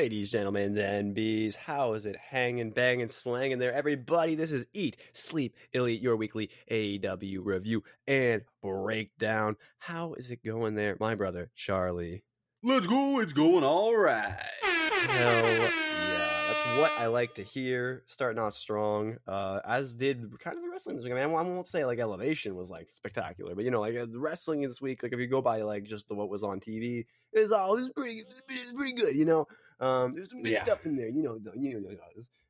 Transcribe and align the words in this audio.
Ladies, 0.00 0.30
gentlemen, 0.30 0.78
and 0.78 1.14
bees, 1.14 1.56
how 1.56 1.92
is 1.92 2.06
it 2.06 2.16
hanging, 2.16 2.70
banging, 2.70 3.10
slanging 3.10 3.58
there, 3.58 3.72
everybody? 3.74 4.34
This 4.34 4.50
is 4.50 4.64
Eat, 4.72 4.96
Sleep, 5.12 5.54
Elite, 5.74 6.00
your 6.00 6.16
weekly 6.16 6.48
AEW 6.70 7.40
review 7.44 7.84
and 8.06 8.42
breakdown. 8.62 9.56
How 9.78 10.14
is 10.14 10.30
it 10.30 10.42
going 10.42 10.74
there, 10.74 10.96
my 10.98 11.14
brother, 11.14 11.50
Charlie? 11.54 12.24
Let's 12.62 12.86
go. 12.86 13.20
It's 13.20 13.32
going 13.32 13.64
all 13.64 13.96
right. 13.96 14.34
Hell 14.62 15.46
yeah. 15.46 15.70
That's 16.48 16.78
what 16.78 16.92
I 16.98 17.06
like 17.06 17.34
to 17.36 17.42
hear. 17.42 18.02
Starting 18.06 18.38
off 18.38 18.54
strong, 18.54 19.16
uh, 19.26 19.60
as 19.66 19.94
did 19.94 20.38
kind 20.40 20.56
of 20.58 20.62
the 20.62 20.68
wrestling 20.70 20.96
this 20.96 21.04
week. 21.04 21.12
I 21.14 21.16
mean, 21.16 21.24
I 21.24 21.42
won't 21.42 21.66
say 21.68 21.84
like 21.86 21.98
Elevation 21.98 22.54
was 22.54 22.68
like 22.68 22.90
spectacular, 22.90 23.54
but 23.54 23.64
you 23.64 23.70
know, 23.70 23.80
like 23.80 23.96
uh, 23.96 24.06
the 24.10 24.18
wrestling 24.20 24.60
this 24.60 24.80
week, 24.80 25.02
like 25.02 25.12
if 25.14 25.18
you 25.18 25.26
go 25.26 25.40
by 25.40 25.62
like 25.62 25.84
just 25.84 26.06
the, 26.08 26.14
what 26.14 26.28
was 26.28 26.42
on 26.44 26.60
TV, 26.60 27.06
it 27.32 27.40
was 27.40 27.50
all 27.52 27.76
it 27.76 27.80
was 27.80 27.90
pretty, 27.96 28.18
it 28.50 28.60
was 28.60 28.72
pretty 28.72 28.92
good, 28.92 29.16
you 29.16 29.24
know. 29.24 29.46
Um, 29.80 30.14
there's 30.14 30.28
some 30.30 30.42
good 30.42 30.52
Yeah. 30.52 30.64
stuff 30.64 30.84
in 30.84 30.96
there, 30.96 31.08
you 31.08 31.22
know. 31.22 31.38
the- 31.38 31.52
You 31.58 31.80
know, 31.80 31.88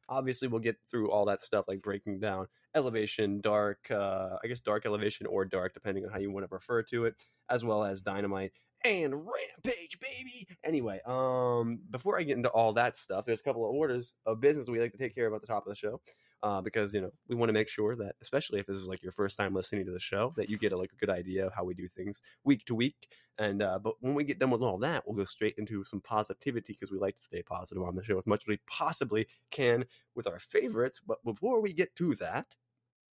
obviously 0.08 0.48
we'll 0.48 0.58
get 0.60 0.76
through 0.90 1.12
all 1.12 1.26
that 1.26 1.40
stuff, 1.40 1.66
like 1.68 1.82
breaking 1.82 2.18
down 2.18 2.46
Elevation, 2.74 3.40
Dark, 3.40 3.88
uh, 3.92 4.38
I 4.42 4.48
guess 4.48 4.58
Dark 4.58 4.86
Elevation 4.86 5.26
or 5.26 5.44
Dark, 5.44 5.72
depending 5.74 6.04
on 6.04 6.10
how 6.10 6.18
you 6.18 6.32
want 6.32 6.48
to 6.48 6.52
refer 6.52 6.82
to 6.84 7.04
it, 7.04 7.14
as 7.48 7.64
well 7.64 7.84
as 7.84 8.00
Dynamite 8.02 8.52
and 8.84 9.14
Rampage, 9.14 9.98
baby. 10.00 10.48
Anyway, 10.64 11.00
um, 11.06 11.80
before 11.90 12.18
I 12.18 12.22
get 12.22 12.36
into 12.36 12.48
all 12.48 12.72
that 12.74 12.96
stuff, 12.96 13.24
there's 13.24 13.40
a 13.40 13.42
couple 13.42 13.68
of 13.68 13.74
orders 13.74 14.14
of 14.26 14.40
business 14.40 14.68
we 14.68 14.80
like 14.80 14.92
to 14.92 14.98
take 14.98 15.14
care 15.14 15.26
of 15.26 15.34
at 15.34 15.40
the 15.40 15.46
top 15.46 15.66
of 15.66 15.70
the 15.70 15.76
show. 15.76 16.00
Uh, 16.42 16.62
because 16.62 16.94
you 16.94 17.02
know 17.02 17.10
we 17.28 17.36
want 17.36 17.50
to 17.50 17.52
make 17.52 17.68
sure 17.68 17.94
that, 17.94 18.14
especially 18.22 18.58
if 18.58 18.64
this 18.64 18.76
is 18.78 18.88
like 18.88 19.02
your 19.02 19.12
first 19.12 19.36
time 19.36 19.52
listening 19.52 19.84
to 19.84 19.92
the 19.92 20.00
show, 20.00 20.32
that 20.38 20.48
you 20.48 20.56
get 20.56 20.72
a, 20.72 20.76
like 20.76 20.90
a 20.90 20.96
good 20.96 21.10
idea 21.10 21.46
of 21.46 21.52
how 21.52 21.62
we 21.62 21.74
do 21.74 21.86
things 21.86 22.22
week 22.44 22.64
to 22.64 22.74
week. 22.74 23.08
And 23.38 23.62
uh, 23.62 23.78
but 23.78 23.94
when 24.00 24.14
we 24.14 24.24
get 24.24 24.38
done 24.38 24.50
with 24.50 24.62
all 24.62 24.78
that, 24.78 25.06
we'll 25.06 25.16
go 25.16 25.26
straight 25.26 25.56
into 25.58 25.84
some 25.84 26.00
positivity 26.00 26.72
because 26.72 26.90
we 26.90 26.98
like 26.98 27.16
to 27.16 27.22
stay 27.22 27.42
positive 27.42 27.82
on 27.82 27.94
the 27.94 28.02
show 28.02 28.18
as 28.18 28.26
much 28.26 28.44
as 28.44 28.46
we 28.46 28.58
possibly 28.66 29.26
can 29.50 29.84
with 30.14 30.26
our 30.26 30.38
favorites. 30.38 30.98
But 31.06 31.22
before 31.24 31.60
we 31.60 31.74
get 31.74 31.94
to 31.96 32.14
that, 32.14 32.46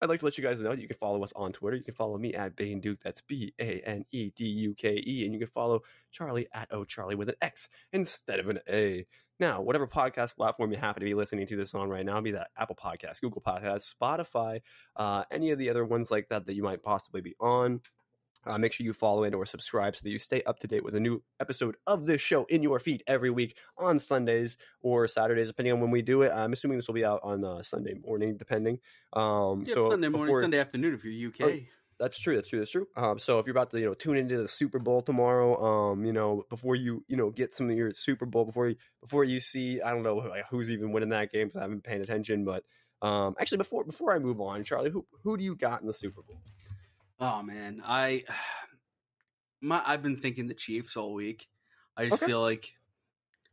I'd 0.01 0.09
like 0.09 0.19
to 0.19 0.25
let 0.25 0.37
you 0.37 0.43
guys 0.43 0.59
know 0.59 0.71
that 0.71 0.81
you 0.81 0.87
can 0.87 0.97
follow 0.97 1.23
us 1.23 1.33
on 1.35 1.53
Twitter. 1.53 1.77
You 1.77 1.83
can 1.83 1.93
follow 1.93 2.17
me 2.17 2.33
at 2.33 2.55
Bane 2.55 2.81
Duke. 2.81 2.99
That's 3.03 3.21
B 3.21 3.53
A 3.59 3.81
N 3.81 4.05
E 4.11 4.31
D 4.35 4.43
U 4.43 4.73
K 4.73 5.01
E. 5.05 5.23
And 5.23 5.33
you 5.33 5.39
can 5.39 5.47
follow 5.47 5.81
Charlie 6.11 6.47
at 6.53 6.67
O 6.71 6.83
Charlie 6.83 7.15
with 7.15 7.29
an 7.29 7.35
X 7.41 7.69
instead 7.93 8.39
of 8.39 8.49
an 8.49 8.59
A. 8.69 9.05
Now, 9.39 9.61
whatever 9.61 9.87
podcast 9.87 10.35
platform 10.35 10.71
you 10.71 10.77
happen 10.77 11.01
to 11.01 11.05
be 11.05 11.13
listening 11.13 11.47
to 11.47 11.57
this 11.57 11.73
on 11.75 11.89
right 11.89 12.05
now, 12.05 12.21
be 12.21 12.31
that 12.31 12.51
Apple 12.57 12.75
Podcast, 12.75 13.19
Google 13.19 13.41
Podcast, 13.41 13.93
Spotify, 13.93 14.61
uh, 14.95 15.23
any 15.29 15.51
of 15.51 15.59
the 15.59 15.69
other 15.69 15.83
ones 15.83 16.09
like 16.09 16.29
that 16.29 16.45
that 16.45 16.55
you 16.55 16.63
might 16.63 16.83
possibly 16.83 17.21
be 17.21 17.35
on. 17.39 17.81
Uh, 18.45 18.57
make 18.57 18.73
sure 18.73 18.85
you 18.85 18.93
follow 18.93 19.23
it 19.23 19.33
or 19.33 19.45
subscribe 19.45 19.95
so 19.95 20.01
that 20.03 20.09
you 20.09 20.19
stay 20.19 20.43
up 20.43 20.59
to 20.59 20.67
date 20.67 20.83
with 20.83 20.95
a 20.95 20.99
new 20.99 21.21
episode 21.39 21.75
of 21.87 22.05
this 22.05 22.21
show 22.21 22.45
in 22.45 22.61
your 22.61 22.79
feed 22.79 23.03
every 23.07 23.29
week 23.29 23.57
on 23.77 23.99
Sundays 23.99 24.57
or 24.81 25.07
Saturdays, 25.07 25.47
depending 25.47 25.73
on 25.73 25.79
when 25.81 25.91
we 25.91 26.01
do 26.01 26.21
it. 26.21 26.31
I'm 26.31 26.53
assuming 26.53 26.77
this 26.77 26.87
will 26.87 26.95
be 26.95 27.05
out 27.05 27.21
on 27.23 27.43
uh, 27.43 27.63
Sunday 27.63 27.95
morning, 28.05 28.37
depending. 28.37 28.79
Um, 29.13 29.63
Yeah, 29.65 29.73
so 29.73 29.89
Sunday 29.89 30.09
morning, 30.09 30.27
before- 30.27 30.41
Sunday 30.41 30.59
afternoon 30.59 30.93
if 30.93 31.03
you're 31.03 31.29
UK. 31.29 31.41
Oh, 31.41 31.59
that's 31.97 32.19
true. 32.19 32.35
That's 32.35 32.49
true. 32.49 32.59
That's 32.59 32.71
true. 32.71 32.87
Um, 32.97 33.19
so 33.19 33.39
if 33.39 33.45
you're 33.45 33.51
about 33.53 33.71
to, 33.71 33.79
you 33.79 33.85
know, 33.85 33.93
tune 33.93 34.17
into 34.17 34.37
the 34.37 34.49
Super 34.49 34.79
Bowl 34.79 35.01
tomorrow, 35.01 35.91
um, 35.91 36.03
you 36.05 36.11
know, 36.11 36.43
before 36.49 36.75
you, 36.75 37.05
you 37.07 37.15
know, 37.15 37.29
get 37.29 37.53
some 37.53 37.69
of 37.69 37.77
your 37.77 37.93
Super 37.93 38.25
Bowl 38.25 38.43
before 38.43 38.67
you, 38.67 38.75
before 39.01 39.23
you 39.23 39.39
see, 39.39 39.81
I 39.81 39.91
don't 39.91 40.03
know 40.03 40.17
like, 40.17 40.43
who's 40.51 40.69
even 40.69 40.91
winning 40.91 41.09
that 41.09 41.31
game 41.31 41.47
because 41.47 41.59
I 41.59 41.61
haven't 41.61 41.77
been 41.83 41.89
paying 41.89 42.01
attention. 42.01 42.43
But 42.43 42.63
um, 43.01 43.35
actually, 43.39 43.59
before 43.59 43.85
before 43.85 44.13
I 44.13 44.19
move 44.19 44.41
on, 44.41 44.63
Charlie, 44.65 44.89
who 44.89 45.05
who 45.23 45.37
do 45.37 45.43
you 45.45 45.55
got 45.55 45.79
in 45.81 45.87
the 45.87 45.93
Super 45.93 46.21
Bowl? 46.21 46.41
Oh 47.19 47.41
man, 47.43 47.81
I 47.85 48.23
my 49.61 49.81
I've 49.85 50.03
been 50.03 50.17
thinking 50.17 50.47
the 50.47 50.53
Chiefs 50.53 50.97
all 50.97 51.13
week. 51.13 51.47
I 51.97 52.05
just 52.05 52.15
Okay. 52.15 52.25
feel 52.25 52.41
like 52.41 52.73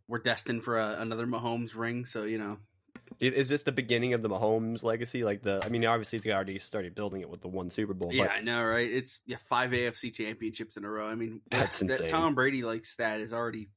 we're 0.08 0.18
destined 0.18 0.64
for 0.64 0.78
a, 0.78 0.96
another 0.98 1.26
Mahomes 1.26 1.76
ring. 1.76 2.04
So 2.04 2.24
you 2.24 2.38
know, 2.38 2.58
Is 3.20 3.48
this 3.48 3.62
the 3.62 3.72
beginning 3.72 4.14
of 4.14 4.22
the 4.22 4.28
Mahomes 4.28 4.82
legacy? 4.82 5.24
Like 5.24 5.42
the, 5.42 5.62
I 5.64 5.68
mean, 5.68 5.84
obviously 5.86 6.18
they 6.18 6.32
already 6.32 6.58
started 6.58 6.94
building 6.94 7.20
it 7.20 7.30
with 7.30 7.40
the 7.40 7.48
one 7.48 7.70
Super 7.70 7.94
Bowl. 7.94 8.10
yeah, 8.12 8.26
I 8.26 8.40
know, 8.40 8.62
right? 8.64 8.90
It's 8.90 9.20
yeah, 9.26 9.36
five 9.48 9.70
AFC 9.70 10.12
championships 10.12 10.76
in 10.76 10.84
a 10.84 10.90
row. 10.90 11.06
I 11.08 11.14
mean, 11.14 11.40
That's 11.50 11.78
that, 11.80 11.90
insane. 11.90 12.06
That 12.06 12.12
Tom 12.12 12.34
Brady 12.34 12.62
like 12.62 12.84
stat 12.84 13.20
is 13.20 13.32
already. 13.32 13.68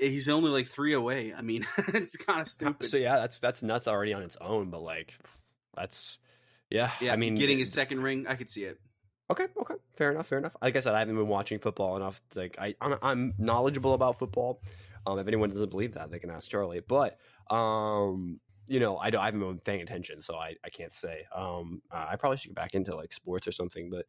Eh, 0.00 0.08
he's 0.08 0.28
only 0.28 0.50
like 0.50 0.68
three 0.68 0.94
away. 0.94 1.34
I 1.34 1.42
mean, 1.42 1.66
it's 1.88 2.16
kind 2.16 2.40
of 2.40 2.48
stupid. 2.48 2.88
So 2.88 2.96
yeah, 2.98 3.16
that's 3.16 3.40
that's 3.40 3.62
nuts 3.62 3.88
already 3.88 4.14
on 4.14 4.22
its 4.22 4.36
own. 4.40 4.70
But 4.70 4.82
like, 4.82 5.12
that's 5.76 6.18
yeah. 6.70 6.90
yeah, 7.00 7.12
I 7.12 7.16
mean, 7.16 7.34
getting 7.34 7.56
eh, 7.56 7.60
his 7.60 7.72
second 7.72 8.02
ring, 8.02 8.26
I 8.28 8.36
could 8.36 8.48
see 8.48 8.64
it. 8.64 8.78
Okay, 9.32 9.46
okay, 9.58 9.74
fair 9.96 10.10
enough, 10.10 10.26
fair 10.26 10.38
enough. 10.38 10.54
Like 10.60 10.76
I 10.76 10.80
said, 10.80 10.94
I 10.94 10.98
haven't 10.98 11.16
been 11.16 11.26
watching 11.28 11.58
football 11.58 11.96
enough. 11.96 12.20
Like 12.34 12.56
I, 12.58 12.74
I'm, 12.82 12.96
I'm 13.02 13.34
knowledgeable 13.38 13.94
about 13.94 14.18
football. 14.18 14.60
Um, 15.06 15.18
if 15.18 15.26
anyone 15.26 15.48
doesn't 15.50 15.70
believe 15.70 15.94
that, 15.94 16.10
they 16.10 16.18
can 16.18 16.30
ask 16.30 16.50
Charlie. 16.50 16.80
But 16.80 17.18
um, 17.50 18.40
you 18.66 18.78
know, 18.78 18.98
I, 18.98 19.08
don't- 19.10 19.22
I 19.22 19.24
haven't 19.26 19.40
been 19.40 19.58
paying 19.58 19.80
attention, 19.80 20.20
so 20.20 20.36
I, 20.36 20.56
I 20.64 20.68
can't 20.68 20.92
say. 20.92 21.24
Um, 21.34 21.80
uh, 21.90 22.06
I 22.10 22.16
probably 22.16 22.36
should 22.36 22.50
get 22.50 22.56
back 22.56 22.74
into 22.74 22.94
like 22.94 23.12
sports 23.12 23.48
or 23.48 23.52
something. 23.52 23.88
But 23.90 24.04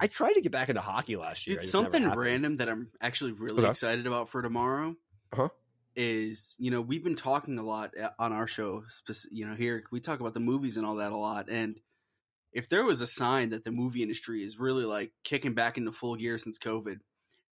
I 0.00 0.08
tried 0.08 0.34
to 0.34 0.40
get 0.40 0.52
back 0.52 0.68
into 0.68 0.80
hockey 0.80 1.16
last 1.16 1.46
year. 1.46 1.54
Dude, 1.56 1.62
It 1.62 1.66
just 1.66 1.78
never 1.80 1.92
something 1.92 2.18
random 2.18 2.56
that 2.58 2.68
I'm 2.68 2.90
actually 3.00 3.32
really 3.32 3.60
Okay. 3.60 3.70
excited 3.70 4.06
about 4.06 4.28
for 4.30 4.42
tomorrow 4.42 4.96
Uh-huh. 5.32 5.48
is, 5.96 6.56
you 6.58 6.70
know, 6.70 6.80
we've 6.80 7.04
been 7.04 7.16
talking 7.16 7.58
a 7.58 7.62
lot 7.62 7.96
uh, 7.96 8.10
on 8.18 8.32
our 8.32 8.46
show, 8.46 8.84
you 9.30 9.46
know, 9.46 9.54
here 9.54 9.84
we 9.90 10.00
talk 10.00 10.20
about 10.20 10.34
the 10.34 10.40
movies 10.40 10.76
and 10.76 10.84
all 10.86 10.96
that 10.96 11.12
a 11.12 11.16
lot. 11.16 11.48
And 11.48 11.76
if 12.52 12.68
there 12.68 12.84
was 12.84 13.00
a 13.00 13.06
sign 13.06 13.50
that 13.50 13.64
the 13.64 13.70
movie 13.70 14.02
industry 14.02 14.42
is 14.44 14.58
really 14.58 14.84
like 14.84 15.12
kicking 15.24 15.54
back 15.54 15.78
into 15.78 15.92
full 15.92 16.16
gear 16.16 16.36
since 16.38 16.58
COVID, 16.58 16.98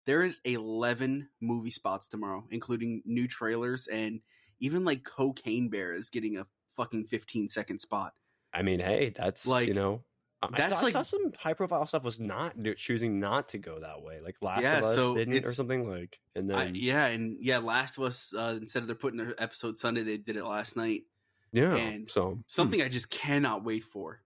there 0.05 0.23
is 0.23 0.39
11 0.45 1.29
movie 1.41 1.71
spots 1.71 2.07
tomorrow, 2.07 2.45
including 2.49 3.01
new 3.05 3.27
trailers 3.27 3.87
and 3.87 4.21
even 4.59 4.83
like 4.85 5.03
Cocaine 5.03 5.69
Bear 5.69 5.93
is 5.93 6.09
getting 6.09 6.37
a 6.37 6.45
fucking 6.75 7.05
15 7.05 7.49
second 7.49 7.79
spot. 7.79 8.13
I 8.53 8.61
mean, 8.63 8.79
hey, 8.79 9.13
that's 9.15 9.45
Like, 9.45 9.67
you 9.67 9.73
know. 9.73 10.03
um, 10.41 10.51
I 10.53 10.57
that's 10.57 10.71
saw, 10.73 10.79
I 10.79 10.83
like- 10.83 10.93
saw 10.93 11.01
some 11.03 11.31
high 11.37 11.53
profile 11.53 11.85
stuff 11.85 12.03
was 12.03 12.19
not 12.19 12.55
choosing 12.77 13.19
not 13.19 13.49
to 13.49 13.57
go 13.59 13.79
that 13.81 14.01
way, 14.01 14.19
like 14.21 14.37
Last 14.41 14.61
Yeah, 14.63 14.79
of 14.79 14.85
Us 14.85 14.95
so 14.95 15.15
didn't 15.15 15.45
or 15.45 15.53
something 15.53 15.87
like, 15.89 16.19
and 16.35 16.49
then 16.49 16.55
I, 16.57 16.71
yeah, 16.73 17.05
and 17.07 17.37
yeah, 17.41 17.57
Last 17.59 17.97
of 17.97 18.03
Us, 18.05 18.33
uh, 18.35 18.57
instead 18.59 18.81
of 18.83 18.87
they're 18.87 18.95
putting 18.95 19.17
their 19.17 19.35
episode 19.41 19.77
Sunday, 19.77 20.03
they 20.03 20.17
did 20.17 20.37
it 20.37 20.45
last 20.45 20.75
night. 20.77 21.03
yeah, 21.51 21.75
and 21.75 22.09
so 22.09 22.31
hmm. 22.31 22.39
Something 22.47 22.81
I 22.81 22.87
just 22.87 23.09
cannot 23.09 23.63
wait 23.63 23.83
for 23.83 24.21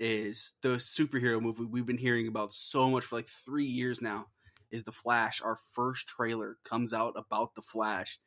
is 0.00 0.52
the 0.62 0.76
superhero 0.76 1.40
movie 1.40 1.64
we've 1.64 1.86
been 1.86 1.98
hearing 1.98 2.28
about 2.28 2.52
so 2.52 2.90
much 2.90 3.04
for 3.04 3.16
like 3.16 3.28
three 3.28 3.64
years 3.64 4.00
now. 4.00 4.26
Is 4.70 4.84
the 4.84 4.92
Flash? 4.92 5.40
Our 5.42 5.58
first 5.72 6.08
trailer 6.08 6.56
comes 6.64 6.92
out 6.92 7.14
about 7.16 7.54
the 7.54 7.62
Flash. 7.62 8.18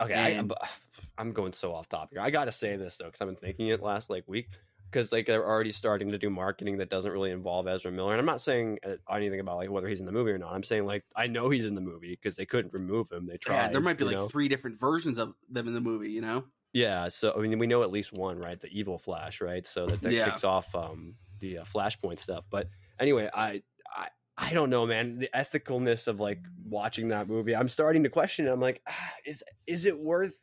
Okay, 0.00 0.14
I, 0.14 0.28
I'm, 0.38 0.50
I'm 1.18 1.32
going 1.32 1.52
so 1.52 1.74
off 1.74 1.88
topic. 1.88 2.18
I 2.18 2.30
gotta 2.30 2.52
say 2.52 2.76
this 2.76 2.96
though, 2.96 3.06
because 3.06 3.20
I've 3.20 3.28
been 3.28 3.36
thinking 3.36 3.68
it 3.68 3.82
last 3.82 4.10
like 4.10 4.24
week. 4.26 4.48
Because 4.90 5.10
like 5.10 5.26
they're 5.26 5.44
already 5.44 5.72
starting 5.72 6.12
to 6.12 6.18
do 6.18 6.30
marketing 6.30 6.78
that 6.78 6.90
doesn't 6.90 7.10
really 7.10 7.32
involve 7.32 7.66
Ezra 7.66 7.90
Miller, 7.90 8.12
and 8.12 8.20
I'm 8.20 8.26
not 8.26 8.40
saying 8.40 8.78
uh, 8.86 8.94
anything 9.12 9.40
about 9.40 9.56
like 9.56 9.68
whether 9.68 9.88
he's 9.88 9.98
in 9.98 10.06
the 10.06 10.12
movie 10.12 10.30
or 10.30 10.38
not. 10.38 10.52
I'm 10.52 10.62
saying 10.62 10.86
like 10.86 11.04
I 11.16 11.26
know 11.26 11.50
he's 11.50 11.66
in 11.66 11.74
the 11.74 11.80
movie 11.80 12.10
because 12.10 12.36
they 12.36 12.46
couldn't 12.46 12.72
remove 12.72 13.10
him. 13.10 13.26
They 13.26 13.36
tried. 13.36 13.56
Yeah, 13.56 13.68
there 13.68 13.80
might 13.80 13.98
be 13.98 14.04
like 14.04 14.16
know? 14.16 14.28
three 14.28 14.46
different 14.46 14.78
versions 14.78 15.18
of 15.18 15.34
them 15.50 15.66
in 15.66 15.74
the 15.74 15.80
movie. 15.80 16.12
You 16.12 16.20
know? 16.20 16.44
Yeah. 16.76 17.08
So 17.08 17.32
I 17.34 17.40
mean, 17.40 17.58
we 17.58 17.66
know 17.66 17.82
at 17.82 17.90
least 17.90 18.12
one, 18.12 18.38
right? 18.38 18.60
The 18.60 18.68
evil 18.68 18.98
Flash, 18.98 19.40
right? 19.40 19.66
So 19.66 19.86
that, 19.86 20.02
that 20.02 20.12
Yeah. 20.12 20.26
kicks 20.26 20.44
off 20.44 20.74
um, 20.74 21.14
the 21.40 21.58
uh, 21.58 21.64
Flashpoint 21.64 22.20
stuff. 22.20 22.44
But 22.50 22.68
anyway, 23.00 23.30
I 23.32 23.62
I 23.88 24.08
I 24.36 24.52
don't 24.52 24.68
know, 24.68 24.86
man. 24.86 25.18
The 25.18 25.30
ethicalness 25.34 26.06
of 26.06 26.20
like 26.20 26.40
watching 26.68 27.08
that 27.08 27.28
movie, 27.28 27.56
I'm 27.56 27.68
starting 27.68 28.02
to 28.02 28.10
question. 28.10 28.46
It. 28.46 28.50
I'm 28.50 28.60
like, 28.60 28.82
ah, 28.86 29.12
is 29.24 29.42
is 29.66 29.86
it 29.86 29.98
worth? 29.98 30.34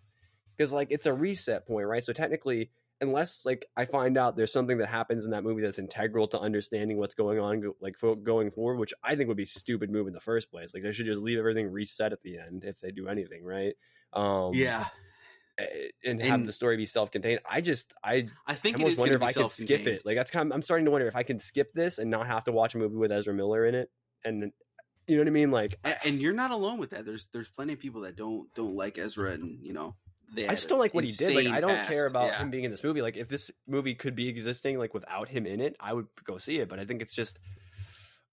Because 0.58 0.74
like 0.74 0.88
it's 0.90 1.06
a 1.06 1.14
reset 1.14 1.68
point, 1.68 1.86
right? 1.86 2.04
So 2.04 2.14
technically, 2.14 2.72
unless 3.00 3.46
like 3.46 3.68
I 3.78 3.86
find 3.86 4.18
out 4.18 4.36
there's 4.36 4.52
something 4.52 4.80
that 4.80 4.90
happens 4.90 5.26
in 5.26 5.32
that 5.32 5.44
movie 5.44 5.62
that's 5.62 5.78
integral 5.78 6.28
to 6.30 6.40
understanding 6.40 6.98
what's 6.98 7.14
going 7.14 7.40
on, 7.40 7.74
like 7.80 7.96
going 8.24 8.50
forward, 8.50 8.80
which 8.80 8.94
I 9.04 9.16
think 9.16 9.28
would 9.28 9.38
be 9.38 9.46
stupid 9.46 9.92
move 9.92 10.08
in 10.08 10.14
the 10.14 10.20
first 10.20 10.50
place. 10.50 10.74
Like 10.74 10.82
they 10.82 10.94
should 10.94 11.06
just 11.06 11.22
leave 11.22 11.38
everything 11.38 11.72
reset 11.72 12.12
at 12.12 12.24
the 12.24 12.40
end 12.40 12.64
if 12.64 12.80
they 12.80 12.90
do 12.90 13.08
anything, 13.08 13.44
right? 13.44 13.76
Um, 14.14 14.54
yeah, 14.54 14.86
and 16.04 16.22
have 16.22 16.34
And- 16.40 16.46
the 16.46 16.52
story 16.52 16.78
be 16.78 16.86
self-contained. 16.86 17.40
I 17.50 17.62
just 17.62 17.94
I 18.04 18.28
I 18.48 18.56
think 18.56 18.78
I 18.78 18.80
it 18.80 18.84
almost 18.84 19.00
wonder 19.00 19.16
if 19.16 19.22
I 19.22 19.32
could 19.34 19.52
skip 19.52 19.86
it. 19.88 20.06
Like 20.06 20.16
that's 20.18 20.32
kind 20.32 20.50
of, 20.52 20.56
I'm 20.56 20.62
starting 20.62 20.86
to 20.86 20.92
wonder 20.92 21.08
if 21.08 21.16
I 21.16 21.24
can 21.24 21.40
skip 21.40 21.74
this 21.74 22.00
and 22.00 22.10
not 22.10 22.28
have 22.28 22.46
to 22.46 22.52
watch 22.52 22.76
a 22.76 22.78
movie 22.78 22.96
with 22.96 23.12
Ezra 23.12 23.34
Miller 23.34 23.66
in 23.66 23.76
it. 23.76 23.92
And 24.26 24.52
you 25.08 25.16
know 25.16 25.22
what 25.22 25.28
I 25.28 25.32
mean? 25.32 25.52
Like 25.52 25.80
and 26.06 26.22
you're 26.22 26.34
not 26.34 26.52
alone 26.52 26.80
with 26.80 26.92
that. 26.92 27.06
There's 27.06 27.28
there's 27.34 27.50
plenty 27.50 27.74
of 27.74 27.80
people 27.80 28.02
that 28.02 28.16
don't 28.16 28.54
don't 28.56 28.76
like 28.76 28.98
Ezra, 28.98 29.32
and 29.32 29.60
you 29.62 29.74
know, 29.74 29.96
they 30.34 30.48
I 30.48 30.52
just 30.56 30.70
don't 30.70 30.80
like 30.80 30.94
what 30.94 31.04
he 31.04 31.12
did. 31.12 31.36
Like 31.36 31.48
I 31.48 31.60
don't 31.60 31.76
past. 31.76 31.90
care 31.90 32.06
about 32.08 32.28
Yeah. 32.28 32.40
him 32.40 32.50
being 32.50 32.64
in 32.64 32.72
this 32.72 32.84
movie. 32.84 33.02
Like 33.02 33.18
if 33.18 33.28
this 33.28 33.52
movie 33.68 33.96
could 33.96 34.16
be 34.16 34.30
existing 34.30 34.80
like 34.80 34.94
without 34.94 35.28
him 35.30 35.46
in 35.46 35.60
it, 35.60 35.76
I 35.80 35.94
would 35.94 36.08
go 36.24 36.38
see 36.38 36.58
it. 36.60 36.70
But 36.70 36.80
I 36.80 36.86
think 36.86 37.02
it's 37.02 37.14
just 37.14 37.38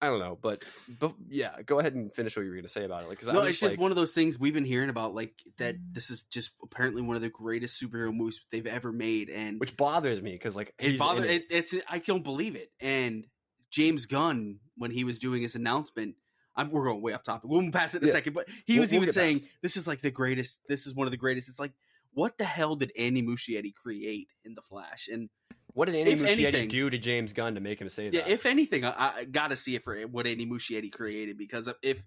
I 0.02 0.06
don't 0.06 0.18
know, 0.18 0.38
but 0.40 0.64
but 0.98 1.14
yeah, 1.28 1.60
go 1.62 1.78
ahead 1.78 1.94
and 1.94 2.12
finish 2.14 2.34
what 2.36 2.42
you 2.42 2.48
were 2.48 2.54
going 2.54 2.64
to 2.64 2.70
say 2.70 2.84
about 2.84 3.04
it. 3.04 3.08
Like, 3.08 3.22
no, 3.26 3.32
I'm 3.32 3.36
it's 3.38 3.48
just 3.48 3.60
just 3.60 3.72
like, 3.72 3.80
one 3.80 3.90
of 3.90 3.96
those 3.96 4.14
things 4.14 4.38
we've 4.38 4.54
been 4.54 4.64
hearing 4.64 4.88
about, 4.88 5.14
like 5.14 5.34
that. 5.58 5.76
Mm. 5.76 5.92
This 5.92 6.10
is 6.10 6.22
just 6.24 6.52
apparently 6.62 7.02
one 7.02 7.16
of 7.16 7.22
the 7.22 7.28
greatest 7.28 7.82
superhero 7.82 8.14
movies 8.14 8.40
they've 8.50 8.66
ever 8.66 8.92
made, 8.92 9.28
and 9.28 9.60
which 9.60 9.76
bothers 9.76 10.22
me 10.22 10.32
because 10.32 10.56
like 10.56 10.72
it 10.78 10.92
he's 10.92 10.98
bothered. 10.98 11.24
in 11.26 11.30
it. 11.30 11.42
It, 11.50 11.54
it's 11.54 11.74
I 11.88 11.98
don't 11.98 12.24
believe 12.24 12.56
it. 12.56 12.70
And 12.80 13.26
James 13.70 14.06
Gunn, 14.06 14.60
when 14.76 14.90
he 14.90 15.04
was 15.04 15.18
doing 15.18 15.42
his 15.42 15.54
announcement, 15.54 16.14
I'm, 16.56 16.70
we're 16.70 16.86
going 16.86 17.02
way 17.02 17.12
off 17.12 17.22
topic. 17.22 17.50
We'll 17.50 17.70
pass 17.70 17.94
it 17.94 18.02
in 18.02 18.08
a 18.08 18.12
second, 18.12 18.32
but 18.32 18.48
he 18.66 18.74
We'll- 18.74 18.82
was 18.82 18.92
we'll 18.92 19.02
even 19.02 19.12
saying 19.12 19.40
past 19.40 19.48
this 19.62 19.76
is 19.76 19.86
like 19.86 20.00
the 20.00 20.10
greatest. 20.10 20.60
This 20.68 20.86
is 20.86 20.94
one 20.94 21.06
of 21.06 21.10
the 21.10 21.18
greatest. 21.18 21.48
It's 21.48 21.58
like 21.58 21.72
what 22.12 22.38
the 22.38 22.44
hell 22.44 22.74
did 22.76 22.92
Andy 22.98 23.22
Muschietti 23.22 23.74
create 23.74 24.28
in 24.44 24.54
the 24.54 24.62
Flash? 24.62 25.08
And 25.12 25.28
What 25.74 25.86
did 25.86 25.94
Andy 25.94 26.12
if 26.12 26.18
Muschietti 26.18 26.44
anything- 26.44 26.68
do 26.68 26.90
to 26.90 26.98
James 26.98 27.32
Gunn 27.32 27.54
to 27.54 27.60
make 27.60 27.80
him 27.80 27.88
say 27.88 28.08
that? 28.10 28.14
yeah, 28.16 28.32
if 28.32 28.46
anything, 28.46 28.84
I, 28.84 29.12
I 29.18 29.24
got 29.24 29.48
to 29.48 29.56
see 29.56 29.74
it 29.74 29.84
for 29.84 30.00
what 30.02 30.26
Andy 30.26 30.46
Muschietti 30.46 30.90
created 30.92 31.36
because 31.38 31.68
if 31.82 32.02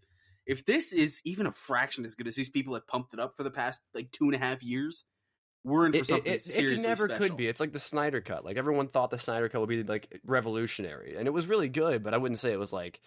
if 0.46 0.66
this 0.66 0.92
is 0.92 1.22
even 1.24 1.46
a 1.46 1.52
fraction 1.54 2.04
as 2.06 2.16
good 2.16 2.28
as 2.28 2.36
these 2.36 2.50
people 2.50 2.74
have 2.74 2.86
pumped 2.88 3.14
it 3.14 3.20
up 3.20 3.36
for 3.38 3.44
the 3.44 3.52
past 3.52 3.82
like 3.94 4.12
two 4.12 4.26
and 4.26 4.36
a 4.36 4.38
half 4.38 4.62
years, 4.62 5.06
we're 5.64 5.86
in 5.86 5.94
for 5.94 5.98
it, 5.98 6.02
it, 6.02 6.08
something 6.08 6.32
it, 6.32 6.36
it 6.36 6.44
seriously 6.44 6.86
never 6.86 7.08
special. 7.08 7.28
could 7.28 7.38
be. 7.38 7.48
It's 7.48 7.60
like 7.62 7.72
the 7.72 7.80
Snyder 7.80 8.20
Cut. 8.22 8.44
Like 8.44 8.58
everyone 8.58 8.88
thought 8.88 9.10
the 9.12 9.20
Snyder 9.20 9.48
Cut 9.48 9.62
would 9.62 9.70
be 9.70 9.84
like 9.84 10.20
revolutionary, 10.26 11.16
and 11.18 11.28
it 11.28 11.32
was 11.32 11.48
really 11.48 11.70
good. 11.70 12.04
But 12.04 12.14
I 12.14 12.18
wouldn't 12.18 12.40
say 12.40 12.52
it 12.52 12.60
was 12.60 12.74
like 12.74 13.00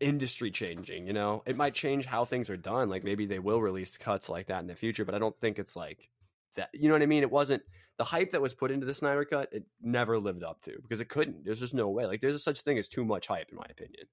industry 0.00 0.50
changing. 0.50 1.06
You 1.06 1.12
know, 1.12 1.42
it 1.46 1.56
might 1.56 1.74
change 1.74 2.04
how 2.04 2.24
things 2.24 2.50
are 2.50 2.56
done. 2.56 2.88
Like 2.88 3.04
maybe 3.04 3.26
they 3.26 3.38
will 3.38 3.60
release 3.60 3.96
cuts 3.96 4.28
like 4.28 4.46
that 4.46 4.60
in 4.60 4.66
the 4.68 4.74
future, 4.76 5.04
but 5.04 5.14
I 5.14 5.18
don't 5.18 5.38
think 5.40 5.58
it's 5.58 5.74
like 5.76 6.08
that. 6.56 6.68
You 6.72 6.88
know 6.88 6.94
what 6.94 7.02
I 7.02 7.06
mean? 7.06 7.22
It 7.22 7.30
wasn't 7.30 7.62
the 7.98 8.04
hype 8.04 8.30
that 8.30 8.40
was 8.40 8.54
put 8.54 8.70
into 8.70 8.86
the 8.86 8.94
Snyder 8.94 9.24
Cut. 9.24 9.48
It 9.52 9.64
never 9.82 10.18
lived 10.18 10.42
up 10.44 10.62
to 10.62 10.72
because 10.82 11.00
it 11.00 11.08
couldn't. 11.08 11.44
There's 11.44 11.60
just 11.60 11.74
no 11.74 11.88
way. 11.88 12.06
Like 12.06 12.20
there's 12.20 12.34
a 12.34 12.38
such 12.38 12.60
thing 12.60 12.78
as 12.78 12.88
too 12.88 13.04
much 13.04 13.26
hype, 13.26 13.48
in 13.50 13.56
my 13.56 13.66
opinion. 13.70 14.06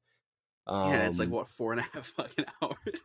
Yeah, 0.67 1.07
it's 1.07 1.19
like 1.19 1.27
Um, 1.27 1.31
what 1.33 1.47
four 1.47 1.71
and 1.73 1.81
a 1.81 1.83
half 1.93 2.07
fucking 2.17 2.45
hours. 2.61 2.99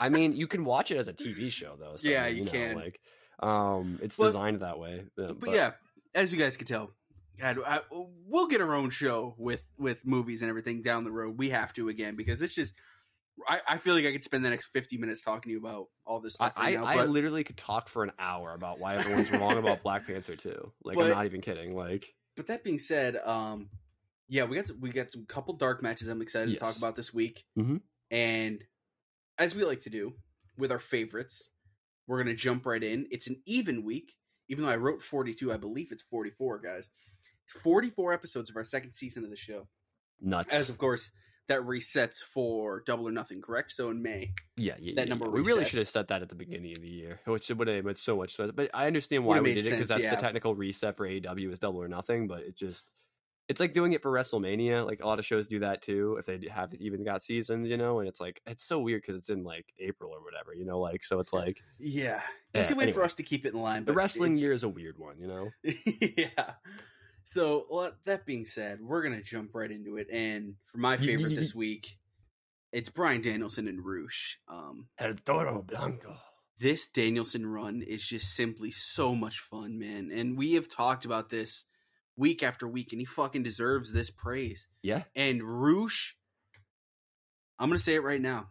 I 0.00 0.10
mean, 0.10 0.32
you 0.36 0.46
can 0.46 0.64
watch 0.64 0.90
it 0.90 0.98
as 0.98 1.08
a 1.08 1.14
TV 1.14 1.50
show 1.50 1.74
though. 1.78 1.96
So, 1.96 2.08
Yeah, 2.08 2.26
you 2.26 2.38
you 2.40 2.44
know, 2.44 2.50
can. 2.52 2.76
Like, 2.76 3.00
um, 3.40 3.98
it's 4.02 4.18
But- 4.18 4.26
designed 4.26 4.60
that 4.60 4.78
way. 4.78 5.04
uh, 5.18 5.32
but, 5.32 5.50
yeah, 5.50 5.72
as 6.14 6.32
you 6.32 6.38
guys 6.38 6.56
can 6.58 6.66
tell, 6.66 6.90
God, 7.38 7.58
I, 7.66 7.80
we'll 8.26 8.46
get 8.48 8.60
our 8.60 8.74
own 8.74 8.90
show 8.90 9.34
with 9.38 9.64
with 9.78 10.04
movies 10.06 10.42
and 10.42 10.48
everything 10.50 10.82
down 10.82 11.04
the 11.04 11.12
road. 11.12 11.38
We 11.38 11.48
have 11.50 11.72
to 11.74 11.88
again 11.88 12.16
because 12.16 12.42
it's 12.42 12.54
just. 12.54 12.74
I, 13.48 13.60
I 13.68 13.78
feel 13.78 13.94
like 13.94 14.06
I 14.06 14.12
could 14.12 14.24
spend 14.24 14.44
the 14.44 14.50
next 14.50 14.68
fifty 14.72 14.96
minutes 14.98 15.20
talking 15.22 15.50
to 15.50 15.50
you 15.50 15.58
about 15.58 15.86
all 16.06 16.20
this 16.20 16.36
I, 16.40 16.46
stuff 16.48 16.58
right 16.62 16.78
I, 16.78 16.94
now. 16.94 17.02
I 17.02 17.04
literally 17.04 17.44
could 17.44 17.56
talk 17.56 17.88
for 17.88 18.02
an 18.02 18.12
hour 18.18 18.54
about 18.54 18.78
why 18.80 18.94
everyone's 18.96 19.30
wrong 19.30 19.58
about 19.58 19.82
Black 19.82 20.06
Panther 20.06 20.36
too. 20.36 20.72
Like, 20.84 20.96
But- 20.96 21.04
I'm 21.06 21.10
not 21.10 21.26
even 21.26 21.40
kidding. 21.40 21.74
Like, 21.74 22.14
but 22.36 22.46
that 22.48 22.64
being 22.64 22.78
said, 22.78 23.16
um, 23.24 23.68
yeah, 24.28 24.44
we 24.44 24.56
got 24.56 24.66
some, 24.66 24.80
we 24.80 24.90
got 24.90 25.10
some 25.10 25.24
couple 25.26 25.54
dark 25.54 25.82
matches. 25.82 26.08
I'm 26.08 26.22
excited 26.22 26.52
to 26.52 26.58
talk 26.58 26.76
about 26.76 26.96
this 26.96 27.12
week, 27.14 27.44
Mhm. 27.58 27.80
and 28.10 28.64
as 29.38 29.54
we 29.54 29.64
like 29.64 29.80
to 29.82 29.90
do 29.90 30.14
with 30.58 30.72
our 30.72 30.78
favorites, 30.80 31.48
we're 32.06 32.18
gonna 32.18 32.34
jump 32.34 32.64
right 32.66 32.82
in. 32.82 33.06
It's 33.10 33.26
an 33.26 33.42
even 33.46 33.82
week, 33.84 34.16
even 34.48 34.64
though 34.64 34.70
I 34.70 34.76
wrote 34.76 35.02
42. 35.02 35.52
I 35.52 35.56
believe 35.58 35.92
it's 35.92 36.02
44, 36.10 36.60
guys. 36.60 36.88
44 37.62 38.12
episodes 38.12 38.50
of 38.50 38.56
our 38.56 38.64
second 38.64 38.92
season 38.92 39.24
of 39.24 39.30
the 39.30 39.36
show. 39.36 39.68
nuts. 40.20 40.54
As 40.54 40.70
of 40.70 40.78
course, 40.78 41.10
that 41.48 41.60
resets 41.62 42.22
for 42.22 42.82
Double 42.86 43.08
or 43.08 43.12
Nothing, 43.12 43.40
correct? 43.40 43.72
So 43.72 43.90
in 43.90 44.02
May. 44.02 44.32
yeah, 44.56 44.74
yeah, 44.78 44.94
that 44.96 45.06
yeah, 45.06 45.08
number 45.08 45.26
yeah. 45.26 45.32
We 45.32 45.42
really 45.42 45.64
should 45.64 45.78
have 45.78 45.88
set 45.88 46.08
that 46.08 46.22
at 46.22 46.28
the 46.28 46.34
beginning 46.34 46.76
of 46.76 46.82
the 46.82 46.88
year, 46.88 47.20
which 47.26 47.48
would 47.48 47.68
have 47.68 47.84
made 47.84 47.98
so 47.98 48.16
much 48.16 48.36
sense. 48.36 48.52
But 48.54 48.70
I 48.74 48.86
understand 48.86 49.24
why 49.24 49.40
we 49.40 49.54
did 49.54 49.66
it 49.66 49.70
because 49.70 49.88
that's 49.88 50.02
yeah. 50.02 50.14
the 50.14 50.20
technical 50.20 50.54
reset 50.54 50.96
for 50.96 51.06
AEW 51.06 51.52
is 51.52 51.58
double 51.58 51.82
or 51.82 51.88
nothing. 51.88 52.26
But 52.26 52.40
it 52.40 52.56
just. 52.56 52.90
It's 53.48 53.60
like 53.60 53.72
doing 53.72 53.92
it 53.92 54.02
for 54.02 54.10
WrestleMania. 54.10 54.84
Like 54.84 55.00
a 55.00 55.06
lot 55.06 55.20
of 55.20 55.24
shows 55.24 55.46
do 55.46 55.60
that 55.60 55.80
too, 55.80 56.16
if 56.18 56.26
they 56.26 56.48
have 56.50 56.74
even 56.74 57.04
got 57.04 57.22
seasons, 57.22 57.68
you 57.68 57.76
know. 57.76 58.00
And 58.00 58.08
it's 58.08 58.20
like 58.20 58.42
it's 58.44 58.64
so 58.64 58.80
weird 58.80 59.02
because 59.02 59.14
it's 59.14 59.30
in 59.30 59.44
like 59.44 59.66
April 59.78 60.10
or 60.10 60.20
whatever, 60.20 60.52
you 60.52 60.64
know. 60.64 60.80
Like 60.80 61.04
so, 61.04 61.20
it's 61.20 61.32
like 61.32 61.62
Yeah, 61.78 62.20
Yeah, 62.56 62.62
easy 62.62 62.74
way 62.74 62.90
for 62.90 63.04
us 63.04 63.14
to 63.14 63.22
keep 63.22 63.46
it 63.46 63.54
in 63.54 63.60
line. 63.60 63.84
the 63.84 63.92
wrestling 63.92 64.36
year 64.36 64.52
is 64.52 64.64
a 64.64 64.68
weird 64.68 64.98
one, 64.98 65.20
you 65.20 65.28
know. 65.28 65.50
yeah. 65.62 66.54
So 67.28 67.66
well, 67.68 67.90
that 68.04 68.24
being 68.24 68.44
said, 68.44 68.78
we're 68.80 69.02
gonna 69.02 69.20
jump 69.22 69.50
right 69.52 69.70
into 69.70 69.96
it. 69.96 70.06
And 70.12 70.54
for 70.70 70.78
my 70.78 70.96
favorite 70.96 71.34
this 71.34 71.54
week, 71.56 71.98
it's 72.72 72.88
Bryan 72.88 73.20
Danielson 73.20 73.66
and 73.66 73.84
Rush. 73.84 74.38
Um, 74.48 74.86
El 74.96 75.14
Toro 75.14 75.60
Blanco. 75.62 76.16
this 76.60 76.86
Danielson 76.86 77.44
run 77.44 77.82
is 77.82 78.02
just 78.06 78.32
simply 78.34 78.70
so 78.70 79.12
much 79.14 79.40
fun, 79.40 79.76
man. 79.76 80.10
And 80.12 80.38
we 80.38 80.52
have 80.52 80.68
talked 80.68 81.04
about 81.04 81.28
this 81.30 81.64
week 82.16 82.44
after 82.44 82.68
week, 82.68 82.92
and 82.92 83.00
he 83.00 83.04
fucking 83.04 83.42
deserves 83.42 83.92
this 83.92 84.08
praise. 84.08 84.68
Yeah, 84.82 85.02
And 85.16 85.42
Rush, 85.42 86.16
I'm 87.58 87.68
gonna 87.68 87.80
say 87.80 87.96
it 87.96 88.04
right 88.04 88.20
now. 88.20 88.50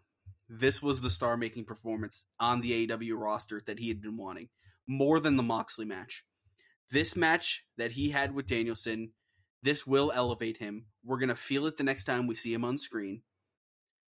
This 0.49 0.81
was 0.81 0.99
the 0.99 1.09
star 1.09 1.37
making 1.37 1.63
performance 1.63 2.25
on 2.41 2.59
the 2.59 2.87
AEW 2.87 3.17
roster 3.17 3.61
that 3.67 3.79
he 3.79 3.87
had 3.87 4.01
been 4.01 4.17
wanting. 4.17 4.49
More 4.85 5.21
than 5.21 5.37
the 5.37 5.43
Moxley 5.43 5.85
match. 5.85 6.25
This 6.91 7.15
match 7.15 7.65
that 7.77 7.91
he 7.91 8.09
had 8.09 8.33
with 8.33 8.47
Danielson, 8.47 9.11
this 9.63 9.85
will 9.85 10.11
elevate 10.13 10.57
him. 10.57 10.85
We're 11.03 11.19
gonna 11.19 11.35
feel 11.35 11.65
it 11.65 11.77
the 11.77 11.83
next 11.83 12.03
time 12.05 12.27
we 12.27 12.35
see 12.35 12.53
him 12.53 12.65
on 12.65 12.77
screen. 12.77 13.21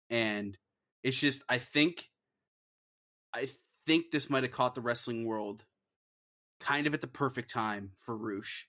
And 0.09 0.57
it's 1.03 1.19
just 1.19 1.43
I 1.49 1.57
think 1.57 2.09
I 3.33 3.49
think 3.85 4.11
this 4.11 4.29
might 4.29 4.43
have 4.43 4.51
caught 4.51 4.75
the 4.75 4.81
wrestling 4.81 5.25
world 5.25 5.65
kind 6.59 6.87
of 6.87 6.93
at 6.93 7.01
the 7.01 7.07
perfect 7.07 7.51
time 7.51 7.91
for 7.99 8.15
Rush. 8.15 8.67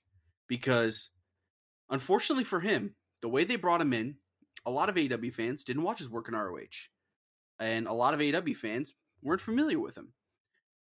Because 0.48 1.10
unfortunately 1.88 2.44
for 2.44 2.60
him, 2.60 2.94
the 3.22 3.28
way 3.28 3.44
they 3.44 3.56
brought 3.56 3.80
him 3.80 3.92
in, 3.92 4.16
a 4.64 4.70
lot 4.70 4.88
of 4.88 4.94
AEW 4.94 5.32
fans 5.32 5.64
didn't 5.64 5.82
watch 5.82 5.98
his 5.98 6.10
work 6.10 6.28
in 6.28 6.34
ROH. 6.34 6.88
And 7.58 7.86
a 7.86 7.92
lot 7.92 8.14
of 8.14 8.20
AEW 8.20 8.56
fans 8.56 8.94
weren't 9.22 9.40
familiar 9.40 9.78
with 9.78 9.96
him. 9.96 10.12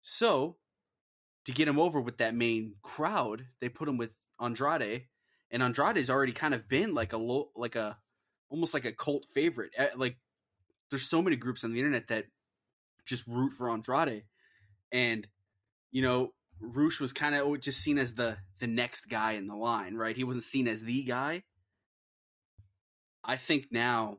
So, 0.02 0.56
to 1.46 1.52
get 1.52 1.68
him 1.68 1.78
over 1.78 2.00
with 2.00 2.18
that 2.18 2.34
main 2.34 2.74
crowd, 2.82 3.46
they 3.60 3.68
put 3.68 3.88
him 3.88 3.96
with 3.96 4.10
Andrade. 4.40 5.06
And 5.50 5.62
Andrade's 5.62 6.10
already 6.10 6.32
kind 6.32 6.54
of 6.54 6.68
been 6.68 6.94
like 6.94 7.12
a 7.12 7.16
low, 7.18 7.50
like 7.56 7.76
a 7.76 7.98
almost 8.50 8.74
like 8.74 8.84
a 8.84 8.92
cult 8.92 9.26
favorite. 9.32 9.72
Eh, 9.76 9.88
Like 9.96 10.16
there's 10.90 11.08
so 11.08 11.22
many 11.22 11.36
groups 11.36 11.64
on 11.64 11.72
the 11.72 11.78
internet 11.78 12.08
that 12.08 12.26
just 13.06 13.26
root 13.26 13.52
for 13.52 13.70
Andrade. 13.70 14.24
And 14.92 15.26
you 15.90 16.02
know, 16.02 16.32
Rush 16.60 17.00
was 17.00 17.12
kind 17.12 17.34
of 17.34 17.60
just 17.60 17.80
seen 17.80 17.98
as 17.98 18.14
the 18.14 18.36
the 18.58 18.66
next 18.66 19.06
guy 19.06 19.32
in 19.32 19.46
the 19.46 19.56
line, 19.56 19.94
right? 19.94 20.16
He 20.16 20.24
wasn't 20.24 20.44
seen 20.44 20.68
as 20.68 20.82
the 20.82 21.02
guy. 21.04 21.42
I 23.24 23.36
think 23.36 23.66
now 23.70 24.18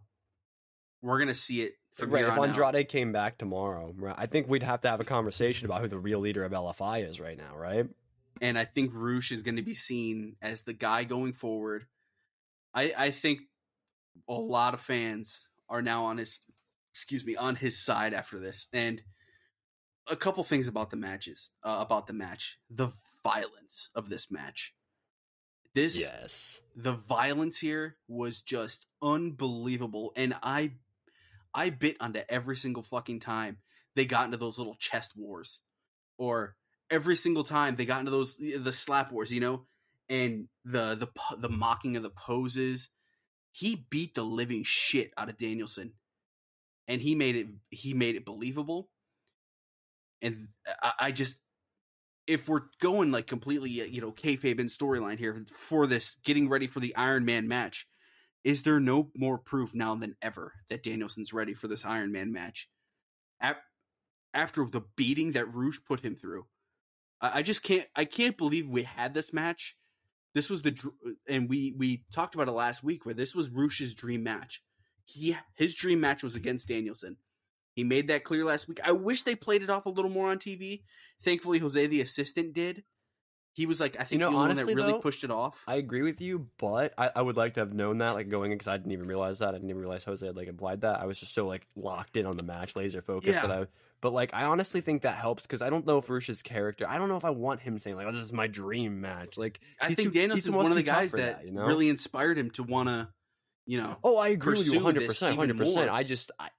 we're 1.02 1.20
gonna 1.20 1.34
see 1.34 1.62
it 1.62 1.74
right. 2.00 2.24
If 2.24 2.32
on 2.32 2.40
out. 2.40 2.48
Andrade 2.50 2.88
came 2.88 3.12
back 3.12 3.38
tomorrow, 3.38 3.94
right, 3.98 4.16
I 4.18 4.26
think 4.26 4.48
we'd 4.48 4.64
have 4.64 4.82
to 4.82 4.90
have 4.90 5.00
a 5.00 5.06
conversation 5.06 5.66
about 5.66 5.82
who 5.82 5.88
the 5.88 6.00
real 6.00 6.20
leader 6.20 6.44
of 6.44 6.52
LFI 6.52 7.08
is 7.08 7.20
right 7.20 7.38
now, 7.38 7.56
right? 7.56 7.88
and 8.42 8.58
I 8.58 8.66
think 8.66 8.92
Rush 8.94 9.32
is 9.32 9.44
going 9.44 9.58
to 9.58 9.62
be 9.62 9.76
seen 9.76 10.36
as 10.42 10.64
the 10.64 10.74
guy 10.74 11.04
going 11.04 11.34
forward. 11.34 11.86
I 12.74 12.94
I 12.98 13.12
think 13.12 13.42
a 14.28 14.34
lot 14.34 14.74
of 14.74 14.82
fans 14.82 15.48
are 15.70 15.82
now 15.82 16.06
on 16.06 16.18
his 16.18 16.40
excuse 16.94 17.24
me 17.24 17.36
on 17.36 17.56
his 17.56 17.84
side 17.84 18.14
after 18.14 18.40
this, 18.40 18.68
and 18.74 19.04
a 20.08 20.16
couple 20.16 20.44
things 20.44 20.68
about 20.68 20.90
the 20.90 20.98
matches 20.98 21.52
uh, 21.64 21.78
about 21.80 22.08
the 22.08 22.14
match, 22.14 22.58
the 22.70 22.90
violence 23.24 23.90
of 23.94 24.10
this 24.10 24.32
match. 24.32 24.74
This 25.74 25.98
Yes. 25.98 26.62
the 26.76 26.94
violence 26.94 27.60
here 27.60 27.98
was 28.08 28.42
just 28.42 28.88
unbelievable 29.02 30.12
and 30.18 30.36
i 30.44 30.72
i 31.54 31.70
bit 31.70 31.98
onto 32.00 32.22
every 32.30 32.56
single 32.56 32.84
fucking 32.84 33.20
time 33.20 33.58
they 33.96 34.06
got 34.06 34.26
into 34.26 34.38
those 34.38 34.58
little 34.58 34.76
chest 34.76 35.14
wars. 35.16 35.60
Or 36.18 36.56
every 36.90 37.16
single 37.16 37.44
time 37.44 37.76
they 37.76 37.86
got 37.86 38.00
into 38.00 38.12
those 38.12 38.36
the 38.38 38.72
slap 38.72 39.12
wars 39.12 39.32
you 39.32 39.40
know? 39.40 39.66
And 40.10 40.48
the 40.66 40.96
the 40.96 41.08
the 41.38 41.50
mocking 41.50 41.96
of 41.96 42.04
the 42.04 42.10
poses. 42.10 42.90
He 43.52 43.86
beat 43.90 44.16
the 44.16 44.24
living 44.24 44.64
shit 44.64 45.12
out 45.18 45.30
of 45.30 45.38
danielson. 45.38 45.94
And 46.88 47.02
he 47.02 47.16
made 47.16 47.36
it 47.36 47.48
he 47.70 47.94
made 47.94 48.16
it 48.16 48.26
believable. 48.26 48.90
And 50.22 50.50
i, 50.82 50.94
I 51.00 51.12
just 51.12 51.40
if 52.28 52.48
we're 52.48 52.62
going 52.80 53.12
like 53.12 53.28
completely, 53.28 53.82
uh, 53.82 53.86
you 53.86 54.00
know, 54.00 54.12
kayfabe 54.12 54.60
and 54.60 54.70
storyline 54.70 55.18
here 55.18 55.44
for 55.52 55.88
this, 55.88 56.18
getting 56.24 56.48
ready 56.48 56.68
for 56.68 56.80
the 56.80 56.96
Iron 56.96 57.26
Man 57.26 57.48
match, 57.48 57.88
is 58.44 58.64
there 58.64 58.80
no 58.80 59.12
more 59.16 59.38
proof 59.38 59.76
now 59.76 59.96
than 59.96 60.16
ever 60.22 60.54
that 60.70 60.84
Danielson's 60.84 61.34
ready 61.34 61.54
for 61.54 61.68
this 61.68 61.86
Iron 61.86 62.12
Man 62.12 62.32
match? 62.32 62.70
After 64.34 64.66
the 64.66 64.82
beating 64.96 65.34
that 65.34 65.54
Rush 65.54 65.84
put 65.84 66.00
him 66.00 66.16
through, 66.16 66.46
I, 67.20 67.40
I 67.40 67.42
just 67.42 67.64
can't. 67.64 67.88
I 67.96 68.06
can't 68.06 68.38
believe 68.38 68.68
we 68.68 68.84
had 68.84 69.14
this 69.14 69.34
match. 69.34 69.76
This 70.34 70.50
was 70.50 70.62
the 70.62 70.74
and 71.28 71.50
we 71.50 71.74
we 71.78 72.06
talked 72.14 72.36
about 72.36 72.48
it 72.48 72.54
last 72.54 72.84
week 72.84 73.06
where 73.06 73.14
this 73.14 73.36
was 73.36 73.50
Rush's 73.50 73.94
dream 73.94 74.24
match. 74.24 74.64
He 75.06 75.36
his 75.56 75.76
dream 75.76 76.00
match 76.00 76.24
was 76.24 76.36
against 76.36 76.70
Danielson. 76.70 77.18
He 77.74 77.84
made 77.84 78.08
that 78.08 78.24
clear 78.24 78.46
last 78.46 78.68
week. 78.68 78.80
I 78.84 78.92
wish 78.92 79.24
they 79.24 79.36
played 79.36 79.64
it 79.64 79.70
off 79.70 79.86
a 79.86 79.90
little 79.90 80.12
more 80.12 80.30
on 80.30 80.40
TV. 80.40 80.84
Thankfully, 81.22 81.60
Jose 81.60 81.88
the 81.88 82.02
assistant 82.02 82.54
did. 82.54 82.84
He 83.54 83.66
was 83.66 83.82
like, 83.82 84.00
I 84.00 84.06
think 84.06 84.22
know, 84.22 84.28
the 84.28 84.36
only 84.36 84.40
one 84.40 84.52
honestly, 84.52 84.74
that 84.74 84.82
really 84.82 84.94
though, 84.94 85.00
pushed 85.00 85.24
it 85.26 85.32
off. 85.32 85.64
I 85.68 85.76
agree 85.76 86.04
with 86.04 86.22
you, 86.22 86.48
but 86.58 86.94
I, 86.98 87.12
I 87.18 87.22
would 87.22 87.36
like 87.36 87.56
to 87.56 87.60
have 87.60 87.74
known 87.74 87.98
that, 87.98 88.14
like 88.16 88.30
going 88.30 88.52
in, 88.52 88.58
because 88.58 88.70
I 88.70 88.78
didn't 88.78 88.94
even 88.94 89.08
realize 89.08 89.40
that. 89.40 89.50
I 89.50 89.52
didn't 89.54 89.70
even 89.70 89.82
realize 89.82 90.06
Jose 90.06 90.26
had 90.26 90.38
like 90.38 90.48
implied 90.48 90.82
that. 90.82 91.02
I 91.02 91.06
was 91.06 91.20
just 91.20 91.34
so 91.34 91.46
like 91.48 91.68
locked 91.76 92.16
in 92.16 92.26
on 92.26 92.38
the 92.38 92.44
match, 92.44 92.76
laser 92.78 93.02
focused 93.02 93.42
Yeah. 93.44 93.48
that 93.48 93.52
I. 93.52 93.68
But 94.00 94.14
like, 94.14 94.34
I 94.34 94.46
honestly 94.46 94.80
think 94.82 95.02
that 95.04 95.16
helps 95.18 95.44
because 95.44 95.62
I 95.62 95.70
don't 95.70 95.86
know 95.86 95.98
if 95.98 96.10
Rush's 96.10 96.42
character. 96.42 96.88
I 96.88 96.98
don't 96.98 97.10
know 97.10 97.18
if 97.18 97.26
I 97.26 97.30
want 97.30 97.60
him 97.60 97.78
saying 97.78 97.98
like, 97.98 98.08
"Oh, 98.08 98.12
this 98.12 98.24
is 98.24 98.34
my 98.34 98.48
dream 98.48 99.02
match." 99.02 99.38
Like, 99.38 99.60
I 99.80 99.94
think 99.94 100.14
Daniels 100.14 100.46
is 100.46 100.50
one 100.50 100.66
of 100.72 100.76
the 100.76 100.82
guys 100.84 101.12
for 101.12 101.18
that, 101.18 101.46
you 101.46 101.52
know? 101.52 101.66
really 101.66 101.90
inspired 101.90 102.38
him 102.38 102.50
to 102.52 102.64
want 102.64 102.88
to, 102.90 103.10
you 103.68 103.80
know, 103.82 103.98
Oh, 104.04 104.18
I 104.18 104.30
agree 104.30 104.58
with 104.58 104.66
you 104.68 104.76
100. 104.76 105.06
percent 105.06 105.38
100. 105.38 105.58
percent. 105.58 105.90
I 105.92 106.04
just, 106.04 106.32
I, 106.40 106.50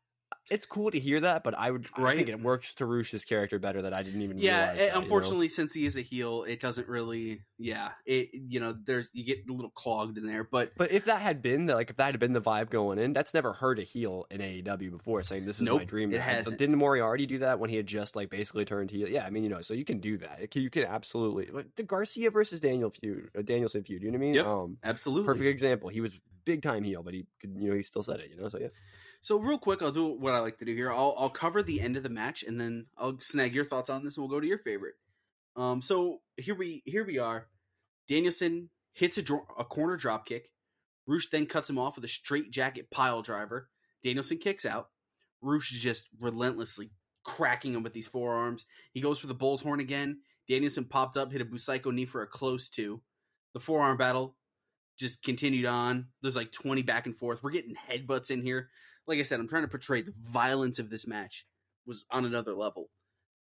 it's 0.50 0.66
cool 0.66 0.90
to 0.90 0.98
hear 0.98 1.20
that, 1.20 1.44
but 1.44 1.54
I 1.56 1.70
would, 1.70 1.86
I 1.96 2.16
think 2.16 2.28
it 2.28 2.40
works 2.40 2.74
to 2.74 2.86
Rush's 2.86 3.24
character 3.24 3.58
better 3.58 3.82
that 3.82 3.94
I 3.94 4.02
didn't 4.02 4.22
even. 4.22 4.38
yeah. 4.38 4.72
realize 4.72 4.80
eh, 4.80 4.86
you 4.86 4.92
know? 4.92 5.00
unfortunately, 5.00 5.48
since 5.48 5.72
he 5.72 5.86
is 5.86 5.96
a 5.96 6.02
heel, 6.02 6.42
it 6.44 6.60
doesn't 6.60 6.88
really, 6.88 7.42
yeah, 7.58 7.90
it 8.04 8.30
you 8.32 8.58
know, 8.58 8.74
there's 8.84 9.10
you 9.12 9.24
get 9.24 9.48
a 9.48 9.52
little 9.52 9.70
clogged 9.70 10.18
in 10.18 10.26
there, 10.26 10.44
but 10.44 10.72
But 10.76 10.90
if 10.90 11.04
that 11.04 11.20
had 11.20 11.42
been 11.42 11.66
the, 11.66 11.74
like 11.74 11.90
if 11.90 11.96
that 11.96 12.06
had 12.06 12.20
been 12.20 12.32
the 12.32 12.40
vibe 12.40 12.70
going 12.70 12.98
in, 12.98 13.12
that's 13.12 13.34
never 13.34 13.52
hurt 13.52 13.78
a 13.78 13.82
heel 13.82 14.26
in 14.30 14.40
AEW 14.40 14.90
before 14.90 15.22
saying 15.22 15.46
this 15.46 15.60
is 15.60 15.68
my 15.68 15.84
dream. 15.84 16.10
it 16.10 16.18
match. 16.18 16.26
hasn't. 16.26 16.58
Didn't 16.58 16.76
Moriarty 16.76 17.26
do 17.26 17.38
that 17.38 17.58
when 17.60 17.70
he 17.70 17.76
had 17.76 17.86
just 17.86 18.16
like 18.16 18.28
basically 18.28 18.64
turned 18.64 18.90
heel? 18.90 19.08
Yeah, 19.08 19.24
I 19.24 19.30
mean 19.30 19.44
you 19.44 19.50
know, 19.50 19.60
so 19.60 19.74
you 19.74 19.84
can 19.84 20.00
do 20.00 20.18
that. 20.18 20.54
You 20.54 20.70
can 20.70 20.84
absolutely 20.84 21.48
like, 21.52 21.66
the 21.76 21.84
Garcia 21.84 22.30
versus 22.30 22.60
Daniel 22.60 22.90
feud, 22.90 23.30
uh, 23.38 23.42
Danielson 23.42 23.84
feud. 23.84 24.02
You 24.02 24.10
know 24.10 24.18
what 24.18 24.24
I 24.24 24.26
mean? 24.26 24.34
Yep. 24.34 24.46
Um, 24.46 24.78
absolutely 24.82 25.26
perfect 25.26 25.48
example. 25.48 25.88
He 25.88 26.00
was 26.00 26.18
big 26.44 26.62
time 26.62 26.82
heel, 26.82 27.02
but 27.02 27.14
he 27.14 27.26
could 27.40 27.56
you 27.56 27.70
know 27.70 27.76
he 27.76 27.82
still 27.82 28.02
said 28.02 28.20
it. 28.20 28.30
You 28.30 28.42
know, 28.42 28.48
so 28.48 28.58
yeah. 28.58 28.68
So 29.22 29.38
real 29.38 29.56
quick, 29.58 29.82
I'll 29.82 29.92
do 29.92 30.06
what 30.06 30.34
I 30.34 30.40
like 30.40 30.58
to 30.58 30.64
do 30.64 30.74
here. 30.74 30.90
I'll 30.90 31.14
I'll 31.16 31.30
cover 31.30 31.62
the 31.62 31.80
end 31.80 31.96
of 31.96 32.02
the 32.02 32.08
match, 32.08 32.42
and 32.42 32.60
then 32.60 32.86
I'll 32.98 33.18
snag 33.20 33.54
your 33.54 33.64
thoughts 33.64 33.88
on 33.88 34.04
this, 34.04 34.16
and 34.16 34.22
we'll 34.22 34.36
go 34.36 34.40
to 34.40 34.46
your 34.46 34.58
favorite. 34.58 34.94
Um, 35.54 35.80
so 35.80 36.20
here 36.36 36.56
we 36.56 36.82
here 36.84 37.06
we 37.06 37.18
are. 37.18 37.46
Danielson 38.08 38.68
hits 38.94 39.18
a 39.18 39.22
dro- 39.22 39.46
a 39.56 39.64
corner 39.64 39.96
drop 39.96 40.26
kick. 40.26 40.50
Rush 41.06 41.28
then 41.30 41.46
cuts 41.46 41.70
him 41.70 41.78
off 41.78 41.94
with 41.94 42.04
a 42.04 42.08
straight 42.08 42.50
jacket 42.50 42.90
pile 42.90 43.22
driver. 43.22 43.68
Danielson 44.02 44.38
kicks 44.38 44.66
out. 44.66 44.88
Rush 45.40 45.72
is 45.72 45.80
just 45.80 46.08
relentlessly 46.20 46.90
cracking 47.24 47.74
him 47.74 47.84
with 47.84 47.92
these 47.92 48.08
forearms. 48.08 48.66
He 48.92 49.00
goes 49.00 49.20
for 49.20 49.28
the 49.28 49.34
bull's 49.34 49.62
horn 49.62 49.78
again. 49.78 50.18
Danielson 50.48 50.84
popped 50.84 51.16
up, 51.16 51.30
hit 51.30 51.40
a 51.40 51.44
Busaiku 51.44 51.92
knee 51.92 52.06
for 52.06 52.22
a 52.22 52.26
close 52.26 52.68
two. 52.68 53.02
The 53.54 53.60
forearm 53.60 53.96
battle 53.96 54.36
just 54.98 55.22
continued 55.22 55.66
on. 55.66 56.08
There's 56.20 56.36
like 56.36 56.52
20 56.52 56.82
back 56.82 57.06
and 57.06 57.16
forth. 57.16 57.42
We're 57.42 57.50
getting 57.50 57.74
headbutts 57.74 58.30
in 58.30 58.42
here. 58.42 58.70
Like 59.06 59.18
I 59.18 59.22
said, 59.22 59.40
I'm 59.40 59.48
trying 59.48 59.62
to 59.62 59.68
portray 59.68 60.02
the 60.02 60.14
violence 60.20 60.78
of 60.78 60.90
this 60.90 61.06
match 61.06 61.46
was 61.86 62.06
on 62.10 62.24
another 62.24 62.54
level. 62.54 62.90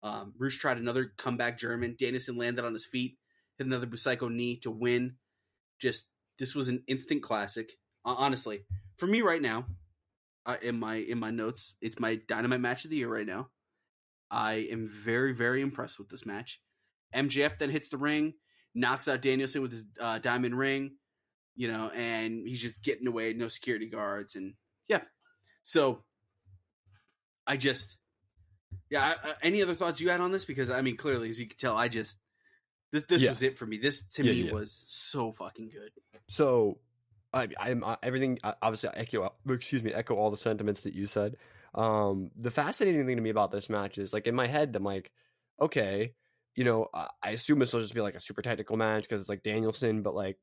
Um, 0.02 0.32
Rush 0.38 0.56
tried 0.56 0.78
another 0.78 1.12
comeback 1.16 1.58
German. 1.58 1.96
Danielson 1.98 2.36
landed 2.36 2.64
on 2.64 2.72
his 2.72 2.86
feet, 2.86 3.16
hit 3.56 3.66
another 3.66 3.86
Busaiku 3.86 4.30
knee 4.30 4.58
to 4.60 4.70
win. 4.70 5.16
Just 5.80 6.06
this 6.38 6.54
was 6.54 6.68
an 6.68 6.82
instant 6.86 7.22
classic. 7.22 7.72
Uh, 8.04 8.14
honestly, 8.16 8.60
for 8.96 9.06
me 9.06 9.22
right 9.22 9.42
now, 9.42 9.66
uh, 10.46 10.56
in 10.62 10.78
my 10.78 10.96
in 10.96 11.18
my 11.18 11.30
notes, 11.30 11.74
it's 11.80 11.98
my 11.98 12.20
dynamite 12.28 12.60
match 12.60 12.84
of 12.84 12.90
the 12.90 12.96
year 12.96 13.12
right 13.12 13.26
now. 13.26 13.48
I 14.30 14.68
am 14.70 14.86
very 14.86 15.32
very 15.32 15.60
impressed 15.60 15.98
with 15.98 16.08
this 16.08 16.24
match. 16.24 16.60
MJF 17.14 17.58
then 17.58 17.70
hits 17.70 17.88
the 17.88 17.98
ring, 17.98 18.34
knocks 18.74 19.08
out 19.08 19.22
Danielson 19.22 19.62
with 19.62 19.72
his 19.72 19.86
uh, 20.00 20.18
diamond 20.18 20.56
ring, 20.56 20.92
you 21.56 21.68
know, 21.68 21.90
and 21.94 22.46
he's 22.46 22.62
just 22.62 22.82
getting 22.82 23.08
away, 23.08 23.32
no 23.32 23.48
security 23.48 23.88
guards, 23.88 24.36
and 24.36 24.54
yeah. 24.88 25.00
So 25.68 26.02
I 27.46 27.58
just, 27.58 27.98
yeah. 28.88 29.02
I, 29.22 29.28
I, 29.28 29.34
any 29.42 29.62
other 29.62 29.74
thoughts 29.74 30.00
you 30.00 30.08
had 30.08 30.22
on 30.22 30.32
this? 30.32 30.46
Because 30.46 30.70
I 30.70 30.80
mean, 30.80 30.96
clearly, 30.96 31.28
as 31.28 31.38
you 31.38 31.46
can 31.46 31.58
tell, 31.58 31.76
I 31.76 31.88
just 31.88 32.16
this 32.90 33.02
this 33.02 33.22
Yeah. 33.22 33.28
was 33.28 33.42
it 33.42 33.58
for 33.58 33.66
me. 33.66 33.76
This 33.76 34.02
to 34.14 34.24
Yeah, 34.24 34.32
me 34.32 34.44
yeah. 34.44 34.52
was 34.52 34.72
so 34.88 35.30
fucking 35.32 35.68
good. 35.68 35.90
So, 36.26 36.78
I, 37.34 37.48
I'm 37.58 37.84
I, 37.84 37.92
uh, 37.92 37.96
everything. 38.02 38.38
I- 38.42 38.54
Obviously, 38.62 38.88
I 38.88 39.00
echo. 39.00 39.30
Excuse 39.46 39.82
me, 39.82 39.92
echo 39.92 40.14
all 40.14 40.30
the 40.30 40.38
sentiments 40.38 40.82
that 40.82 40.94
you 40.94 41.04
said. 41.04 41.36
Um, 41.74 42.30
the 42.34 42.50
fascinating 42.50 43.04
thing 43.04 43.16
to 43.16 43.22
me 43.22 43.28
about 43.28 43.50
this 43.50 43.68
match 43.68 43.98
is 43.98 44.14
like 44.14 44.26
in 44.26 44.34
my 44.34 44.46
head, 44.46 44.74
I'm 44.74 44.84
like, 44.84 45.12
okay, 45.60 46.14
you 46.54 46.64
know, 46.64 46.88
I, 46.94 47.08
I 47.22 47.30
assume 47.32 47.58
this 47.58 47.74
will 47.74 47.82
just 47.82 47.94
be 47.94 48.00
like 48.00 48.14
a 48.14 48.20
super 48.20 48.40
technical 48.40 48.78
match 48.78 49.02
because 49.02 49.20
it's 49.20 49.28
like 49.28 49.42
Danielson, 49.42 50.00
but 50.00 50.14
like 50.14 50.38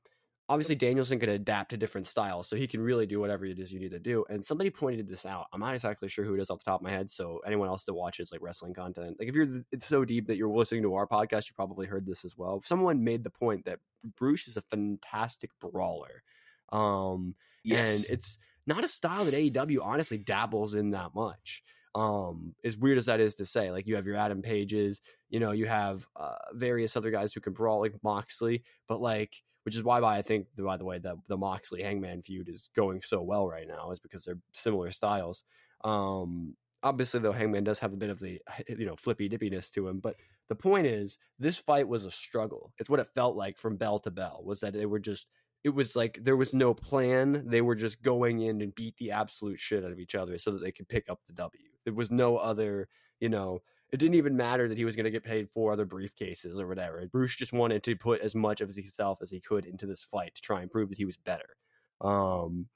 obviously 0.48 0.76
Danielson 0.76 1.20
could 1.20 1.30
adapt 1.30 1.72
to 1.72 1.78
different 1.78 2.08
styles, 2.08 2.48
so 2.48 2.56
he 2.56 2.68
can 2.68 2.82
really 2.82 3.06
do 3.06 3.20
whatever 3.20 3.46
it 3.46 3.60
is 3.60 3.72
you 3.72 3.80
need 3.80 3.92
to 3.92 4.00
do. 4.00 4.26
And 4.30 4.44
somebody 4.44 4.70
pointed 4.70 5.08
this 5.08 5.26
out. 5.26 5.48
I'm 5.54 5.60
not 5.60 5.74
exactly 5.74 6.08
sure 6.08 6.26
who 6.26 6.36
it 6.36 6.42
is 6.42 6.50
off 6.50 6.60
the 6.60 6.70
top 6.70 6.82
of 6.82 6.84
my 6.84 6.92
head. 6.92 7.12
So 7.12 7.42
anyone 7.46 7.68
else 7.68 7.86
that 7.86 7.94
watches 7.94 8.32
like 8.32 8.42
wrestling 8.42 8.74
content, 8.74 9.18
like 9.20 9.28
if 9.28 9.36
you're 9.36 9.48
it's 9.72 9.88
so 9.88 10.06
deep 10.06 10.28
that 10.28 10.38
you're 10.38 10.50
listening 10.50 10.84
to 10.84 10.96
our 10.96 11.08
podcast, 11.08 11.48
you 11.48 11.54
probably 11.56 11.88
heard 11.88 12.06
this 12.06 12.26
as 12.26 12.38
well. 12.38 12.62
Someone 12.66 13.04
made 13.04 13.24
the 13.24 13.30
point 13.30 13.66
that 13.66 13.80
Rush 14.20 14.48
is 14.48 14.58
a 14.58 14.62
fantastic 14.62 15.50
brawler. 15.60 16.24
Um, 16.72 17.36
Yes, 17.66 18.10
and 18.10 18.18
it's 18.18 18.38
not 18.68 18.84
a 18.84 18.88
style 18.88 19.26
that 19.26 19.34
AEW 19.34 19.80
honestly 19.82 20.18
dabbles 20.18 20.76
in 20.76 20.92
that 20.92 21.16
much. 21.16 21.64
Um, 21.96 22.54
as 22.64 22.78
weird 22.78 22.98
as 22.98 23.06
that 23.06 23.20
is 23.20 23.36
to 23.36 23.46
say, 23.46 23.72
like 23.72 23.88
you 23.88 23.96
have 23.96 24.06
your 24.06 24.18
Adam 24.18 24.42
Pages, 24.42 25.02
you 25.30 25.40
know, 25.40 25.52
you 25.52 25.66
have 25.66 26.06
uh, 26.16 26.36
various 26.54 26.96
other 26.96 27.10
guys 27.10 27.34
who 27.34 27.40
can 27.40 27.54
brawl 27.54 27.80
like 27.80 27.96
Moxley, 28.04 28.64
but 28.88 29.02
like, 29.02 29.34
which 29.66 29.76
is 29.76 29.84
why 29.84 30.00
I 30.00 30.22
think, 30.22 30.48
by 30.58 30.78
the 30.78 30.86
way, 30.86 31.00
that 31.00 31.16
the 31.28 31.38
Moxley 31.38 31.82
Hangman 31.82 32.22
feud 32.22 32.48
is 32.48 32.70
going 32.76 33.02
so 33.02 33.22
well 33.22 33.48
right 33.48 33.68
now 33.68 33.92
is 33.92 34.00
because 34.00 34.24
they're 34.24 34.40
similar 34.54 34.92
styles. 34.92 35.44
Um, 35.84 36.56
obviously, 36.84 37.20
though, 37.20 37.32
Hangman 37.32 37.64
does 37.64 37.80
have 37.80 37.92
a 37.92 37.98
bit 37.98 38.12
of 38.12 38.20
the 38.20 38.40
you 38.70 38.86
know 38.86 38.96
flippy 38.96 39.28
dippiness 39.28 39.72
to 39.72 39.88
him, 39.88 40.00
but 40.00 40.16
the 40.48 40.56
point 40.56 40.86
is, 40.86 41.18
this 41.40 41.58
fight 41.58 41.88
was 41.88 42.06
a 42.06 42.12
struggle. 42.12 42.72
It's 42.78 42.90
what 42.90 43.00
it 43.00 43.10
felt 43.16 43.36
like 43.36 43.58
from 43.58 43.78
bell 43.78 43.98
to 44.00 44.12
bell. 44.12 44.42
Was 44.46 44.60
that 44.60 44.74
they 44.74 44.86
were 44.86 45.00
just 45.00 45.28
it 45.64 45.74
was 45.74 45.96
like 45.96 46.20
there 46.22 46.38
was 46.38 46.54
no 46.54 46.76
plan. 46.76 47.44
They 47.48 47.62
were 47.62 47.74
just 47.74 48.04
going 48.04 48.42
in 48.42 48.62
and 48.62 48.76
beat 48.76 48.98
the 48.98 49.12
absolute 49.12 49.60
shit 49.60 49.84
out 49.84 49.92
of 49.92 50.00
each 50.00 50.14
other 50.14 50.38
so 50.38 50.52
that 50.52 50.62
they 50.62 50.72
could 50.72 50.88
pick 50.88 51.10
up 51.10 51.22
the 51.26 51.34
W. 51.34 51.64
There 51.86 51.94
was 51.94 52.12
no 52.12 52.38
other, 52.38 52.88
you 53.20 53.30
know, 53.30 53.64
it 53.92 53.98
didn't 53.98 54.16
even 54.16 54.36
matter 54.36 54.68
that 54.68 54.78
he 54.78 54.86
was 54.86 54.96
going 54.96 55.06
to 55.06 55.12
get 55.12 55.24
paid 55.24 55.50
four 55.50 55.72
other 55.72 55.86
briefcases 55.86 56.60
or 56.60 56.68
whatever. 56.68 57.08
Rush 57.14 57.38
just 57.38 57.54
wanted 57.54 57.84
to 57.84 57.96
put 57.96 58.22
as 58.22 58.36
much 58.36 58.62
of 58.62 58.74
himself 58.76 59.20
as 59.22 59.30
he 59.30 59.40
could 59.40 59.66
into 59.66 59.86
this 59.86 60.04
fight 60.04 60.36
to 60.36 60.42
try 60.42 60.62
and 60.62 60.72
prove 60.72 60.90
that 60.90 60.98
he 60.98 61.06
was 61.06 61.18
better. 61.18 61.56
Um, 62.02 62.68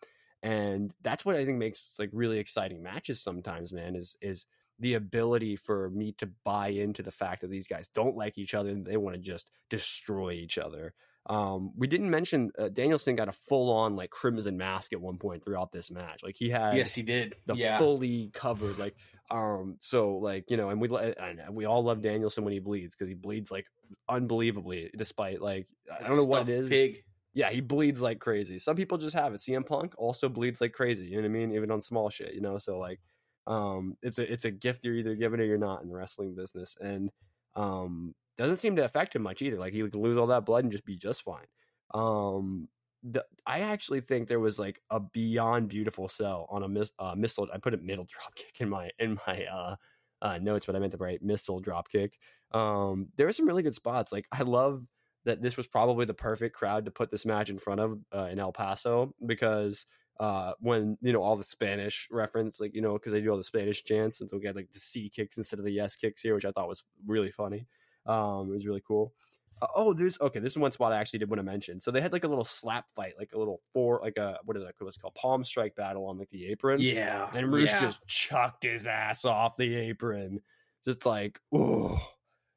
and 0.42 0.94
that's 1.02 1.26
what 1.26 1.36
I 1.36 1.46
think 1.46 1.58
makes 1.58 1.96
like 2.00 2.10
really 2.14 2.40
exciting 2.40 2.82
matches 2.82 3.22
sometimes, 3.22 3.74
man, 3.74 3.96
is 3.96 4.16
is 4.22 4.46
the 4.80 4.94
ability 4.94 5.58
for 5.58 5.90
me 5.90 6.14
to 6.14 6.30
buy 6.46 6.70
into 6.70 7.04
the 7.04 7.12
fact 7.12 7.42
that 7.42 7.50
these 7.50 7.68
guys 7.68 7.90
don't 7.94 8.16
like 8.16 8.38
each 8.38 8.54
other 8.54 8.70
and 8.70 8.86
they 8.86 8.96
want 8.96 9.16
to 9.16 9.22
just 9.22 9.50
destroy 9.70 10.32
each 10.32 10.58
other. 10.58 10.94
Um, 11.30 11.74
we 11.76 11.88
didn't 11.88 12.10
mention 12.10 12.52
uh, 12.58 12.70
Danielson 12.70 13.16
got 13.16 13.28
a 13.28 13.34
full 13.34 13.72
on 13.72 13.96
like 13.96 14.10
crimson 14.10 14.58
mask 14.58 14.94
at 14.94 15.02
one 15.02 15.18
point 15.18 15.44
throughout 15.44 15.72
this 15.72 15.92
match. 15.92 16.22
Like 16.24 16.38
he 16.38 16.50
had 16.50 16.76
yes, 16.76 16.96
he 16.96 17.04
did. 17.04 17.36
the 17.46 17.56
yeah, 17.56 17.78
fully 17.78 18.32
covered 18.34 18.80
like 18.80 18.96
um 19.32 19.78
so 19.80 20.18
like 20.18 20.50
you 20.50 20.58
know 20.58 20.70
and 20.70 20.82
we 20.82 20.90
and 20.96 21.40
we 21.52 21.66
all 21.66 21.84
love 21.84 22.02
Danielson 22.02 22.44
when 22.44 22.54
he 22.54 22.60
bleeds 22.60 22.96
because 22.96 23.10
he 23.10 23.16
bleeds 23.16 23.52
like 23.52 23.68
unbelievably 24.08 24.92
despite 24.98 25.42
like 25.42 25.68
I 25.92 26.08
don't 26.08 26.18
know 26.18 26.26
what 26.26 26.50
it 26.50 26.50
is. 26.50 26.68
Pig. 26.68 27.04
yeah, 27.34 27.50
he 27.50 27.62
bleeds 27.62 28.02
like 28.02 28.20
crazy. 28.20 28.60
Some 28.60 28.76
people 28.76 28.98
just 28.98 29.16
have 29.16 29.34
it. 29.34 29.42
CM 29.42 29.66
Punk 29.66 29.94
also 29.98 30.30
bleeds 30.30 30.62
like 30.62 30.74
crazy. 30.74 31.06
You 31.06 31.18
know 31.18 31.22
what 31.22 31.26
I 31.26 31.40
mean? 31.40 31.52
Even 31.54 31.72
on 31.72 31.82
small 31.82 32.10
shit, 32.10 32.34
you 32.34 32.42
know. 32.42 32.58
So 32.58 32.80
like, 32.80 33.00
um, 33.48 33.98
it's 34.02 34.18
a 34.18 34.32
it's 34.32 34.46
a 34.46 34.52
gift 34.52 34.84
you're 34.84 34.96
either 34.96 35.16
given 35.16 35.40
or 35.40 35.44
you're 35.44 35.58
not 35.58 35.82
in 35.82 35.90
the 35.90 35.96
wrestling 35.96 36.36
business, 36.36 36.78
and 36.80 37.12
um, 37.56 38.14
doesn't 38.38 38.58
seem 38.58 38.76
to 38.78 38.86
affect 38.86 39.16
him 39.16 39.22
much 39.24 39.42
either. 39.42 39.58
Like 39.58 39.74
he 39.74 39.82
could 39.82 39.96
lose 39.96 40.18
all 40.18 40.28
that 40.28 40.46
blood 40.46 40.64
and 40.64 40.72
just 40.72 40.86
be 40.86 40.98
just 40.98 41.24
fine. 41.24 41.46
Um, 41.94 42.68
the, 43.04 43.26
I 43.46 43.60
actually 43.60 44.02
think 44.02 44.28
there 44.28 44.40
was 44.40 44.60
like 44.60 44.82
a 44.90 45.00
beyond 45.00 45.70
beautiful 45.70 46.10
sell 46.10 46.48
on 46.50 46.64
a 46.64 46.68
miss, 46.68 46.92
uh, 47.00 47.16
missile. 47.16 47.48
I 47.54 47.58
put 47.58 47.74
a 47.74 47.78
middle 47.78 48.06
drop 48.10 48.36
kick 48.36 48.56
in 48.60 48.70
my 48.70 48.90
in 49.00 49.18
my 49.28 49.46
uh, 49.46 49.76
uh, 50.22 50.38
notes, 50.38 50.66
but 50.66 50.76
I 50.76 50.80
meant 50.80 50.92
to 50.92 50.98
write 50.98 51.24
missile 51.24 51.60
drop 51.60 51.90
kick. 51.90 52.18
Um, 52.52 53.08
there 53.16 53.26
were 53.26 53.32
some 53.32 53.48
really 53.48 53.64
good 53.64 53.76
spots. 53.76 54.12
Like 54.12 54.28
I 54.32 54.44
love 54.44 54.84
that 55.26 55.42
this 55.42 55.58
was 55.58 55.68
probably 55.68 56.06
the 56.06 56.14
perfect 56.14 56.56
crowd 56.56 56.86
to 56.86 56.92
put 56.92 57.12
this 57.12 57.26
match 57.26 57.50
in 57.50 57.58
front 57.58 57.80
of 57.80 58.00
uh, 58.14 58.26
in 58.26 58.40
El 58.40 58.52
Paso 58.52 59.14
because 59.26 59.86
uh, 60.20 60.54
when 60.60 60.98
you 61.02 61.14
know 61.14 61.22
all 61.22 61.38
the 61.38 61.44
Spanish 61.44 62.08
reference, 62.12 62.60
like 62.60 62.76
you 62.76 62.82
know, 62.82 62.94
because 62.94 63.14
they 63.14 63.22
do 63.22 63.30
all 63.30 63.38
the 63.38 63.44
Spanish 63.44 63.84
chants, 63.84 64.20
and 64.20 64.30
so 64.30 64.38
we 64.38 64.46
had 64.46 64.56
like 64.56 64.72
the 64.74 64.80
C 64.80 65.10
kicks 65.10 65.38
instead 65.38 65.60
of 65.60 65.66
the 65.66 65.72
yes 65.72 65.96
kicks 65.96 66.22
here, 66.22 66.36
which 66.36 66.46
I 66.46 66.52
thought 66.52 66.68
was 66.68 66.84
really 67.06 67.32
funny. 67.32 67.68
Um, 68.06 68.50
it 68.50 68.54
was 68.54 68.68
really 68.68 68.84
cool. 68.86 69.14
Uh, 69.62 69.68
oh, 69.76 69.94
there's 69.94 70.20
okay. 70.22 70.40
This 70.40 70.54
is 70.54 70.58
one 70.58 70.72
spot 70.72 70.94
I 70.94 70.98
actually 70.98 71.20
did 71.20 71.30
want 71.30 71.40
to 71.40 71.44
mention. 71.44 71.80
So 71.80 71.92
they 71.92 72.02
had 72.02 72.14
like 72.14 72.24
a 72.24 72.28
little 72.28 72.46
slap 72.46 72.90
fight, 72.96 73.14
like 73.18 73.32
a 73.34 73.38
little 73.38 73.62
four, 73.74 74.00
like 74.04 74.18
a 74.18 74.38
what 74.46 74.58
is 74.58 74.64
that? 74.64 74.76
What's 74.80 74.98
it 74.98 75.02
called? 75.02 75.16
Palm 75.16 75.44
strike 75.44 75.76
battle 75.76 76.06
on 76.06 76.18
like 76.18 76.30
the 76.30 76.48
apron. 76.48 76.80
Yeah, 76.82 77.30
And 77.34 77.52
Rush 77.54 77.68
yeah. 77.68 77.82
just 77.82 78.06
chucked 78.08 78.64
his 78.64 78.88
ass 78.88 79.26
off 79.26 79.58
the 79.58 79.76
apron. 79.76 80.42
Just 80.86 81.06
like, 81.06 81.40
oh, 81.54 82.00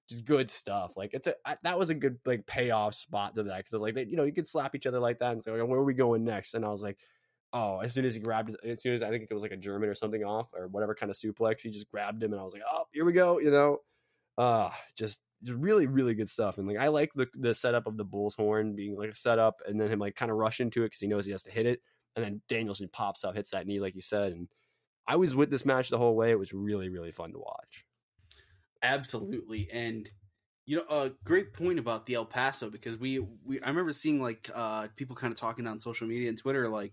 just 0.09 0.25
good 0.25 0.51
stuff. 0.51 0.93
Like 0.97 1.11
it's 1.13 1.27
a 1.27 1.35
I, 1.45 1.57
that 1.65 1.79
was 1.79 1.91
a 1.91 1.95
good 1.95 2.19
like 2.25 2.47
payoff 2.47 2.95
spot 2.95 3.35
to 3.35 3.45
that 3.45 3.59
because 3.59 3.73
I 3.73 3.77
was 3.77 3.83
like, 3.83 3.95
they, 3.95 4.05
you 4.05 4.17
know, 4.17 4.25
you 4.25 4.33
could 4.33 4.49
slap 4.49 4.75
each 4.75 4.87
other 4.87 5.01
like 5.01 5.19
that 5.19 5.33
and 5.33 5.43
say, 5.43 5.51
like, 5.51 5.67
where 5.67 5.81
are 5.81 5.85
we 5.85 5.95
going 5.95 6.25
next? 6.25 6.55
And 6.55 6.65
I 6.65 6.69
was 6.69 6.83
like, 6.83 6.99
oh, 7.53 7.81
as 7.81 7.93
soon 7.93 8.05
as 8.05 8.15
he 8.15 8.21
grabbed, 8.21 8.57
as 8.65 8.83
soon 8.83 8.95
as 8.95 9.03
I 9.03 9.11
think 9.11 9.27
it 9.29 9.35
was 9.35 9.43
like 9.43 9.53
a 9.53 9.57
German 9.57 9.89
or 9.89 9.95
something 9.95 10.25
off 10.25 10.49
or 10.55 10.69
whatever 10.69 10.95
kind 10.95 11.11
of 11.11 11.17
suplex, 11.17 11.63
he 11.63 11.71
just 11.71 11.91
grabbed 11.91 12.23
him 12.23 12.33
and 12.33 12.41
I 12.41 12.45
was 12.45 12.53
like, 12.53 12.63
oh, 12.71 12.85
here 12.93 13.05
we 13.05 13.13
go, 13.13 13.39
you 13.39 13.51
know. 13.51 13.79
Uh 14.39 14.71
just 14.97 15.21
really 15.47 15.87
really 15.87 16.15
good 16.15 16.31
stuff 16.31 16.59
and 16.59 16.69
like 16.69 16.79
i 16.79 16.89
like 16.89 17.11
the 17.15 17.27
the 17.35 17.55
setup 17.55 17.87
of 17.87 17.97
the 17.97 18.05
bull's 18.05 18.35
horn 18.35 18.75
being 18.77 18.97
like 18.97 19.11
a 19.11 19.15
setup 19.15 19.57
and 19.67 19.81
then 19.81 19.89
him 19.89 19.99
like 19.99 20.15
kind 20.15 20.31
of 20.31 20.37
rush 20.37 20.61
into 20.61 20.83
it 20.83 20.87
because 20.87 21.01
he 21.01 21.09
knows 21.09 21.25
he 21.25 21.33
has 21.33 21.43
to 21.43 21.51
hit 21.51 21.67
it 21.67 21.81
and 22.15 22.25
then 22.25 22.41
danielson 22.49 22.89
pops 22.93 23.25
up 23.25 23.35
hits 23.35 23.51
that 23.51 23.67
knee 23.67 23.81
like 23.81 23.95
you 23.95 24.01
said 24.01 24.33
and 24.33 24.49
i 25.09 25.17
was 25.17 25.35
with 25.35 25.51
this 25.51 25.67
match 25.67 25.89
the 25.91 25.99
whole 25.99 26.15
way 26.15 26.31
it 26.31 26.39
was 26.39 26.53
really 26.53 26.89
really 26.89 27.11
fun 27.11 27.33
to 27.33 27.39
watch. 27.39 27.85
Absolutely, 28.83 29.69
and 29.73 30.11
you 30.67 30.77
know 30.77 30.85
a 30.91 31.13
great 31.25 31.53
point 31.53 31.79
about 31.79 32.07
the 32.07 32.15
El 32.15 32.25
Paso 32.25 32.69
because 32.69 32.97
we 32.97 33.21
we 33.45 33.61
I 33.61 33.69
remember 33.69 33.93
seeing 33.93 34.21
like 34.21 34.51
uh 34.53 34.89
people 34.97 35.15
kind 35.15 35.33
of 35.33 35.39
talking 35.39 35.67
on 35.69 35.79
social 35.79 36.09
media 36.09 36.29
and 36.29 36.37
Twitter 36.37 36.69
like 36.69 36.93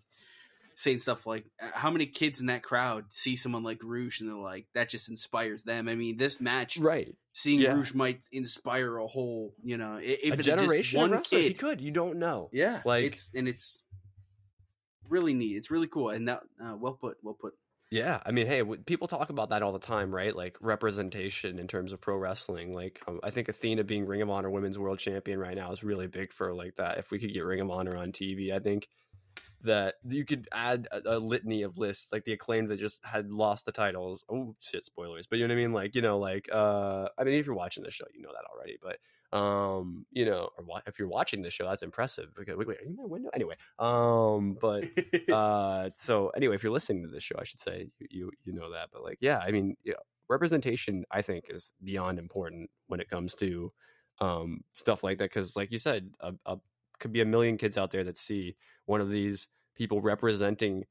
saying 0.82 0.98
stuff 0.98 1.28
like 1.28 1.44
how 1.60 1.92
many 1.92 2.06
kids 2.06 2.40
in 2.40 2.46
that 2.46 2.64
crowd 2.64 3.04
see 3.10 3.36
someone 3.36 3.64
like 3.64 3.80
Rush 3.84 4.22
and 4.22 4.30
they're 4.30 4.38
like 4.38 4.66
that 4.76 4.88
just 4.88 5.10
inspires 5.10 5.64
them. 5.64 5.90
I 5.90 5.96
mean, 5.96 6.16
this 6.16 6.40
match 6.40 6.78
right 6.78 7.14
seeing 7.34 7.60
Yeah. 7.60 7.74
Rush 7.76 7.94
might 7.94 8.22
inspire 8.32 8.96
a 8.98 9.06
whole, 9.06 9.54
you 9.62 9.76
know, 9.76 10.00
if 10.02 10.40
a 10.40 10.42
generation 10.42 11.00
of 11.02 11.10
one 11.10 11.12
wrestlers, 11.20 11.46
he 11.48 11.54
could 11.54 11.82
you 11.82 11.92
don't 11.92 12.18
know 12.18 12.50
Yeah, 12.54 12.82
Like- 12.86 13.04
it's 13.04 13.30
and 13.36 13.46
it's 13.50 13.84
really 15.10 15.34
neat. 15.34 15.58
It's 15.58 15.70
really 15.70 15.88
cool 15.88 16.12
and 16.12 16.30
that 16.30 16.44
uh, 16.64 16.78
well 16.80 16.94
put, 16.94 17.18
well 17.24 17.36
put. 17.40 17.56
Yeah, 17.92 18.22
I 18.26 18.32
mean, 18.32 18.46
hey, 18.48 18.64
people 18.86 19.08
talk 19.10 19.30
about 19.32 19.50
that 19.50 19.64
all 19.64 19.74
the 19.74 19.80
time, 19.80 20.16
right? 20.16 20.34
Like 20.34 20.58
representation 20.62 21.60
in 21.60 21.68
terms 21.68 21.92
of 21.92 22.00
pro 22.00 22.16
wrestling. 22.16 22.74
Like, 22.74 23.02
um, 23.08 23.20
I 23.22 23.32
think 23.32 23.50
Athena 23.50 23.84
being 23.84 24.06
Ring 24.06 24.22
of 24.22 24.30
Honor 24.30 24.50
Women's 24.52 24.78
World 24.78 25.00
Champion 25.00 25.40
right 25.40 25.58
now 25.58 25.72
is 25.74 25.84
really 25.84 26.08
big 26.08 26.32
for 26.32 26.54
like 26.54 26.76
that. 26.78 27.00
If 27.00 27.10
we 27.12 27.18
could 27.20 27.34
get 27.34 27.44
Ring 27.44 27.60
of 27.60 27.70
Honor 27.70 27.98
on 27.98 28.12
TV, 28.14 28.54
I 28.54 28.60
think 28.60 28.88
that 29.63 29.96
you 30.08 30.25
could 30.25 30.48
add 30.51 30.88
a, 30.92 31.18
a 31.18 31.20
litany 31.20 31.63
of 31.63 31.78
lists, 31.78 32.10
like 32.12 32.24
the 32.25 32.34
acclaimed 32.34 32.70
that 32.70 32.80
just 32.80 33.00
had 33.04 33.32
lost 33.32 33.66
the 33.66 33.72
titles. 33.72 34.24
Oh 34.30 34.56
shit, 34.60 34.86
spoilers! 34.86 35.28
But 35.28 35.39
you 35.39 35.48
know 35.48 35.54
what 35.54 35.60
I 35.60 35.63
mean? 35.63 35.74
Like, 35.74 35.96
you 35.96 36.01
know, 36.01 36.20
like, 36.20 36.50
uh, 36.51 37.08
I 37.18 37.24
mean, 37.24 37.36
if 37.36 37.46
you're 37.46 37.56
watching 37.56 37.84
the 37.84 37.92
show, 37.92 38.06
you 38.13 38.22
know 38.22 38.32
that 38.32 38.46
already. 38.54 38.78
But 38.82 38.98
um, 39.38 40.06
you 40.12 40.25
know, 40.25 40.50
or 40.58 40.82
if 40.88 40.98
you're 40.98 41.08
watching 41.08 41.42
the 41.42 41.50
show, 41.50 41.66
that's 41.66 41.84
impressive. 41.84 42.30
Because 42.36 42.58
wait, 42.58 42.68
wait, 42.68 42.80
are 42.80 42.84
you 42.84 42.92
in 42.92 42.96
my 42.96 43.06
window? 43.06 43.30
Anyway, 43.34 43.56
um, 43.78 44.58
but 44.60 44.86
uh 45.32 45.89
so 45.96 46.30
anyway 46.30 46.56
if 46.56 46.63
you're 46.63 46.72
listening 46.72 47.04
to 47.04 47.10
this 47.10 47.24
show 47.24 47.36
i 47.39 47.44
should 47.44 47.62
say 47.62 47.89
you 48.00 48.08
you, 48.10 48.32
you 48.46 48.54
know 48.54 48.72
that 48.72 48.89
but 48.92 49.04
like 49.04 49.18
yeah 49.22 49.39
i 49.39 49.51
mean 49.51 49.75
yeah, 49.84 49.94
representation 50.30 51.04
i 51.12 51.22
think 51.22 51.46
is 51.50 51.74
beyond 51.84 52.20
important 52.20 52.70
when 52.88 53.00
it 53.00 53.10
comes 53.10 53.36
to 53.36 53.72
um 54.22 54.62
stuff 54.74 55.04
like 55.04 55.18
that 55.18 55.30
because 55.30 55.56
like 55.56 55.72
you 55.72 55.78
said 55.78 56.10
a, 56.20 56.34
a 56.46 56.58
could 57.00 57.13
be 57.13 57.22
a 57.22 57.25
million 57.25 57.58
kids 57.58 57.78
out 57.78 57.92
there 57.92 58.04
that 58.04 58.20
see 58.20 58.56
one 58.89 59.01
of 59.01 59.10
these 59.10 59.48
people 59.75 60.01
representing 60.01 60.84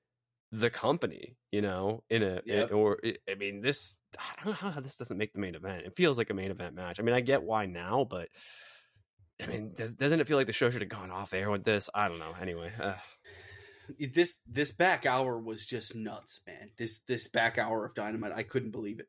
the 0.53 0.71
company 0.71 1.37
you 1.53 1.61
know 1.61 2.03
in 2.09 2.23
a 2.23 2.41
Yep. 2.47 2.73
or 2.73 2.99
i 3.31 3.35
mean 3.35 3.61
this 3.61 3.95
i 4.19 4.23
don't 4.45 4.63
know 4.63 4.71
how 4.71 4.81
this 4.81 4.97
doesn't 4.97 5.19
make 5.19 5.33
the 5.35 5.41
main 5.41 5.55
event 5.55 5.85
it 5.85 5.95
feels 5.97 6.17
like 6.17 6.31
a 6.31 6.35
main 6.35 6.51
event 6.51 6.75
match 6.75 6.99
i 6.99 7.03
mean 7.03 7.15
i 7.15 7.21
get 7.21 7.43
why 7.43 7.67
now 7.67 8.07
but 8.09 8.29
I 9.41 9.47
mean, 9.47 9.73
does- 9.77 9.93
doesn't 9.93 10.19
it 10.21 10.27
feel 10.27 10.37
like 10.37 10.49
the 10.49 10.53
show 10.53 10.69
should 10.71 10.81
have 10.83 10.89
gone 10.89 11.13
off 11.13 11.33
air 11.33 11.49
with 11.49 11.63
this? 11.63 11.89
I 11.95 12.09
don't 12.09 12.19
know. 12.19 12.35
Anyway, 12.41 12.73
uh, 12.83 12.95
this 14.13 14.35
this 14.49 14.73
back 14.73 15.07
hour 15.07 15.39
was 15.39 15.65
just 15.65 15.95
nuts, 15.95 16.41
man. 16.45 16.73
This 16.77 16.99
this 17.07 17.29
back 17.29 17.57
hour 17.57 17.85
of 17.85 17.95
Dynamite, 17.95 18.33
I 18.33 18.43
couldn't 18.43 18.73
believe 18.73 18.99
it. 18.99 19.07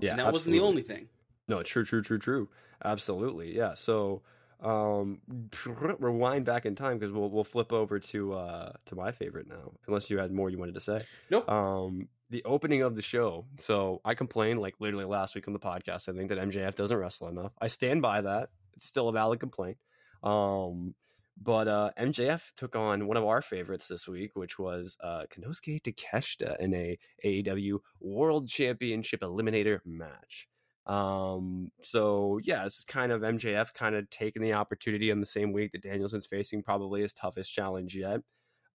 yeah, 0.00 0.10
and 0.10 0.18
that 0.18 0.32
wasn't 0.32 0.54
the 0.54 0.60
only 0.60 0.82
thing. 0.82 1.08
No, 1.46 1.62
true, 1.62 1.84
true, 1.84 2.02
true, 2.02 2.18
true. 2.18 2.48
Absolutely, 2.84 3.56
yeah. 3.56 3.74
So, 3.74 4.22
um, 4.62 5.20
rewind 5.98 6.44
back 6.44 6.66
in 6.66 6.74
time 6.74 6.98
because 6.98 7.12
we'll 7.12 7.30
we'll 7.30 7.44
flip 7.44 7.72
over 7.72 7.98
to 7.98 8.34
uh 8.34 8.72
to 8.86 8.94
my 8.94 9.12
favorite 9.12 9.48
now. 9.48 9.72
Unless 9.86 10.10
you 10.10 10.18
had 10.18 10.32
more 10.32 10.50
you 10.50 10.58
wanted 10.58 10.74
to 10.74 10.80
say. 10.80 11.02
Nope. 11.30 11.48
Um, 11.48 12.08
the 12.30 12.44
opening 12.44 12.82
of 12.82 12.96
the 12.96 13.02
show. 13.02 13.46
So 13.58 14.00
I 14.04 14.14
complained 14.14 14.60
like 14.60 14.74
literally 14.80 15.04
last 15.04 15.34
week 15.34 15.46
on 15.46 15.52
the 15.52 15.60
podcast. 15.60 16.08
I 16.08 16.16
think 16.16 16.30
that 16.30 16.38
MJF 16.38 16.74
doesn't 16.74 16.96
wrestle 16.96 17.28
enough. 17.28 17.52
I 17.60 17.68
stand 17.68 18.02
by 18.02 18.20
that. 18.22 18.50
It's 18.76 18.86
still 18.86 19.08
a 19.08 19.12
valid 19.12 19.40
complaint. 19.40 19.76
Um, 20.22 20.94
but 21.40 21.68
uh, 21.68 21.90
MJF 21.98 22.42
took 22.56 22.76
on 22.76 23.06
one 23.06 23.16
of 23.16 23.24
our 23.24 23.42
favorites 23.42 23.88
this 23.88 24.06
week, 24.06 24.32
which 24.34 24.58
was 24.58 24.96
uh, 25.02 25.24
Konosuke 25.30 25.82
Takeshita 25.82 26.58
in 26.60 26.74
a 26.74 26.98
AEW 27.24 27.80
World 28.00 28.48
Championship 28.48 29.20
Eliminator 29.20 29.80
match. 29.84 30.48
Um, 30.86 31.70
so 31.82 32.40
yeah, 32.42 32.66
it's 32.66 32.84
kind 32.84 33.10
of 33.10 33.22
MJF 33.22 33.72
kind 33.72 33.94
of 33.94 34.10
taking 34.10 34.42
the 34.42 34.52
opportunity 34.52 35.10
on 35.10 35.20
the 35.20 35.26
same 35.26 35.52
week 35.52 35.72
that 35.72 35.82
Danielson's 35.82 36.26
facing 36.26 36.62
probably 36.62 37.02
his 37.02 37.12
toughest 37.12 37.52
challenge 37.52 37.96
yet. 37.96 38.20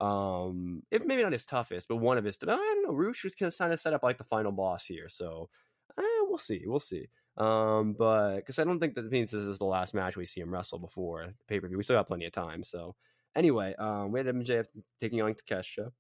Um, 0.02 0.84
if 0.92 1.06
maybe 1.06 1.24
not 1.24 1.34
his 1.34 1.46
toughest, 1.46 1.88
but 1.88 1.98
one 1.98 2.18
of 2.18 2.24
his. 2.24 2.38
I 2.42 2.46
don't 2.48 2.84
know. 2.84 2.94
Rush 2.94 3.24
was 3.24 3.36
kind 3.36 3.54
of 3.74 3.80
set 3.80 3.94
up 3.94 4.04
like 4.04 4.18
the 4.18 4.24
final 4.24 4.52
boss 4.52 4.86
here, 4.86 5.10
so 5.10 5.50
eh, 5.98 6.22
we'll 6.22 6.38
see, 6.38 6.64
we'll 6.66 6.80
see. 6.80 7.08
Um, 7.38 7.96
but 7.98 8.38
because 8.38 8.60
I 8.60 8.64
don't 8.64 8.80
think 8.80 8.96
that 8.96 9.12
means 9.12 9.32
this 9.32 9.44
is 9.44 9.60
the 9.60 9.66
last 9.66 9.94
match 9.94 10.18
we 10.18 10.26
see 10.26 10.42
him 10.42 10.54
wrestle 10.54 10.80
before 10.80 11.28
the 11.28 11.34
pay 11.48 11.60
per 11.60 11.68
view. 11.68 11.78
We 11.78 11.84
still 11.84 11.98
got 11.98 12.08
plenty 12.08 12.26
of 12.26 12.32
time. 12.32 12.64
So 12.64 12.96
anyway, 13.36 13.76
um, 13.78 14.12
we 14.12 14.20
had 14.20 14.28
MJF 14.28 14.66
taking 15.00 15.22
on 15.22 15.36
Takeshita. 15.36 15.92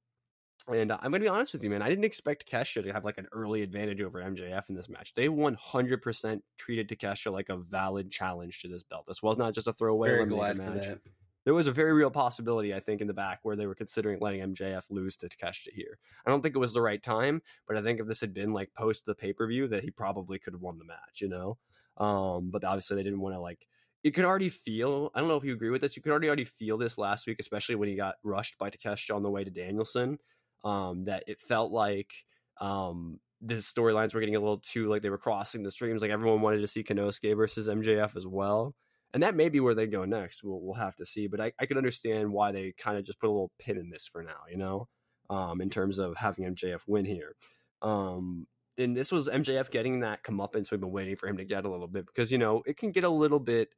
And 0.70 0.92
I'm 0.92 1.12
going 1.12 1.14
to 1.14 1.20
be 1.20 1.28
honest 1.28 1.54
with 1.54 1.64
you, 1.64 1.70
man. 1.70 1.82
I 1.82 1.90
didn't 1.90 2.06
expect 2.06 2.50
Kesha 2.50 2.84
to 2.84 2.94
have 2.94 3.04
like 3.04 3.18
an 3.18 3.28
early 3.32 3.64
advantage 3.64 4.02
over 4.02 4.22
MJF 4.22 4.70
in 4.70 4.76
this 4.76 4.88
match. 4.88 5.14
They 5.16 5.28
100% 5.28 6.42
treated 6.58 6.90
Takeshita 6.90 7.32
like 7.32 7.50
a 7.50 7.58
valid 7.58 8.12
challenge 8.12 8.62
to 8.62 8.68
this 8.68 8.84
belt. 8.84 9.06
This 9.08 9.24
was 9.24 9.38
not 9.38 9.54
just 9.54 9.68
a 9.68 9.74
throwaway 9.74 10.10
Very 10.10 10.26
eliminator 10.26 10.58
match. 10.58 10.86
that. 10.86 11.00
There 11.46 11.54
was 11.54 11.68
a 11.68 11.72
very 11.72 11.94
real 11.94 12.12
possibility, 12.12 12.76
I 12.76 12.80
think, 12.80 13.02
in 13.02 13.08
the 13.08 13.14
back 13.14 13.40
where 13.44 13.56
they 13.56 13.66
were 13.66 13.74
considering 13.74 14.20
letting 14.20 14.54
MJF 14.54 14.84
lose 14.90 15.18
to 15.18 15.28
Takeshita 15.28 15.72
here. 15.74 15.98
I 16.26 16.30
don't 16.30 16.42
think 16.42 16.56
it 16.56 16.60
was 16.60 16.74
the 16.74 16.82
right 16.82 17.02
time, 17.02 17.42
but 17.68 17.76
I 17.76 17.82
think 17.82 18.00
if 18.00 18.08
this 18.08 18.22
had 18.22 18.34
been 18.34 18.54
like 18.54 18.74
post 18.76 19.06
the 19.06 19.16
pay 19.16 19.34
per 19.34 19.48
view, 19.48 19.68
that 19.70 19.84
he 19.84 19.90
probably 19.90 20.38
could 20.38 20.54
have 20.54 20.62
won 20.62 20.78
the 20.78 20.86
match, 20.86 21.22
you 21.22 21.30
know. 21.30 21.58
Um, 21.98 22.52
but 22.52 22.64
obviously 22.64 22.98
they 22.98 23.04
didn't 23.04 23.22
want 23.22 23.36
to 23.36 23.40
like. 23.40 23.66
You 24.04 24.12
could 24.12 24.26
already 24.26 24.50
feel. 24.50 25.12
I 25.16 25.20
don't 25.20 25.28
know 25.28 25.38
if 25.38 25.44
you 25.44 25.54
agree 25.54 25.72
with 25.72 25.82
this. 25.82 25.96
You 25.96 26.04
could 26.04 26.12
already 26.12 26.28
already 26.28 26.46
feel 26.46 26.78
this 26.78 26.98
last 26.98 27.26
week, 27.26 27.38
especially 27.40 27.76
when 27.76 27.90
he 27.90 27.96
got 27.96 28.16
rushed 28.24 28.58
by 28.58 28.70
Takeshita 28.70 29.16
on 29.16 29.24
the 29.24 29.32
way 29.32 29.44
to 29.44 29.50
Danielson. 29.50 30.20
Um, 30.63 31.06
that 31.06 31.24
it 31.28 31.39
felt 31.39 31.72
like 31.72 32.12
um 32.60 33.19
the 33.41 33.56
storylines 33.56 34.13
were 34.13 34.19
getting 34.19 34.36
a 34.36 34.39
little 34.39 34.60
too 34.60 34.89
like 34.89 35.02
they 35.02 35.10
were 35.10 35.17
crossing 35.17 35.63
the 35.63 35.72
streams. 35.72 36.02
Like 36.02 36.12
everyone 36.12 36.41
wanted 36.41 36.60
to 36.62 36.67
see 36.67 36.84
Konosuke 36.84 37.36
versus 37.38 37.67
MJF 37.67 38.15
as 38.15 38.28
well 38.28 38.76
and 39.13 39.24
that 39.24 39.36
may 39.36 39.50
be 39.50 39.60
where 39.60 39.74
they 39.74 39.88
go 39.88 40.06
next. 40.06 40.43
We'll 40.43 40.62
we'll 40.62 40.76
have 40.76 40.95
to 40.98 41.06
see. 41.06 41.28
But 41.28 41.41
I, 41.41 41.52
I 41.60 41.65
can 41.65 41.78
understand 41.78 42.32
why 42.32 42.52
they 42.52 42.74
kind 42.78 42.98
of 42.98 43.04
just 43.04 43.19
put 43.19 43.28
a 43.28 43.32
little 43.32 43.52
pin 43.60 43.78
in 43.78 43.89
this 43.89 44.08
for 44.08 44.22
now, 44.24 44.41
you 44.50 44.58
know, 44.58 44.88
um, 45.30 45.62
in 45.62 45.69
terms 45.69 46.00
of 46.00 46.17
having 46.17 46.45
MJF 46.45 46.82
win 46.88 47.06
here. 47.06 47.36
Um, 47.82 48.48
and 48.78 48.95
this 48.95 49.12
was 49.12 49.28
MJF 49.28 49.72
getting 49.72 50.02
that 50.02 50.24
comeuppance 50.24 50.72
we've 50.72 50.80
been 50.80 50.91
waiting 50.91 51.15
for 51.15 51.28
him 51.28 51.38
to 51.38 51.45
get 51.45 51.65
a 51.65 51.69
little 51.69 51.88
bit 51.88 52.06
because 52.06 52.32
you 52.32 52.38
know 52.38 52.62
it 52.65 52.78
can 52.78 52.91
get 52.91 53.04
a 53.04 53.10
little 53.10 53.39
bit, 53.39 53.69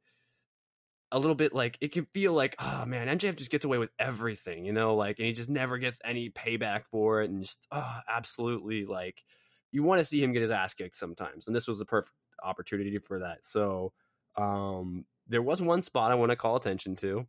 a 1.12 1.18
little 1.18 1.34
bit 1.36 1.54
like 1.54 1.78
it 1.80 1.92
can 1.92 2.06
feel 2.06 2.32
like 2.32 2.56
oh 2.58 2.84
man 2.86 3.06
MJF 3.18 3.36
just 3.36 3.50
gets 3.50 3.64
away 3.64 3.78
with 3.78 3.90
everything, 3.98 4.64
you 4.64 4.72
know, 4.72 4.96
like 4.96 5.18
and 5.18 5.26
he 5.26 5.32
just 5.32 5.50
never 5.50 5.78
gets 5.78 6.00
any 6.04 6.30
payback 6.30 6.82
for 6.90 7.22
it, 7.22 7.30
and 7.30 7.42
just 7.42 7.66
oh, 7.70 7.98
absolutely 8.08 8.84
like 8.86 9.22
you 9.70 9.82
want 9.82 10.00
to 10.00 10.04
see 10.04 10.22
him 10.22 10.32
get 10.32 10.42
his 10.42 10.50
ass 10.50 10.74
kicked 10.74 10.96
sometimes, 10.96 11.46
and 11.46 11.54
this 11.54 11.68
was 11.68 11.78
the 11.78 11.84
perfect 11.84 12.14
opportunity 12.42 12.98
for 12.98 13.20
that. 13.20 13.46
So 13.46 13.92
um 14.36 15.04
there 15.28 15.42
was 15.42 15.62
one 15.62 15.82
spot 15.82 16.10
I 16.10 16.16
want 16.16 16.30
to 16.30 16.36
call 16.36 16.56
attention 16.56 16.96
to. 16.96 17.26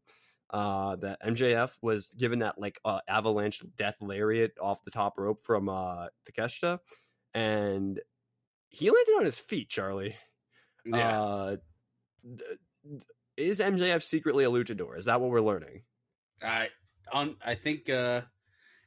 Uh, 0.50 0.96
that 0.98 1.20
MJF 1.24 1.78
was 1.82 2.10
given 2.10 2.40
that 2.40 2.60
like 2.60 2.80
uh, 2.86 3.00
avalanche 3.08 3.62
death 3.76 3.96
lariat 4.02 4.52
off 4.62 4.84
the 4.84 4.92
top 4.92 5.18
rope 5.18 5.40
from 5.44 5.68
uh 5.68 6.08
Takeshita, 6.30 6.78
and 7.34 8.00
he 8.70 8.90
landed 8.92 9.14
on 9.18 9.26
his 9.26 9.40
feet. 9.40 9.70
Charlie, 9.70 10.16
Yeah. 10.86 11.22
uh, 11.22 11.56
th- 12.24 12.60
is 13.38 13.60
MJF 13.60 14.04
secretly 14.04 14.44
a 14.44 14.50
luchador? 14.50 14.98
Is 14.98 15.06
that 15.06 15.22
what 15.22 15.30
we're 15.30 15.42
learning? 15.42 15.84
I 16.42 16.70
on 17.12 17.36
I 17.46 17.56
think 17.56 17.90
uh 17.90 18.22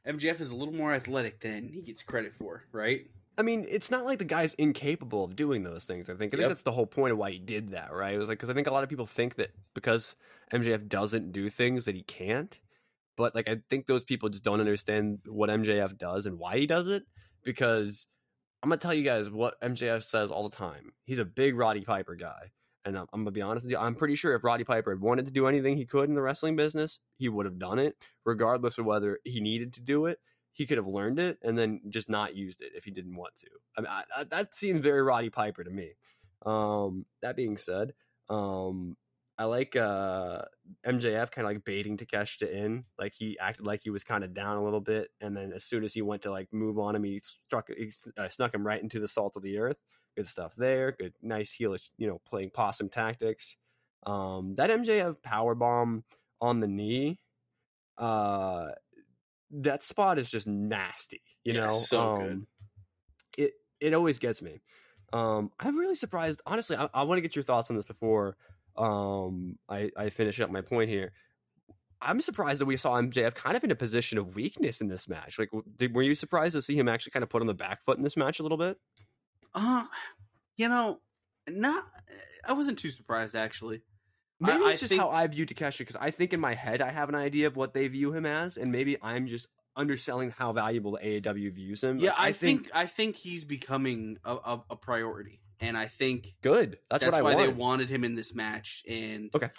MJF 0.07 0.39
is 0.39 0.51
a 0.51 0.55
little 0.55 0.73
more 0.73 0.93
athletic 0.93 1.41
than 1.41 1.69
he 1.69 1.81
gets 1.81 2.03
credit 2.03 2.33
for, 2.33 2.63
right? 2.71 3.07
I 3.37 3.43
mean, 3.43 3.67
it's 3.69 3.91
not 3.91 4.05
like 4.05 4.17
the 4.17 4.25
guy's 4.25 4.55
incapable 4.55 5.23
of 5.23 5.35
doing 5.35 5.63
those 5.63 5.85
things. 5.85 6.09
I 6.09 6.15
think. 6.15 6.33
I 6.33 6.37
think 6.37 6.49
that's 6.49 6.63
the 6.63 6.71
whole 6.71 6.87
point 6.87 7.11
of 7.11 7.19
why 7.19 7.31
he 7.31 7.39
did 7.39 7.71
that, 7.71 7.93
right? 7.93 8.15
It 8.15 8.17
was 8.17 8.29
like 8.29 8.39
because 8.39 8.49
I 8.49 8.53
think 8.53 8.67
a 8.67 8.71
lot 8.71 8.83
of 8.83 8.89
people 8.89 9.05
think 9.05 9.35
that 9.35 9.51
because 9.75 10.15
MJF 10.51 10.87
doesn't 10.87 11.31
do 11.31 11.49
things 11.49 11.85
that 11.85 11.95
he 11.95 12.01
can't, 12.01 12.57
but 13.15 13.35
like 13.35 13.47
I 13.47 13.57
think 13.69 13.85
those 13.85 14.03
people 14.03 14.29
just 14.29 14.43
don't 14.43 14.59
understand 14.59 15.19
what 15.27 15.49
MJF 15.49 15.97
does 15.97 16.25
and 16.25 16.39
why 16.39 16.57
he 16.57 16.65
does 16.65 16.87
it. 16.87 17.03
Because 17.43 18.07
I'm 18.63 18.69
gonna 18.69 18.79
tell 18.79 18.93
you 18.93 19.03
guys 19.03 19.29
what 19.29 19.61
MJF 19.61 20.03
says 20.03 20.31
all 20.31 20.49
the 20.49 20.55
time. 20.55 20.93
He's 21.05 21.19
a 21.19 21.25
big 21.25 21.55
Roddy 21.55 21.81
Piper 21.81 22.15
guy, 22.15 22.51
and 22.87 22.97
I'm, 22.97 23.05
I'm 23.13 23.21
gonna 23.21 23.31
be 23.31 23.41
honest 23.41 23.65
with 23.65 23.71
you. 23.71 23.77
I'm 23.77 23.95
pretty 23.95 24.15
sure 24.15 24.33
if 24.33 24.43
Roddy 24.43 24.63
Piper 24.63 24.91
had 24.91 25.01
wanted 25.01 25.25
to 25.25 25.31
do 25.31 25.47
anything 25.47 25.77
he 25.77 25.85
could 25.85 26.09
in 26.09 26.15
the 26.15 26.21
wrestling 26.21 26.55
business, 26.55 26.99
he 27.17 27.29
would 27.29 27.45
have 27.45 27.59
done 27.59 27.79
it, 27.79 27.95
regardless 28.25 28.77
of 28.77 28.85
whether 28.85 29.19
he 29.23 29.41
needed 29.41 29.73
to 29.73 29.81
do 29.81 30.05
it 30.05 30.19
he 30.57 30.65
could 30.65 30.79
have 30.79 30.87
learned 30.87 31.19
it 31.19 31.37
and 31.43 31.55
then 31.55 31.79
just 31.87 32.09
not 32.09 32.35
used 32.35 32.63
it 32.63 32.71
if 32.75 32.83
he 32.83 32.89
didn't 32.89 33.15
want 33.15 33.35
to. 33.37 33.47
I 33.77 33.81
mean, 33.81 33.91
I, 33.91 34.03
I, 34.15 34.23
that 34.23 34.55
seems 34.55 34.81
very 34.81 35.03
Roddy 35.03 35.29
Piper 35.29 35.63
to 35.63 35.69
me. 35.69 35.91
Um, 36.47 37.05
that 37.21 37.35
being 37.35 37.57
said, 37.57 37.93
um, 38.27 38.97
I 39.37 39.43
like 39.43 39.75
uh 39.75 40.41
MJF 40.83 41.29
kind 41.29 41.45
of 41.45 41.53
like 41.53 41.63
baiting 41.63 41.95
Takeshita 41.95 42.51
in, 42.51 42.85
like 42.97 43.13
he 43.13 43.37
acted 43.39 43.67
like 43.67 43.81
he 43.83 43.91
was 43.91 44.03
kind 44.03 44.23
of 44.23 44.33
down 44.33 44.57
a 44.57 44.63
little 44.63 44.81
bit, 44.81 45.09
and 45.21 45.37
then 45.37 45.53
as 45.53 45.63
soon 45.63 45.83
as 45.83 45.93
he 45.93 46.01
went 46.01 46.23
to 46.23 46.31
like 46.31 46.47
move 46.51 46.79
on 46.79 46.95
him, 46.95 47.03
he 47.03 47.19
struck, 47.19 47.67
he 47.69 47.91
uh, 48.17 48.27
snuck 48.27 48.51
him 48.51 48.65
right 48.65 48.81
into 48.81 48.99
the 48.99 49.07
salt 49.07 49.35
of 49.35 49.43
the 49.43 49.59
earth. 49.59 49.77
Good 50.17 50.27
stuff 50.27 50.55
there. 50.57 50.91
Good, 50.91 51.13
nice 51.21 51.55
heelish, 51.55 51.89
you 51.97 52.07
know, 52.07 52.19
playing 52.27 52.49
possum 52.49 52.89
tactics. 52.89 53.55
Um, 54.05 54.55
that 54.55 54.71
MJF 54.71 55.21
power 55.21 55.53
bomb 55.53 56.03
on 56.41 56.59
the 56.59 56.67
knee, 56.67 57.19
uh, 57.99 58.69
that 59.51 59.83
spot 59.83 60.17
is 60.17 60.29
just 60.31 60.47
nasty. 60.47 61.21
You 61.45 61.53
Yeah, 61.53 61.67
know, 61.67 61.69
so 61.69 61.99
um, 61.99 62.17
good. 62.17 63.45
It 63.45 63.53
it 63.79 63.93
always 63.93 64.17
gets 64.17 64.41
me. 64.41 64.59
Um, 65.13 65.51
I'm 65.59 65.77
really 65.77 65.95
surprised. 65.95 66.41
Honestly, 66.47 66.75
I, 66.75 66.89
I 66.93 67.03
want 67.03 67.17
to 67.17 67.21
get 67.21 67.35
your 67.35 67.43
thoughts 67.43 67.69
on 67.69 67.75
this 67.75 67.85
before 67.85 68.35
um, 68.75 69.57
I, 69.69 69.91
I 69.95 70.09
finish 70.09 70.39
up 70.39 70.49
my 70.49 70.61
point 70.61 70.89
here. 70.89 71.13
I'm 72.01 72.21
surprised 72.21 72.61
that 72.61 72.65
we 72.65 72.77
saw 72.77 72.93
MJF 72.99 73.33
kind 73.35 73.55
of 73.57 73.63
in 73.63 73.71
a 73.71 73.75
position 73.75 74.17
of 74.17 74.35
weakness 74.35 74.81
in 74.81 74.87
this 74.87 75.07
match. 75.07 75.39
Like, 75.39 75.49
did, 75.77 75.95
were 75.95 76.03
you 76.03 76.13
surprised 76.13 76.53
to 76.53 76.61
see 76.61 76.75
him 76.77 76.87
actually 76.87 77.11
kind 77.11 77.23
of 77.23 77.29
put 77.29 77.41
on 77.41 77.47
the 77.47 77.53
back 77.55 77.83
foot 77.83 77.97
in 77.97 78.03
this 78.03 78.17
match 78.17 78.39
a 78.39 78.43
little 78.43 78.57
bit? 78.57 78.77
Uh, 79.57 79.83
you 80.55 80.69
know, 80.69 80.99
not. 81.49 81.83
I 82.47 82.53
wasn't 82.53 82.79
too 82.79 82.89
surprised 82.91 83.35
actually. 83.35 83.81
Maybe 84.39 84.63
I 84.63 84.71
it's 84.71 84.79
just 84.81 84.91
think- 84.91 85.01
how 85.01 85.09
I 85.09 85.25
view 85.27 85.45
Takeshi 85.45 85.83
because 85.83 85.95
I 85.95 86.11
think 86.11 86.31
in 86.33 86.39
my 86.39 86.53
head 86.53 86.81
I 86.81 86.91
have 86.91 87.09
an 87.09 87.15
idea 87.15 87.47
of 87.47 87.55
what 87.55 87.73
they 87.73 87.87
view 87.87 88.13
him 88.13 88.25
as, 88.25 88.57
and 88.57 88.71
maybe 88.71 88.97
I'm 89.01 89.25
just 89.27 89.47
underselling 89.75 90.29
how 90.31 90.53
valuable 90.53 90.91
the 90.91 90.99
AAW 91.21 91.53
views 91.53 91.83
him. 91.83 91.97
Yeah, 91.99 92.09
Like, 92.11 92.19
I, 92.19 92.31
think, 92.33 92.69
I 92.73 92.85
think 92.85 93.15
he's 93.15 93.43
becoming 93.43 94.17
a, 94.23 94.33
a, 94.35 94.63
a 94.71 94.75
priority, 94.75 95.39
and 95.59 95.75
I 95.77 95.87
think 95.87 96.35
good. 96.41 96.77
That's, 96.89 97.03
that's, 97.03 97.11
what 97.11 97.19
I 97.19 97.21
why 97.23 97.33
wanted. 97.35 97.47
they 97.49 97.53
wanted 97.53 97.89
him 97.89 98.03
in 98.03 98.15
this 98.15 98.33
match. 98.35 98.83
And 98.87 99.29
Okay. 99.35 99.49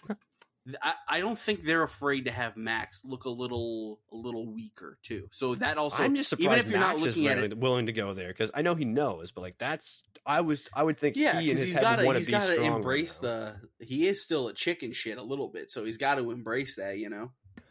I, 0.82 0.94
I 1.08 1.20
don't 1.20 1.38
think 1.38 1.62
they're 1.62 1.82
afraid 1.82 2.26
to 2.26 2.30
have 2.30 2.56
Max 2.56 3.02
look 3.04 3.24
a 3.24 3.30
little 3.30 4.00
a 4.12 4.16
little 4.16 4.46
weaker 4.52 4.98
too. 5.02 5.28
So 5.30 5.54
that 5.56 5.78
also, 5.78 6.02
I'm 6.02 6.14
just 6.14 6.30
surprised 6.30 6.46
even 6.46 6.58
if 6.58 6.70
you're 6.70 6.80
Max 6.80 7.00
not 7.00 7.06
looking 7.06 7.24
is 7.24 7.30
at 7.30 7.36
willing, 7.36 7.52
it, 7.52 7.58
willing 7.58 7.86
to 7.86 7.92
go 7.92 8.14
there 8.14 8.28
because 8.28 8.50
I 8.54 8.62
know 8.62 8.74
he 8.74 8.84
knows, 8.84 9.30
but 9.30 9.40
like 9.42 9.58
that's 9.58 10.02
I 10.26 10.42
was 10.42 10.68
I 10.74 10.82
would 10.82 10.98
think 10.98 11.16
yeah, 11.16 11.40
he 11.40 11.50
in 11.50 11.56
because 11.56 11.60
his 11.60 11.68
he's 11.70 11.76
head 11.76 11.82
got 11.82 11.96
to 11.96 12.06
want 12.06 12.18
he's 12.18 12.26
to 12.26 12.32
be 12.32 12.38
got 12.38 12.46
to 12.46 12.52
strong 12.54 12.68
right 12.68 12.76
embrace 12.76 13.14
the. 13.14 13.56
He 13.80 14.06
is 14.06 14.22
still 14.22 14.48
a 14.48 14.52
chicken 14.52 14.92
shit 14.92 15.18
a 15.18 15.22
little 15.22 15.48
bit, 15.48 15.70
so 15.70 15.84
he's 15.84 15.96
got 15.96 16.16
to 16.16 16.30
embrace 16.30 16.76
that. 16.76 16.98
You 16.98 17.08
know. 17.08 17.30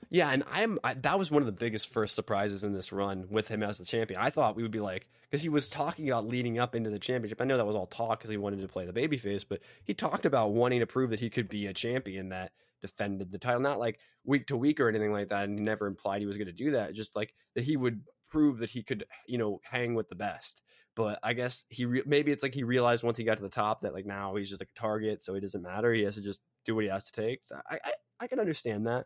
Yeah, 0.10 0.30
and 0.30 0.44
I'm 0.52 0.80
I, 0.84 0.94
that 0.96 1.20
was 1.20 1.30
one 1.30 1.42
of 1.42 1.46
the 1.46 1.52
biggest 1.52 1.90
first 1.90 2.16
surprises 2.16 2.64
in 2.64 2.74
this 2.74 2.92
run 2.92 3.28
with 3.30 3.48
him 3.48 3.62
as 3.62 3.78
the 3.78 3.86
champion. 3.86 4.20
I 4.20 4.30
thought 4.30 4.56
we 4.56 4.64
would 4.64 4.72
be 4.72 4.80
like 4.80 5.08
because 5.30 5.44
he 5.44 5.50
was 5.50 5.70
talking 5.70 6.10
about 6.10 6.28
leading 6.28 6.58
up 6.60 6.76
into 6.76 6.90
the 6.90 7.00
championship. 7.00 7.42
I 7.42 7.46
know 7.46 7.58
that 7.58 7.66
was 7.66 7.76
all 7.76 7.88
talk 7.88 8.20
because 8.20 8.30
he 8.30 8.38
wanted 8.38 8.62
to 8.62 8.68
play 8.68 8.86
the 8.86 8.94
babyface, 8.94 9.44
but 9.48 9.60
he 9.84 9.94
talked 9.94 10.26
about 10.26 10.52
wanting 10.52 10.80
to 10.80 10.88
prove 10.88 11.10
that 11.10 11.20
he 11.20 11.30
could 11.30 11.50
be 11.50 11.68
a 11.68 11.74
champion 11.74 12.30
that 12.30 12.54
defended 12.82 13.32
the 13.32 13.38
title, 13.38 13.62
not 13.62 13.80
like 13.80 14.00
week 14.24 14.48
to 14.48 14.58
week 14.58 14.80
or 14.80 14.90
anything 14.90 15.12
like 15.12 15.30
that. 15.30 15.46
And 15.46 15.58
he 15.58 15.64
never 15.64 15.88
implied 15.88 16.22
he 16.22 16.28
was 16.28 16.38
going 16.38 16.48
to 16.48 16.54
do 16.54 16.72
that. 16.72 16.94
Just 16.94 17.16
like 17.16 17.34
that 17.56 17.64
he 17.64 17.78
would 17.78 18.02
prove 18.30 18.60
that 18.60 18.70
he 18.70 18.84
could, 18.84 19.06
you 19.28 19.38
know, 19.38 19.60
hang 19.64 19.96
with 19.96 20.10
the 20.10 20.16
best. 20.16 20.62
But 20.96 21.20
I 21.22 21.34
guess 21.34 21.64
he 21.70 21.86
re- 21.86 22.04
maybe 22.06 22.32
it's 22.32 22.42
like 22.42 22.56
he 22.56 22.64
realized 22.64 23.04
once 23.04 23.18
he 23.18 23.24
got 23.24 23.38
to 23.38 23.44
the 23.44 23.50
top 23.50 23.82
that 23.82 23.94
like 23.94 24.06
now 24.06 24.36
he's 24.36 24.50
just 24.50 24.62
like 24.62 24.70
a 24.76 24.80
target, 24.80 25.24
so 25.24 25.36
it 25.36 25.42
doesn't 25.42 25.62
matter. 25.62 25.94
He 25.94 26.04
has 26.04 26.16
to 26.16 26.22
just 26.22 26.42
do 26.66 26.76
what 26.76 26.84
he 26.84 26.90
has 26.90 27.04
to 27.04 27.12
take. 27.12 27.42
So 27.46 27.60
I, 27.70 27.76
I 27.84 27.92
I 28.20 28.28
can 28.28 28.40
understand 28.40 28.88
that. 28.88 29.06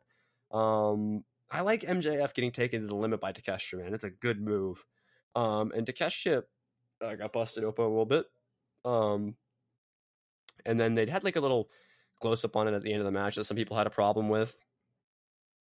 Um, 0.56 1.24
I 1.52 1.62
like 1.62 1.82
MJF 1.82 2.34
getting 2.34 2.52
taken 2.52 2.82
to 2.82 2.88
the 2.88 2.96
limit 2.96 3.20
by 3.20 3.34
Takeshita, 3.34 3.80
man. 3.80 3.94
It's 3.94 4.06
a 4.06 4.10
good 4.10 4.42
move. 4.42 4.86
Um, 5.36 5.72
and 5.76 5.86
Takeshita 5.86 6.44
uh, 7.02 7.16
got 7.16 7.34
busted 7.34 7.66
open 7.66 7.86
a 7.86 7.90
little 7.90 8.06
bit. 8.06 8.26
Um, 8.86 9.36
and 10.66 10.80
then 10.80 10.96
they'd 10.96 11.10
had 11.10 11.24
like 11.24 11.36
a 11.36 11.42
little 11.42 11.70
close 12.22 12.46
up 12.46 12.56
on 12.56 12.68
it 12.68 12.74
at 12.74 12.82
the 12.82 12.92
end 12.92 13.02
of 13.02 13.06
the 13.06 13.12
match 13.12 13.36
that 13.36 13.46
some 13.46 13.58
people 13.58 13.78
had 13.78 13.88
a 13.88 13.92
problem 13.92 14.30
with 14.30 14.58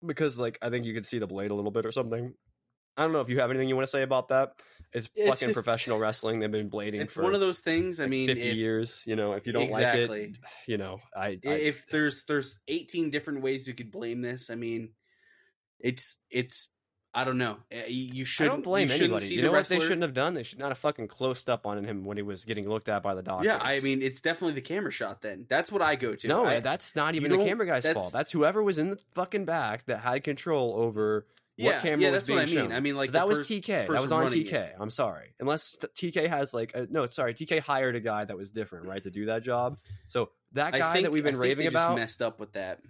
because, 0.07 0.39
like, 0.39 0.59
I 0.63 0.71
think 0.71 0.85
you 0.85 0.95
could 0.95 1.07
see 1.07 1.19
the 1.19 1.27
blade 1.27 1.51
a 1.51 1.55
little 1.55 1.71
bit 1.71 1.87
or 1.87 1.93
something. 1.93 2.35
I 2.97 3.03
don't 3.03 3.13
know 3.13 3.21
if 3.21 3.29
you 3.29 3.41
have 3.41 3.51
anything 3.51 3.69
you 3.69 3.77
want 3.77 3.87
to 3.87 3.91
say 3.91 4.03
about 4.03 4.29
that. 4.29 4.53
It's, 4.93 5.09
It's 5.15 5.29
fucking 5.29 5.49
just- 5.49 5.55
professional 5.55 5.99
wrestling. 5.99 6.41
They've 6.41 6.51
been 6.51 6.69
blading 6.69 7.01
It's 7.01 7.13
for 7.15 7.23
one 7.23 7.35
of 7.35 7.41
those 7.41 7.61
things. 7.61 8.01
I 8.01 8.07
mean, 8.07 8.27
50 8.27 8.43
if, 8.43 8.57
years. 8.57 9.03
You 9.07 9.17
know, 9.17 9.33
if 9.33 9.47
you 9.47 9.53
don't 9.53 9.69
exactly. 9.69 10.09
like 10.09 10.31
it, 10.31 10.37
you 10.67 10.77
know, 10.77 10.99
I, 11.17 11.39
I 11.47 11.49
if 11.49 11.87
there's 11.91 12.25
there's 12.27 12.59
18 12.69 13.11
different 13.11 13.43
ways 13.43 13.67
you 13.67 13.75
could 13.75 13.91
blame 13.91 14.21
this. 14.21 14.51
I 14.51 14.57
mean, 14.57 14.91
it's 15.79 16.19
it's 16.31 16.69
I 17.13 17.25
don't 17.25 17.39
know. 17.39 17.57
Uh, 17.73 17.79
You 17.89 18.13
you 18.15 18.23
I 18.23 18.25
shouldn't 18.25 18.55
don't 18.57 18.63
blame 18.63 18.83
you 18.83 18.89
shouldn't 18.89 19.03
anybody. 19.11 19.27
See 19.27 19.35
You 19.35 19.41
the 19.43 19.47
know 19.49 19.53
what 19.53 19.67
they 19.67 19.81
shouldn't 19.81 20.03
have 20.03 20.15
done? 20.15 20.35
They 20.35 20.45
should 20.45 20.59
not 20.61 20.69
have 20.69 20.79
fucking 20.79 21.09
closed 21.09 21.51
up 21.51 21.67
on 21.67 21.83
him 21.85 22.05
when 22.05 22.17
he 22.17 22.23
was 22.23 22.45
getting 22.45 22.69
looked 22.69 22.89
at 22.89 23.03
by 23.03 23.15
the 23.15 23.23
doctors. 23.23 23.47
Yeah, 23.47 23.59
I 23.61 23.81
mean, 23.81 24.01
it's 24.01 24.21
definitely 24.21 24.55
the 24.55 24.61
camera 24.61 24.93
shot. 24.93 25.21
Then 25.23 25.47
that's 25.49 25.73
what 25.73 25.83
I 25.83 25.97
go 25.97 26.15
to. 26.15 26.29
no, 26.29 26.45
I, 26.45 26.61
that's 26.61 26.95
not 26.95 27.15
even 27.17 27.31
the 27.33 27.45
camera 27.45 27.67
guy's 27.67 27.83
that's- 27.83 28.01
fault. 28.01 28.13
That's 28.13 28.31
whoever 28.33 28.63
was 28.63 28.79
in 28.79 28.91
the 28.91 28.99
fucking 29.15 29.45
back 29.45 29.87
that 29.87 30.01
had 30.01 30.23
control 30.23 30.75
over 30.77 31.27
yeah, 31.57 31.73
what 31.73 31.83
camera 31.83 31.99
yeah, 32.01 32.11
was 32.11 32.15
that's 32.19 32.27
being 32.29 32.39
what 32.39 32.43
I 32.43 32.47
mean. 32.47 32.55
shown. 32.57 32.73
I 32.73 32.81
mean, 32.81 32.97
like 32.97 33.09
So 33.11 33.13
that 33.15 33.21
the 33.23 33.27
was 33.27 33.41
TK. 33.41 33.67
That 33.89 34.01
was 34.01 34.13
on 34.13 34.27
TK. 34.31 34.53
it. 34.53 34.77
I'm 34.79 34.91
sorry. 34.91 35.35
Unless 35.41 35.79
TK 35.97 36.29
has 36.29 36.55
like 36.55 36.73
a, 36.75 36.87
no, 36.89 37.07
sorry, 37.09 37.35
TK 37.35 37.59
hired 37.61 37.97
a 37.97 38.01
guy 38.01 38.25
that 38.25 38.37
was 38.37 38.51
different, 38.51 38.87
right, 38.87 39.03
to 39.03 39.11
do 39.11 39.27
that 39.27 39.43
job. 39.43 39.79
So 40.07 40.31
that 40.53 40.73
guy 40.73 40.93
think, 40.93 41.05
that 41.05 41.11
we've 41.13 41.25
been 41.25 41.37
raving 41.37 41.67
about, 41.67 41.97
messed 41.97 42.23
up 42.23 42.39
with 42.41 42.53
that. 42.53 42.81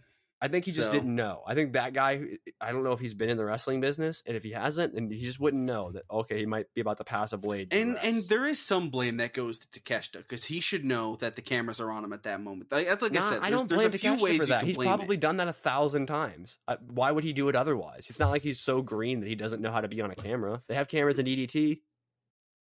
I 0.43 0.49
think 0.49 0.65
he 0.65 0.73
just 0.73 0.87
So- 0.89 0.93
didn't 0.93 1.15
know. 1.15 1.43
I 1.47 1.55
think 1.55 1.75
that 1.75 1.93
guy, 1.93 2.23
I 2.61 2.73
don't 2.73 2.83
know 2.83 2.93
if 2.93 2.99
he's 3.01 3.13
been 3.13 3.29
in 3.29 3.37
the 3.37 3.45
wrestling 3.45 3.81
business, 3.83 4.23
and 4.27 4.37
if 4.37 4.43
he 4.43 4.53
hasn't, 4.53 4.95
then 4.95 5.11
he 5.11 5.21
just 5.21 5.39
wouldn't 5.39 5.63
know 5.63 5.93
that. 5.93 6.05
Okay, 6.11 6.39
he 6.39 6.47
might 6.47 6.73
be 6.75 6.81
about 6.81 6.97
to 6.97 7.05
pass 7.05 7.35
a 7.35 7.37
blade. 7.37 7.71
to 7.71 7.77
the 7.77 7.83
And 7.83 7.99
and 7.99 8.23
there 8.29 8.47
is 8.47 8.59
some 8.59 8.89
blame 8.89 9.19
that 9.19 9.35
goes 9.35 9.59
to 9.61 9.69
Takeshita 9.69 10.19
because 10.19 10.45
he 10.45 10.61
should 10.61 10.85
know 10.85 11.17
that 11.17 11.37
the 11.37 11.43
cameras 11.43 11.79
are 11.81 11.91
on 11.91 12.05
him 12.05 12.13
at 12.15 12.23
that 12.23 12.41
moment. 12.41 12.73
Like, 12.73 12.87
that's 12.87 13.03
like 13.03 13.13
Nah, 13.13 13.27
I 13.27 13.31
said. 13.35 13.43
I 13.43 13.51
don't 13.51 13.69
there's 13.69 13.81
blame 13.83 13.95
a 13.95 13.99
few 13.99 14.11
Takeshita 14.13 14.23
ways 14.23 14.41
for 14.41 14.47
that. 14.47 14.65
He's 14.65 14.77
blame 14.77 14.89
it. 14.89 14.97
probably 14.97 15.17
done 15.19 15.37
that 15.37 15.49
a 15.49 15.53
thousand 15.53 16.07
times. 16.07 16.59
Uh, 16.67 16.77
why 16.89 17.11
would 17.11 17.25
he 17.25 17.33
do 17.35 17.49
it 17.51 17.55
otherwise? 17.57 18.07
It's 18.09 18.19
not 18.19 18.31
like 18.31 18.41
he's 18.43 18.61
so 18.61 18.81
green 18.81 19.21
that 19.21 19.29
he 19.29 19.35
doesn't 19.35 19.61
know 19.61 19.71
how 19.71 19.83
to 19.83 19.89
be 19.89 20.01
on 20.01 20.11
a 20.11 20.15
camera. 20.17 20.63
They 20.69 20.75
have 20.75 20.89
cameras 20.89 21.19
in 21.19 21.27
DDT. 21.27 21.83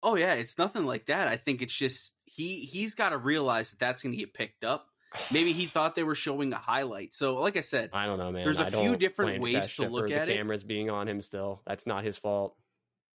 Oh 0.03 0.17
yeah, 0.17 0.35
it's 0.35 0.59
nothing 0.59 0.85
like 0.85 1.07
that. 1.07 1.29
I 1.29 1.37
think 1.37 1.62
it's 1.62 1.75
just 1.75 2.12
he 2.25 2.64
he's 2.67 2.95
got 2.95 3.11
to 3.11 3.19
realize 3.19 3.71
that 3.71 3.79
that's 3.79 4.03
going 4.03 4.12
to 4.12 4.19
get 4.19 4.35
picked 4.35 4.64
up. 4.64 4.88
Maybe 5.31 5.53
he 5.53 5.66
thought 5.66 5.94
they 5.94 6.03
were 6.03 6.14
showing 6.14 6.53
a 6.53 6.57
highlight. 6.57 7.14
So, 7.14 7.37
like 7.37 7.57
I 7.57 7.62
said, 7.62 7.90
I 7.92 8.07
don't 8.07 8.18
know, 8.18 8.31
man. 8.31 8.44
There's 8.44 8.61
a 8.61 8.66
I 8.66 8.71
few 8.71 8.97
different 8.97 9.40
ways 9.40 9.75
to 9.77 9.88
look 9.88 10.11
at 10.11 10.27
the 10.27 10.35
it. 10.35 10.37
cameras 10.37 10.64
being 10.64 10.90
on 10.90 11.09
him. 11.09 11.23
Still, 11.23 11.62
that's 11.66 11.87
not 11.87 12.05
his 12.05 12.18
fault. 12.18 12.57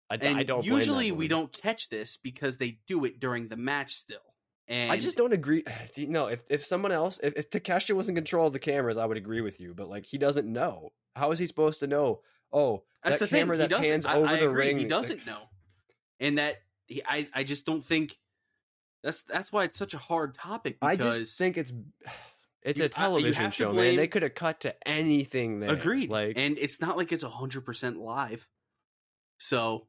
I, 0.10 0.16
and 0.16 0.38
I 0.38 0.44
don't. 0.44 0.66
usually 0.66 1.12
we 1.12 1.28
don't 1.28 1.52
catch 1.52 1.90
this 1.90 2.18
because 2.18 2.58
they 2.58 2.80
do 2.88 3.06
it 3.06 3.20
during 3.20 3.48
the 3.48 3.58
match 3.58 3.96
still. 3.96 4.20
And 4.68 4.92
I 4.92 4.98
just 4.98 5.18
don't 5.18 5.34
agree. 5.34 5.64
See, 5.92 6.06
no, 6.06 6.28
if 6.28 6.44
if 6.50 6.66
someone 6.66 6.92
else, 6.92 7.20
if, 7.22 7.34
if 7.38 7.50
Takeshita 7.50 7.96
was 7.96 8.10
in 8.10 8.16
control 8.16 8.48
of 8.48 8.54
the 8.54 8.60
cameras, 8.60 8.98
I 8.98 9.06
would 9.06 9.18
agree 9.18 9.42
with 9.42 9.60
you. 9.60 9.74
But 9.74 9.90
like, 9.90 10.06
he 10.06 10.18
doesn't 10.18 10.52
know. 10.52 10.94
How 11.16 11.32
is 11.32 11.40
he 11.40 11.46
supposed 11.46 11.80
to 11.82 11.88
know? 11.88 12.22
Oh, 12.52 12.84
That's 13.04 13.20
that 13.20 13.30
the 13.30 13.36
camera 13.38 13.58
thing. 13.58 13.70
That 13.70 13.82
pans 13.82 14.06
I, 14.06 14.18
over 14.18 14.28
I 14.28 14.36
the 14.38 14.50
agree. 14.50 14.68
ring. 14.68 14.78
He 14.80 14.86
doesn't 14.86 15.26
know, 15.26 15.40
and 16.20 16.38
that 16.38 16.58
he, 16.88 17.02
I 17.08 17.28
I 17.34 17.44
just 17.44 17.66
don't 17.66 17.84
think 17.84 18.18
that's 19.04 19.24
that's 19.24 19.52
why 19.52 19.64
it's 19.66 19.78
such 19.78 19.94
a 19.94 19.98
hard 19.98 20.34
topic. 20.36 20.78
I 20.82 20.96
just 20.96 21.38
think 21.38 21.58
it's 21.58 21.72
it's 22.64 22.80
You- 22.80 22.86
a 22.86 22.90
television 22.90 23.52
show, 23.52 23.72
man. 23.74 23.96
They 23.96 24.08
could 24.08 24.24
have 24.24 24.36
cut 24.36 24.62
to 24.62 24.76
anything 24.88 25.60
there. 25.60 25.72
agreed. 25.72 26.10
Like, 26.10 26.38
and 26.38 26.58
it's 26.58 26.80
not 26.82 26.98
like 26.98 27.12
it's 27.12 27.24
hundred 27.24 27.62
percent 27.66 27.98
live, 28.00 28.48
so 29.38 29.88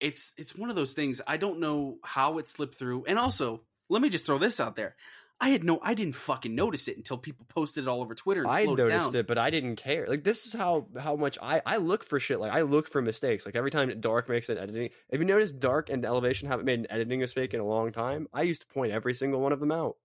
it's 0.00 0.34
it's 0.36 0.54
one 0.54 0.70
of 0.70 0.76
those 0.76 0.92
things. 0.92 1.22
I 1.26 1.36
don't 1.36 1.60
know 1.60 1.96
how 2.02 2.38
it 2.38 2.48
slipped 2.48 2.74
through, 2.74 3.04
and 3.06 3.18
also 3.18 3.62
let 3.88 4.02
me 4.02 4.08
just 4.08 4.26
throw 4.26 4.38
this 4.38 4.58
out 4.60 4.76
there. 4.76 4.96
I 5.38 5.50
had 5.50 5.64
no, 5.64 5.78
I 5.82 5.92
didn't 5.92 6.14
fucking 6.14 6.54
notice 6.54 6.88
it 6.88 6.96
until 6.96 7.18
people 7.18 7.44
posted 7.48 7.84
it 7.84 7.88
all 7.88 8.00
over 8.00 8.14
Twitter. 8.14 8.42
And 8.42 8.50
I 8.50 8.64
slowed 8.64 8.78
noticed 8.78 9.14
it, 9.14 9.18
it, 9.20 9.26
but 9.26 9.36
I 9.36 9.50
didn't 9.50 9.76
care. 9.76 10.06
Like 10.08 10.24
this 10.24 10.46
is 10.46 10.54
how 10.54 10.86
how 10.98 11.14
much 11.14 11.38
I 11.42 11.60
I 11.66 11.76
look 11.76 12.04
for 12.04 12.18
shit. 12.18 12.40
Like 12.40 12.52
I 12.52 12.62
look 12.62 12.88
for 12.88 13.02
mistakes. 13.02 13.44
Like 13.44 13.54
every 13.54 13.70
time 13.70 14.00
Dark 14.00 14.28
makes 14.30 14.48
an 14.48 14.56
editing. 14.56 14.90
If 15.10 15.20
you 15.20 15.26
notice, 15.26 15.52
Dark 15.52 15.90
and 15.90 16.04
Elevation 16.06 16.48
haven't 16.48 16.64
made 16.64 16.78
an 16.78 16.86
editing 16.88 17.20
mistake 17.20 17.52
in 17.52 17.60
a 17.60 17.66
long 17.66 17.92
time. 17.92 18.28
I 18.32 18.42
used 18.42 18.62
to 18.62 18.66
point 18.66 18.92
every 18.92 19.12
single 19.12 19.40
one 19.40 19.52
of 19.52 19.60
them 19.60 19.72
out. 19.72 19.96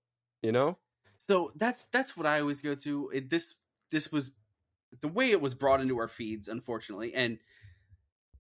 You 0.41 0.51
know, 0.51 0.77
So 1.27 1.51
that's 1.55 1.85
that's 1.87 2.17
what 2.17 2.25
I 2.25 2.41
always 2.41 2.61
go 2.61 2.75
to. 2.75 3.11
It, 3.13 3.29
this 3.29 3.55
this 3.91 4.11
was 4.11 4.31
the 4.99 5.07
way 5.07 5.31
it 5.31 5.39
was 5.39 5.53
brought 5.53 5.79
into 5.79 5.97
our 5.97 6.07
feeds, 6.09 6.49
unfortunately, 6.49 7.13
and 7.13 7.37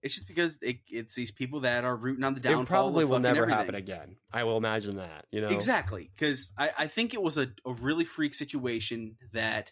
it's 0.01 0.15
just 0.15 0.27
because 0.27 0.57
it, 0.61 0.77
it's 0.87 1.15
these 1.15 1.31
people 1.31 1.61
that 1.61 1.83
are 1.83 1.95
rooting 1.95 2.23
on 2.23 2.33
the 2.33 2.39
downfall. 2.39 2.63
it 2.63 2.67
probably 2.67 3.05
will 3.05 3.19
never 3.19 3.43
everything. 3.43 3.57
happen 3.57 3.75
again. 3.75 4.15
I 4.33 4.43
will 4.43 4.57
imagine 4.57 4.97
that. 4.97 5.25
You 5.31 5.41
know, 5.41 5.47
Exactly, 5.47 6.09
because 6.15 6.51
I, 6.57 6.71
I 6.77 6.87
think 6.87 7.13
it 7.13 7.21
was 7.21 7.37
a, 7.37 7.47
a 7.65 7.73
really 7.73 8.05
freak 8.05 8.33
situation 8.33 9.17
that 9.33 9.71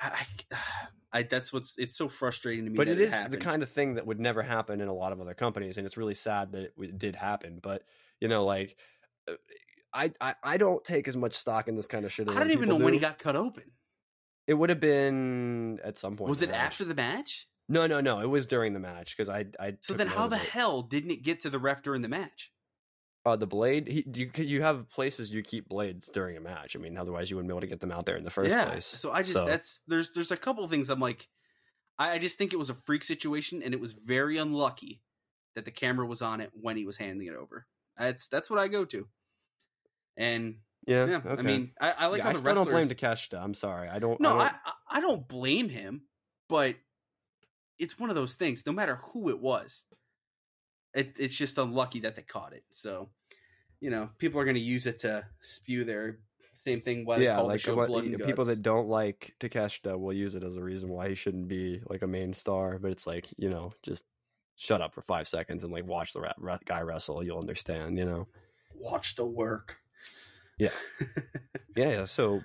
I, 0.00 0.24
I, 0.50 0.56
I 1.12 1.22
that's 1.22 1.52
what's 1.52 1.76
it's 1.78 1.96
so 1.96 2.08
frustrating 2.08 2.64
to 2.64 2.70
me. 2.70 2.76
but 2.76 2.88
it 2.88 3.00
is 3.00 3.14
the 3.30 3.36
kind 3.36 3.62
of 3.62 3.70
thing 3.70 3.94
that 3.94 4.06
would 4.06 4.20
never 4.20 4.42
happen 4.42 4.80
in 4.80 4.88
a 4.88 4.94
lot 4.94 5.12
of 5.12 5.20
other 5.20 5.34
companies, 5.34 5.78
and 5.78 5.86
it's 5.86 5.96
really 5.96 6.14
sad 6.14 6.52
that 6.52 6.72
it, 6.76 6.98
did 6.98 7.16
happen. 7.16 7.58
But 7.62 7.82
you 8.20 8.28
know, 8.28 8.44
like. 8.44 8.76
uh, 9.28 9.34
I, 9.94 10.12
I, 10.20 10.34
I 10.42 10.56
don't 10.58 10.84
take 10.84 11.08
as 11.08 11.16
much 11.16 11.32
stock 11.32 11.68
in 11.68 11.76
this 11.76 11.86
kind 11.86 12.04
of 12.04 12.12
shit. 12.12 12.28
I 12.28 12.34
don't 12.34 12.50
even 12.50 12.68
know 12.68 12.74
people 12.74 12.84
when 12.84 12.92
he 12.92 13.00
got 13.00 13.18
cut 13.18 13.34
open. 13.34 13.62
It 14.46 14.52
would 14.52 14.68
have 14.68 14.80
been 14.80 15.78
at 15.82 15.96
some 15.96 16.16
point. 16.16 16.28
Was 16.28 16.42
it 16.42 16.50
match. 16.50 16.58
after 16.58 16.84
the 16.84 16.94
match? 16.94 17.48
No, 17.68 17.86
no, 17.86 18.00
no. 18.00 18.20
It 18.20 18.26
was 18.28 18.46
during 18.46 18.72
the 18.74 18.80
match 18.80 19.16
because 19.16 19.28
I, 19.28 19.46
I. 19.58 19.74
So 19.80 19.94
then, 19.94 20.06
how 20.06 20.28
the 20.28 20.36
hell 20.36 20.82
didn't 20.82 21.10
it 21.10 21.22
get 21.22 21.40
to 21.42 21.50
the 21.50 21.58
ref 21.58 21.82
during 21.82 22.02
the 22.02 22.08
match? 22.08 22.52
Uh, 23.24 23.34
the 23.34 23.46
blade. 23.46 23.88
He, 23.88 24.04
you 24.14 24.30
you 24.44 24.62
have 24.62 24.88
places 24.88 25.32
you 25.32 25.42
keep 25.42 25.68
blades 25.68 26.08
during 26.12 26.36
a 26.36 26.40
match. 26.40 26.76
I 26.76 26.78
mean, 26.78 26.96
otherwise 26.96 27.28
you 27.28 27.36
wouldn't 27.36 27.48
be 27.48 27.52
able 27.52 27.62
to 27.62 27.66
get 27.66 27.80
them 27.80 27.90
out 27.90 28.06
there 28.06 28.16
in 28.16 28.22
the 28.22 28.30
first 28.30 28.50
yeah. 28.50 28.66
place. 28.66 28.86
So 28.86 29.10
I 29.10 29.22
just 29.22 29.32
So- 29.32 29.46
that's 29.46 29.82
there's 29.88 30.12
there's 30.12 30.30
a 30.30 30.36
couple 30.36 30.62
of 30.62 30.70
things 30.70 30.88
I'm 30.88 31.00
like, 31.00 31.28
I, 31.98 32.12
I 32.12 32.18
just 32.18 32.38
think 32.38 32.52
it 32.52 32.56
was 32.56 32.70
a 32.70 32.74
freak 32.74 33.02
situation, 33.02 33.62
and 33.64 33.74
it 33.74 33.80
was 33.80 33.94
very 33.94 34.36
unlucky 34.36 35.02
that 35.56 35.64
the 35.64 35.72
camera 35.72 36.06
was 36.06 36.22
on 36.22 36.40
it 36.40 36.52
when 36.54 36.76
he 36.76 36.84
was 36.86 36.98
handing 36.98 37.26
it 37.26 37.34
over. 37.34 37.66
That's 37.98 38.28
that's 38.28 38.48
what 38.48 38.60
I 38.60 38.68
go 38.68 38.84
to. 38.84 39.08
And 40.16 40.58
Yeah, 40.86 41.06
yeah, 41.06 41.16
okay. 41.26 41.40
I 41.40 41.42
mean, 41.42 41.72
I, 41.80 41.94
I 41.98 42.06
like 42.06 42.18
Yeah, 42.18 42.24
how 42.24 42.30
I 42.30 42.32
the 42.34 42.38
still 42.38 42.54
don't 42.54 42.70
blame. 42.70 42.88
Takeshita. 42.88 43.42
I'm 43.42 43.54
sorry. 43.54 43.88
I 43.88 43.98
don't. 43.98 44.20
no, 44.20 44.36
I 44.36 44.36
I, 44.36 44.38
don't, 44.38 44.56
I 44.66 44.72
I 44.98 45.00
don't 45.00 45.26
blame 45.26 45.68
him, 45.68 46.02
but 46.48 46.76
it's 47.78 47.98
one 47.98 48.10
of 48.10 48.16
those 48.16 48.34
things. 48.34 48.64
No 48.66 48.72
matter 48.72 48.96
who 48.96 49.28
it 49.28 49.40
was, 49.40 49.84
it, 50.94 51.14
it's 51.18 51.34
just 51.34 51.58
unlucky 51.58 52.00
that 52.00 52.16
they 52.16 52.22
caught 52.22 52.52
it. 52.52 52.64
So, 52.70 53.08
you 53.80 53.90
know, 53.90 54.10
people 54.18 54.40
are 54.40 54.44
going 54.44 54.56
to 54.56 54.60
use 54.60 54.86
it 54.86 55.00
to 55.00 55.26
spew 55.40 55.84
their 55.84 56.18
same 56.64 56.80
thing. 56.80 57.04
Why 57.04 57.18
they 57.18 57.24
yeah, 57.24 57.36
call 57.36 57.46
like 57.46 57.54
the 57.54 57.58
show 57.60 57.74
what, 57.76 58.04
people 58.26 58.44
that 58.46 58.62
don't 58.62 58.88
like 58.88 59.34
Takeshita 59.40 59.98
will 59.98 60.12
use 60.12 60.34
it 60.34 60.42
as 60.42 60.56
a 60.56 60.62
reason 60.62 60.88
why 60.88 61.08
he 61.08 61.14
shouldn't 61.14 61.48
be 61.48 61.80
like 61.88 62.02
a 62.02 62.06
main 62.06 62.32
star. 62.32 62.78
But 62.78 62.90
it's 62.90 63.06
like 63.06 63.28
you 63.36 63.50
know, 63.50 63.72
just 63.82 64.04
shut 64.56 64.80
up 64.80 64.94
for 64.94 65.02
five 65.02 65.28
seconds 65.28 65.62
and 65.62 65.72
like 65.72 65.86
watch 65.86 66.12
the 66.12 66.20
ra- 66.20 66.32
ra- 66.38 66.58
guy 66.64 66.80
wrestle. 66.80 67.22
You'll 67.22 67.38
understand. 67.38 67.98
You 67.98 68.06
know. 68.06 68.26
watch 68.74 69.16
the 69.16 69.26
work. 69.26 69.76
Yeah. 70.58 70.70
Yeah. 71.76 71.90
yeah. 71.90 72.04
So, 72.06 72.40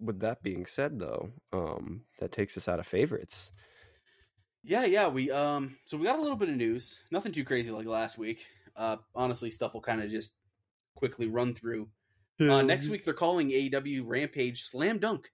with 0.00 0.18
that 0.18 0.42
being 0.42 0.66
said, 0.66 0.98
though, 0.98 1.30
um, 1.52 2.00
that 2.18 2.32
takes 2.32 2.56
us 2.56 2.66
out 2.66 2.80
of 2.80 2.88
favorites. 2.88 3.52
Yeah, 4.64 4.86
yeah. 4.86 5.08
We 5.08 5.30
um, 5.30 5.76
so 5.84 5.96
we 5.96 6.04
got 6.04 6.18
a 6.18 6.22
little 6.22 6.36
bit 6.36 6.48
of 6.48 6.56
news. 6.56 7.02
Nothing 7.10 7.32
too 7.32 7.44
crazy 7.44 7.70
like 7.70 7.86
last 7.86 8.16
week. 8.18 8.46
Uh, 8.74 8.96
honestly, 9.14 9.50
stuff 9.50 9.74
will 9.74 9.82
kind 9.82 10.02
of 10.02 10.10
just 10.10 10.34
quickly 10.94 11.28
run 11.28 11.54
through. 11.54 11.88
Uh, 12.40 12.62
next 12.62 12.88
week 12.88 13.04
they're 13.04 13.14
calling 13.14 13.50
AEW 13.50 14.02
Rampage 14.04 14.64
Slam 14.64 14.98
Dunk. 14.98 15.30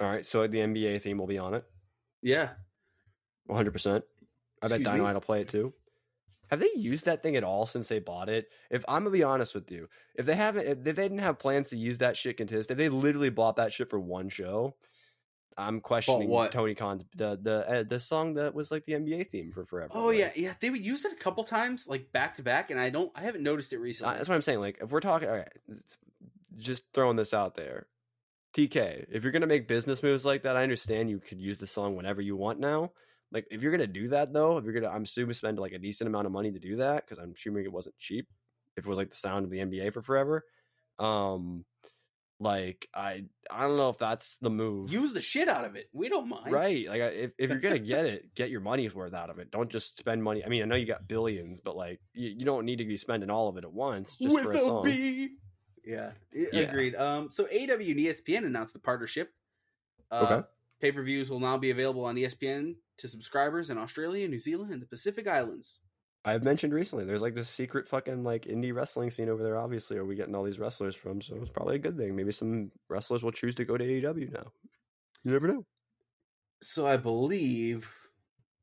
All 0.00 0.06
right. 0.08 0.26
So 0.26 0.46
the 0.46 0.58
NBA 0.58 1.00
theme 1.00 1.16
will 1.16 1.26
be 1.26 1.38
on 1.38 1.54
it. 1.54 1.64
Yeah, 2.22 2.50
100. 3.46 3.70
percent 3.70 4.04
I 4.60 4.66
bet 4.66 4.80
Excuse 4.80 4.80
me? 4.80 4.84
Dynamite 4.84 5.14
will 5.14 5.20
play 5.20 5.40
it 5.42 5.48
too. 5.48 5.72
Have 6.50 6.60
they 6.60 6.70
used 6.76 7.06
that 7.06 7.22
thing 7.22 7.36
at 7.36 7.44
all 7.44 7.66
since 7.66 7.88
they 7.88 7.98
bought 7.98 8.28
it? 8.28 8.48
If 8.70 8.84
I'm 8.88 9.02
gonna 9.02 9.10
be 9.10 9.22
honest 9.22 9.54
with 9.54 9.70
you, 9.70 9.88
if 10.14 10.26
they 10.26 10.34
haven't, 10.34 10.66
if 10.66 10.82
they 10.82 10.92
didn't 10.92 11.18
have 11.18 11.38
plans 11.38 11.70
to 11.70 11.76
use 11.76 11.98
that 11.98 12.16
shit 12.16 12.36
consist, 12.36 12.70
if 12.70 12.78
they 12.78 12.88
literally 12.88 13.30
bought 13.30 13.56
that 13.56 13.72
shit 13.72 13.90
for 13.90 13.98
one 13.98 14.28
show, 14.28 14.76
I'm 15.58 15.80
questioning 15.80 16.28
what? 16.28 16.52
Tony 16.52 16.74
Khan's 16.74 17.04
the 17.16 17.38
the 17.40 17.68
uh, 17.68 17.82
the 17.82 17.98
song 17.98 18.34
that 18.34 18.54
was 18.54 18.70
like 18.70 18.84
the 18.84 18.92
NBA 18.92 19.30
theme 19.30 19.50
for 19.52 19.64
forever. 19.64 19.92
Oh 19.94 20.08
like, 20.08 20.18
yeah, 20.18 20.30
yeah. 20.36 20.54
They 20.60 20.70
would 20.70 20.84
used 20.84 21.04
it 21.06 21.12
a 21.12 21.16
couple 21.16 21.44
times, 21.44 21.88
like 21.88 22.12
back 22.12 22.36
to 22.36 22.42
back, 22.42 22.70
and 22.70 22.78
I 22.78 22.90
don't, 22.90 23.10
I 23.14 23.22
haven't 23.22 23.42
noticed 23.42 23.72
it 23.72 23.76
Uh, 23.76 23.80
recently. 23.80 24.14
that's 24.16 24.28
what 24.28 24.34
I'm 24.34 24.42
saying. 24.42 24.60
Like, 24.60 24.78
if 24.82 24.90
we're 24.90 25.00
talking, 25.00 25.28
all 25.28 25.36
right, 25.36 25.48
just 26.58 26.84
throwing 26.92 27.16
this 27.16 27.32
out 27.32 27.54
there, 27.54 27.86
TK, 28.54 29.06
if 29.10 29.22
you're 29.22 29.32
gonna 29.32 29.46
make 29.46 29.66
business 29.66 30.02
moves 30.02 30.26
like 30.26 30.42
that, 30.42 30.56
I 30.56 30.62
understand 30.62 31.08
you 31.08 31.20
could 31.20 31.40
use 31.40 31.58
the 31.58 31.66
song 31.66 31.96
whenever 31.96 32.20
you 32.20 32.36
want 32.36 32.60
now. 32.60 32.92
Like, 33.32 33.46
if 33.50 33.62
you're 33.62 33.72
gonna 33.72 33.86
do 33.86 34.08
that 34.08 34.34
though, 34.34 34.58
if 34.58 34.64
you're 34.64 34.74
gonna, 34.74 34.88
I'm 34.88 35.04
assuming 35.04 35.34
spend 35.34 35.58
like 35.58 35.72
a 35.72 35.78
decent 35.78 36.08
amount 36.08 36.26
of 36.26 36.32
money 36.32 36.52
to 36.52 36.58
do 36.58 36.76
that 36.76 37.06
because 37.06 37.22
I'm 37.22 37.32
assuming 37.36 37.64
it 37.64 37.72
wasn't 37.72 37.96
cheap. 37.98 38.28
If 38.76 38.84
it 38.84 38.88
was 38.88 38.98
like 38.98 39.10
the 39.10 39.16
sound 39.16 39.44
of 39.46 39.50
the 39.50 39.58
NBA 39.58 39.94
for 39.94 40.02
forever, 40.02 40.44
um, 40.98 41.64
like 42.38 42.88
I, 42.94 43.24
I 43.50 43.62
don't 43.62 43.76
know 43.76 43.88
if 43.88 43.98
that's 43.98 44.36
the 44.42 44.50
move. 44.50 44.92
Use 44.92 45.12
the 45.12 45.20
shit 45.20 45.48
out 45.48 45.64
of 45.64 45.74
it. 45.76 45.88
We 45.92 46.08
don't 46.08 46.28
mind. 46.28 46.52
Right, 46.52 46.86
like 46.88 47.00
if 47.00 47.32
if 47.38 47.50
you're 47.50 47.58
gonna 47.60 47.78
get 47.78 48.04
it, 48.06 48.34
get 48.34 48.50
your 48.50 48.60
money's 48.60 48.94
worth 48.94 49.14
out 49.14 49.30
of 49.30 49.38
it. 49.38 49.50
Don't 49.50 49.70
just 49.70 49.98
spend 49.98 50.22
money. 50.22 50.44
I 50.44 50.48
mean, 50.48 50.62
I 50.62 50.66
know 50.66 50.76
you 50.76 50.86
got 50.86 51.08
billions, 51.08 51.60
but 51.60 51.76
like 51.76 52.00
you, 52.12 52.28
you 52.30 52.44
don't 52.44 52.64
need 52.66 52.76
to 52.78 52.84
be 52.84 52.96
spending 52.96 53.30
all 53.30 53.48
of 53.48 53.56
it 53.56 53.64
at 53.64 53.72
once 53.72 54.16
just 54.16 54.34
With 54.34 54.44
for 54.44 54.52
a 54.52 54.60
song. 54.60 54.84
B. 54.84 55.36
Yeah, 55.84 56.10
Yeah. 56.32 56.60
agreed. 56.62 56.96
Um, 56.96 57.30
so 57.30 57.44
AEW 57.44 57.90
and 57.92 58.00
ESPN 58.00 58.44
announced 58.44 58.74
the 58.74 58.80
partnership. 58.80 59.32
Uh, 60.10 60.26
Okay. 60.30 60.46
Pay 60.80 60.92
per 60.92 61.02
views 61.02 61.30
will 61.30 61.40
now 61.40 61.56
be 61.56 61.70
available 61.70 62.04
on 62.04 62.16
ESPN 62.16 62.74
to 62.98 63.08
subscribers 63.08 63.70
in 63.70 63.78
Australia, 63.78 64.28
New 64.28 64.38
Zealand, 64.38 64.72
and 64.72 64.82
the 64.82 64.86
Pacific 64.86 65.26
Islands. 65.26 65.80
I've 66.26 66.42
mentioned 66.42 66.74
recently, 66.74 67.04
there's 67.04 67.22
like 67.22 67.36
this 67.36 67.48
secret 67.48 67.88
fucking 67.88 68.24
like 68.24 68.46
indie 68.46 68.74
wrestling 68.74 69.12
scene 69.12 69.28
over 69.28 69.44
there. 69.44 69.56
Obviously, 69.56 69.96
are 69.96 70.04
we 70.04 70.16
getting 70.16 70.34
all 70.34 70.42
these 70.42 70.58
wrestlers 70.58 70.96
from? 70.96 71.20
So 71.22 71.36
it's 71.36 71.50
probably 71.50 71.76
a 71.76 71.78
good 71.78 71.96
thing. 71.96 72.16
Maybe 72.16 72.32
some 72.32 72.72
wrestlers 72.88 73.22
will 73.22 73.30
choose 73.30 73.54
to 73.54 73.64
go 73.64 73.76
to 73.76 73.84
AEW 73.84 74.32
now. 74.32 74.50
You 75.22 75.30
never 75.30 75.46
know. 75.46 75.64
So 76.62 76.84
I 76.84 76.96
believe, 76.96 77.88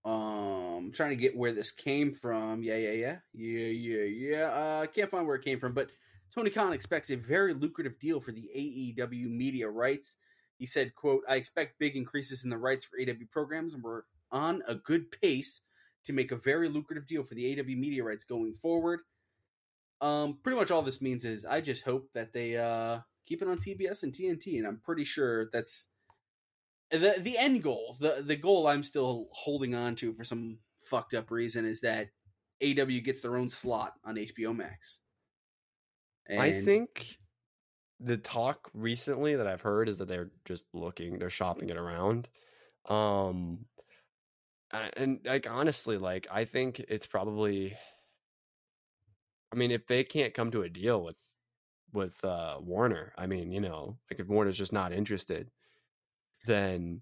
um, 0.04 0.91
trying 0.93 1.12
to 1.12 1.15
get 1.15 1.38
where 1.38 1.54
this 1.54 1.71
came 1.71 2.13
from. 2.13 2.63
Yeah, 2.63 2.76
yeah, 2.76 2.91
yeah, 2.91 3.15
yeah, 3.34 3.67
yeah, 3.67 4.04
yeah. 4.04 4.45
Uh, 4.47 4.80
I 4.84 4.88
can't 4.88 5.10
find 5.10 5.26
where 5.26 5.38
it 5.38 5.45
came 5.45 5.62
from, 5.62 5.73
but 5.73 5.89
Tony 6.36 6.49
Khan 6.49 6.73
expects 6.73 7.12
a 7.12 7.15
very 7.15 7.54
lucrative 7.54 7.97
deal 7.97 8.19
for 8.19 8.34
the 8.34 8.49
AEW 8.54 9.30
media 9.30 9.69
rights. 9.69 10.17
He 10.58 10.65
said, 10.65 10.95
"quote 10.95 11.23
I 11.30 11.38
expect 11.38 11.80
big 11.80 11.95
increases 11.95 12.43
in 12.43 12.49
the 12.49 12.58
rights 12.58 12.84
for 12.84 12.97
AEW 12.97 13.32
programs, 13.32 13.73
and 13.73 13.82
we're 13.82 14.02
on 14.32 14.63
a 14.67 14.76
good 14.76 15.12
pace 15.12 15.62
to 16.06 16.13
make 16.13 16.32
a 16.32 16.38
very 16.38 16.70
lucrative 16.70 17.08
deal 17.08 17.24
for 17.24 17.36
the 17.36 17.56
AEW 17.56 17.78
media 17.78 18.04
rights 18.04 18.24
going 18.24 18.56
forward." 18.62 19.02
Um, 20.02 20.39
pretty 20.44 20.58
much 20.58 20.72
all 20.72 20.82
this 20.82 21.02
means 21.02 21.24
is 21.24 21.46
I 21.46 21.62
just 21.62 21.84
hope 21.84 22.12
that 22.13 22.34
they 22.34 22.58
uh 22.58 23.00
keep 23.26 23.42
it 23.42 23.48
on 23.48 23.58
TBS 23.58 24.04
and 24.04 24.13
TNT, 24.13 24.58
and 24.58 24.68
I'm 24.68 24.82
pretty 24.84 25.04
sure 25.04 25.50
that's 25.52 25.88
the 26.92 27.16
the 27.20 27.38
end 27.38 27.63
goal. 27.63 27.98
the 28.00 28.24
The 28.26 28.36
goal 28.36 28.68
I'm 28.68 28.84
still 28.84 29.30
holding 29.32 29.74
on 29.76 29.96
to 29.96 30.13
for 30.13 30.24
some 30.24 30.60
fucked 30.89 31.13
up 31.13 31.32
reason 31.32 31.66
is 31.66 31.82
that 31.82 32.10
AEW 32.62 33.04
gets 33.04 33.22
their 33.22 33.38
own 33.38 33.50
slot 33.50 33.94
on 34.04 34.16
HBO 34.16 34.56
Max. 34.56 35.00
I 36.30 36.52
think 36.52 37.18
the 38.00 38.18
talk 38.18 38.70
recently 38.74 39.36
that 39.36 39.48
I've 39.48 39.62
heard 39.62 39.89
is 39.89 39.98
that 39.98 40.08
they're 40.08 40.32
just 40.46 40.63
looking, 40.74 41.20
they're 41.20 41.30
shopping 41.30 41.70
it 41.70 41.78
around. 41.78 42.28
Um, 42.88 43.66
and 44.74 45.20
like 45.24 45.50
honestly, 45.50 45.98
like 45.98 46.28
I 46.32 46.46
think 46.46 46.80
it's 46.80 47.06
probably. 47.08 47.78
I 49.52 49.56
mean, 49.56 49.72
if 49.72 49.86
they 49.86 50.04
can't 50.04 50.34
come 50.34 50.50
to 50.52 50.64
a 50.64 50.70
deal 50.70 51.04
with 51.04 51.18
with 51.92 52.24
uh 52.26 52.58
Warner, 52.60 53.14
I 53.18 53.28
mean, 53.28 53.52
you 53.52 53.62
know, 53.62 54.00
like 54.10 54.20
if 54.20 54.28
Warner's 54.28 54.58
just 54.58 54.74
not 54.74 54.94
interested, 54.94 55.52
then 56.46 57.02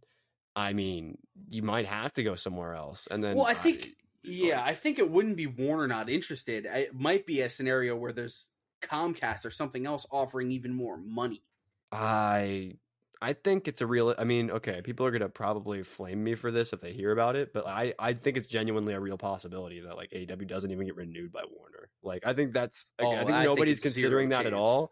I 0.56 0.74
mean, 0.74 1.18
you 1.50 1.64
might 1.64 1.86
have 1.86 2.14
to 2.14 2.24
go 2.24 2.36
somewhere 2.36 2.76
else. 2.76 3.08
And 3.10 3.24
then, 3.24 3.38
Well, 3.38 3.48
I 3.48 3.54
think 3.54 3.96
yeah, 4.24 4.64
I 4.64 4.74
think 4.76 5.00
it 5.00 5.10
wouldn't 5.10 5.38
be 5.38 5.48
Warner 5.48 5.88
not 5.88 6.10
interested. 6.10 6.66
It 6.66 6.94
might 6.94 7.26
be 7.26 7.42
a 7.42 7.50
scenario 7.50 7.96
where 7.96 8.12
there's 8.12 8.48
Comcast 8.82 9.46
or 9.46 9.52
something 9.52 9.86
else 9.86 10.06
offering 10.12 10.52
even 10.52 10.74
more 10.74 10.98
money. 10.98 11.44
I 11.92 12.78
I 13.24 13.34
think 13.34 13.68
it's 13.68 13.82
a 13.82 13.88
real 13.88 14.16
I 14.18 14.24
mean, 14.24 14.50
okay, 14.50 14.82
people 14.82 15.06
are 15.06 15.12
gonna 15.12 15.30
probably 15.30 15.84
flame 15.84 16.24
me 16.24 16.34
for 16.36 16.52
this 16.52 16.74
if 16.74 16.82
they 16.82 16.92
hear 16.94 17.12
about 17.12 17.36
it, 17.36 17.54
but 17.54 17.68
I, 17.68 17.94
I 18.00 18.14
think 18.14 18.36
it's 18.38 18.48
genuinely 18.48 18.94
a 18.94 19.00
real 19.00 19.18
possibility 19.18 19.80
that 19.82 19.96
like 19.96 20.10
AEW 20.12 20.46
doesn't 20.48 20.72
even 20.72 20.86
get 20.88 20.96
renewed 20.96 21.32
by 21.32 21.44
Warner. 21.50 21.92
Like 22.02 22.26
I 22.26 22.34
think 22.34 22.54
that's 22.54 22.92
Oh, 23.02 23.18
I 23.18 23.22
I 23.22 23.24
oh, 23.24 23.26
think 23.26 23.40
think 23.46 23.46
nobody's 23.46 23.80
zero 23.86 24.26
considering 24.26 24.30
that 24.30 24.48
at 24.48 24.54
all. 24.54 24.92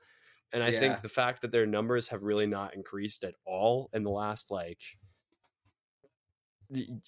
And 0.52 0.64
I 0.64 0.72
Yeah. 0.72 0.80
think 0.80 1.02
the 1.02 1.10
fact 1.10 1.42
that 1.42 1.52
their 1.52 1.66
numbers 1.68 2.08
have 2.10 2.24
really 2.24 2.48
not 2.48 2.74
increased 2.76 3.24
at 3.24 3.36
all 3.46 3.90
in 3.94 4.04
the 4.04 4.10
last 4.12 4.52
like 4.52 4.82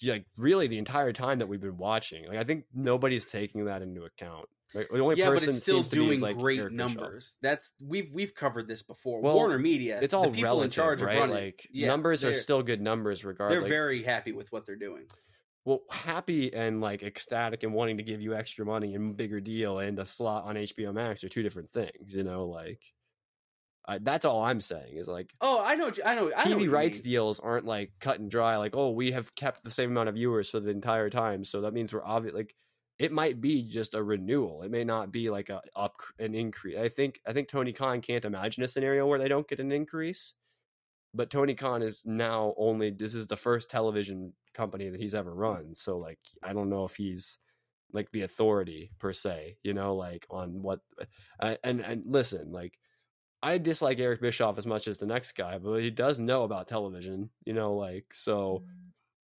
like 0.04 0.26
really 0.36 0.66
the 0.66 0.78
entire 0.78 1.12
time 1.12 1.38
that 1.38 1.46
we've 1.46 1.60
been 1.60 1.76
watching. 1.78 2.26
Like 2.26 2.38
I 2.38 2.44
think 2.44 2.66
nobody's 2.72 3.24
taking 3.24 3.64
that 3.66 3.82
into 3.82 4.04
account. 4.04 4.48
Like, 4.74 4.88
the 4.90 5.00
only 5.00 5.16
yeah, 5.16 5.30
but 5.30 5.42
it's 5.42 5.56
still 5.58 5.82
doing 5.82 6.20
like, 6.20 6.36
great 6.38 6.70
numbers. 6.72 7.36
That's 7.42 7.70
we've 7.80 8.10
we've 8.12 8.34
covered 8.34 8.68
this 8.68 8.82
before. 8.82 9.20
Well, 9.20 9.34
Warner 9.34 9.58
Media, 9.58 9.98
It's 10.00 10.14
all 10.14 10.24
the 10.24 10.30
people 10.30 10.44
relative, 10.44 10.64
in 10.64 10.70
charge 10.70 11.02
right? 11.02 11.16
of 11.16 11.20
running. 11.20 11.44
like 11.44 11.68
yeah, 11.70 11.88
numbers 11.88 12.24
are 12.24 12.34
still 12.34 12.62
good 12.62 12.80
numbers 12.80 13.24
regardless. 13.24 13.60
They're 13.60 13.68
very 13.68 14.02
happy 14.02 14.32
with 14.32 14.50
what 14.50 14.64
they're 14.66 14.76
doing. 14.76 15.04
well 15.64 15.82
happy 15.90 16.52
and 16.54 16.80
like 16.80 17.02
ecstatic 17.02 17.62
and 17.62 17.72
wanting 17.74 17.98
to 17.98 18.02
give 18.02 18.20
you 18.20 18.34
extra 18.34 18.64
money 18.66 18.94
and 18.94 19.16
bigger 19.16 19.40
deal 19.40 19.78
and 19.78 19.98
a 19.98 20.06
slot 20.06 20.44
on 20.44 20.56
hbo 20.56 20.92
max 20.92 21.22
are 21.22 21.28
two 21.28 21.42
different 21.44 21.70
things 21.72 22.14
you 22.16 22.24
know 22.24 22.46
like 22.46 22.80
I, 23.86 23.98
that's 23.98 24.24
all 24.24 24.42
i'm 24.42 24.60
saying 24.60 24.96
is 24.96 25.06
like 25.06 25.30
Oh, 25.40 25.62
I 25.64 25.74
know, 25.76 25.92
I 26.04 26.14
know. 26.16 26.32
I 26.36 26.48
know 26.48 26.56
tv 26.56 26.62
you 26.64 26.70
rights 26.70 27.00
deals 27.00 27.38
aren't 27.38 27.64
like 27.64 27.92
cut 28.00 28.18
and 28.18 28.28
dry 28.30 28.56
like 28.56 28.74
oh 28.74 28.90
we 28.90 29.12
have 29.12 29.34
kept 29.36 29.62
the 29.64 29.70
same 29.70 29.90
amount 29.92 30.08
of 30.08 30.16
viewers 30.16 30.50
for 30.50 30.58
the 30.60 30.70
entire 30.70 31.10
time 31.10 31.44
so 31.44 31.60
that 31.60 31.72
means 31.74 31.92
we're 31.92 32.04
obvious 32.04 32.34
like 32.34 32.54
it 33.02 33.12
might 33.12 33.40
be 33.40 33.62
just 33.62 33.94
a 33.94 34.02
renewal 34.02 34.62
it 34.62 34.70
may 34.70 34.84
not 34.84 35.10
be 35.10 35.30
like 35.30 35.48
a 35.48 35.60
up 35.76 35.94
an 36.18 36.34
increase 36.34 36.78
i 36.78 36.88
think 36.88 37.20
i 37.26 37.32
think 37.32 37.48
tony 37.48 37.72
khan 37.72 38.00
can't 38.00 38.24
imagine 38.24 38.62
a 38.62 38.68
scenario 38.68 39.06
where 39.06 39.18
they 39.18 39.28
don't 39.28 39.48
get 39.48 39.60
an 39.60 39.72
increase 39.72 40.34
but 41.14 41.30
Tony 41.30 41.54
Khan 41.54 41.82
is 41.82 42.02
now 42.06 42.54
only 42.56 42.90
this 42.90 43.14
is 43.14 43.26
the 43.26 43.36
first 43.36 43.70
television 43.70 44.32
company 44.54 44.88
that 44.88 45.00
he's 45.00 45.14
ever 45.14 45.34
run. 45.34 45.74
So 45.74 45.98
like 45.98 46.18
I 46.42 46.52
don't 46.52 46.70
know 46.70 46.84
if 46.84 46.96
he's 46.96 47.38
like 47.92 48.10
the 48.12 48.22
authority 48.22 48.90
per 48.98 49.12
se, 49.12 49.58
you 49.62 49.74
know, 49.74 49.94
like 49.94 50.26
on 50.30 50.62
what 50.62 50.80
uh, 51.40 51.56
and 51.62 51.80
and 51.80 52.04
listen, 52.06 52.52
like 52.52 52.78
I 53.42 53.58
dislike 53.58 53.98
Eric 53.98 54.22
Bischoff 54.22 54.56
as 54.56 54.66
much 54.66 54.88
as 54.88 54.98
the 54.98 55.06
next 55.06 55.32
guy, 55.32 55.58
but 55.58 55.80
he 55.80 55.90
does 55.90 56.18
know 56.18 56.44
about 56.44 56.68
television, 56.68 57.30
you 57.44 57.52
know, 57.52 57.74
like 57.74 58.06
so 58.14 58.64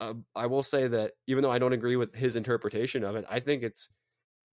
uh, 0.02 0.14
I 0.34 0.46
will 0.46 0.62
say 0.62 0.88
that 0.88 1.12
even 1.28 1.42
though 1.42 1.50
I 1.50 1.58
don't 1.58 1.72
agree 1.72 1.96
with 1.96 2.14
his 2.14 2.34
interpretation 2.34 3.04
of 3.04 3.14
it, 3.14 3.24
I 3.30 3.40
think 3.40 3.62
it's 3.62 3.88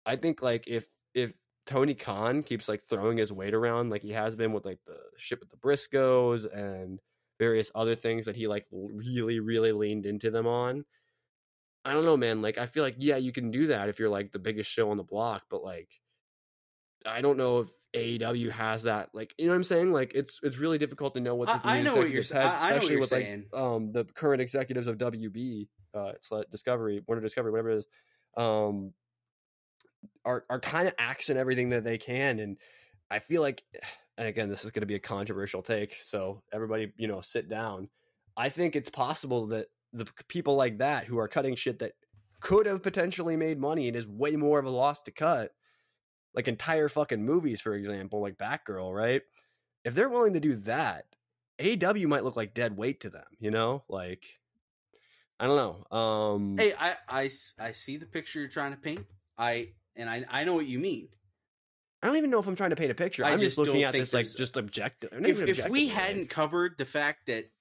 I 0.05 0.15
think 0.15 0.41
like 0.41 0.67
if 0.67 0.85
if 1.13 1.33
Tony 1.65 1.95
Khan 1.95 2.43
keeps 2.43 2.69
like 2.69 2.83
throwing 2.87 3.17
his 3.17 3.31
weight 3.31 3.53
around 3.53 3.89
like 3.89 4.03
he 4.03 4.11
has 4.11 4.35
been 4.35 4.53
with 4.53 4.65
like 4.65 4.79
the 4.85 4.97
shit 5.17 5.39
with 5.39 5.49
the 5.49 5.57
Briscoes 5.57 6.45
and 6.45 6.99
various 7.39 7.71
other 7.73 7.95
things 7.95 8.25
that 8.25 8.35
he 8.35 8.47
like 8.47 8.65
really 8.71 9.39
really 9.39 9.71
leaned 9.71 10.05
into 10.05 10.29
them 10.29 10.45
on. 10.45 10.85
I 11.83 11.93
don't 11.93 12.05
know, 12.05 12.17
man. 12.17 12.41
Like 12.41 12.57
I 12.59 12.67
feel 12.67 12.83
like 12.83 12.95
yeah, 12.99 13.17
you 13.17 13.31
can 13.31 13.49
do 13.49 13.67
that 13.67 13.89
if 13.89 13.97
you're 13.97 14.09
like 14.09 14.31
the 14.31 14.39
biggest 14.39 14.69
show 14.69 14.91
on 14.91 14.97
the 14.97 15.03
block, 15.03 15.43
but 15.49 15.63
like 15.63 15.89
I 17.05 17.21
don't 17.21 17.37
know 17.37 17.59
if 17.59 17.69
AEW 17.95 18.51
has 18.51 18.83
that. 18.83 19.09
Like 19.13 19.33
you 19.37 19.45
know 19.45 19.51
what 19.51 19.57
I'm 19.57 19.63
saying? 19.63 19.91
Like 19.91 20.13
it's 20.13 20.39
it's 20.43 20.57
really 20.57 20.77
difficult 20.77 21.13
to 21.15 21.19
know 21.19 21.35
what 21.35 21.47
the 21.47 21.67
I, 21.67 21.77
I 21.77 21.81
know 21.81 21.95
what 21.95 22.09
you're 22.09 22.23
saying. 22.23 22.41
had, 22.41 22.51
I, 22.51 22.57
I 22.57 22.69
know 22.69 22.75
what 22.75 22.83
especially 22.83 22.97
with 22.97 23.09
saying. 23.09 23.45
like 23.51 23.61
um 23.61 23.91
the 23.91 24.05
current 24.05 24.41
executives 24.41 24.87
of 24.87 24.97
WB, 24.97 25.67
uh, 25.93 26.11
Discovery, 26.51 27.01
Warner 27.07 27.21
Discovery, 27.21 27.51
whatever 27.51 27.71
it 27.71 27.77
is, 27.77 27.87
um, 28.37 28.93
are 30.25 30.45
are 30.49 30.59
kind 30.59 30.87
of 30.87 30.93
axing 30.97 31.37
everything 31.37 31.69
that 31.69 31.83
they 31.83 31.97
can, 31.97 32.39
and 32.39 32.57
I 33.09 33.19
feel 33.19 33.41
like, 33.41 33.63
and 34.17 34.27
again, 34.27 34.49
this 34.49 34.65
is 34.65 34.71
going 34.71 34.81
to 34.81 34.87
be 34.87 34.95
a 34.95 34.99
controversial 34.99 35.61
take, 35.61 35.97
so 36.01 36.43
everybody, 36.53 36.93
you 36.97 37.07
know, 37.07 37.21
sit 37.21 37.49
down. 37.49 37.89
I 38.37 38.49
think 38.49 38.75
it's 38.75 38.89
possible 38.89 39.47
that 39.47 39.67
the 39.93 40.05
people 40.27 40.55
like 40.55 40.77
that 40.77 41.05
who 41.05 41.17
are 41.17 41.27
cutting 41.27 41.55
shit 41.55 41.79
that 41.79 41.93
could 42.39 42.67
have 42.67 42.83
potentially 42.83 43.35
made 43.35 43.59
money 43.59 43.87
and 43.87 43.97
is 43.97 44.07
way 44.07 44.35
more 44.35 44.59
of 44.59 44.65
a 44.65 44.69
loss 44.69 45.01
to 45.01 45.11
cut, 45.11 45.51
like 46.33 46.47
entire 46.47 46.89
fucking 46.89 47.23
movies, 47.23 47.61
for 47.61 47.73
example, 47.73 48.21
like 48.21 48.37
Batgirl, 48.37 48.93
right? 48.93 49.21
If 49.83 49.95
they're 49.95 50.09
willing 50.09 50.33
to 50.33 50.39
do 50.39 50.55
that, 50.57 51.05
AEW 51.59 52.07
might 52.07 52.23
look 52.23 52.37
like 52.37 52.53
dead 52.53 52.77
weight 52.77 53.01
to 53.01 53.09
them, 53.09 53.25
you 53.39 53.51
know? 53.51 53.83
Like, 53.89 54.25
I 55.39 55.47
don't 55.47 55.55
know. 55.55 55.97
Um, 55.97 56.57
Hey, 56.57 56.73
i 56.77 57.29
i 57.59 57.71
see 57.71 57.97
the 57.97 58.05
picture 58.05 58.39
you're 58.39 58.49
trying 58.49 58.71
to 58.71 58.77
paint. 58.77 59.05
I 59.37 59.69
and 59.95 60.09
I 60.09 60.25
I 60.29 60.43
know 60.43 60.53
what 60.53 60.65
you 60.65 60.79
mean. 60.79 61.09
I 62.01 62.07
don't 62.07 62.17
even 62.17 62.29
know 62.29 62.39
if 62.39 62.47
I'm 62.47 62.55
trying 62.55 62.69
to 62.69 62.75
paint 62.75 62.91
a 62.91 62.95
picture. 62.95 63.25
I 63.25 63.31
I'm 63.31 63.39
just 63.39 63.57
just 63.57 63.57
looking 63.57 63.83
at 63.83 63.93
this 63.93 64.13
like 64.13 64.33
just 64.33 64.57
objective. 64.57 65.11
If 65.13 65.27
even 65.27 65.49
if 65.49 65.69
we 65.69 65.87
hadn't 65.87 66.29
covered 66.29 66.77
the 66.77 66.85
fact 66.85 67.27
that 67.27 67.51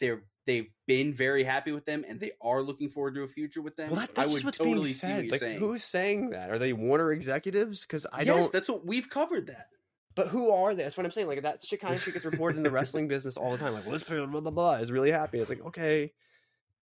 they're 0.00 0.22
they've 0.48 0.66
been 0.86 1.12
very 1.14 1.44
happy 1.44 1.70
with 1.70 1.84
them 1.84 2.04
and 2.08 2.18
they 2.18 2.32
are 2.40 2.62
looking 2.62 2.88
forward 2.90 3.14
to 3.14 3.22
a 3.22 3.28
future 3.28 3.62
with 3.62 3.76
them, 3.76 3.90
well, 3.90 4.00
that, 4.00 4.10
I 4.18 4.26
would 4.26 4.42
what's 4.42 4.58
totally 4.58 4.74
being 4.74 4.84
see 4.86 4.92
said. 4.94 5.24
you're 5.26 5.30
Like, 5.32 5.40
saying. 5.40 5.58
who's 5.60 5.84
saying 5.84 6.30
that? 6.30 6.50
Are 6.50 6.58
they 6.58 6.72
Warner 6.72 7.12
executives? 7.12 7.82
Because 7.82 8.06
I 8.12 8.22
yes, 8.22 8.26
don't. 8.26 8.52
that's 8.52 8.68
what 8.68 8.84
we've 8.84 9.08
covered. 9.08 9.46
That 9.48 9.68
But 10.16 10.28
who 10.28 10.50
are 10.50 10.74
they? 10.74 10.82
That's 10.82 10.96
what 10.96 11.06
I'm 11.06 11.12
saying. 11.12 11.28
Like 11.28 11.42
that 11.42 11.64
shit 11.64 11.80
kind 11.80 11.94
of 11.94 12.02
shit 12.02 12.14
gets 12.14 12.24
reported 12.24 12.56
in 12.56 12.62
the 12.64 12.70
wrestling 12.78 13.06
business 13.06 13.36
all 13.36 13.52
the 13.52 13.58
time. 13.58 13.74
Like, 13.74 13.84
well, 13.84 13.92
this 13.92 14.02
person, 14.02 14.30
blah 14.30 14.40
blah 14.40 14.50
blah 14.50 14.74
is 14.76 14.90
really 14.90 15.10
happy. 15.12 15.38
It's 15.38 15.50
like, 15.50 15.64
okay, 15.66 16.12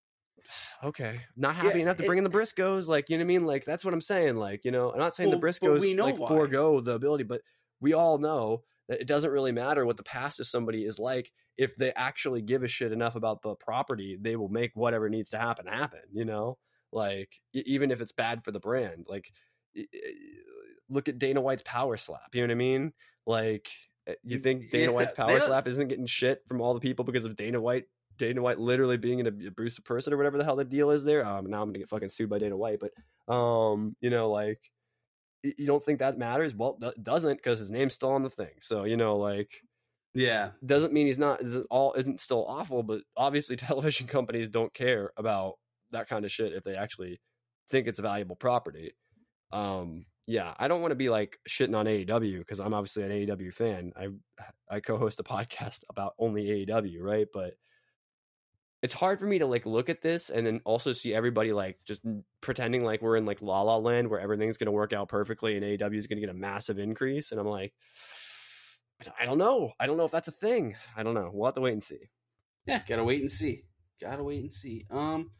okay, 0.84 1.20
not 1.36 1.56
happy 1.56 1.78
Yeah, 1.78 1.82
enough 1.82 1.96
to 1.96 2.04
it- 2.04 2.06
bring 2.06 2.18
in 2.18 2.24
the 2.24 2.30
Briscoes. 2.30 2.88
Like, 2.88 3.08
you 3.10 3.16
know 3.18 3.22
what 3.22 3.26
I 3.26 3.28
mean? 3.38 3.44
Like 3.46 3.64
that's 3.64 3.84
what 3.84 3.92
I'm 3.94 4.00
saying. 4.00 4.36
Like, 4.36 4.64
you 4.64 4.70
know, 4.70 4.92
I'm 4.92 4.98
not 4.98 5.14
saying 5.14 5.30
Well, 5.30 5.38
the 5.40 5.46
Briscoes 5.46 5.80
we 5.80 5.94
know 5.94 6.04
like 6.06 6.18
why. 6.18 6.28
forego 6.28 6.80
the 6.80 6.92
ability, 6.92 7.24
but 7.24 7.40
we 7.80 7.92
all 7.92 8.18
know 8.18 8.62
that 8.88 9.00
it 9.00 9.06
doesn't 9.06 9.30
really 9.30 9.52
matter 9.52 9.84
what 9.84 9.96
the 9.96 10.02
past 10.02 10.40
of 10.40 10.46
somebody 10.46 10.84
is 10.84 10.98
like. 10.98 11.30
If 11.56 11.76
they 11.76 11.92
actually 11.92 12.42
give 12.42 12.62
a 12.62 12.68
shit 12.68 12.92
enough 12.92 13.16
about 13.16 13.42
the 13.42 13.54
property, 13.54 14.18
they 14.20 14.36
will 14.36 14.48
make 14.48 14.72
whatever 14.74 15.08
needs 15.08 15.30
to 15.30 15.38
happen 15.38 15.66
happen. 15.66 16.00
You 16.12 16.24
know, 16.24 16.58
like 16.92 17.30
even 17.52 17.90
if 17.90 18.00
it's 18.00 18.12
bad 18.12 18.44
for 18.44 18.52
the 18.52 18.60
brand. 18.60 19.06
Like, 19.08 19.32
look 20.88 21.08
at 21.08 21.18
Dana 21.18 21.40
White's 21.40 21.62
power 21.64 21.96
slap. 21.96 22.34
You 22.34 22.42
know 22.42 22.46
what 22.46 22.52
I 22.52 22.56
mean? 22.56 22.92
Like, 23.26 23.68
uh, 24.08 24.12
you 24.22 24.38
think 24.38 24.70
Dana 24.70 24.84
Yeah, 24.84 24.90
White's 24.90 25.12
power 25.14 25.40
slap 25.40 25.66
isn't 25.66 25.88
getting 25.88 26.06
shit 26.06 26.42
from 26.46 26.60
all 26.60 26.74
the 26.74 26.80
people 26.80 27.04
because 27.04 27.24
of 27.24 27.36
Dana 27.36 27.60
White? 27.60 27.84
Dana 28.18 28.40
White 28.40 28.58
literally 28.58 28.96
being 28.96 29.20
an 29.20 29.26
ab- 29.26 29.42
abusive 29.46 29.84
person 29.84 30.12
or 30.12 30.16
whatever 30.16 30.38
the 30.38 30.44
hell 30.44 30.56
the 30.56 30.64
deal 30.64 30.90
is 30.90 31.04
there. 31.04 31.26
Um, 31.26 31.50
now 31.50 31.60
I'm 31.60 31.68
gonna 31.68 31.80
get 31.80 31.88
fucking 31.88 32.08
sued 32.08 32.30
by 32.30 32.38
Dana 32.38 32.56
White, 32.56 32.80
but 32.80 33.32
um, 33.32 33.96
you 34.00 34.10
know, 34.10 34.30
like 34.30 34.60
you 35.58 35.66
don't 35.66 35.84
think 35.84 35.98
that 35.98 36.18
matters? 36.18 36.54
Well, 36.54 36.78
it 36.80 37.02
doesn't 37.02 37.36
because 37.36 37.58
his 37.58 37.70
name's 37.70 37.94
still 37.94 38.12
on 38.12 38.22
the 38.22 38.30
thing. 38.30 38.52
So 38.60 38.84
you 38.84 38.96
know, 38.96 39.16
like 39.16 39.50
yeah, 40.14 40.50
doesn't 40.64 40.92
mean 40.92 41.06
he's 41.06 41.18
not 41.18 41.42
isn't 41.42 41.66
all 41.70 41.92
isn't 41.94 42.20
still 42.20 42.46
awful, 42.48 42.82
but 42.82 43.02
obviously 43.16 43.56
television 43.56 44.06
companies 44.06 44.48
don't 44.48 44.72
care 44.72 45.12
about 45.16 45.54
that 45.90 46.08
kind 46.08 46.24
of 46.24 46.32
shit 46.32 46.52
if 46.52 46.64
they 46.64 46.74
actually 46.74 47.20
think 47.70 47.86
it's 47.86 47.98
a 47.98 48.02
valuable 48.02 48.36
property. 48.36 48.92
Um, 49.52 50.06
yeah, 50.26 50.54
I 50.58 50.68
don't 50.68 50.80
want 50.80 50.90
to 50.90 50.96
be 50.96 51.08
like 51.08 51.38
shitting 51.48 51.76
on 51.76 51.86
AEW 51.86 52.38
because 52.38 52.60
I'm 52.60 52.74
obviously 52.74 53.04
an 53.04 53.10
AEW 53.10 53.54
fan. 53.54 53.92
I 53.96 54.08
I 54.68 54.80
co-host 54.80 55.20
a 55.20 55.22
podcast 55.24 55.80
about 55.88 56.14
only 56.18 56.66
AEW, 56.66 57.00
right? 57.00 57.26
But 57.32 57.54
it's 58.82 58.94
hard 58.94 59.18
for 59.18 59.26
me 59.26 59.38
to 59.38 59.46
like 59.46 59.64
look 59.66 59.88
at 59.88 60.02
this 60.02 60.30
and 60.30 60.46
then 60.46 60.60
also 60.64 60.92
see 60.92 61.14
everybody 61.14 61.52
like 61.52 61.78
just 61.86 62.00
pretending 62.40 62.84
like 62.84 63.00
we're 63.02 63.16
in 63.16 63.24
like 63.26 63.40
La 63.42 63.62
La 63.62 63.76
Land 63.76 64.08
where 64.08 64.20
everything's 64.20 64.56
going 64.58 64.66
to 64.66 64.72
work 64.72 64.92
out 64.92 65.08
perfectly 65.08 65.56
and 65.56 65.64
AEW 65.64 65.96
is 65.96 66.06
going 66.06 66.18
to 66.20 66.26
get 66.26 66.34
a 66.34 66.38
massive 66.38 66.78
increase, 66.78 67.30
and 67.32 67.40
I'm 67.40 67.46
like. 67.46 67.72
I 69.20 69.26
don't 69.26 69.36
know. 69.36 69.72
I 69.78 69.86
don't 69.86 69.98
know 69.98 70.06
if 70.06 70.10
that's 70.10 70.28
a 70.28 70.32
thing. 70.32 70.74
I 70.96 71.02
don't 71.02 71.12
know. 71.12 71.30
We'll 71.30 71.44
have 71.48 71.54
to 71.56 71.60
wait 71.60 71.72
and 71.74 71.82
see. 71.82 72.08
yeah. 72.64 72.80
Gotta 72.88 73.04
wait 73.04 73.20
and 73.20 73.30
see. 73.30 73.64
Gotta 74.00 74.24
wait 74.24 74.40
and 74.40 74.52
see. 74.52 74.86
Um. 74.90 75.32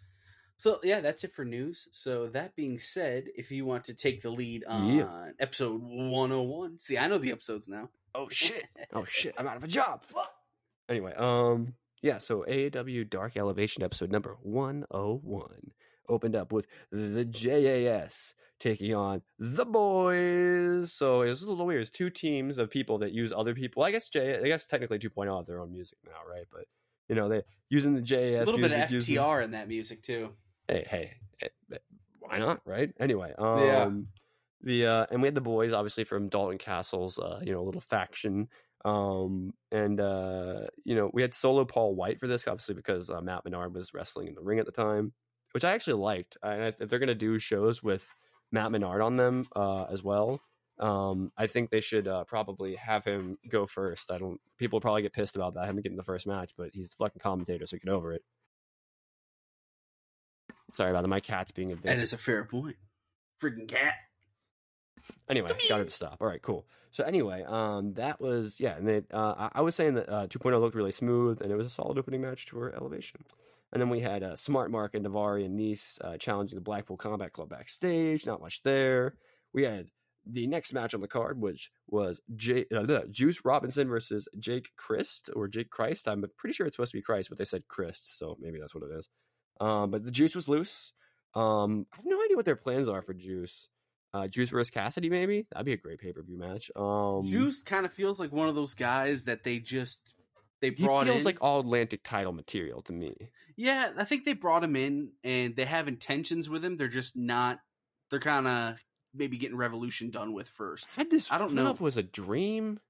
So 0.59 0.79
yeah, 0.83 1.01
that's 1.01 1.25
it 1.25 1.35
for 1.35 1.43
news. 1.43 1.89
So 1.91 2.27
that 2.29 2.55
being 2.55 2.77
said, 2.79 3.25
if 3.35 3.51
you 3.51 3.65
want 3.65 3.85
to 3.87 3.95
take 3.95 4.21
the 4.21 4.29
lead 4.29 4.65
on 4.69 4.89
Yeah. 4.95 5.31
episode 5.41 5.81
101, 5.83 6.81
see, 6.81 6.99
I 6.99 7.07
know 7.07 7.17
the 7.17 7.33
episodes 7.33 7.67
now. 7.67 7.89
Oh 8.15 8.29
shit. 8.31 8.67
Oh 8.93 9.07
shit. 9.07 9.35
I'm 9.39 9.49
out 9.49 9.57
of 9.57 9.65
a 9.65 9.69
job. 9.69 10.05
Fuck. 10.05 10.31
Anyway, 10.91 11.15
um 11.17 11.73
yeah, 12.07 12.19
so 12.19 12.45
AEW 12.49 13.11
Dark 13.11 13.37
Elevation 13.37 13.83
episode 13.83 14.11
number 14.11 14.37
101 14.43 15.73
opened 16.09 16.37
up 16.37 16.53
with 16.53 16.67
the 16.93 17.25
JAS 17.25 18.35
taking 18.61 18.95
on 18.95 19.23
the 19.39 19.65
boys. 19.67 20.93
So 20.93 21.23
it 21.23 21.29
was 21.29 21.43
a 21.43 21.51
little 21.51 21.67
weird. 21.67 21.83
It's 21.83 21.91
two 21.91 22.11
teams 22.11 22.59
of 22.59 22.71
people 22.71 22.99
that 22.99 23.13
use 23.13 23.33
other 23.33 23.55
people. 23.55 23.83
I 23.83 23.91
guess 23.91 24.09
J 24.09 24.39
I 24.39 24.47
guess 24.47 24.67
technically 24.67 24.99
2.0 24.99 25.37
have 25.37 25.47
their 25.47 25.61
own 25.61 25.73
music 25.73 25.99
now, 26.07 26.13
right? 26.31 26.45
But 26.51 26.67
you 27.09 27.15
know, 27.15 27.29
they 27.29 27.43
using 27.69 27.95
the 27.95 28.01
JAS 28.03 28.19
a 28.49 28.51
little 28.51 28.57
bit 28.57 28.73
of 28.73 28.79
music, 28.79 28.91
using- 28.93 29.17
FTR 29.17 29.45
in 29.45 29.51
that 29.53 29.69
music 29.69 30.03
too. 30.03 30.31
hey, 30.69 30.87
hey, 30.89 31.13
eh, 31.43 31.49
eh, 31.73 31.79
why 32.21 32.39
not? 32.39 32.61
Right? 32.65 32.93
Anyway, 33.01 33.33
um, 33.39 33.59
Yeah. 33.59 33.91
the 34.63 34.87
uh, 34.87 35.07
and 35.11 35.23
we 35.23 35.27
had 35.27 35.35
the 35.35 35.41
boys 35.41 35.73
obviously 35.73 36.05
from 36.05 36.29
Dalton 36.29 36.59
Castle's, 36.59 37.19
uh, 37.19 37.41
you 37.45 37.53
know, 37.53 37.63
little 37.63 37.81
faction, 37.81 38.49
um, 38.87 39.53
and 39.73 40.01
uh, 40.01 40.61
you 40.85 40.95
know, 40.95 41.11
we 41.13 41.21
had 41.21 41.35
solo 41.35 41.65
Paul 41.65 41.97
Wight 41.97 42.21
for 42.21 42.29
this, 42.29 42.47
obviously 42.47 42.77
because 42.77 43.11
uh, 43.11 43.21
Matt 43.21 43.45
Menard 43.45 43.75
was 43.75 43.93
wrestling 43.93 44.29
in 44.29 44.35
the 44.35 44.41
ring 44.41 44.61
at 44.61 44.67
the 44.67 44.73
time, 44.73 45.13
which 45.53 45.65
I 45.65 45.73
actually 45.73 46.01
liked. 46.01 46.37
I, 46.41 46.73
if 46.79 46.89
they're 46.89 47.01
gonna 47.01 47.15
do 47.17 47.41
shows 47.41 47.83
with 47.83 48.07
Matt 48.53 48.71
Menard 48.71 49.03
on 49.03 49.17
them 49.17 49.47
uh, 49.57 49.85
as 49.85 50.05
well. 50.05 50.41
Um, 50.79 51.33
I 51.37 51.47
think 51.47 51.71
they 51.71 51.81
should 51.81 52.07
uh, 52.07 52.25
probably 52.25 52.77
have 52.77 53.05
him 53.05 53.39
go 53.49 53.67
first. 53.67 54.13
I 54.13 54.19
don't. 54.19 54.41
People 54.57 54.77
will 54.77 54.83
probably 54.83 55.03
get 55.03 55.13
pissed 55.13 55.35
about 55.35 55.55
that 55.55 55.69
him 55.69 55.77
getting 55.77 55.97
the 55.97 56.05
first 56.05 56.27
match, 56.27 56.53
but 56.57 56.71
he's 56.73 56.89
the 56.89 56.97
fucking 56.97 57.21
commentator, 57.21 57.67
so 57.67 57.79
get 57.79 57.93
over 57.93 58.13
it. 58.13 58.23
Sorry 60.75 60.91
about 60.91 61.03
that. 61.03 61.09
My 61.09 61.21
cat's 61.21 61.51
being 61.51 61.73
a 61.73 61.77
bitch. 61.77 61.85
That 61.85 61.99
is 61.99 62.13
a 62.13 62.19
fair 62.19 62.45
point. 62.45 62.77
Freaking 63.43 63.67
cat. 63.67 63.95
Anyway, 65.29 65.51
got 65.69 65.81
it 65.81 65.85
to 65.85 65.91
stop. 65.91 66.19
All 66.21 66.27
right, 66.27 66.41
cool. 66.41 66.67
So 66.91 67.05
anyway, 67.05 67.45
um, 67.47 67.95
that 67.95 68.21
was 68.21 68.61
yeah, 68.61 68.77
and 68.77 68.87
they, 68.87 69.03
uh, 69.13 69.35
I, 69.37 69.51
I 69.57 69.61
was 69.63 69.75
saying 69.75 69.95
that 69.95 70.09
uh, 70.09 70.27
2.0 70.29 70.61
looked 70.61 70.77
really 70.77 70.93
smooth, 70.93 71.43
and 71.43 71.51
it 71.51 71.57
was 71.57 71.67
a 71.67 71.71
solid 71.71 71.99
opening 71.99 72.21
match 72.21 72.47
to 72.47 72.59
our 72.59 72.75
elevation. 72.75 73.21
And 73.73 73.83
then 73.83 73.91
we 73.91 74.01
had 74.01 74.23
uh, 74.23 74.37
Smart 74.37 74.71
Mark 74.71 74.95
and 74.95 75.05
Daivari 75.05 75.45
and 75.45 75.59
Nese 75.59 75.99
uh, 76.03 76.17
challenging 76.17 76.57
the 76.57 76.63
Blackpool 76.63 76.97
Combat 76.97 77.33
Club 77.33 77.51
backstage. 77.51 78.25
Not 78.25 78.41
much 78.41 78.63
there. 78.63 79.15
We 79.53 79.65
had 79.65 79.89
the 80.25 80.47
next 80.47 80.73
match 80.73 80.95
on 80.95 81.01
the 81.01 81.09
card, 81.09 81.41
which 81.41 81.71
was 81.89 82.21
J- 82.35 82.67
uh, 82.75 83.01
Juice 83.11 83.45
Robinson 83.45 83.89
versus 83.89 84.29
Jake 84.39 84.71
Christ 84.77 85.31
or 85.35 85.49
Jake 85.49 85.71
Christ. 85.71 86.09
I'm 86.09 86.25
pretty 86.37 86.55
sure 86.55 86.67
it's 86.67 86.77
supposed 86.77 86.93
to 86.93 86.99
be 86.99 87.03
Christ, 87.03 87.29
but 87.29 87.39
they 87.39 87.45
said 87.45 87.69
Christ, 87.69 88.19
so 88.19 88.37
maybe 88.41 88.59
that's 88.59 88.75
what 88.75 88.85
it 88.85 88.95
is. 88.97 89.09
Um, 89.61 89.91
but 89.91 90.05
the 90.05 90.11
Juice 90.11 90.35
was 90.35 90.49
loose. 90.49 90.93
Um, 91.35 91.87
I 91.93 91.97
have 91.97 92.07
no 92.07 92.23
idea 92.25 92.37
what 92.37 92.45
their 92.45 92.57
plans 92.57 92.89
are 92.89 93.03
for 93.03 93.15
Juice. 93.15 93.69
Uh, 94.17 94.29
Juice 94.29 94.51
versus 94.51 94.71
Cassidy, 94.71 95.11
maybe 95.11 95.47
that'd 95.51 95.67
be 95.67 95.73
a 95.73 95.77
great 95.77 96.01
pay 96.01 96.13
per 96.13 96.23
view 96.23 96.39
match. 96.39 96.71
Um, 96.77 97.25
Juice 97.25 97.63
kind 97.63 97.85
of 97.85 97.93
feels 97.93 98.19
like 98.19 98.33
one 98.33 98.49
of 98.49 98.55
those 98.55 98.75
guys 98.75 99.25
that 99.25 99.45
they 99.45 99.59
just 99.59 100.15
they 100.61 100.71
brought. 100.71 101.05
he 101.05 101.11
feels 101.11 101.23
in. 101.23 101.27
like 101.27 101.39
all 101.41 101.61
Atlantic 101.61 102.03
title 102.03 102.33
material 102.33 102.83
to 102.83 102.93
me. 102.93 103.15
yeah, 103.57 103.91
I 103.99 104.05
think 104.05 104.25
they 104.25 104.33
brought 104.33 104.65
him 104.65 104.77
in 104.77 105.11
and 105.23 105.55
they 105.55 105.65
have 105.67 105.89
intentions 105.89 106.49
with 106.49 106.65
him. 106.65 106.77
They're 106.77 106.89
just 106.89 107.17
not. 107.17 107.61
They're 108.11 108.21
kind 108.21 108.47
of 108.47 108.83
maybe 109.13 109.37
getting 109.37 109.57
Revolution 109.57 110.11
done 110.11 110.33
with 110.33 110.49
first. 110.49 110.89
I 110.97 111.01
had 111.03 111.11
this. 111.11 111.31
I 111.31 111.39
don't 111.39 111.53
know 111.53 111.65
know. 111.65 111.71
if 111.71 111.77
it 111.77 111.83
was 111.83 111.97
a 111.97 112.03
dream 112.03 112.81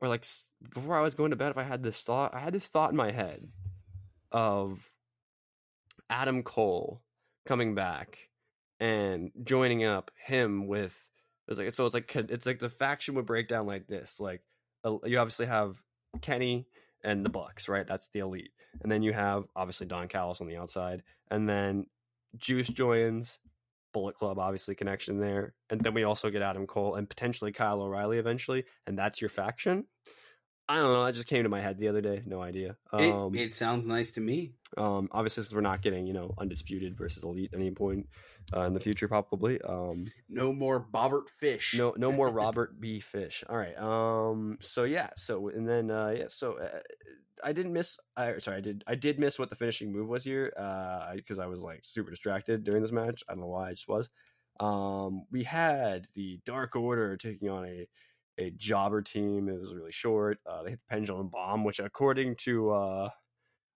or 0.00 0.08
like 0.08 0.24
before 0.72 0.96
I 0.96 1.02
was 1.02 1.14
going 1.14 1.30
to 1.30 1.36
bed. 1.36 1.50
If 1.50 1.58
I 1.58 1.64
had 1.64 1.82
this 1.82 2.00
thought, 2.02 2.34
I 2.34 2.40
had 2.40 2.52
this 2.52 2.68
thought 2.68 2.90
in 2.90 2.96
my 2.96 3.10
head 3.10 3.48
of 4.30 4.90
Adam 6.08 6.42
Cole 6.42 7.02
coming 7.46 7.74
back 7.74 8.29
and 8.80 9.30
joining 9.44 9.84
up 9.84 10.10
him 10.24 10.66
with. 10.66 10.96
It's 11.46 11.58
like 11.58 11.74
so. 11.74 11.86
It's 11.86 11.94
like 11.94 12.14
it's 12.16 12.46
like 12.46 12.58
the 12.58 12.70
faction 12.70 13.14
would 13.14 13.26
break 13.26 13.48
down 13.48 13.66
like 13.66 13.86
this. 13.86 14.20
Like 14.20 14.42
you 14.84 15.18
obviously 15.18 15.46
have 15.46 15.76
Kenny 16.22 16.66
and 17.04 17.24
the 17.24 17.30
Bucks, 17.30 17.68
right? 17.68 17.86
That's 17.86 18.08
the 18.08 18.20
elite, 18.20 18.52
and 18.82 18.90
then 18.90 19.02
you 19.02 19.12
have 19.12 19.44
obviously 19.54 19.86
Don 19.86 20.08
Callis 20.08 20.40
on 20.40 20.46
the 20.46 20.56
outside, 20.56 21.02
and 21.30 21.48
then 21.48 21.86
Juice 22.36 22.68
joins, 22.68 23.38
Bullet 23.92 24.14
Club, 24.14 24.38
obviously 24.38 24.74
connection 24.76 25.18
there, 25.18 25.54
and 25.70 25.80
then 25.80 25.92
we 25.94 26.04
also 26.04 26.30
get 26.30 26.42
Adam 26.42 26.66
Cole 26.66 26.94
and 26.94 27.08
potentially 27.08 27.50
Kyle 27.52 27.82
O'Reilly 27.82 28.18
eventually, 28.18 28.64
and 28.86 28.96
that's 28.96 29.20
your 29.20 29.30
faction. 29.30 29.86
I 30.68 30.76
don't 30.76 30.92
know. 30.92 31.04
That 31.04 31.14
just 31.14 31.26
came 31.26 31.42
to 31.42 31.48
my 31.48 31.60
head 31.60 31.78
the 31.78 31.88
other 31.88 32.00
day. 32.00 32.22
No 32.24 32.40
idea. 32.40 32.76
Um, 32.92 33.34
it, 33.34 33.40
it 33.40 33.54
sounds 33.54 33.88
nice 33.88 34.12
to 34.12 34.20
me. 34.20 34.52
um, 34.76 35.08
obviously, 35.10 35.42
since 35.42 35.52
we're 35.52 35.60
not 35.62 35.82
getting 35.82 36.06
you 36.06 36.12
know 36.12 36.32
undisputed 36.38 36.96
versus 36.96 37.24
elite 37.24 37.50
at 37.52 37.58
any 37.58 37.72
point 37.72 38.06
uh, 38.54 38.60
in 38.62 38.74
the 38.74 38.78
future, 38.80 39.08
probably. 39.08 39.60
Um, 39.62 40.06
No 40.28 40.52
more 40.52 40.80
Bobbert 40.80 41.28
Fish. 41.38 41.74
no, 41.76 41.92
no 41.96 42.12
more 42.12 42.28
Robert 42.32 42.80
B. 42.80 43.00
Fish. 43.00 43.42
All 43.48 43.56
right. 43.56 43.76
Um. 43.78 44.58
So 44.60 44.84
yeah. 44.84 45.10
So 45.16 45.48
and 45.48 45.68
then 45.68 45.90
uh, 45.90 46.14
yeah. 46.16 46.26
So 46.28 46.58
uh, 46.60 46.78
I 47.42 47.52
didn't 47.52 47.72
miss. 47.72 47.98
I 48.16 48.38
sorry. 48.38 48.58
I 48.58 48.60
did. 48.60 48.84
I 48.86 48.94
did 48.94 49.18
miss 49.18 49.40
what 49.40 49.50
the 49.50 49.56
finishing 49.56 49.90
move 49.92 50.08
was 50.08 50.22
here. 50.22 50.52
Uh, 50.56 51.16
because 51.16 51.40
I 51.40 51.46
was 51.46 51.62
like 51.62 51.80
super 51.84 52.10
distracted 52.10 52.62
during 52.62 52.82
this 52.82 52.92
match. 52.92 53.24
I 53.28 53.32
don't 53.32 53.40
know 53.40 53.48
why. 53.48 53.70
I 53.70 53.72
just 53.72 53.88
was. 53.88 54.08
Um. 54.60 55.24
We 55.32 55.42
had 55.42 56.06
the 56.14 56.38
Dark 56.44 56.76
Order 56.76 57.16
taking 57.16 57.48
on 57.48 57.64
a 57.66 57.88
a 58.40 58.50
jobber 58.50 59.02
team. 59.02 59.48
It 59.48 59.60
was 59.60 59.74
really 59.74 59.92
short. 59.92 60.38
Uh, 60.46 60.62
they 60.62 60.70
hit 60.70 60.80
the 60.80 60.94
pendulum 60.94 61.28
bomb, 61.28 61.64
which 61.64 61.80
according 61.80 62.36
to 62.36 62.70
uh. 62.70 63.08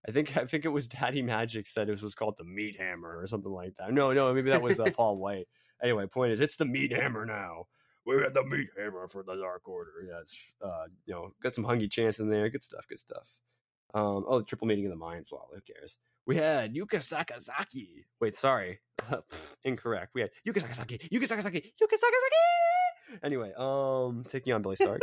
I 0.07 0.13
think 0.13 0.37
I 0.37 0.45
think 0.45 0.67
it 0.67 0.69
was 0.69 0.87
Daddy 0.87 1.23
Magic 1.23 1.67
said 1.67 1.89
it 1.89 2.03
was 2.03 2.15
called 2.15 2.37
the 2.37 2.45
Meat 2.45 2.77
Hammer 2.79 3.19
or 3.19 3.27
something 3.27 3.51
like 3.51 3.75
that. 3.79 3.91
No, 3.91 4.13
no, 4.13 4.35
maybe 4.35 4.51
that 4.51 4.61
was 4.61 4.79
uh, 4.79 4.91
Paul 4.95 5.17
Wight. 5.17 5.49
Anyway, 5.83 6.07
point 6.07 6.33
is, 6.33 6.41
it's 6.41 6.59
the 6.59 6.67
Meat 6.67 6.93
Hammer 6.93 7.25
now 7.25 7.65
we 8.07 8.17
had 8.17 8.35
the 8.35 8.45
meat 8.45 8.69
hammer 8.77 9.09
for 9.09 9.23
the 9.23 9.35
Dark 9.35 9.69
Order. 9.69 9.93
Yeah, 10.07 10.21
it's 10.21 10.39
uh, 10.63 10.85
you 11.07 11.15
know, 11.15 11.33
got 11.43 11.55
some 11.55 11.65
hungy 11.65 11.91
chance 11.91 12.19
in 12.19 12.29
there. 12.29 12.49
Good 12.51 12.65
stuff, 12.65 12.87
good 12.89 13.01
stuff. 13.01 13.37
Um, 13.95 14.25
oh, 14.29 14.39
the 14.39 14.45
triple 14.45 14.67
meeting 14.67 14.87
of 14.87 14.91
the 14.91 14.97
minds. 14.97 15.31
Well, 15.31 15.49
who 15.53 15.61
cares? 15.61 15.97
We 16.27 16.37
had 16.37 16.75
Yuka 16.75 16.99
Sakazaki. 17.01 18.05
Wait, 18.21 18.37
sorry, 18.37 18.81
incorrect. 19.65 20.13
We 20.15 20.23
had 20.23 20.31
Yuka 20.47 20.63
Sakazaki, 20.63 21.09
Yuka 21.11 21.25
Sakazaki, 21.25 21.73
Yuka 21.83 21.95
Sakazaki. 21.95 22.84
Anyway, 23.23 23.53
um, 23.57 24.25
taking 24.29 24.53
on 24.53 24.63
Billie 24.63 24.77
Starkz. 24.77 24.99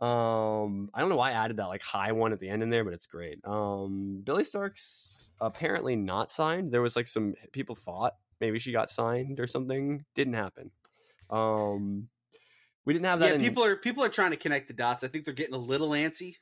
um, 0.04 0.90
I 0.94 1.00
don't 1.00 1.08
know 1.08 1.16
why 1.16 1.30
I 1.30 1.44
added 1.44 1.58
that 1.58 1.66
like 1.66 1.82
high 1.82 2.12
one 2.12 2.32
at 2.32 2.40
the 2.40 2.48
end 2.48 2.62
in 2.62 2.70
there, 2.70 2.84
but 2.84 2.92
it's 2.92 3.06
great. 3.06 3.38
Um, 3.44 4.22
Billie 4.24 4.44
Starkz 4.44 5.28
apparently 5.40 5.96
not 5.96 6.30
signed. 6.30 6.72
There 6.72 6.82
was 6.82 6.96
like 6.96 7.08
some 7.08 7.34
people 7.52 7.74
thought 7.74 8.14
maybe 8.40 8.58
she 8.58 8.72
got 8.72 8.90
signed 8.90 9.40
or 9.40 9.46
something. 9.46 10.04
Didn't 10.14 10.34
happen. 10.34 10.70
Um, 11.30 12.08
we 12.84 12.92
didn't 12.92 13.06
have 13.06 13.20
that. 13.20 13.28
Yeah, 13.28 13.34
in- 13.34 13.40
people 13.40 13.64
are 13.64 13.76
people 13.76 14.04
are 14.04 14.08
trying 14.08 14.32
to 14.32 14.36
connect 14.36 14.68
the 14.68 14.74
dots. 14.74 15.04
I 15.04 15.08
think 15.08 15.24
they're 15.24 15.34
getting 15.34 15.54
a 15.54 15.58
little 15.58 15.90
antsy. 15.90 16.36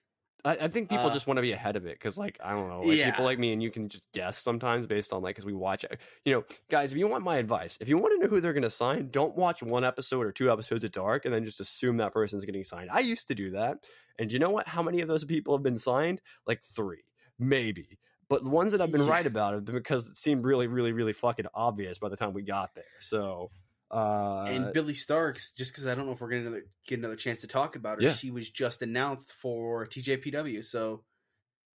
I, 0.44 0.56
I 0.56 0.68
think 0.68 0.88
people 0.88 1.06
uh, 1.06 1.12
just 1.12 1.26
want 1.26 1.38
to 1.38 1.42
be 1.42 1.52
ahead 1.52 1.76
of 1.76 1.86
it 1.86 1.94
because, 1.94 2.16
like, 2.16 2.38
I 2.42 2.52
don't 2.52 2.68
know, 2.68 2.82
like 2.82 2.98
Yeah. 2.98 3.10
people 3.10 3.24
like 3.24 3.38
me 3.38 3.52
and 3.52 3.62
you 3.62 3.70
can 3.70 3.88
just 3.88 4.10
guess 4.12 4.38
sometimes 4.38 4.86
based 4.86 5.12
on 5.12 5.22
like 5.22 5.34
because 5.36 5.44
we 5.46 5.52
watch 5.52 5.84
it. 5.84 5.98
You 6.24 6.32
know, 6.34 6.44
guys, 6.70 6.92
if 6.92 6.98
you 6.98 7.06
want 7.08 7.24
my 7.24 7.36
advice, 7.36 7.76
if 7.80 7.88
you 7.88 7.98
want 7.98 8.14
to 8.14 8.18
know 8.20 8.28
who 8.30 8.40
they're 8.40 8.52
going 8.52 8.62
to 8.62 8.70
sign, 8.70 9.10
don't 9.10 9.36
watch 9.36 9.62
one 9.62 9.84
episode 9.84 10.24
or 10.26 10.32
two 10.32 10.50
episodes 10.50 10.84
of 10.84 10.92
Dark 10.92 11.24
and 11.24 11.34
then 11.34 11.44
just 11.44 11.60
assume 11.60 11.98
that 11.98 12.12
person's 12.12 12.44
getting 12.44 12.64
signed. 12.64 12.90
I 12.92 13.00
used 13.00 13.28
to 13.28 13.34
do 13.34 13.50
that, 13.52 13.78
and 14.18 14.30
you 14.32 14.38
know 14.38 14.50
what? 14.50 14.68
How 14.68 14.82
many 14.82 15.00
of 15.00 15.08
those 15.08 15.24
people 15.24 15.54
have 15.56 15.62
been 15.62 15.78
signed? 15.78 16.20
Like 16.46 16.62
three, 16.62 17.04
maybe. 17.38 17.98
But 18.28 18.44
the 18.44 18.50
ones 18.50 18.72
that 18.72 18.80
I've 18.80 18.92
been 18.92 19.02
Yeah. 19.02 19.10
right 19.10 19.26
about 19.26 19.54
have 19.54 19.64
been 19.64 19.74
because 19.74 20.06
it 20.06 20.16
seemed 20.16 20.44
really, 20.44 20.68
really, 20.68 20.92
really 20.92 21.12
fucking 21.12 21.46
obvious 21.52 21.98
by 21.98 22.08
the 22.08 22.16
time 22.16 22.32
we 22.32 22.42
got 22.42 22.74
there. 22.74 22.84
So, 23.00 23.50
uh, 23.90 24.44
and 24.48 24.72
Billie 24.72 24.92
Starkz, 24.92 25.54
just 25.54 25.72
because 25.72 25.86
I 25.86 25.94
don't 25.94 26.06
know 26.06 26.12
if 26.12 26.20
we're 26.20 26.30
going 26.30 26.52
to 26.52 26.62
get 26.86 26.98
another 26.98 27.16
chance 27.16 27.40
to 27.40 27.46
talk 27.46 27.76
about 27.76 27.96
her, 27.96 28.08
Yeah. 28.08 28.12
she 28.12 28.30
was 28.30 28.48
just 28.48 28.82
announced 28.82 29.32
for 29.32 29.86
TJPW. 29.86 30.64
So 30.64 31.02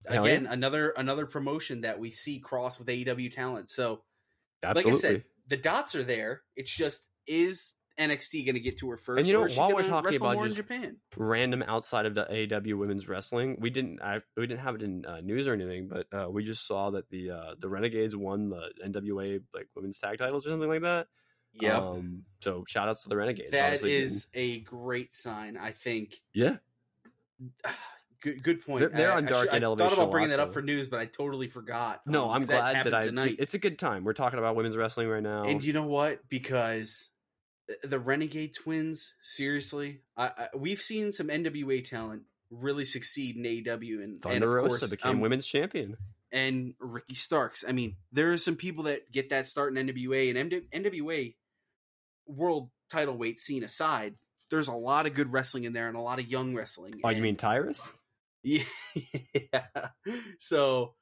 Hell 0.07 0.25
again, 0.25 0.45
another 0.45 0.89
another 0.91 1.25
promotion 1.25 1.81
that 1.81 1.99
we 1.99 2.11
see 2.11 2.39
cross 2.39 2.79
with 2.79 2.87
AEW 2.87 3.33
talent. 3.33 3.69
So 3.69 4.03
absolutely. 4.63 4.91
like 4.91 4.97
I 4.97 5.01
said, 5.01 5.23
the 5.47 5.57
dots 5.57 5.95
are 5.95 6.03
there. 6.03 6.41
It's 6.55 6.73
just 6.73 7.03
is 7.27 7.73
NXT 7.99 8.45
going 8.45 8.55
to 8.55 8.61
get 8.61 8.77
to 8.79 8.89
her 8.89 8.97
first? 8.97 9.19
And 9.19 9.27
you 9.27 9.33
know, 9.33 9.47
while 9.55 9.73
we're 9.73 9.87
talking 9.87 10.15
about 10.15 10.41
just- 10.43 10.55
Japan, 10.55 10.97
random 11.17 11.63
outside 11.63 12.05
of 12.05 12.13
the 12.15 12.25
AEW 12.25 12.77
women's 12.77 13.07
wrestling. 13.07 13.57
We 13.59 13.69
didn't 13.69 14.01
I, 14.01 14.21
we 14.37 14.47
didn't 14.47 14.61
have 14.61 14.75
it 14.75 14.83
in 14.83 15.05
uh, 15.05 15.21
news 15.21 15.47
or 15.47 15.53
anything, 15.53 15.89
but 15.89 16.07
uh, 16.17 16.29
we 16.29 16.43
just 16.43 16.67
saw 16.67 16.91
that 16.91 17.09
the 17.09 17.31
uh, 17.31 17.55
the 17.59 17.69
Renegades 17.69 18.15
won 18.15 18.49
the 18.49 18.69
NWA 18.85 19.41
like 19.53 19.67
women's 19.75 19.99
tag 19.99 20.19
titles 20.19 20.45
or 20.45 20.51
something 20.51 20.69
like 20.69 20.81
that. 20.81 21.07
Yeah, 21.59 21.77
Um, 21.77 22.23
so 22.41 22.63
shout 22.67 22.87
outs 22.89 23.03
to 23.03 23.09
the 23.09 23.15
Renegades. 23.17 23.51
that 23.51 23.63
Obviously 23.65 23.93
is 23.93 24.27
a 24.33 24.59
great 24.61 25.13
sign. 25.15 25.57
I 25.57 25.71
think. 25.71 26.21
Yeah. 26.33 26.57
Good, 28.21 28.41
good 28.41 28.65
point. 28.65 28.79
They're- 28.79 28.89
they're 28.89 29.11
I- 29.11 29.17
on 29.17 29.27
I 29.27 29.29
Dark 29.31 29.43
should- 29.43 29.53
I 29.53 29.55
and 29.57 29.61
thought 29.63 29.67
Elevation 29.81 29.99
about 29.99 30.11
bringing 30.11 30.29
lot, 30.31 30.37
that 30.37 30.41
up 30.43 30.49
so- 30.49 30.53
for 30.53 30.61
news, 30.63 30.87
but 30.87 30.99
I 30.99 31.05
totally 31.05 31.47
forgot. 31.47 32.01
No, 32.07 32.25
Um, 32.25 32.31
I'm 32.31 32.41
glad 32.41 32.61
that, 32.61 32.75
happened 32.77 32.95
I. 32.95 33.01
tonight. 33.03 33.35
It's 33.37 33.53
a 33.53 33.59
good 33.59 33.77
time. 33.77 34.03
We're 34.03 34.13
talking 34.13 34.39
about 34.39 34.55
women's 34.55 34.75
wrestling 34.75 35.09
right 35.09 35.21
now. 35.21 35.43
And 35.43 35.63
you 35.63 35.73
know 35.73 35.85
what? 35.85 36.27
Because 36.27 37.11
the 37.83 37.99
Renegade 37.99 38.55
Twins, 38.55 39.13
seriously, 39.21 40.01
I, 40.17 40.27
I, 40.27 40.47
we've 40.57 40.81
seen 40.81 41.11
some 41.11 41.27
NWA 41.27 41.81
talent 41.85 42.23
really 42.49 42.85
succeed 42.85 43.35
in 43.37 43.43
AEW, 43.43 44.03
and, 44.03 44.25
and 44.25 44.43
of 44.43 44.49
Rosa 44.49 44.69
course, 44.79 44.89
became 44.89 45.11
um, 45.17 45.19
women's 45.19 45.45
champion. 45.45 45.95
and 46.31 46.73
Ricky 46.79 47.13
Starks. 47.15 47.63
I 47.67 47.73
mean, 47.73 47.97
there 48.11 48.31
are 48.33 48.37
some 48.37 48.55
people 48.55 48.85
that 48.85 49.11
get 49.11 49.29
that 49.29 49.47
start 49.47 49.77
in 49.77 49.87
NWA 49.87 50.35
and 50.35 50.49
MD, 50.51 50.63
NWA 50.71 51.35
world 52.27 52.69
title 52.89 53.17
weight 53.17 53.39
scene 53.39 53.63
aside. 53.63 54.15
There's 54.49 54.67
a 54.67 54.73
lot 54.73 55.05
of 55.05 55.13
good 55.13 55.31
wrestling 55.31 55.63
in 55.63 55.73
there 55.73 55.87
and 55.87 55.97
a 55.97 56.01
lot 56.01 56.19
of 56.19 56.27
young 56.29 56.53
wrestling. 56.53 56.99
Oh, 57.03 57.09
you 57.09 57.21
mean 57.21 57.35
Tyrus? 57.35 57.89
yeah. 58.43 58.63
yeah. 59.33 59.65
So 60.39 60.93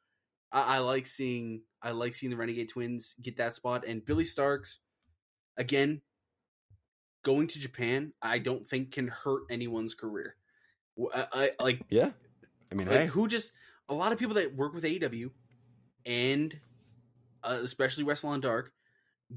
I, 0.52 0.78
I 0.78 0.80
like 0.80 1.08
seeing 1.08 1.62
I 1.82 1.92
like 1.92 2.14
seeing 2.14 2.32
the 2.32 2.38
Renegade 2.38 2.70
Twins 2.70 3.16
get 3.22 3.38
that 3.38 3.56
spot 3.56 3.86
and 3.86 4.06
Billie 4.06 4.24
Starkz 4.24 4.78
again 5.58 6.02
going 7.24 7.48
to 7.48 7.60
Japan. 7.60 8.14
I 8.22 8.40
don't 8.40 8.66
think 8.66 8.92
can 8.92 9.08
hurt 9.08 9.44
anyone's 9.50 9.94
career. 9.94 10.36
I 11.14 11.52
like 11.60 11.82
Yeah. 11.90 12.12
I 12.72 12.76
mean, 12.76 12.88
like, 12.88 13.00
hey, 13.02 13.06
who 13.08 13.28
just 13.28 13.52
a 13.90 13.94
lot 13.94 14.12
of 14.12 14.20
people 14.20 14.36
that 14.36 14.56
work 14.56 14.74
with 14.74 14.84
AEW 14.84 15.32
and 16.06 16.58
uh, 17.44 17.60
especially 17.62 18.04
Wrestle 18.04 18.30
on 18.30 18.42
Dark 18.42 18.72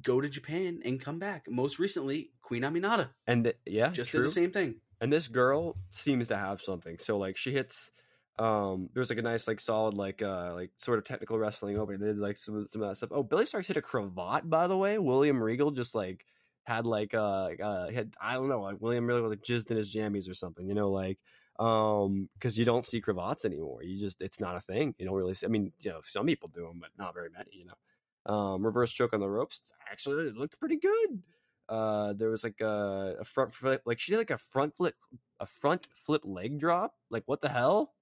go 0.02 0.20
to 0.20 0.28
Japan 0.28 0.80
and 0.84 1.00
come 1.00 1.18
back. 1.18 1.46
Most 1.48 1.78
recently, 1.78 2.30
Queen 2.42 2.62
Aminata. 2.62 3.10
And 3.26 3.44
th- 3.44 3.56
yeah, 3.66 3.90
just 3.90 4.10
true. 4.10 4.20
did 4.20 4.26
the 4.28 4.32
same 4.32 4.50
thing. 4.50 4.76
and 5.00 5.12
this 5.12 5.28
girl 5.28 5.76
seems 5.90 6.28
to 6.28 6.36
have 6.36 6.60
something. 6.60 6.98
So 6.98 7.18
like 7.18 7.36
she 7.36 7.52
hits 7.52 7.90
um 8.38 8.90
there's 8.92 9.08
like 9.08 9.18
a 9.18 9.22
nice 9.22 9.48
like 9.48 9.60
solid 9.60 9.94
like 9.94 10.20
uh 10.20 10.52
like 10.54 10.70
sort 10.76 10.98
of 10.98 11.04
technical 11.04 11.38
wrestling 11.38 11.78
opening. 11.78 12.00
They 12.00 12.08
did 12.08 12.18
like 12.18 12.38
some, 12.38 12.66
some 12.68 12.82
of 12.82 12.88
that 12.88 12.96
stuff. 12.96 13.10
Oh 13.12 13.22
billie 13.22 13.44
starkz 13.46 13.66
hit 13.66 13.76
a 13.76 13.82
cravat 13.82 14.48
by 14.48 14.66
the 14.66 14.76
way. 14.76 14.98
William 14.98 15.42
regal 15.42 15.70
just 15.70 15.94
like 15.94 16.24
had 16.64 16.84
like 16.84 17.14
uh, 17.14 17.48
uh 17.62 17.90
had 17.90 18.12
i 18.20 18.34
don't 18.34 18.48
know 18.48 18.60
like 18.60 18.80
william 18.80 19.06
regal 19.06 19.28
like 19.30 19.40
jizzed 19.42 19.70
in 19.70 19.76
his 19.76 19.94
jammies 19.94 20.28
or 20.28 20.34
something 20.34 20.66
you 20.66 20.74
know 20.74 20.90
like 20.90 21.16
um 21.60 22.28
because 22.34 22.58
you 22.58 22.64
don't 22.64 22.84
see 22.84 23.00
cravats 23.00 23.44
anymore. 23.44 23.82
You 23.82 23.98
just 23.98 24.20
it's 24.20 24.40
not 24.40 24.56
a 24.56 24.60
thing. 24.60 24.94
You 24.98 25.06
don't 25.06 25.14
really 25.14 25.32
see 25.34 25.46
i 25.46 25.48
mean 25.48 25.72
you 25.80 25.90
know 25.90 26.00
some 26.04 26.26
people 26.26 26.50
do 26.52 26.62
them 26.62 26.78
but 26.80 26.90
not 26.98 27.14
very 27.14 27.30
many 27.30 27.50
you 27.52 27.64
know 27.64 27.78
um 28.26 28.64
reverse 28.64 28.92
choke 28.92 29.12
on 29.14 29.20
the 29.20 29.28
ropes 29.28 29.62
actually 29.90 30.30
looked 30.32 30.58
pretty 30.58 30.76
good. 30.78 31.22
Uh 31.68 32.12
there 32.14 32.30
was 32.30 32.44
like 32.44 32.60
a, 32.60 33.16
a 33.20 33.24
front 33.24 33.52
flip 33.52 33.82
like 33.86 33.98
she 34.00 34.12
did 34.12 34.18
like 34.18 34.30
a 34.30 34.38
front 34.38 34.76
flip 34.76 34.94
a 35.40 35.46
front 35.46 35.88
flip 36.04 36.22
leg 36.24 36.58
drop 36.58 36.94
like 37.10 37.24
what 37.26 37.40
the 37.40 37.48
hell? 37.48 37.94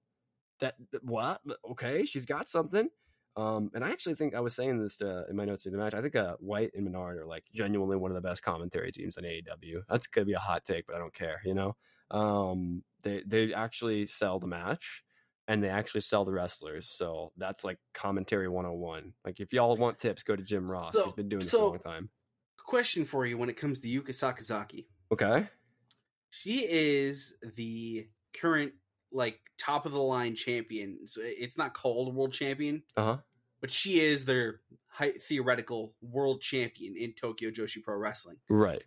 That 0.59 0.75
that- 0.91 1.03
what? 1.03 1.41
Okay 1.71 2.05
she's 2.05 2.25
got 2.25 2.49
something. 2.49 2.89
Um 3.37 3.71
and 3.73 3.83
i 3.83 3.89
actually 3.89 4.15
think 4.15 4.33
i 4.33 4.39
was 4.39 4.55
saying 4.55 4.81
this 4.81 4.97
to, 4.97 5.25
in 5.29 5.35
my 5.35 5.43
notes 5.45 5.65
in 5.65 5.73
the 5.73 5.77
match 5.77 5.93
i 5.93 6.01
think 6.01 6.15
uh 6.15 6.35
wight 6.39 6.71
and 6.73 6.85
menard 6.85 7.17
are 7.17 7.25
like 7.25 7.43
genuinely 7.53 7.97
one 7.97 8.09
of 8.11 8.15
the 8.15 8.21
best 8.29 8.43
commentary 8.43 8.91
teams 8.93 9.17
in 9.17 9.25
aew 9.25 9.81
that's 9.89 10.07
gonna 10.07 10.23
be 10.25 10.33
a 10.33 10.39
hot 10.39 10.63
take 10.65 10.85
but 10.87 10.95
i 10.95 10.99
don't 10.99 11.13
care 11.13 11.41
you 11.43 11.53
know? 11.53 11.75
Um 12.11 12.83
they 13.03 13.23
they 13.25 13.53
actually 13.53 14.05
sell 14.05 14.39
the 14.39 14.47
match 14.47 15.03
and 15.47 15.63
they 15.63 15.69
actually 15.69 16.01
sell 16.01 16.25
the 16.25 16.31
wrestlers 16.31 16.89
so 16.89 17.31
that's 17.37 17.63
like 17.63 17.77
commentary 17.93 18.47
101 18.47 19.13
like 19.23 19.39
if 19.39 19.53
y'all 19.53 19.75
want 19.75 19.97
tips 19.99 20.23
go 20.23 20.35
to 20.35 20.43
jim 20.43 20.69
ross 20.69 20.93
So- 20.95 21.03
he's 21.05 21.13
been 21.13 21.29
doing 21.29 21.41
this 21.41 21.51
so- 21.51 21.67
a 21.67 21.69
long 21.69 21.79
time 21.79 22.09
Question 22.67 23.05
for 23.05 23.27
you 23.27 23.37
when 23.37 23.47
it 23.49 23.57
comes 23.57 23.79
to 23.81 23.87
Yuka 23.87 24.09
Sakazaki. 24.09 24.87
okay 25.11 25.47
She 26.31 26.65
is 26.67 27.35
the 27.55 28.07
current 28.35 28.73
like 29.11 29.39
top 29.59 29.85
of 29.85 29.91
the 29.91 30.01
line 30.01 30.35
champion. 30.35 30.99
So 31.05 31.21
it's 31.23 31.57
not 31.59 31.73
called 31.75 32.13
world 32.15 32.33
champion, 32.33 32.81
uh-huh 32.97 33.17
but 33.61 33.71
she 33.71 33.99
is 33.99 34.25
their 34.25 34.61
theoretical 35.27 35.93
world 36.01 36.41
champion 36.41 36.95
in 36.97 37.13
Tokyo 37.13 37.51
Joshi 37.51 37.81
Pro 37.83 37.95
Wrestling. 37.97 38.37
right 38.49 38.81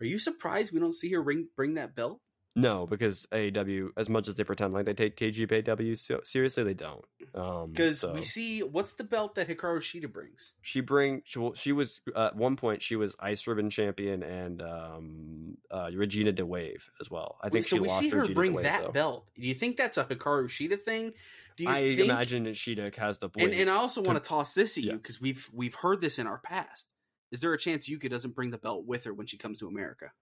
Are 0.00 0.04
you 0.06 0.18
surprised 0.18 0.72
we 0.72 0.78
don't 0.80 0.92
see 0.94 1.10
her 1.12 1.22
ring 1.22 1.48
bring 1.56 1.74
that 1.74 1.94
belt? 1.94 2.20
No, 2.58 2.86
because 2.86 3.26
AEW, 3.32 3.90
as 3.98 4.08
much 4.08 4.28
as 4.28 4.34
they 4.34 4.42
pretend 4.42 4.72
like 4.72 4.86
they 4.86 4.94
take 4.94 5.14
TJPW 5.16 5.96
so- 5.98 6.22
seriously, 6.24 6.64
they 6.64 6.72
don't. 6.74 7.04
Um, 7.34 7.70
Because 7.70 8.00
so 8.00 8.12
we 8.14 8.22
see 8.22 8.62
what's 8.62 8.94
the 8.94 9.04
belt 9.04 9.34
that 9.34 9.46
Hikaru 9.46 9.78
Shida 9.78 10.10
brings. 10.10 10.54
she 10.62 10.80
bring 10.80 11.20
she, 11.26 11.50
she 11.54 11.72
was 11.72 12.00
uh, 12.14 12.26
at 12.28 12.36
one 12.36 12.56
point 12.56 12.80
she 12.80 12.96
was 12.96 13.14
Ice 13.20 13.46
Ribbon 13.46 13.68
champion 13.68 14.22
and 14.22 14.62
um, 14.62 15.58
uh, 15.70 15.90
Regina 15.94 16.32
di 16.32 16.42
WAVE 16.42 16.90
as 17.00 17.10
well. 17.10 17.36
I 17.42 17.44
think 17.50 17.54
Wait, 17.54 17.64
so 17.66 17.76
she 17.76 17.80
we 17.80 17.88
lost 17.88 18.00
see 18.00 18.08
her 18.08 18.20
Regina 18.20 18.34
bring 18.34 18.52
DeWave, 18.54 18.62
that 18.62 18.82
though. 18.84 18.90
belt. 18.92 19.26
Do 19.38 19.46
you 19.46 19.54
think 19.54 19.76
that's 19.76 19.98
a 19.98 20.04
Hikaru 20.04 20.44
Shida 20.48 20.80
thing? 20.82 21.12
Do 21.58 21.64
you 21.64 21.70
I 21.70 21.94
think? 21.96 22.00
imagine 22.10 22.44
that 22.44 22.54
Shida 22.54 22.94
has 22.96 23.18
the 23.18 23.28
and, 23.38 23.52
and 23.52 23.68
I 23.68 23.74
also 23.76 24.02
to- 24.02 24.08
want 24.08 24.22
to 24.22 24.26
toss 24.26 24.54
this 24.54 24.78
at 24.78 24.84
you 24.84 24.92
because 24.92 25.20
we've 25.20 25.48
we've 25.52 25.74
heard 25.74 26.00
this 26.00 26.18
in 26.18 26.26
our 26.26 26.38
past. 26.38 26.88
Is 27.32 27.40
there 27.40 27.52
a 27.52 27.58
chance 27.58 27.88
Yuka 27.88 28.08
doesn't 28.08 28.34
bring 28.34 28.50
the 28.50 28.56
belt 28.58 28.86
with 28.86 29.04
her 29.04 29.12
when 29.12 29.26
she 29.26 29.36
comes 29.36 29.58
to 29.58 29.66
America? 29.68 30.12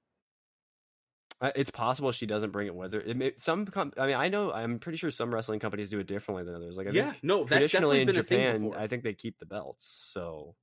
Uh, 1.45 1.51
It's 1.57 1.71
possible 1.71 2.11
she 2.11 2.25
doesn't 2.27 2.51
bring 2.53 2.67
it 2.69 2.75
with 2.75 2.95
her. 2.95 3.01
It 3.01 3.17
may, 3.17 3.33
some, 3.37 3.67
com- 3.67 3.93
I 3.99 4.07
mean, 4.07 4.17
I 4.17 4.29
know. 4.29 4.51
I'm 4.53 4.79
pretty 4.79 4.97
sure 4.97 5.11
some 5.11 5.33
wrestling 5.35 5.61
companies 5.61 5.91
do 5.91 5.99
it 5.99 6.07
differently 6.07 6.43
than 6.45 6.55
others. 6.55 6.77
Like, 6.79 6.89
I 6.89 6.91
yeah, 6.93 7.11
think 7.11 7.25
no, 7.25 7.45
traditionally 7.45 8.01
in 8.01 8.07
been 8.07 8.17
a 8.19 8.23
thing 8.23 8.71
Japan. 8.71 8.83
I 8.83 8.87
think 8.87 9.03
they 9.03 9.13
keep 9.13 9.39
the 9.39 9.47
belts. 9.47 9.87
So, 9.87 10.55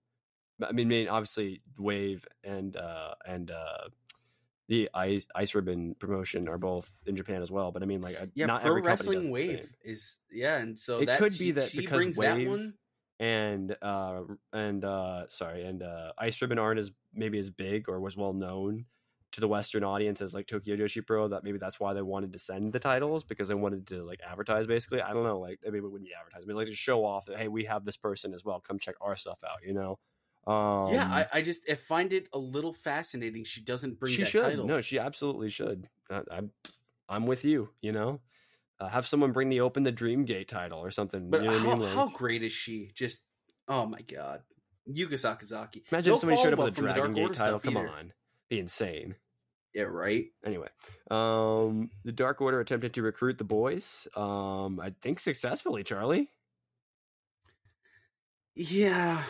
I 0.62 0.72
mean, 0.72 0.88
I 0.88 0.90
mean, 0.90 1.08
obviously, 1.08 1.62
Wave 1.78 2.26
and 2.44 2.76
uh 2.76 3.14
and 3.26 3.52
uh 3.52 3.90
the 4.70 4.90
Ice 4.94 5.28
Ice 5.36 5.54
Ribbon 5.54 5.96
promotion 6.00 6.48
are 6.48 6.58
both 6.58 6.92
in 7.06 7.16
Japan 7.16 7.42
as 7.44 7.52
well. 7.52 7.72
But 7.72 7.84
I 7.84 7.86
mean, 7.86 8.02
like, 8.02 8.18
yeah, 8.34 8.46
not 8.48 8.62
Pro 8.62 8.72
every 8.72 8.82
Wrestling 8.82 9.30
Wave 9.30 9.70
is 9.84 10.18
yeah, 10.32 10.58
and 10.58 10.80
so 10.80 11.00
It 11.00 11.08
that 11.08 11.20
could 11.20 11.34
she, 11.34 11.46
be 11.46 11.52
that 11.52 11.70
she 11.70 11.80
because 11.82 11.98
brings 12.04 12.18
that 12.18 12.48
one. 12.48 12.74
and 13.20 13.76
uh 13.84 14.22
and 14.54 14.84
uh 14.84 15.26
sorry 15.30 15.64
and 15.64 15.84
uh 15.84 16.12
ice 16.18 16.42
ribbon 16.42 16.58
aren't 16.58 16.80
as 16.80 16.92
maybe 17.14 17.38
as 17.38 17.50
big 17.52 17.88
or 17.90 18.00
was 18.00 18.18
well 18.18 18.34
known 18.34 18.86
to 19.32 19.42
the 19.42 19.48
western 19.48 19.84
audience 19.84 20.22
as 20.22 20.34
like 20.34 20.48
tokyo 20.48 20.76
joshi 20.76 21.06
pro 21.06 21.28
that 21.28 21.44
maybe 21.44 21.58
that's 21.58 21.80
why 21.80 21.94
they 21.94 22.02
wanted 22.02 22.34
to 22.34 22.40
send 22.40 22.74
the 22.74 22.80
titles 22.80 23.24
because 23.24 23.48
they 23.48 23.54
wanted 23.56 23.88
to 23.88 24.04
like 24.04 24.20
advertise 24.30 24.68
basically 24.68 25.02
i 25.02 25.14
don't 25.14 25.24
know 25.24 25.40
like 25.40 25.60
maybe 25.64 25.78
it 25.78 25.84
wouldn't 25.84 26.04
be 26.04 26.14
advertising 26.18 26.48
but 26.48 26.56
like 26.56 26.68
to 26.68 26.74
show 26.74 27.06
off 27.06 27.26
that 27.26 27.38
hey 27.38 27.48
we 27.48 27.64
have 27.66 27.86
this 27.86 27.98
person 27.98 28.34
as 28.34 28.44
well 28.44 28.60
come 28.60 28.78
check 28.78 28.96
our 29.02 29.16
stuff 29.16 29.40
out 29.44 29.60
you 29.66 29.74
know 29.74 29.98
um 30.48 30.92
yeah, 30.92 31.08
I, 31.08 31.28
I 31.38 31.42
just 31.44 31.62
I 31.70 31.76
find 31.76 32.12
it 32.12 32.28
a 32.34 32.40
little 32.40 32.74
fascinating. 32.74 33.44
She 33.44 33.62
doesn't 33.62 34.00
bring 34.00 34.12
she 34.12 34.26
should 34.26 34.42
title. 34.42 34.66
no 34.66 34.82
she 34.82 34.98
absolutely 34.98 35.52
should 35.52 35.88
I, 36.10 36.22
i'm 36.32 36.52
i'm 37.08 37.28
with 37.28 37.46
you 37.46 37.70
you 37.80 37.92
know 37.92 38.22
uh, 38.80 38.90
have 38.90 39.06
someone 39.06 39.32
bring 39.32 39.50
the 39.50 39.62
open 39.62 39.84
the 39.84 39.92
dream 39.92 40.26
gate 40.26 40.48
title 40.48 40.80
or 40.80 40.90
something 40.90 41.30
but 41.30 41.44
you 41.44 41.52
know 41.52 41.60
how, 41.60 41.70
i 41.70 41.74
mean 41.76 41.80
like, 41.84 41.94
how 41.94 42.08
great 42.10 42.42
is 42.42 42.52
she? 42.52 42.90
Just 42.96 43.22
oh 43.68 43.86
my 43.86 44.02
god, 44.02 44.42
Yuka 44.90 45.14
Sakazaki. 45.14 45.84
imagine 45.92 46.10
No 46.10 46.16
if 46.16 46.22
somebody 46.22 46.42
showed 46.42 46.54
up 46.54 46.60
with 46.60 46.78
a 46.80 46.82
dragon 46.82 47.14
gate 47.14 47.34
title 47.34 47.60
come 47.60 47.78
either. 47.78 47.88
on 47.90 48.12
insane. 48.60 49.16
Yeah, 49.74 49.84
right. 49.84 50.26
anyway 50.45 50.68
um 51.10 51.89
the 52.04 52.12
dark 52.12 52.41
order 52.41 52.60
attempted 52.60 52.93
to 52.95 53.02
recruit 53.02 53.38
the 53.38 53.45
boys 53.45 54.06
um 54.18 54.82
i 54.82 54.93
think 55.02 55.20
successfully 55.22 55.82
charlie. 55.84 56.30
Yeah. 58.56 59.24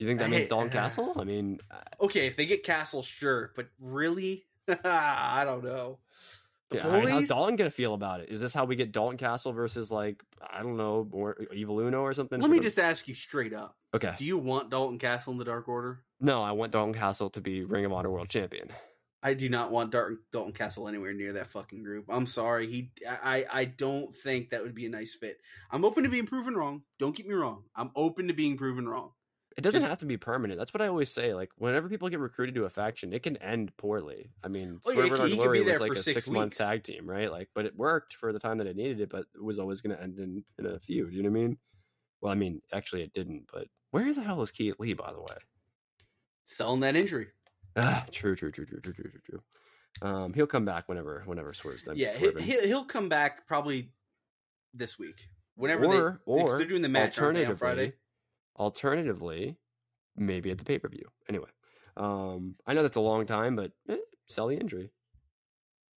you 0.00 0.06
think 0.06 0.18
that 0.18 0.26
I 0.26 0.28
means 0.30 0.48
dalton 0.48 0.68
uh, 0.68 0.72
castle 0.72 1.12
i 1.16 1.24
mean 1.24 1.60
Okay, 2.00 2.26
if 2.26 2.34
they 2.36 2.46
get 2.46 2.64
Castle, 2.64 3.02
sure, 3.02 3.52
but 3.54 3.68
really, 3.78 4.46
I 4.84 5.42
don't 5.44 5.62
know. 5.62 5.98
The 6.70 6.78
yeah, 6.78 6.88
I 6.88 7.00
mean, 7.00 7.08
how's 7.08 7.28
dalton 7.28 7.56
gonna 7.56 7.70
feel 7.70 7.92
about 7.94 8.20
it? 8.20 8.30
Is 8.30 8.40
this 8.40 8.54
how 8.54 8.64
we 8.64 8.74
get 8.74 8.90
dalton 8.90 9.18
castle 9.18 9.52
versus 9.52 9.90
like 9.92 10.22
i 10.50 10.62
don't 10.62 10.76
know 10.76 11.06
or 11.12 11.36
evil 11.54 11.78
uno 11.78 12.00
or 12.00 12.14
something 12.14 12.40
Let 12.40 12.50
me 12.50 12.56
the- 12.58 12.62
just 12.64 12.78
ask 12.78 13.06
you 13.06 13.14
straight 13.14 13.52
up: 13.52 13.76
okay 13.94 14.14
Do 14.18 14.24
you 14.24 14.38
want 14.38 14.70
Dalton 14.70 14.98
Castle 14.98 15.32
in 15.32 15.38
the 15.38 15.44
Dark 15.44 15.68
Order? 15.68 16.00
no 16.20 16.42
i 16.42 16.52
want 16.52 16.70
dalton 16.72 16.92
castle 16.92 17.30
to 17.30 17.40
be 17.40 17.64
ring 17.64 17.84
of 17.86 17.92
honor 17.92 18.10
world 18.10 18.28
champion 18.28 18.68
I 19.22 19.34
do 19.34 19.50
not 19.50 19.70
want 19.70 19.90
Dalton, 19.92 20.18
Dalton 20.32 20.54
Castle 20.54 20.88
anywhere 20.88 21.12
near 21.12 21.34
that 21.34 21.48
fucking 21.50 21.82
group. 21.82 22.06
I'm 22.08 22.24
sorry. 22.24 22.66
He, 22.66 22.90
I, 23.06 23.44
I 23.52 23.64
don't 23.66 24.14
think 24.14 24.48
that 24.48 24.62
would 24.62 24.74
be 24.74 24.86
a 24.86 24.88
nice 24.88 25.14
fit. 25.14 25.36
I'm 25.70 25.84
open 25.84 26.04
to 26.04 26.08
being 26.08 26.24
proven 26.24 26.54
wrong. 26.54 26.84
Don't 26.98 27.14
get 27.14 27.28
me 27.28 27.34
wrong. 27.34 27.64
I'm 27.76 27.90
open 27.94 28.28
to 28.28 28.32
being 28.32 28.56
proven 28.56 28.88
wrong. 28.88 29.10
it 29.58 29.60
doesn't 29.60 29.80
Just- 29.82 29.90
have 29.90 29.98
to 29.98 30.06
be 30.06 30.16
permanent 30.16 30.58
that's 30.58 30.72
what 30.72 30.80
i 30.80 30.86
always 30.86 31.10
say 31.12 31.34
like 31.34 31.50
whenever 31.58 31.86
people 31.90 32.08
get 32.08 32.18
recruited 32.20 32.54
to 32.54 32.64
a 32.64 32.70
faction 32.70 33.12
it 33.12 33.22
can 33.22 33.36
end 33.38 33.76
poorly 33.76 34.30
i 34.42 34.48
mean 34.48 34.80
Oh, 34.86 34.90
yeah, 34.90 34.94
Swerve 34.94 35.04
and 35.04 35.12
Our 35.12 35.18
could 35.18 35.30
be 35.32 35.36
glory 35.36 35.62
was 35.64 35.80
like 35.80 35.92
a 35.92 35.96
six 35.96 36.14
six 36.14 36.30
month 36.30 36.56
tag 36.56 36.82
team 36.84 37.06
right 37.06 37.30
like 37.30 37.48
but 37.54 37.66
it 37.66 37.76
worked 37.76 38.14
for 38.14 38.32
the 38.32 38.38
time 38.38 38.56
that 38.58 38.66
it 38.68 38.76
needed 38.76 39.00
it 39.00 39.10
but 39.10 39.24
it 39.34 39.42
was 39.42 39.58
always 39.58 39.80
going 39.82 39.94
to 39.94 40.02
end 40.02 40.18
in, 40.18 40.44
in 40.58 40.64
a 40.66 40.78
feud 40.78 41.12
you 41.12 41.22
know 41.22 41.28
what 41.30 41.38
i 41.38 41.42
mean 41.42 41.58
well 42.22 42.32
i 42.32 42.36
mean 42.36 42.62
actually 42.72 43.02
it 43.02 43.12
didn't 43.12 43.42
but 43.52 43.66
where 43.90 44.12
the 44.12 44.22
hell 44.22 44.40
is 44.42 44.50
keith 44.50 44.74
lee 44.78 44.92
by 44.94 45.12
the 45.12 45.20
way 45.20 45.36
Selling 46.44 46.80
that 46.80 46.96
injury. 46.96 47.28
ah, 47.76 48.04
true 48.10 48.34
true 48.34 48.50
true 48.50 48.66
true 48.66 48.80
true 48.80 48.92
true 48.92 49.10
true 49.10 49.20
true 49.24 50.08
um 50.08 50.32
he'll 50.34 50.46
come 50.46 50.64
back 50.64 50.88
whenever 50.88 51.22
whenever 51.26 51.52
swerve's 51.52 51.82
done 51.82 51.96
Yeah, 51.96 52.12
he, 52.16 52.30
he'll, 52.42 52.64
he'll 52.66 52.84
come 52.84 53.08
back 53.08 53.46
probably 53.46 53.92
this 54.74 54.98
week. 54.98 55.28
Whenever 55.56 55.84
or 55.84 56.20
they, 56.26 56.32
or 56.32 56.58
they're 56.58 56.66
doing 56.66 56.82
the 56.82 56.88
match 56.88 57.16
they, 57.16 57.22
on 57.22 57.28
alternatively, 57.28 57.56
Friday. 57.58 57.92
alternatively, 58.58 59.56
maybe 60.16 60.50
at 60.50 60.58
the 60.58 60.64
pay 60.64 60.78
per 60.78 60.88
view. 60.88 61.06
Anyway, 61.28 61.48
um, 61.96 62.54
I 62.66 62.72
know 62.74 62.82
that's 62.82 62.96
a 62.96 63.00
long 63.00 63.26
time, 63.26 63.56
but 63.56 63.72
eh, 63.88 63.96
sell 64.28 64.46
the 64.46 64.56
injury. 64.56 64.90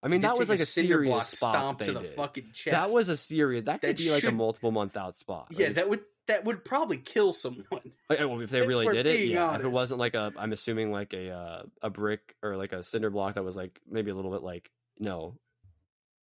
I 0.02 0.10
mean, 0.10 0.22
that 0.22 0.38
was 0.38 0.50
like 0.50 0.58
a 0.60 0.64
block 0.64 0.68
serious 0.68 1.28
spot 1.30 1.56
stomp 1.56 1.80
that 1.80 1.86
to 1.86 1.91
the 1.94 2.00
did. 2.02 2.16
fucking 2.16 2.50
chest. 2.54 2.72
That 2.74 2.89
was 2.89 3.08
a 3.10 3.16
serious. 3.16 3.66
That 3.66 3.80
could 3.80 3.91
That 3.91 3.98
be 3.98 4.12
like 4.12 4.24
a 4.26 4.32
multiple 4.32 4.72
month 4.72 4.98
out 4.98 5.18
spot. 5.18 5.48
yeah. 5.52 5.68
right? 5.68 5.76
That 5.76 5.89
would 5.89 6.02
that 6.28 6.45
would 6.45 6.63
probably 6.63 6.97
kill 6.97 7.34
someone. 7.34 7.65
Like, 8.09 8.21
oh, 8.21 8.39
if 8.41 8.49
they 8.51 8.61
really 8.67 8.88
did 8.88 9.07
it, 9.07 9.28
yeah. 9.28 9.55
If 9.55 9.63
it 9.63 9.69
wasn't 9.69 9.99
like 9.99 10.13
a, 10.13 10.32
I'm 10.38 10.51
assuming 10.51 10.91
like 10.91 11.13
a 11.13 11.32
uh, 11.32 11.63
a 11.82 11.89
brick 11.89 12.36
or 12.43 12.57
like 12.57 12.74
a 12.74 12.84
cinder 12.84 13.09
block 13.09 13.36
that 13.36 13.43
was 13.43 13.55
like 13.55 13.80
maybe 13.89 14.11
a 14.11 14.15
little 14.15 14.32
bit 14.32 14.43
like 14.43 14.69
no. 14.99 15.38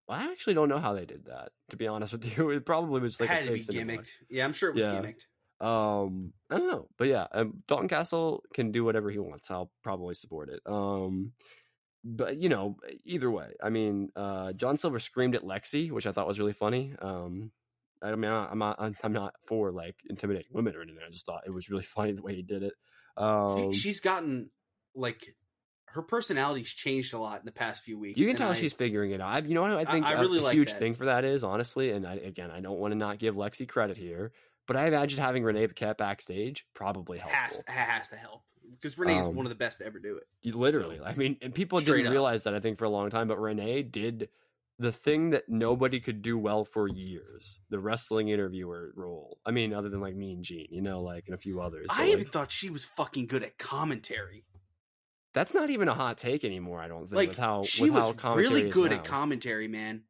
I 0.07 0.25
actually 0.31 0.53
don't 0.55 0.69
know 0.69 0.77
how 0.79 0.93
they 0.93 1.05
did 1.05 1.25
that. 1.25 1.51
To 1.69 1.77
be 1.77 1.87
honest 1.87 2.13
with 2.13 2.25
you, 2.37 2.49
it 2.51 2.65
probably 2.65 3.01
was 3.01 3.19
like 3.19 3.29
Had 3.29 3.43
a 3.43 3.45
to 3.47 3.53
be 3.53 3.61
cinder 3.61 3.85
block. 3.85 4.05
gimmicked. 4.05 4.09
Yeah, 4.29 4.45
I'm 4.45 4.53
sure 4.53 4.69
it 4.69 4.75
was 4.75 4.83
Yeah. 4.85 5.01
gimmicked. 5.01 5.25
Um, 5.65 6.33
I 6.49 6.57
don't 6.57 6.67
know, 6.71 6.87
but 6.97 7.07
yeah, 7.07 7.27
um, 7.33 7.61
Dalton 7.67 7.87
Castle 7.87 8.43
can 8.53 8.71
do 8.71 8.83
whatever 8.83 9.09
he 9.11 9.19
wants. 9.19 9.51
I'll 9.51 9.71
probably 9.83 10.15
support 10.15 10.49
it. 10.49 10.59
Um, 10.65 11.33
but 12.03 12.37
you 12.37 12.49
know, 12.49 12.77
either 13.05 13.29
way, 13.29 13.53
I 13.61 13.69
mean, 13.69 14.09
uh, 14.15 14.53
John 14.53 14.75
Silver 14.77 14.97
screamed 14.99 15.35
at 15.35 15.43
Lexi, 15.43 15.91
which 15.91 16.07
I 16.07 16.11
thought 16.11 16.27
was 16.27 16.39
really 16.39 16.53
funny. 16.53 16.93
Um, 16.99 17.51
I 18.03 18.15
mean, 18.15 18.31
I- 18.31 18.47
I'm 18.49 18.57
not, 18.59 18.79
I'm 19.03 19.13
not 19.13 19.33
for 19.45 19.71
like 19.71 19.95
intimidating 20.09 20.51
women 20.53 20.75
or 20.75 20.81
anything. 20.81 21.01
I 21.05 21.11
just 21.11 21.25
thought 21.25 21.43
it 21.45 21.51
was 21.51 21.69
really 21.69 21.83
funny 21.95 22.11
the 22.13 22.21
way 22.21 22.35
he 22.35 22.41
did 22.41 22.63
it. 22.63 22.73
Um, 23.17 23.73
she's 23.73 23.99
gotten 23.99 24.49
like 24.95 25.35
her 25.85 26.01
personality's 26.01 26.69
changed 26.69 27.13
a 27.13 27.17
lot 27.17 27.39
in 27.41 27.45
the 27.45 27.51
past 27.51 27.83
few 27.83 27.99
weeks. 27.99 28.17
you 28.17 28.25
can 28.25 28.35
tell 28.37 28.51
I- 28.51 28.55
she's 28.55 28.73
figuring 28.73 29.11
it 29.11 29.19
out. 29.21 29.27
I, 29.29 29.39
you 29.47 29.53
know 29.53 29.61
what 29.61 29.71
I 29.71 29.85
think 29.85 30.05
I 30.05 30.13
really 30.21 30.39
a 30.39 30.41
like 30.43 30.53
huge 30.53 30.71
that. 30.71 30.79
thing 30.79 30.93
for 30.93 31.05
that 31.05 31.25
is 31.25 31.43
honestly, 31.43 31.91
and 31.91 32.07
I, 32.07 32.15
again, 32.15 32.49
I 32.51 32.61
don't 32.61 32.79
want 32.79 32.93
to 32.93 32.97
not 32.97 33.19
give 33.19 33.35
Lexi 33.35 33.67
credit 33.67 33.97
here, 33.97 34.31
but 34.67 34.77
I 34.77 34.87
imagine 34.87 35.19
having 35.19 35.43
Renee 35.43 35.67
Paquette 35.67 35.97
backstage 35.97 36.65
probably 36.73 37.17
helpful. 37.17 37.63
has 37.67 37.87
has 37.89 38.07
to 38.09 38.15
help 38.15 38.43
because 38.71 38.97
Renee's 38.97 39.27
Um, 39.27 39.35
one 39.35 39.45
of 39.45 39.49
the 39.49 39.55
best 39.55 39.79
to 39.79 39.85
ever 39.85 39.99
do 39.99 40.15
it. 40.15 40.23
You 40.41 40.53
Literally, 40.53 40.97
So, 40.97 41.03
I 41.03 41.13
mean, 41.15 41.35
and 41.41 41.53
people 41.53 41.79
didn't 41.79 42.07
up. 42.07 42.11
realize 42.11 42.43
that 42.43 42.55
I 42.55 42.61
think 42.61 42.77
for 42.77 42.85
a 42.85 42.89
long 42.89 43.09
time, 43.09 43.27
but 43.27 43.37
Renee 43.39 43.83
did 43.83 44.29
the 44.81 44.91
thing 44.91 45.29
that 45.29 45.47
nobody 45.47 45.99
could 45.99 46.21
do 46.21 46.37
well 46.37 46.65
for 46.65 46.87
years: 46.87 47.59
the 47.69 47.79
wrestling 47.79 48.29
interviewer 48.29 48.91
role. 48.95 49.39
I 49.45 49.51
mean, 49.51 49.73
other 49.73 49.89
than 49.89 50.01
like 50.01 50.15
me 50.15 50.33
and 50.33 50.43
Gene, 50.43 50.67
you 50.71 50.81
know, 50.81 51.01
like 51.01 51.25
and 51.27 51.35
a 51.35 51.37
few 51.37 51.61
others. 51.61 51.87
I 51.89 52.05
like, 52.05 52.09
even 52.09 52.25
thought 52.25 52.51
she 52.51 52.69
was 52.69 52.85
fucking 52.85 53.27
good 53.27 53.43
at 53.43 53.57
commentary. 53.57 54.43
that's 55.33 55.53
not 55.53 55.69
even 55.69 55.87
a 55.87 55.93
hot 55.93 56.17
take 56.17 56.43
anymore. 56.43 56.81
I 56.81 56.87
don't 56.87 57.03
think. 57.03 57.15
Like 57.15 57.29
with 57.29 57.37
how 57.37 57.63
she 57.63 57.83
with 57.83 57.93
was 57.93 58.15
how 58.21 58.35
really 58.35 58.69
good 58.69 58.91
at 58.91 59.03
commentary, 59.03 59.67
man. 59.67 60.03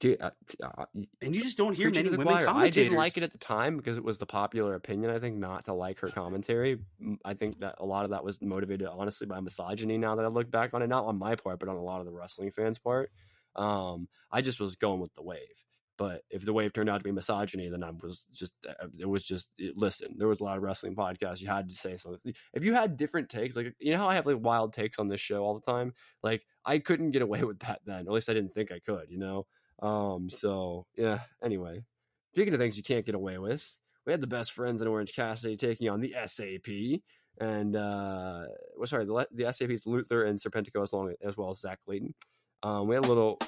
Dude, 0.00 0.22
uh, 0.22 0.30
uh, 0.62 0.84
And 1.20 1.34
you 1.34 1.42
just 1.42 1.58
don't 1.58 1.74
hear 1.74 1.90
many 1.90 2.08
women 2.08 2.24
choir. 2.24 2.48
I 2.48 2.68
didn't 2.68 2.96
like 2.96 3.16
it 3.16 3.24
at 3.24 3.32
the 3.32 3.38
time 3.38 3.76
because 3.76 3.96
it 3.96 4.04
was 4.04 4.18
the 4.18 4.26
popular 4.26 4.76
opinion. 4.76 5.10
I 5.10 5.18
think 5.18 5.38
not 5.38 5.64
to 5.64 5.74
like 5.74 5.98
her 6.00 6.08
commentary. 6.08 6.78
I 7.24 7.34
think 7.34 7.58
that 7.60 7.76
a 7.78 7.84
lot 7.84 8.04
of 8.04 8.10
that 8.10 8.22
was 8.22 8.40
motivated, 8.40 8.86
honestly, 8.86 9.26
by 9.26 9.40
misogyny. 9.40 9.98
Now 9.98 10.14
that 10.14 10.24
I 10.24 10.28
look 10.28 10.52
back 10.52 10.72
on 10.72 10.82
it, 10.82 10.86
not 10.86 11.06
on 11.06 11.18
my 11.18 11.34
part, 11.34 11.58
but 11.58 11.68
on 11.68 11.74
a 11.74 11.82
lot 11.82 11.98
of 11.98 12.06
the 12.06 12.12
wrestling 12.12 12.52
fans' 12.52 12.78
part. 12.78 13.10
Um, 13.58 14.08
I 14.30 14.40
just 14.40 14.60
was 14.60 14.76
going 14.76 15.00
with 15.00 15.14
the 15.14 15.22
wave. 15.22 15.64
But 15.98 16.22
if 16.30 16.44
the 16.44 16.52
wave 16.52 16.72
turned 16.72 16.88
out 16.88 16.98
to 16.98 17.04
be 17.04 17.10
misogyny, 17.10 17.68
then 17.68 17.82
I 17.82 17.90
was 17.90 18.24
just 18.32 18.54
uh, 18.66 18.86
it 18.96 19.06
was 19.06 19.24
just 19.24 19.48
it, 19.58 19.76
listen. 19.76 20.14
There 20.16 20.28
was 20.28 20.38
a 20.38 20.44
lot 20.44 20.56
of 20.56 20.62
wrestling 20.62 20.94
podcasts. 20.94 21.40
You 21.40 21.48
had 21.48 21.68
to 21.68 21.74
say 21.74 21.96
something. 21.96 22.32
If 22.54 22.64
you 22.64 22.72
had 22.72 22.96
different 22.96 23.28
takes, 23.28 23.56
like 23.56 23.74
you 23.80 23.92
know 23.92 23.98
how 23.98 24.08
I 24.08 24.14
have 24.14 24.24
like 24.24 24.38
wild 24.40 24.72
takes 24.72 25.00
on 25.00 25.08
this 25.08 25.20
show 25.20 25.42
all 25.42 25.58
the 25.58 25.72
time. 25.72 25.92
Like 26.22 26.46
I 26.64 26.78
couldn't 26.78 27.10
get 27.10 27.22
away 27.22 27.42
with 27.44 27.58
that 27.60 27.80
then. 27.84 28.06
At 28.06 28.12
least 28.12 28.30
I 28.30 28.34
didn't 28.34 28.54
think 28.54 28.70
I 28.70 28.78
could. 28.78 29.10
You 29.10 29.18
know. 29.18 29.46
Um. 29.82 30.30
So 30.30 30.86
yeah. 30.96 31.20
Anyway, 31.42 31.82
speaking 32.32 32.54
of 32.54 32.60
things 32.60 32.76
you 32.76 32.84
can't 32.84 33.04
get 33.04 33.16
away 33.16 33.38
with, 33.38 33.68
we 34.06 34.12
had 34.12 34.20
the 34.20 34.28
best 34.28 34.52
friends 34.52 34.80
in 34.80 34.86
Orange 34.86 35.12
Cassidy 35.14 35.56
taking 35.56 35.88
on 35.88 36.00
the 36.00 36.14
SAP, 36.26 37.00
and 37.40 37.74
uh, 37.74 38.44
well, 38.76 38.86
sorry, 38.86 39.04
the 39.04 39.26
the 39.32 39.52
SAP's 39.52 39.84
Luther 39.84 40.26
and 40.26 40.38
Serpentico 40.38 40.80
as 40.80 40.92
long 40.92 41.12
as 41.24 41.36
well 41.36 41.50
as 41.50 41.58
Zach 41.58 41.80
Clayton. 41.84 42.14
Um, 42.62 42.88
we 42.88 42.94
had 42.94 43.04
a 43.04 43.08
little. 43.08 43.38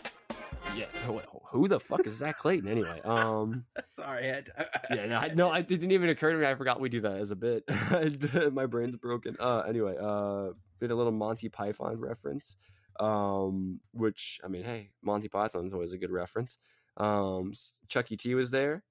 Yeah, 0.76 0.86
who- 1.06 1.66
the 1.68 1.80
fuck 1.80 2.06
is 2.06 2.16
Zach 2.16 2.38
Clayton 2.38 2.68
anyway? 2.68 3.00
Um, 3.02 3.64
Sorry, 3.98 4.30
I 4.30 4.34
had 4.34 4.50
yeah, 4.90 5.06
no, 5.06 5.18
I, 5.18 5.28
no, 5.34 5.52
it 5.54 5.66
didn't 5.66 5.90
even 5.90 6.08
occur 6.10 6.32
to 6.32 6.38
me. 6.38 6.46
I 6.46 6.54
forgot 6.54 6.80
we 6.80 6.88
do 6.88 7.00
that 7.00 7.16
as 7.18 7.30
a 7.32 7.36
bit. 7.36 7.64
My 8.52 8.66
brain's 8.66 8.96
broken. 8.96 9.36
Uh, 9.40 9.60
anyway, 9.60 9.96
uh, 10.00 10.50
did 10.80 10.90
a 10.92 10.94
little 10.94 11.12
Monty 11.12 11.48
Python 11.48 11.98
reference, 11.98 12.56
um, 13.00 13.80
which 13.92 14.40
I 14.44 14.48
mean, 14.48 14.62
hey, 14.62 14.90
Monty 15.02 15.28
Python's 15.28 15.72
always 15.72 15.92
a 15.92 15.98
good 15.98 16.12
reference. 16.12 16.58
Um, 16.96 17.50
s- 17.52 17.72
Chucky 17.88 18.16
T 18.16 18.34
was 18.36 18.50
there. 18.50 18.84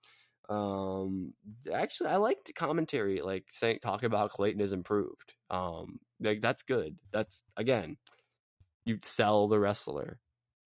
Um, 0.50 1.34
actually, 1.72 2.10
I 2.10 2.18
liked 2.18 2.54
commentary, 2.56 3.22
like 3.22 3.46
saying 3.52 3.80
talking 3.82 4.08
about 4.08 4.32
Clayton 4.32 4.60
is 4.62 4.74
improved. 4.74 5.34
Um, 5.50 6.00
like 6.20 6.42
that's 6.42 6.64
good. 6.64 6.98
That's 7.14 7.44
again, 7.56 7.98
you 8.90 9.00
sell 9.04 9.48
the 9.48 9.60
wrestler. 9.60 10.20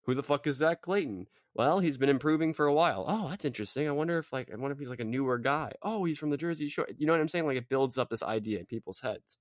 Who 0.05 0.15
the 0.15 0.23
fuck 0.23 0.47
is 0.47 0.57
Zach 0.57 0.81
Clayton? 0.81 1.27
Well, 1.55 1.79
he's 1.79 1.97
been 1.97 2.09
improving 2.09 2.53
for 2.53 2.65
a 2.65 2.73
while. 2.73 3.05
Oh, 3.07 3.29
that's 3.29 3.45
interesting. 3.45 3.87
I 3.87 3.91
wonder 3.91 4.17
if 4.17 4.33
like 4.33 4.49
I 4.51 4.55
wonder 4.55 4.73
if 4.73 4.79
he's 4.79 4.89
like 4.89 4.99
a 4.99 5.05
newer 5.05 5.37
guy. 5.37 5.71
Oh, 5.81 6.03
he's 6.03 6.17
from 6.17 6.29
the 6.31 6.37
Jersey 6.37 6.67
Shore. 6.67 6.87
You 6.97 7.05
know 7.05 7.13
what 7.13 7.21
I'm 7.21 7.27
saying? 7.27 7.45
Like 7.45 7.57
it 7.57 7.69
builds 7.69 7.97
up 7.97 8.09
this 8.09 8.23
idea 8.23 8.59
in 8.59 8.65
people's 8.65 8.99
heads. 9.01 9.37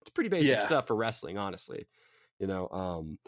it's 0.00 0.10
pretty 0.10 0.30
basic 0.30 0.52
Yeah. 0.52 0.58
stuff 0.60 0.86
for 0.86 0.94
wrestling, 0.96 1.36
honestly. 1.36 1.88
You 2.38 2.46
know, 2.46 2.68
um, 2.68 3.18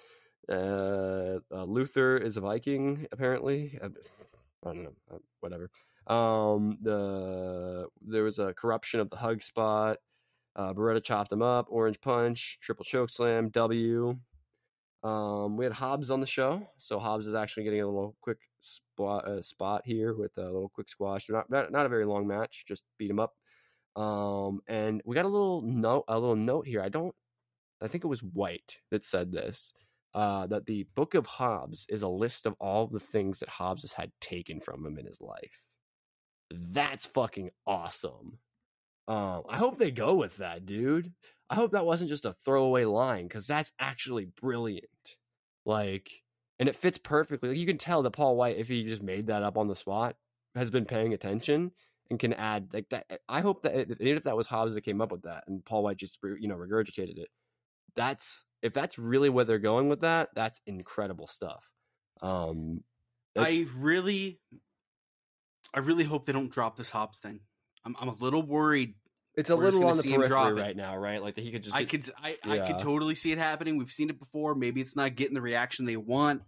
uh, 0.48 1.40
uh, 1.52 1.64
Luther 1.64 2.16
is 2.16 2.36
a 2.36 2.40
Viking, 2.40 3.06
apparently. 3.12 3.78
Uh, 3.82 3.88
I 4.64 4.68
don't 4.72 4.84
know, 4.84 4.92
uh, 5.12 5.18
whatever. 5.40 5.70
Um, 6.06 6.78
the 6.80 7.86
there 8.00 8.22
was 8.24 8.38
a 8.38 8.54
corruption 8.54 9.00
of 9.00 9.10
the 9.10 9.16
hug 9.16 9.42
spot. 9.42 9.98
Uh, 10.56 10.72
Beretta 10.72 11.02
chopped 11.02 11.32
him 11.32 11.42
up. 11.42 11.66
Orange 11.68 12.00
punch, 12.00 12.58
triple 12.60 12.84
choke 12.84 13.10
slam, 13.10 13.48
W. 13.50 14.18
Um, 15.02 15.56
we 15.56 15.64
had 15.64 15.72
Hobbs 15.72 16.10
on 16.10 16.20
the 16.20 16.26
show, 16.26 16.68
so 16.76 16.98
Hobbs 16.98 17.26
is 17.26 17.34
actually 17.34 17.64
getting 17.64 17.80
a 17.80 17.86
little 17.86 18.16
quick 18.20 18.38
spot 18.60 19.26
uh, 19.26 19.40
spot 19.40 19.82
here 19.86 20.14
with 20.14 20.36
a 20.36 20.44
little 20.44 20.68
quick 20.68 20.88
squash. 20.88 21.28
Not, 21.30 21.48
not 21.48 21.72
not 21.72 21.86
a 21.86 21.88
very 21.88 22.04
long 22.04 22.26
match, 22.26 22.64
just 22.66 22.84
beat 22.98 23.10
him 23.10 23.20
up. 23.20 23.34
Um, 23.96 24.60
and 24.68 25.00
we 25.04 25.14
got 25.14 25.24
a 25.24 25.28
little 25.28 25.62
note 25.62 26.04
a 26.08 26.18
little 26.18 26.36
note 26.36 26.66
here. 26.66 26.82
I 26.82 26.88
don't. 26.88 27.14
I 27.82 27.88
think 27.88 28.04
it 28.04 28.08
was 28.08 28.22
Wight 28.22 28.76
that 28.90 29.04
said 29.04 29.32
this. 29.32 29.72
Uh, 30.12 30.44
that 30.48 30.66
the 30.66 30.88
Book 30.96 31.14
of 31.14 31.24
Hobbs 31.24 31.86
is 31.88 32.02
a 32.02 32.08
list 32.08 32.44
of 32.44 32.56
all 32.58 32.88
the 32.88 32.98
things 32.98 33.38
that 33.38 33.48
Hobbs 33.48 33.82
has 33.82 33.92
had 33.92 34.10
taken 34.20 34.60
from 34.60 34.84
him 34.84 34.98
in 34.98 35.06
his 35.06 35.20
life. 35.20 35.62
That's 36.50 37.06
fucking 37.06 37.50
awesome. 37.64 38.40
Um, 39.06 39.44
I 39.48 39.56
hope 39.56 39.78
they 39.78 39.92
go 39.92 40.14
with 40.14 40.38
that, 40.38 40.66
dude. 40.66 41.12
I 41.50 41.56
hope 41.56 41.72
that 41.72 41.84
wasn't 41.84 42.10
just 42.10 42.24
a 42.24 42.32
throwaway 42.44 42.84
line 42.84 43.26
because 43.26 43.46
that's 43.46 43.72
actually 43.78 44.26
brilliant. 44.40 44.86
Like, 45.66 46.10
and 46.58 46.68
it 46.68 46.76
fits 46.76 46.98
perfectly. 46.98 47.50
Like, 47.50 47.58
you 47.58 47.66
can 47.66 47.76
tell 47.76 48.02
that 48.02 48.12
Paul 48.12 48.36
Wight, 48.36 48.56
if 48.56 48.68
he 48.68 48.84
just 48.84 49.02
made 49.02 49.26
that 49.26 49.42
up 49.42 49.58
on 49.58 49.66
the 49.66 49.74
spot, 49.74 50.16
has 50.54 50.70
been 50.70 50.84
paying 50.84 51.12
attention 51.12 51.72
and 52.08 52.18
can 52.18 52.32
add 52.32 52.68
like 52.72 52.88
that. 52.90 53.06
I 53.28 53.40
hope 53.40 53.62
that 53.62 53.74
even 54.00 54.16
if 54.16 54.24
that 54.24 54.36
was 54.36 54.46
Hobbs 54.46 54.74
that 54.74 54.82
came 54.82 55.00
up 55.00 55.12
with 55.12 55.22
that 55.22 55.44
and 55.46 55.64
Paul 55.64 55.82
Wight 55.82 55.96
just 55.96 56.18
you 56.22 56.48
know 56.48 56.56
regurgitated 56.56 57.18
it, 57.18 57.28
that's 57.94 58.44
if 58.62 58.72
that's 58.72 58.98
really 58.98 59.28
where 59.28 59.44
they're 59.44 59.58
going 59.58 59.88
with 59.88 60.00
that, 60.00 60.30
that's 60.34 60.60
incredible 60.66 61.26
stuff. 61.26 61.68
Um, 62.22 62.84
I 63.36 63.66
really, 63.76 64.40
I 65.72 65.78
really 65.78 66.04
hope 66.04 66.26
they 66.26 66.32
don't 66.32 66.52
drop 66.52 66.76
this 66.76 66.90
Hobbs 66.90 67.18
thing. 67.18 67.40
I'm, 67.84 67.96
I'm 68.00 68.08
a 68.08 68.14
little 68.14 68.42
worried. 68.42 68.94
It's 69.36 69.50
a 69.50 69.56
We're 69.56 69.64
little 69.64 69.86
on 69.86 69.96
the 69.96 70.02
periphery 70.02 70.54
right 70.54 70.76
now, 70.76 70.96
right? 70.96 71.22
Like 71.22 71.36
that 71.36 71.44
he 71.44 71.52
could 71.52 71.62
just 71.62 71.76
I 71.76 71.84
could, 71.84 72.04
I, 72.22 72.36
I 72.44 72.58
could 72.58 72.78
totally 72.80 73.14
see 73.14 73.32
it 73.32 73.38
happening. 73.38 73.76
We've 73.78 73.90
seen 73.90 74.10
it 74.10 74.18
before. 74.18 74.54
Maybe 74.54 74.80
it's 74.80 74.96
not 74.96 75.14
getting 75.14 75.34
the 75.34 75.40
reaction 75.40 75.86
they 75.86 75.96
want. 75.96 76.42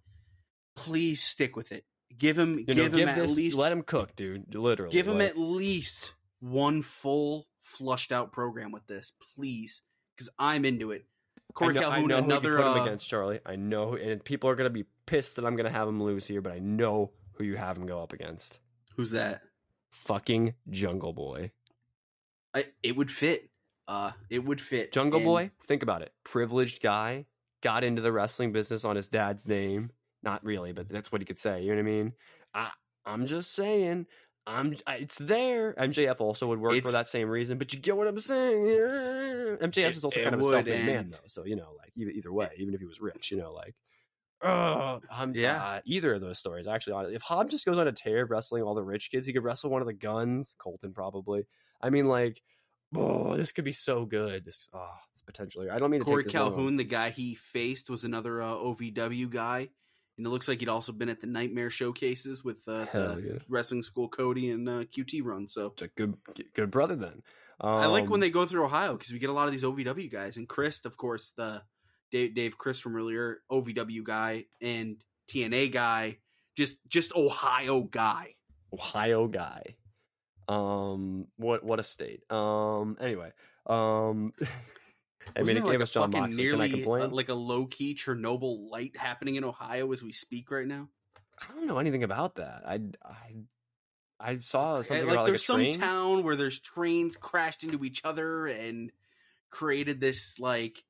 Please 0.76 1.22
stick 1.22 1.56
with 1.56 1.72
it. 1.72 1.84
Give 2.18 2.38
him, 2.38 2.58
you 2.58 2.66
know, 2.66 2.74
give 2.74 2.92
him 2.92 2.98
give 2.98 3.08
at 3.08 3.16
this, 3.16 3.36
least, 3.36 3.56
let 3.56 3.72
him 3.72 3.82
cook, 3.82 4.14
dude. 4.16 4.54
Literally, 4.54 4.92
give 4.92 5.08
him 5.08 5.18
like- 5.18 5.30
at 5.30 5.38
least 5.38 6.12
one 6.40 6.82
full 6.82 7.46
flushed 7.62 8.12
out 8.12 8.32
program 8.32 8.70
with 8.72 8.86
this, 8.86 9.12
please, 9.34 9.82
because 10.14 10.28
I'm 10.38 10.64
into 10.64 10.90
it. 10.90 11.06
Corey 11.54 11.76
I 11.76 11.80
know, 11.80 11.86
I 11.86 11.90
Calhoun, 11.90 12.08
know 12.08 12.18
another 12.18 12.56
put 12.56 12.66
him 12.66 12.78
uh, 12.78 12.82
against 12.84 13.08
Charlie. 13.08 13.40
I 13.46 13.56
know, 13.56 13.94
and 13.94 14.22
people 14.24 14.50
are 14.50 14.54
gonna 14.54 14.70
be 14.70 14.84
pissed 15.06 15.36
that 15.36 15.46
I'm 15.46 15.56
gonna 15.56 15.70
have 15.70 15.88
him 15.88 16.02
lose 16.02 16.26
here, 16.26 16.40
but 16.40 16.52
I 16.52 16.58
know 16.58 17.12
who 17.34 17.44
you 17.44 17.56
have 17.56 17.76
him 17.76 17.86
go 17.86 18.02
up 18.02 18.12
against. 18.12 18.58
who's 18.96 19.12
that? 19.12 19.40
Fucking 19.90 20.54
Jungle 20.70 21.12
Boy. 21.12 21.50
I, 22.54 22.66
it 22.82 22.96
would 22.96 23.10
fit. 23.10 23.48
Uh, 23.88 24.12
it 24.30 24.44
would 24.44 24.60
fit. 24.60 24.92
Jungle 24.92 25.18
And 25.18 25.26
Boy. 25.26 25.50
Think 25.64 25.82
about 25.82 26.02
it. 26.02 26.12
Privileged 26.24 26.82
guy 26.82 27.26
got 27.62 27.84
into 27.84 28.02
the 28.02 28.12
wrestling 28.12 28.52
business 28.52 28.84
on 28.84 28.96
his 28.96 29.08
dad's 29.08 29.46
name. 29.46 29.90
Not 30.22 30.44
really, 30.44 30.72
but 30.72 30.88
that's 30.88 31.10
what 31.10 31.20
he 31.20 31.24
could 31.24 31.38
say. 31.38 31.62
You 31.62 31.70
know 31.70 31.76
what 31.82 31.88
I 31.88 31.92
mean? 31.92 32.12
I, 32.54 32.70
I'm 33.04 33.26
just 33.26 33.54
saying. 33.54 34.06
I'm. 34.46 34.76
It's 34.88 35.18
there. 35.18 35.72
MJF 35.74 36.20
also 36.20 36.48
would 36.48 36.60
work 36.60 36.80
for 36.82 36.90
that 36.92 37.08
same 37.08 37.28
reason, 37.28 37.58
but 37.58 37.72
you 37.72 37.78
get 37.80 37.96
what 37.96 38.08
I'm 38.08 38.18
saying. 38.18 38.66
Yeah. 38.66 39.66
MJF 39.66 39.76
It- 39.90 39.96
is 39.96 40.04
also 40.04 40.20
kind 40.22 40.34
of 40.34 40.40
a 40.40 40.44
self-made 40.44 40.86
man, 40.86 41.10
though. 41.10 41.18
So 41.26 41.44
you 41.44 41.56
know, 41.56 41.74
like 41.78 41.92
either, 41.96 42.10
either 42.10 42.32
way, 42.32 42.50
even 42.58 42.74
if 42.74 42.80
he 42.80 42.86
was 42.86 43.00
rich, 43.00 43.30
you 43.30 43.36
know, 43.38 43.52
like. 43.52 43.74
Uh, 44.44 44.98
I'm, 45.08 45.32
Yeah. 45.36 45.62
uh, 45.64 45.80
either 45.84 46.14
of 46.14 46.20
those 46.20 46.36
stories 46.40 46.66
actually. 46.66 47.14
If 47.14 47.22
Hobbs 47.22 47.52
just 47.52 47.64
goes 47.64 47.78
on 47.78 47.86
a 47.86 47.92
tear 47.92 48.22
of 48.24 48.30
wrestling 48.30 48.64
all 48.64 48.74
the 48.74 48.82
rich 48.82 49.08
kids, 49.12 49.24
he 49.28 49.32
could 49.32 49.44
wrestle 49.44 49.70
one 49.70 49.82
of 49.82 49.86
the 49.86 49.92
guns, 49.92 50.56
Colten 50.58 50.92
probably. 50.92 51.46
I 51.82 51.90
mean, 51.90 52.06
like, 52.06 52.42
oh, 52.96 53.36
this 53.36 53.52
could 53.52 53.64
be 53.64 53.72
so 53.72 54.04
good. 54.04 54.44
This, 54.44 54.68
oh, 54.72 54.88
it's 55.12 55.22
potentially. 55.22 55.70
I 55.70 55.78
don't 55.78 55.90
mean 55.90 56.00
to 56.00 56.06
Corey 56.06 56.22
take 56.22 56.32
this 56.32 56.40
long. 56.40 56.52
Calhoun, 56.52 56.76
the 56.76 56.84
guy 56.84 57.10
he 57.10 57.34
faced, 57.34 57.90
was 57.90 58.04
another 58.04 58.42
uh, 58.42 58.52
OVW 58.52 59.30
guy, 59.30 59.68
and 60.16 60.26
it 60.26 60.30
looks 60.30 60.48
like 60.48 60.60
he'd 60.60 60.68
also 60.68 60.92
been 60.92 61.08
at 61.08 61.20
the 61.20 61.26
Nightmare 61.26 61.70
showcases 61.70 62.44
with 62.44 62.62
uh, 62.68 62.86
the 62.92 63.22
yeah. 63.24 63.38
Wrestling 63.48 63.82
School 63.82 64.08
Cody 64.08 64.50
and 64.50 64.68
uh, 64.68 64.84
QT 64.84 65.24
run. 65.24 65.46
So 65.48 65.72
It's 65.72 65.82
a 65.82 65.88
good, 65.88 66.16
good 66.54 66.70
brother 66.70 66.96
then. 66.96 67.22
Um, 67.60 67.76
I 67.76 67.86
like 67.86 68.08
when 68.08 68.20
they 68.20 68.30
go 68.30 68.44
through 68.44 68.64
Ohio 68.64 68.94
because 68.96 69.12
we 69.12 69.18
get 69.18 69.30
a 69.30 69.32
lot 69.32 69.46
of 69.46 69.52
these 69.52 69.62
OVW 69.62 70.10
guys, 70.10 70.36
and 70.36 70.48
Chris, 70.48 70.84
of 70.84 70.96
course, 70.96 71.32
the 71.36 71.62
Dave, 72.10 72.34
Dave 72.34 72.58
Chris 72.58 72.78
from 72.78 72.96
earlier, 72.96 73.38
OVW 73.50 74.04
guy 74.04 74.46
and 74.60 74.96
TNA 75.28 75.72
guy, 75.72 76.18
just 76.56 76.78
just 76.88 77.14
Ohio 77.14 77.82
guy. 77.82 78.34
Ohio 78.72 79.28
guy. 79.28 79.76
Um, 80.48 81.26
what 81.36 81.64
what 81.64 81.78
a 81.78 81.82
state. 81.82 82.30
Um, 82.30 82.96
anyway, 83.00 83.32
um, 83.66 84.32
I 85.36 85.42
mean, 85.42 85.56
it 85.56 85.62
there, 85.62 85.72
gave 85.72 85.80
us 85.80 85.90
Jon 85.92 86.10
Moxley. 86.10 86.44
Can 86.50 86.60
I 86.60 86.66
nearly, 86.66 86.70
complain? 86.70 87.02
uh, 87.04 87.08
like 87.08 87.28
a 87.28 87.34
low 87.34 87.66
key 87.66 87.94
Chernobyl 87.94 88.70
light 88.70 88.96
happening 88.96 89.36
in 89.36 89.44
Ohio 89.44 89.90
as 89.92 90.02
we 90.02 90.12
speak 90.12 90.50
right 90.50 90.66
now. 90.66 90.88
I 91.40 91.54
don't 91.54 91.66
know 91.66 91.78
anything 91.78 92.02
about 92.02 92.36
that. 92.36 92.62
I 92.66 92.80
I, 93.04 93.34
I 94.20 94.36
saw 94.36 94.82
something 94.82 95.06
like 95.06 95.14
about 95.14 95.26
there's 95.26 95.48
like 95.48 95.58
train. 95.58 95.72
some 95.74 95.80
town 95.80 96.22
where 96.24 96.36
there's 96.36 96.58
trains 96.58 97.16
crashed 97.16 97.64
into 97.64 97.84
each 97.84 98.04
other 98.04 98.46
and 98.46 98.90
created 99.50 100.00
this 100.00 100.38
like 100.38 100.84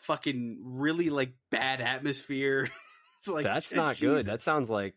fucking 0.00 0.58
really 0.62 1.10
like 1.10 1.32
bad 1.50 1.80
atmosphere. 1.80 2.68
it's 3.18 3.28
like 3.28 3.44
That's 3.44 3.74
not 3.74 3.98
good. 3.98 4.26
That 4.26 4.42
sounds 4.42 4.70
like 4.70 4.94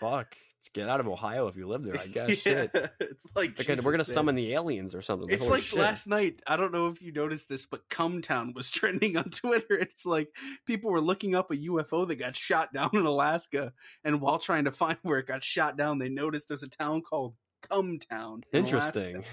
fuck. 0.00 0.36
Get 0.74 0.86
out 0.88 1.00
of 1.00 1.08
Ohio 1.08 1.48
if 1.48 1.56
you 1.56 1.66
live 1.66 1.82
there. 1.82 1.98
I 1.98 2.06
guess. 2.12 2.44
Yeah, 2.44 2.66
Shit. 2.72 2.90
It's 3.00 3.24
like 3.34 3.58
Like, 3.58 3.68
we're 3.82 3.90
gonna 3.92 3.98
man. 3.98 4.04
summon 4.04 4.34
the 4.34 4.52
aliens 4.52 4.94
or 4.94 5.00
something. 5.02 5.28
It's 5.30 5.42
Holy 5.42 5.56
like 5.56 5.62
shit. 5.62 5.78
last 5.78 6.06
night. 6.06 6.42
I 6.46 6.56
don't 6.58 6.72
know 6.72 6.88
if 6.88 7.00
you 7.00 7.10
noticed 7.10 7.48
this, 7.48 7.64
but 7.66 7.88
Cumtown 7.88 8.54
was 8.54 8.70
trending 8.72 9.16
on 9.16 9.30
Twitter. 9.30 9.74
It's 9.74 10.04
like 10.04 10.28
people 10.66 10.90
were 10.90 11.00
looking 11.00 11.34
up 11.34 11.50
a 11.50 11.56
UFO 11.56 12.06
that 12.08 12.16
got 12.16 12.36
shot 12.36 12.72
down 12.74 12.90
in 12.92 13.06
Alaska, 13.06 13.72
and 14.04 14.20
while 14.20 14.38
trying 14.38 14.64
to 14.64 14.72
find 14.72 14.98
where 15.02 15.18
it 15.20 15.26
got 15.26 15.42
shot 15.42 15.76
down, 15.78 15.98
they 15.98 16.08
noticed 16.10 16.48
there's 16.48 16.62
a 16.62 16.68
town 16.68 17.00
called 17.00 17.34
Cumtown. 17.70 18.42
in 18.52 18.60
Interesting. 18.64 19.24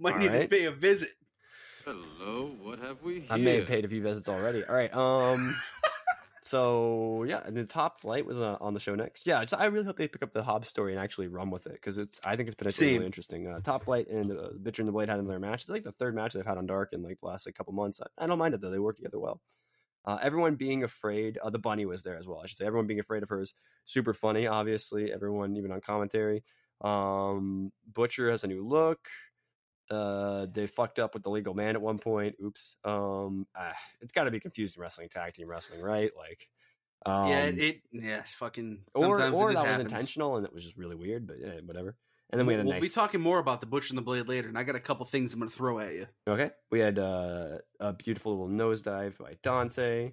Might 0.00 0.14
All 0.14 0.18
need 0.20 0.32
to 0.32 0.48
pay 0.48 0.64
a 0.64 0.72
visit. 0.72 1.10
Hello, 1.84 2.50
what 2.60 2.80
have 2.80 3.02
we 3.02 3.20
here? 3.20 3.26
I 3.30 3.36
may 3.36 3.56
have 3.58 3.66
paid 3.66 3.84
a 3.84 3.88
few 3.88 4.02
visits 4.02 4.28
already. 4.28 4.64
All 4.64 4.74
right. 4.74 4.92
Um. 4.92 5.54
So 6.54 7.24
yeah, 7.26 7.40
and 7.44 7.56
the 7.56 7.64
top 7.64 8.00
flight 8.00 8.24
was 8.24 8.38
uh, 8.38 8.56
on 8.60 8.74
the 8.74 8.80
show 8.80 8.94
next. 8.94 9.26
Yeah, 9.26 9.40
just, 9.40 9.60
I 9.60 9.64
really 9.64 9.86
hope 9.86 9.98
they 9.98 10.06
pick 10.06 10.22
up 10.22 10.32
the 10.32 10.44
Hobbs 10.44 10.68
story 10.68 10.92
and 10.92 11.02
actually 11.02 11.26
run 11.26 11.50
with 11.50 11.66
it 11.66 11.72
because 11.72 11.98
it's. 11.98 12.20
I 12.24 12.36
think 12.36 12.48
it's 12.48 12.54
potentially 12.54 12.92
really 12.92 13.06
interesting. 13.06 13.48
Uh, 13.48 13.58
top 13.58 13.82
flight 13.82 14.06
and 14.06 14.30
uh, 14.30 14.50
Butcher 14.56 14.82
and 14.82 14.88
the 14.88 14.92
Blade 14.92 15.08
had 15.08 15.18
another 15.18 15.40
match. 15.40 15.62
It's 15.62 15.70
like 15.70 15.82
the 15.82 15.90
third 15.90 16.14
match 16.14 16.32
they've 16.32 16.46
had 16.46 16.56
on 16.56 16.66
Dark 16.66 16.92
in 16.92 17.02
like 17.02 17.18
the 17.18 17.26
last 17.26 17.44
like, 17.44 17.56
couple 17.56 17.72
months. 17.72 18.00
I, 18.00 18.22
I 18.22 18.28
don't 18.28 18.38
mind 18.38 18.54
it 18.54 18.60
though; 18.60 18.70
they 18.70 18.78
work 18.78 18.94
together 18.94 19.18
well. 19.18 19.40
Uh, 20.04 20.18
everyone 20.22 20.54
being 20.54 20.84
afraid. 20.84 21.38
Uh, 21.38 21.50
the 21.50 21.58
bunny 21.58 21.86
was 21.86 22.04
there 22.04 22.16
as 22.16 22.28
well. 22.28 22.38
I 22.40 22.46
should 22.46 22.58
say 22.58 22.66
everyone 22.66 22.86
being 22.86 23.00
afraid 23.00 23.24
of 23.24 23.30
her 23.30 23.40
is 23.40 23.52
super 23.84 24.14
funny. 24.14 24.46
Obviously, 24.46 25.12
everyone 25.12 25.56
even 25.56 25.72
on 25.72 25.80
commentary. 25.80 26.44
Um, 26.82 27.72
Butcher 27.92 28.30
has 28.30 28.44
a 28.44 28.46
new 28.46 28.64
look. 28.64 29.08
Uh, 29.90 30.46
they 30.50 30.66
fucked 30.66 30.98
up 30.98 31.14
with 31.14 31.22
the 31.22 31.30
legal 31.30 31.54
man 31.54 31.76
at 31.76 31.82
one 31.82 31.98
point. 31.98 32.36
Oops. 32.42 32.76
Um, 32.84 33.46
ah, 33.56 33.74
it's 34.00 34.12
got 34.12 34.24
to 34.24 34.30
be 34.30 34.40
confusing 34.40 34.80
wrestling, 34.80 35.08
tag 35.08 35.34
team 35.34 35.48
wrestling, 35.48 35.80
right? 35.80 36.10
Like, 36.16 36.48
um, 37.06 37.28
yeah, 37.28 37.44
it, 37.44 37.58
it 37.58 37.82
yeah, 37.92 38.22
fucking. 38.24 38.80
or 38.94 39.06
or 39.06 39.18
that 39.18 39.30
just 39.30 39.54
was 39.56 39.80
intentional 39.80 40.36
and 40.36 40.46
it 40.46 40.52
was 40.52 40.64
just 40.64 40.76
really 40.76 40.96
weird, 40.96 41.26
but 41.26 41.36
yeah, 41.38 41.60
whatever. 41.64 41.96
And 42.30 42.40
then 42.40 42.46
we 42.46 42.54
had 42.54 42.60
a 42.60 42.64
we'll 42.64 42.72
nice. 42.74 42.82
be 42.82 42.88
talking 42.88 43.20
more 43.20 43.38
about 43.38 43.60
the 43.60 43.66
Butcher 43.66 43.92
and 43.92 43.98
the 43.98 44.02
Blade 44.02 44.28
later, 44.28 44.48
and 44.48 44.58
I 44.58 44.64
got 44.64 44.74
a 44.74 44.80
couple 44.80 45.06
things 45.06 45.32
I'm 45.32 45.38
going 45.38 45.50
to 45.50 45.54
throw 45.56 45.78
at 45.78 45.92
you. 45.92 46.06
Okay. 46.26 46.50
We 46.70 46.80
had 46.80 46.98
uh, 46.98 47.58
a 47.78 47.92
beautiful 47.92 48.32
little 48.32 48.48
nosedive 48.48 49.18
by 49.18 49.36
Dante. 49.42 50.12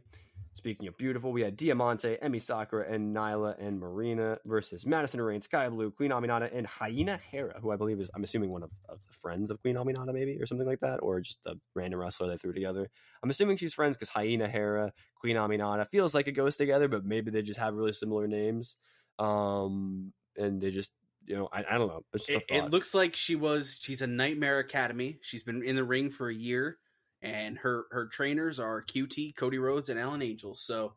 Speaking 0.53 0.89
of 0.89 0.97
beautiful, 0.97 1.31
we 1.31 1.41
had 1.41 1.55
Diamante, 1.55 2.17
Emi 2.21 2.41
Sakura, 2.41 2.85
and 2.91 3.15
Nyla 3.15 3.55
and 3.57 3.79
Marina 3.79 4.37
versus 4.45 4.85
Madison 4.85 5.21
Rayne, 5.21 5.41
Skye 5.41 5.69
Blue, 5.69 5.91
Queen 5.91 6.11
Aminata, 6.11 6.49
and 6.53 6.67
Hyena 6.67 7.19
Hera, 7.31 7.57
who 7.61 7.71
I 7.71 7.77
believe 7.77 8.01
is, 8.01 8.11
I'm 8.13 8.23
assuming, 8.23 8.51
one 8.51 8.61
of, 8.61 8.69
of 8.89 8.99
the 9.07 9.13
friends 9.13 9.49
of 9.49 9.61
Queen 9.61 9.75
Aminata, 9.75 10.13
maybe, 10.13 10.37
or 10.41 10.45
something 10.45 10.67
like 10.67 10.81
that, 10.81 10.97
or 10.97 11.21
just 11.21 11.39
a 11.45 11.53
random 11.73 12.01
wrestler 12.01 12.27
they 12.27 12.35
threw 12.35 12.51
together. 12.51 12.89
I'm 13.23 13.29
assuming 13.29 13.57
she's 13.57 13.73
friends 13.73 13.95
because 13.95 14.09
Hyena 14.09 14.49
Hera, 14.49 14.91
Queen 15.15 15.37
Aminata 15.37 15.87
feels 15.89 16.13
like 16.13 16.27
it 16.27 16.33
goes 16.33 16.57
together, 16.57 16.89
but 16.89 17.05
maybe 17.05 17.31
they 17.31 17.43
just 17.43 17.59
have 17.59 17.73
really 17.73 17.93
similar 17.93 18.27
names. 18.27 18.75
Um, 19.19 20.11
and 20.37 20.61
they 20.61 20.69
just, 20.69 20.91
you 21.25 21.37
know, 21.37 21.47
I, 21.51 21.59
I 21.59 21.77
don't 21.77 21.87
know. 21.87 22.01
It's 22.13 22.27
just 22.27 22.45
It, 22.49 22.65
it 22.65 22.71
looks 22.71 22.93
like 22.93 23.15
she 23.15 23.35
was. 23.35 23.79
She's 23.81 24.01
a 24.01 24.07
Nightmare 24.07 24.59
Academy. 24.59 25.19
She's 25.21 25.43
been 25.43 25.63
in 25.63 25.77
the 25.77 25.83
ring 25.83 26.09
for 26.09 26.27
a 26.27 26.33
year, 26.33 26.77
and 27.21 27.57
her 27.59 27.85
her 27.91 28.07
trainers 28.07 28.59
are 28.59 28.81
QT, 28.83 29.35
Cody 29.35 29.57
Rhodes, 29.57 29.89
and 29.89 29.99
Alan 29.99 30.21
Angel. 30.21 30.55
So 30.55 30.93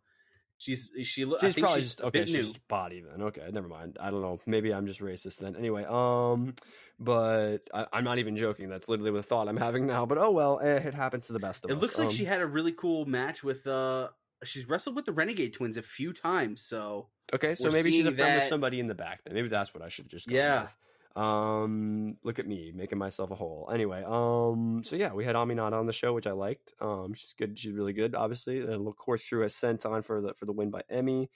She's 0.56 0.92
she. 1.02 1.24
lo- 1.24 1.36
I 1.42 1.46
She's 1.46 1.54
think 1.56 1.64
probably 1.66 1.82
she's 1.82 1.90
just 1.96 2.00
a 2.00 2.06
okay. 2.06 2.24
She's 2.26 2.34
new. 2.34 2.42
just 2.42 2.68
body 2.68 3.02
then. 3.02 3.22
Okay, 3.26 3.42
never 3.52 3.66
mind. 3.66 3.98
I 4.00 4.10
don't 4.12 4.22
know. 4.22 4.38
Maybe 4.46 4.72
I'm 4.72 4.86
just 4.86 5.00
racist 5.00 5.38
then. 5.38 5.56
Anyway, 5.56 5.84
um, 5.84 6.54
but 7.00 7.58
I, 7.74 7.86
I'm 7.92 8.04
not 8.04 8.18
even 8.18 8.36
joking. 8.36 8.68
That's 8.70 8.88
literally 8.88 9.10
the 9.10 9.22
thought 9.22 9.48
I'm 9.48 9.56
having 9.56 9.86
now. 9.86 10.06
But 10.06 10.18
oh 10.18 10.30
well, 10.30 10.60
eh, 10.62 10.76
it 10.76 10.94
happens 10.94 11.26
to 11.26 11.32
the 11.32 11.40
best 11.40 11.64
of 11.64 11.70
It 11.70 11.74
us. 11.74 11.78
It 11.78 11.82
looks 11.82 11.98
like 11.98 12.06
Um, 12.06 12.12
she 12.14 12.24
had 12.24 12.40
a 12.40 12.46
really 12.46 12.72
cool 12.72 13.04
match 13.04 13.42
with 13.42 13.66
uh. 13.66 14.08
She's 14.44 14.68
wrestled 14.68 14.94
with 14.94 15.06
the 15.06 15.12
Renegade 15.12 15.54
Twins 15.54 15.76
a 15.76 15.82
few 15.82 16.12
times, 16.12 16.62
so 16.62 17.08
Okay, 17.34 17.54
so 17.56 17.70
maybe 17.70 17.90
she's 17.90 18.06
a 18.06 18.12
friend 18.12 18.36
with 18.36 18.44
somebody 18.48 18.78
in 18.78 18.86
the 18.86 18.94
back. 18.94 19.24
Then 19.24 19.34
maybe 19.34 19.48
that's 19.48 19.74
what 19.74 19.82
I 19.82 19.88
should 19.88 20.08
just. 20.08 20.28
Go 20.28 20.36
Yeah. 20.36 20.62
With. 20.62 20.74
Um, 21.16 22.16
look 22.24 22.40
at 22.40 22.46
me 22.46 22.72
making 22.74 22.98
myself 22.98 23.30
a 23.30 23.36
hole. 23.36 23.70
Anyway, 23.72 24.02
um, 24.04 24.82
so 24.84 24.96
yeah, 24.96 25.12
we 25.12 25.24
had 25.24 25.36
Aminata 25.36 25.74
on 25.74 25.86
the 25.86 25.92
show, 25.92 26.12
which 26.12 26.26
I 26.26 26.32
liked. 26.32 26.72
Um, 26.80 27.14
she's 27.14 27.34
good. 27.34 27.58
She's 27.58 27.72
really 27.72 27.92
good. 27.92 28.14
Obviously, 28.14 28.60
and 28.60 28.88
of 28.88 28.96
course 28.96 29.24
threw 29.24 29.44
a 29.44 29.50
cent 29.50 29.86
on 29.86 30.02
for 30.02 30.20
the 30.20 30.34
for 30.34 30.46
the 30.46 30.52
win 30.52 30.70
by 30.70 30.82
Emi. 30.92 31.28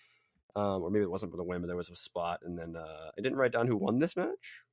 Um, 0.57 0.83
or 0.83 0.91
maybe 0.91 1.05
it 1.05 1.11
wasn't 1.11 1.31
for 1.31 1.37
the 1.37 1.45
win, 1.45 1.61
but 1.61 1.69
there 1.69 1.77
was 1.77 1.91
a 1.91 1.95
spot, 1.95 2.41
and 2.45 2.59
then 2.59 2.75
uh, 2.75 3.11
I 3.17 3.21
didn't 3.21 3.39
write 3.39 3.53
down 3.53 3.69
who 3.69 3.77
won 3.77 4.01
this 4.01 4.17
match. 4.17 4.65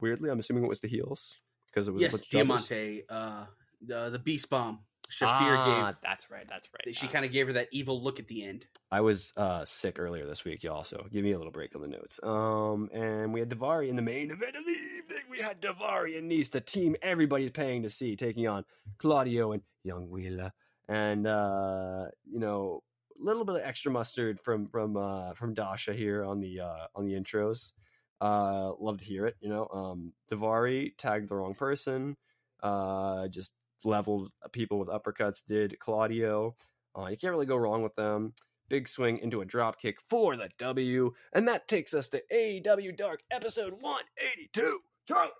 Weirdly, 0.00 0.30
I'm 0.30 0.40
assuming 0.40 0.64
it 0.64 0.68
was 0.68 0.80
the 0.80 0.88
heels 0.88 1.36
because 1.66 1.86
it 1.86 1.92
was 1.92 2.02
yes, 2.02 2.12
bunch 2.12 2.24
of 2.24 2.30
jobbers. 2.30 2.68
Diamante, 2.68 3.04
uh, 3.08 3.44
the 3.80 4.10
the 4.10 4.18
Beast 4.18 4.50
Bomb. 4.50 4.80
Shafir 5.10 5.56
Ah, 5.58 5.86
gave. 5.92 5.96
that's 6.02 6.30
right. 6.30 6.46
That's 6.48 6.68
right. 6.72 6.94
She 6.96 7.06
Ah. 7.06 7.10
kind 7.10 7.24
of 7.24 7.32
gave 7.32 7.48
her 7.48 7.52
that 7.54 7.68
evil 7.72 8.02
look 8.02 8.18
at 8.20 8.28
the 8.28 8.42
end. 8.44 8.66
I 8.90 9.00
was 9.00 9.32
uh, 9.36 9.64
sick 9.64 9.98
earlier 9.98 10.26
this 10.26 10.44
week, 10.44 10.62
y'all. 10.62 10.84
So 10.84 11.06
give 11.12 11.22
me 11.24 11.32
a 11.32 11.36
little 11.38 11.52
break 11.52 11.74
on 11.74 11.82
the 11.82 11.88
notes. 11.88 12.20
Um, 12.22 12.88
and 12.92 13.32
we 13.34 13.40
had 13.40 13.50
Daivari 13.50 13.88
in 13.88 13.96
the 13.96 14.02
main 14.02 14.30
event 14.30 14.56
of 14.56 14.64
the 14.64 14.70
evening. 14.70 15.22
We 15.30 15.38
had 15.40 15.60
Daivari 15.60 16.16
and 16.16 16.30
Nese, 16.30 16.50
the 16.50 16.60
team 16.60 16.96
everybody's 17.02 17.50
paying 17.50 17.82
to 17.82 17.90
see, 17.90 18.16
taking 18.16 18.46
on 18.48 18.64
Claudio 18.98 19.52
and 19.52 19.62
Young 19.84 20.08
Wheeler. 20.10 20.52
And 20.88 21.26
uh, 21.26 22.06
you 22.24 22.38
know, 22.40 22.82
a 23.20 23.24
little 23.24 23.44
bit 23.44 23.56
of 23.56 23.62
extra 23.62 23.92
mustard 23.92 24.40
from 24.40 24.66
from 24.66 24.96
uh, 24.96 25.34
from 25.34 25.54
Dasha 25.54 25.92
here 25.92 26.24
on 26.24 26.40
the 26.40 26.60
uh, 26.60 26.86
on 26.94 27.04
the 27.04 27.12
intros. 27.12 27.72
Uh, 28.20 28.72
love 28.78 28.98
to 28.98 29.04
hear 29.04 29.26
it. 29.26 29.36
You 29.40 29.48
know, 29.48 29.66
um, 29.72 30.12
Daivari 30.30 30.92
tagged 30.98 31.28
the 31.28 31.36
wrong 31.36 31.54
person. 31.54 32.16
Uh, 32.62 33.28
just 33.28 33.52
leveled 33.84 34.30
people 34.52 34.78
with 34.78 34.88
uppercuts. 34.88 35.42
Did 35.46 35.78
Claudio? 35.78 36.54
Uh, 36.98 37.06
you 37.06 37.16
can't 37.16 37.32
really 37.32 37.46
go 37.46 37.56
wrong 37.56 37.82
with 37.82 37.94
them 37.94 38.34
big 38.70 38.88
swing 38.88 39.18
into 39.18 39.42
a 39.42 39.44
drop 39.44 39.78
kick 39.78 39.96
for 40.08 40.36
the 40.36 40.48
W, 40.58 41.12
and 41.34 41.46
that 41.48 41.68
takes 41.68 41.92
us 41.92 42.08
to 42.08 42.22
AEW 42.32 42.96
Dark 42.96 43.20
episode 43.30 43.74
182. 43.80 44.78
Charlie. 45.06 45.30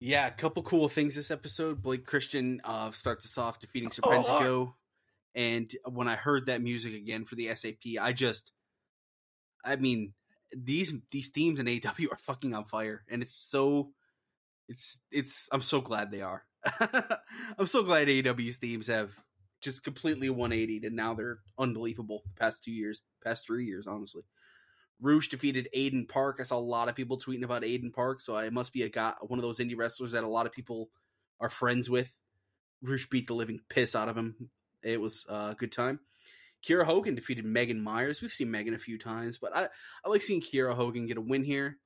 Yeah, 0.00 0.26
a 0.26 0.32
couple 0.32 0.64
cool 0.64 0.88
things 0.88 1.14
this 1.14 1.30
episode. 1.30 1.80
Blake 1.80 2.06
Christian 2.06 2.60
uh, 2.64 2.90
starts 2.90 3.24
us 3.24 3.38
off 3.38 3.60
defeating 3.60 3.90
Oh, 4.02 4.74
and 5.36 5.70
when 5.84 6.08
I 6.08 6.16
heard 6.16 6.46
that 6.46 6.60
music 6.60 6.94
again 6.94 7.24
for 7.24 7.36
the 7.36 7.54
SAP, 7.54 8.00
I 8.00 8.12
just, 8.12 8.52
I 9.64 9.76
mean, 9.76 10.14
these 10.56 10.92
these 11.12 11.28
themes 11.28 11.60
in 11.60 11.66
AEW 11.66 12.10
are 12.10 12.18
fucking 12.18 12.52
on 12.52 12.64
fire, 12.64 13.04
and 13.08 13.22
it's 13.22 13.34
so, 13.34 13.92
it's 14.68 14.98
it's. 15.12 15.48
I'm 15.52 15.62
so 15.62 15.80
glad 15.80 16.10
they 16.10 16.22
are. 16.22 16.44
I'm 17.58 17.66
so 17.66 17.82
glad 17.82 18.08
AEW's 18.08 18.58
themes 18.58 18.86
have 18.86 19.10
just 19.60 19.84
completely 19.84 20.28
180 20.28 20.86
and 20.86 20.96
now 20.96 21.14
they're 21.14 21.38
unbelievable. 21.58 22.22
The 22.26 22.40
past 22.40 22.64
two 22.64 22.72
years, 22.72 23.04
past 23.22 23.46
three 23.46 23.64
years, 23.64 23.86
honestly. 23.86 24.22
Rouge 25.00 25.28
defeated 25.28 25.68
Aiden 25.76 26.08
Park. 26.08 26.38
I 26.40 26.44
saw 26.44 26.58
a 26.58 26.60
lot 26.60 26.88
of 26.88 26.94
people 26.94 27.18
tweeting 27.18 27.42
about 27.42 27.62
Aiden 27.62 27.92
Park, 27.92 28.20
so 28.20 28.36
I 28.36 28.50
must 28.50 28.72
be 28.72 28.82
a 28.82 28.88
guy, 28.88 29.14
one 29.20 29.38
of 29.38 29.42
those 29.42 29.58
indie 29.58 29.76
wrestlers 29.76 30.12
that 30.12 30.22
a 30.22 30.28
lot 30.28 30.46
of 30.46 30.52
people 30.52 30.90
are 31.40 31.50
friends 31.50 31.90
with. 31.90 32.16
Rouge 32.82 33.06
beat 33.10 33.26
the 33.26 33.34
living 33.34 33.60
piss 33.68 33.96
out 33.96 34.08
of 34.08 34.16
him. 34.16 34.50
It 34.82 35.00
was 35.00 35.26
a 35.28 35.56
good 35.58 35.72
time. 35.72 36.00
Kiera 36.64 36.84
Hogan 36.84 37.16
defeated 37.16 37.44
Megan 37.44 37.82
Myers. 37.82 38.22
We've 38.22 38.30
seen 38.30 38.50
Megan 38.50 38.74
a 38.74 38.78
few 38.78 38.96
times, 38.96 39.38
but 39.38 39.54
I, 39.54 39.68
I 40.04 40.08
like 40.08 40.22
seeing 40.22 40.40
Kiera 40.40 40.74
Hogan 40.74 41.06
get 41.06 41.16
a 41.16 41.20
win 41.20 41.42
here. 41.42 41.78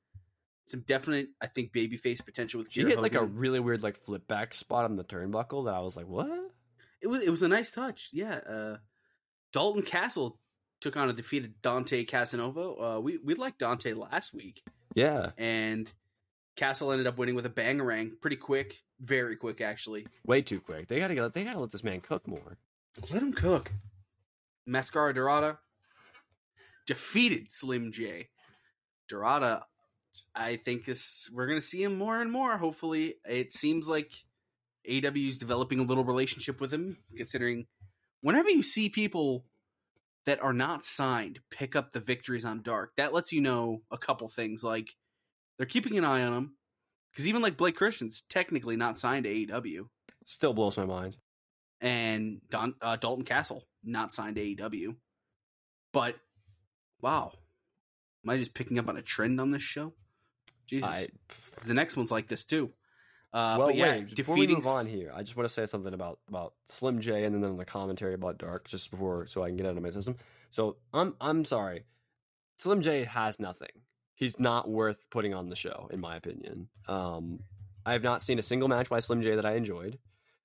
Some 0.67 0.81
definite, 0.81 1.29
I 1.41 1.47
think, 1.47 1.73
babyface 1.73 2.25
potential 2.25 2.59
with 2.59 2.73
She 2.73 2.83
hit 2.83 3.01
like 3.01 3.15
a 3.15 3.25
really 3.25 3.61
weird 3.61 3.83
like 3.83 3.97
flip 4.05 4.27
back 4.27 4.53
spot 4.53 4.85
on 4.85 4.97
the 4.97 5.05
turnbuckle 5.05 5.67
that 5.67 5.75
I 5.75 5.81
was 5.81 5.97
like, 5.97 6.09
what? 6.09 6.29
it 7.01 7.07
was 7.07 7.23
it 7.23 7.31
was 7.31 7.43
a 7.43 7.49
nice 7.49 7.71
touch. 7.71 8.11
Yeah. 8.13 8.41
Uh, 8.49 8.77
Dalton 9.53 9.83
Castle 9.83 10.39
took 10.81 10.97
on 10.97 11.09
a 11.09 11.13
defeated 11.13 11.55
Dante 11.63 12.05
Casanova. 12.05 12.61
Uh, 12.97 13.01
we 13.01 13.19
we 13.19 13.35
liked 13.35 13.59
Dante 13.61 13.93
last 13.95 14.35
week, 14.35 14.63
Yeah, 14.95 15.31
and 15.39 15.91
Castle 16.57 16.91
ended 16.91 17.07
up 17.07 17.17
winning 17.17 17.35
with 17.37 17.47
a 17.47 17.51
bangerang, 17.51 18.21
pretty 18.21 18.37
quick, 18.37 18.77
very 19.01 19.37
quick 19.37 19.61
actually. 19.61 20.07
way 20.27 20.43
too 20.43 20.61
quick. 20.61 20.89
They 20.89 20.99
gotta 20.99 21.15
get. 21.15 21.33
They 21.33 21.45
gotta 21.45 21.61
let 21.61 21.71
this 21.71 21.85
man 21.85 22.01
cook 22.01 22.27
more. 22.27 22.59
Let 23.13 23.23
him 23.23 23.33
cook. 23.33 23.73
Mascara 24.67 25.15
Dorada 25.15 25.59
defeated 26.87 27.53
Slim 27.53 27.93
J. 27.93 28.29
Dorada, 29.09 29.65
I 30.35 30.57
think 30.57 30.85
this 30.85 31.31
we're 31.33 31.47
gonna 31.47 31.61
see 31.61 31.83
him 31.83 31.97
more 31.97 32.21
and 32.21 32.31
more. 32.31 32.57
Hopefully, 32.59 33.15
it 33.25 33.53
seems 33.53 33.89
like 33.89 34.13
AEW 34.89 35.29
is 35.29 35.39
developing 35.39 35.81
a 35.81 35.85
little 35.85 36.05
relationship 36.05 36.61
with 36.61 36.73
him. 36.73 36.99
Considering 37.17 37.67
whenever 38.21 38.51
you 38.51 38.63
see 38.63 38.89
people 38.89 39.45
that 40.27 40.43
are 40.43 40.53
not 40.53 40.85
signed 40.85 41.39
pick 41.51 41.77
up 41.77 41.93
the 41.93 42.01
victories 42.01 42.45
on 42.45 42.63
Dark, 42.63 42.93
that 42.97 43.13
lets 43.13 43.33
you 43.33 43.41
know 43.41 43.83
a 43.91 43.99
couple 43.99 44.29
things. 44.29 44.63
Like 44.65 44.89
they're 45.57 45.67
keeping 45.67 45.97
an 45.99 46.05
eye 46.05 46.23
on 46.23 46.33
him 46.33 46.57
because 47.13 47.27
even 47.27 47.43
like 47.43 47.57
Blake 47.57 47.77
Christian's 47.77 48.23
technically 48.29 48.77
not 48.77 48.99
signed 48.99 49.25
to 49.25 49.31
AEW 49.33 49.89
Still 50.27 50.53
blows 50.53 50.77
my 50.77 50.85
mind. 50.87 51.17
and 51.81 52.41
Don, 52.51 52.75
uh, 52.83 52.97
Dalton 52.97 53.25
Castle 53.25 53.65
not 53.85 54.13
signed 54.13 54.37
to 54.37 54.43
AEW. 54.43 54.97
But 55.93 56.17
wow, 57.01 57.33
am 58.25 58.31
I 58.31 58.37
just 58.37 58.53
picking 58.55 58.79
up 58.79 58.89
on 58.89 58.97
a 58.97 59.03
trend 59.03 59.41
on 59.41 59.53
this 59.53 59.63
show? 59.63 59.95
Jesus, 60.67 60.89
I, 60.89 61.09
the 61.67 61.75
next 61.75 61.97
one's 61.97 62.11
like 62.11 62.29
this 62.29 62.45
too. 62.45 62.73
Uh, 63.33 63.57
well, 63.59 63.67
but 63.69 63.77
yeah, 63.77 63.97
wait. 63.97 64.15
Before 64.17 64.35
we 64.35 64.43
defeating 64.43 64.57
move 64.57 64.67
on 64.67 64.87
here, 64.87 65.13
I 65.15 65.23
just 65.23 65.37
want 65.37 65.49
to 65.49 65.53
say 65.53 65.67
something 65.67 65.93
about 65.93 66.21
about 66.29 66.55
Slim 66.69 67.01
J 67.01 67.25
and 67.25 67.43
then 67.43 67.57
the 67.57 67.65
commentary 67.65 68.15
about 68.15 68.39
Dark, 68.39 68.69
just 68.69 68.91
before 68.91 69.27
so 69.27 69.43
I 69.43 69.49
can 69.49 69.57
get 69.57 69.67
out 69.67 69.77
of 69.77 69.83
my 69.83 69.91
system. 69.91 70.17
So 70.49 70.77
I'm 70.93 71.15
I'm 71.21 71.45
sorry, 71.45 71.85
Slim 72.59 72.81
J 72.83 73.05
has 73.05 73.39
nothing. 73.39 73.69
He's 74.15 74.41
not 74.41 74.69
worth 74.69 75.11
putting 75.11 75.35
on 75.35 75.51
the 75.51 75.57
show, 75.57 75.89
in 75.93 76.01
my 76.01 76.17
opinion. 76.17 76.69
Um, 76.89 77.41
I 77.85 77.93
have 77.93 78.03
not 78.03 78.23
seen 78.23 78.39
a 78.39 78.43
single 78.43 78.69
match 78.69 78.89
by 78.89 79.01
Slim 79.01 79.21
J 79.23 79.37
that 79.37 79.45
I 79.45 79.57
enjoyed. 79.57 79.99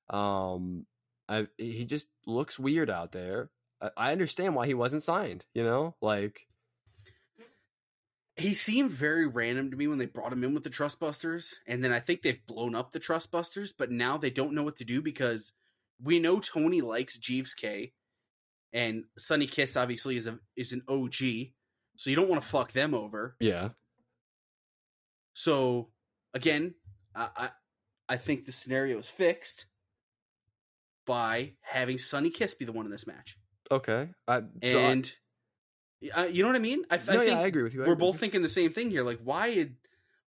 Um, 0.10 0.86
I, 1.30 1.48
he 1.58 1.86
just 1.86 2.10
looks 2.28 2.60
weird 2.60 2.90
out 2.90 3.14
there. 3.14 3.50
I, 3.82 3.90
I 3.96 4.12
understand 4.12 4.56
why 4.56 4.68
he 4.68 4.74
wasn't 4.74 5.04
signed. 5.04 5.46
You 5.54 5.64
know, 5.64 5.96
like 6.02 6.48
he 8.38 8.54
seemed 8.54 8.92
very 8.92 9.28
random 9.28 9.70
to 9.72 9.78
me 9.78 9.88
when 9.88 9.98
they 9.98 10.06
brought 10.06 10.32
him 10.34 10.44
in 10.44 10.54
with 10.54 10.64
the 10.64 10.70
Trustbusters, 10.70 11.56
and 11.68 11.84
then 11.84 11.92
I 11.92 12.00
think 12.00 12.22
they've 12.22 12.46
blown 12.48 12.76
up 12.76 12.92
the 12.92 13.00
Trustbusters, 13.00 13.74
but 13.78 13.92
now 13.92 14.18
they 14.18 14.30
don't 14.30 14.54
know 14.54 14.64
what 14.64 14.78
to 14.78 14.86
do 14.86 15.02
because 15.02 15.52
we 16.02 16.20
know 16.20 16.40
Tony 16.40 16.82
likes 16.82 17.18
Jeeves 17.18 17.54
Kay, 17.54 17.94
and 18.74 19.04
Sunny 19.18 19.48
Kiss 19.48 19.76
obviously 19.76 20.18
is 20.18 20.28
a 20.28 20.40
is 20.56 20.72
an 20.72 20.82
OG, 20.88 21.14
so 21.98 22.10
you 22.10 22.16
don't 22.16 22.30
want 22.30 22.42
to 22.42 22.48
fuck 22.48 22.72
them 22.72 22.94
over. 22.94 23.36
yeah, 23.40 23.70
So 25.34 25.90
again, 26.34 26.76
I 27.16 27.30
I, 27.36 27.50
I 28.10 28.18
think 28.18 28.46
the 28.46 28.52
scenario 28.52 28.98
is 29.00 29.10
fixed 29.10 29.66
by 31.06 31.54
having 31.62 31.98
Sunny 31.98 32.30
Kiss 32.30 32.56
be 32.56 32.66
the 32.66 32.72
one 32.72 32.86
in 32.86 32.92
this 32.92 33.08
match, 33.08 33.38
okay. 33.70 34.10
I, 34.28 34.40
so 34.64 34.80
I- 34.80 34.92
and 34.92 35.12
uh, 36.14 36.24
you 36.24 36.44
know 36.44 36.50
what 36.50 36.56
I 36.56 36.60
mean. 36.60 36.84
I, 36.90 36.98
no, 36.98 37.04
I 37.04 37.06
think 37.18 37.28
yeah, 37.28 37.40
I 37.40 37.48
agree 37.48 37.64
with 37.64 37.74
you. 37.74 37.84
I 37.84 37.88
we're 37.88 37.96
both 37.96 38.20
thinking 38.20 38.42
the 38.42 38.50
same 38.50 38.74
thing 38.74 38.90
here. 38.92 39.04
Like, 39.04 39.20
why 39.24 39.54
did 39.54 39.76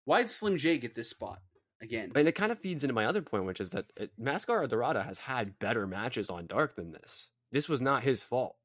why 0.05 0.21
did 0.21 0.29
Slim 0.29 0.57
J 0.57 0.77
get 0.77 0.95
this 0.95 1.09
spot 1.09 1.41
again? 1.81 2.11
And 2.15 2.27
it 2.27 2.33
kind 2.33 2.51
of 2.51 2.59
feeds 2.59 2.83
into 2.83 2.93
my 2.93 3.05
other 3.05 3.21
point, 3.21 3.45
which 3.45 3.59
is 3.59 3.71
that 3.71 3.85
it, 3.95 4.11
Mascara 4.17 4.67
Dorada 4.67 5.03
has 5.03 5.19
had 5.19 5.57
better 5.59 5.87
matches 5.87 6.29
on 6.29 6.47
Dark 6.47 6.75
than 6.75 6.91
this. 6.91 7.29
This 7.51 7.67
was 7.67 7.81
not 7.81 8.03
his 8.03 8.21
fault. 8.21 8.55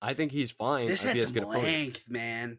I 0.00 0.14
think 0.14 0.32
he's 0.32 0.50
fine. 0.50 0.86
This 0.86 1.02
had 1.04 1.20
some 1.22 1.48
length, 1.48 2.04
man. 2.08 2.58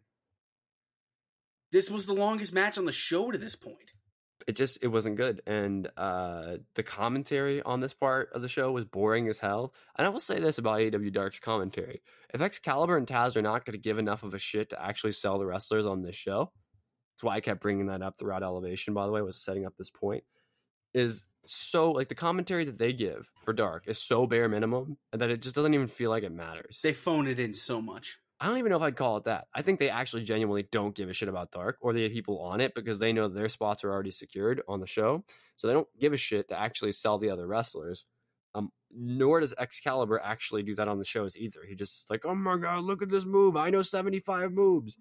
This 1.72 1.90
was 1.90 2.06
the 2.06 2.14
longest 2.14 2.54
match 2.54 2.78
on 2.78 2.86
the 2.86 2.92
show 2.92 3.32
to 3.32 3.38
this 3.38 3.56
point. 3.56 3.94
It 4.46 4.58
just 4.58 4.80
it 4.82 4.88
wasn't 4.88 5.16
good, 5.16 5.42
and 5.48 5.90
uh, 5.96 6.58
the 6.76 6.84
commentary 6.84 7.62
on 7.62 7.80
this 7.80 7.94
part 7.94 8.30
of 8.34 8.42
the 8.42 8.50
show 8.50 8.72
was 8.72 8.84
boring 8.84 9.30
as 9.30 9.40
hell. 9.40 9.74
And 9.98 10.06
I 10.06 10.10
will 10.10 10.20
say 10.20 10.40
this 10.40 10.58
about 10.58 10.80
AEW 10.80 11.14
Dark's 11.14 11.40
commentary: 11.40 12.02
if 12.34 12.42
Excalibur 12.42 12.98
and 12.98 13.08
Taz 13.08 13.38
are 13.38 13.42
not 13.42 13.66
going 13.66 13.74
to 13.74 13.82
give 13.82 13.98
enough 13.98 14.24
of 14.24 14.34
a 14.34 14.40
shit 14.40 14.70
to 14.72 14.84
actually 14.84 15.14
sell 15.14 15.40
the 15.40 15.46
wrestlers 15.46 15.86
on 15.86 16.02
this 16.02 16.16
show, 16.16 16.52
that's 17.14 17.24
why 17.24 17.36
I 17.36 17.42
kept 17.42 17.62
bringing 17.62 17.88
that 17.88 18.02
up 18.02 18.18
throughout 18.18 18.44
Elevation. 18.44 18.94
By 18.94 19.06
the 19.06 19.14
way, 19.14 19.22
was 19.22 19.38
setting 19.38 19.66
up 19.66 19.76
this 19.78 19.92
point. 19.92 20.26
Is 20.94 21.24
so 21.46 21.92
like 21.92 22.10
the 22.10 22.16
commentary 22.16 22.66
that 22.66 22.78
they 22.78 22.94
give 22.94 23.30
for 23.44 23.54
Dark 23.54 23.84
is 23.88 23.98
so 23.98 24.28
bare 24.28 24.50
minimum 24.50 24.98
that 25.12 25.30
it 25.30 25.42
just 25.42 25.56
doesn't 25.56 25.74
even 25.74 25.88
feel 25.88 26.10
like 26.10 26.24
it 26.24 26.32
matters. 26.32 26.82
They 26.84 26.94
phone 26.94 27.28
it 27.28 27.40
in 27.40 27.54
so 27.54 27.82
much. 27.82 28.20
I 28.40 28.48
don't 28.48 28.58
even 28.58 28.72
know 28.72 28.78
if 28.78 28.84
I'd 28.84 28.96
call 28.96 29.18
it 29.18 29.24
that. 29.26 29.48
I 29.56 29.62
think 29.62 29.80
they 29.80 29.90
actually 29.90 30.24
genuinely 30.24 30.68
don't 30.72 30.96
give 30.96 31.10
a 31.10 31.14
shit 31.14 31.30
about 31.30 31.52
Dark 31.52 31.78
or 31.80 31.94
the 31.94 32.10
people 32.10 32.40
on 32.40 32.60
it 32.60 32.74
because 32.76 33.00
they 33.00 33.14
know 33.14 33.28
their 33.28 33.48
spots 33.48 33.84
are 33.84 33.92
already 33.92 34.12
secured 34.12 34.62
on 34.68 34.82
the 34.82 34.88
show. 34.88 35.24
So 35.56 35.68
they 35.68 35.74
don't 35.74 35.88
give 36.00 36.12
a 36.14 36.18
shit 36.18 36.50
to 36.50 36.60
actually 36.60 36.92
sell 36.92 37.18
the 37.18 37.30
other 37.30 37.48
wrestlers. 37.48 38.06
Um, 38.56 38.72
nor 38.92 39.40
does 39.40 39.56
Excalibur 39.58 40.20
actually 40.24 40.62
do 40.64 40.76
that 40.76 40.88
on 40.88 41.00
the 41.00 41.06
shows 41.06 41.36
either. 41.38 41.62
He 41.68 41.74
just 41.74 42.10
like, 42.10 42.26
oh 42.26 42.36
my 42.36 42.58
god, 42.58 42.84
look 42.84 43.02
at 43.02 43.10
this 43.10 43.26
move. 43.26 43.56
I 43.56 43.70
know 43.70 43.82
seventy 43.82 44.20
five 44.20 44.52
moves. 44.52 44.98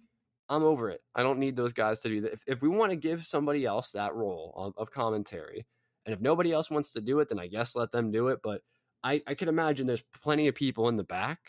I'm 0.49 0.63
over 0.63 0.91
it. 0.91 1.01
I 1.15 1.23
don't 1.23 1.39
need 1.39 1.57
those 1.57 1.73
guys 1.73 2.01
to 2.01 2.09
do 2.09 2.21
that. 2.23 2.33
If, 2.33 2.45
if 2.47 2.63
we 2.63 2.69
want 2.69 2.91
to 2.91 2.97
give 2.97 3.25
somebody 3.25 3.65
else 3.65 3.93
that 3.93 4.15
role 4.15 4.53
of, 4.57 4.75
of 4.77 4.91
commentary, 4.91 5.67
and 6.07 6.13
if 6.13 6.21
nobody 6.21 6.53
else 6.53 6.71
wants 6.71 6.93
to 6.93 7.01
do 7.01 7.21
it, 7.21 7.29
then 7.29 7.39
I 7.39 7.47
guess 7.47 7.77
let 7.77 7.93
them 7.93 8.11
do 8.11 8.29
it. 8.29 8.41
But 8.43 8.63
I, 9.03 9.23
I 9.27 9.35
can 9.35 9.49
imagine 9.49 9.87
there's 9.87 10.05
plenty 10.23 10.49
of 10.49 10.55
people 10.55 10.89
in 10.89 10.97
the 10.97 11.05
back, 11.05 11.41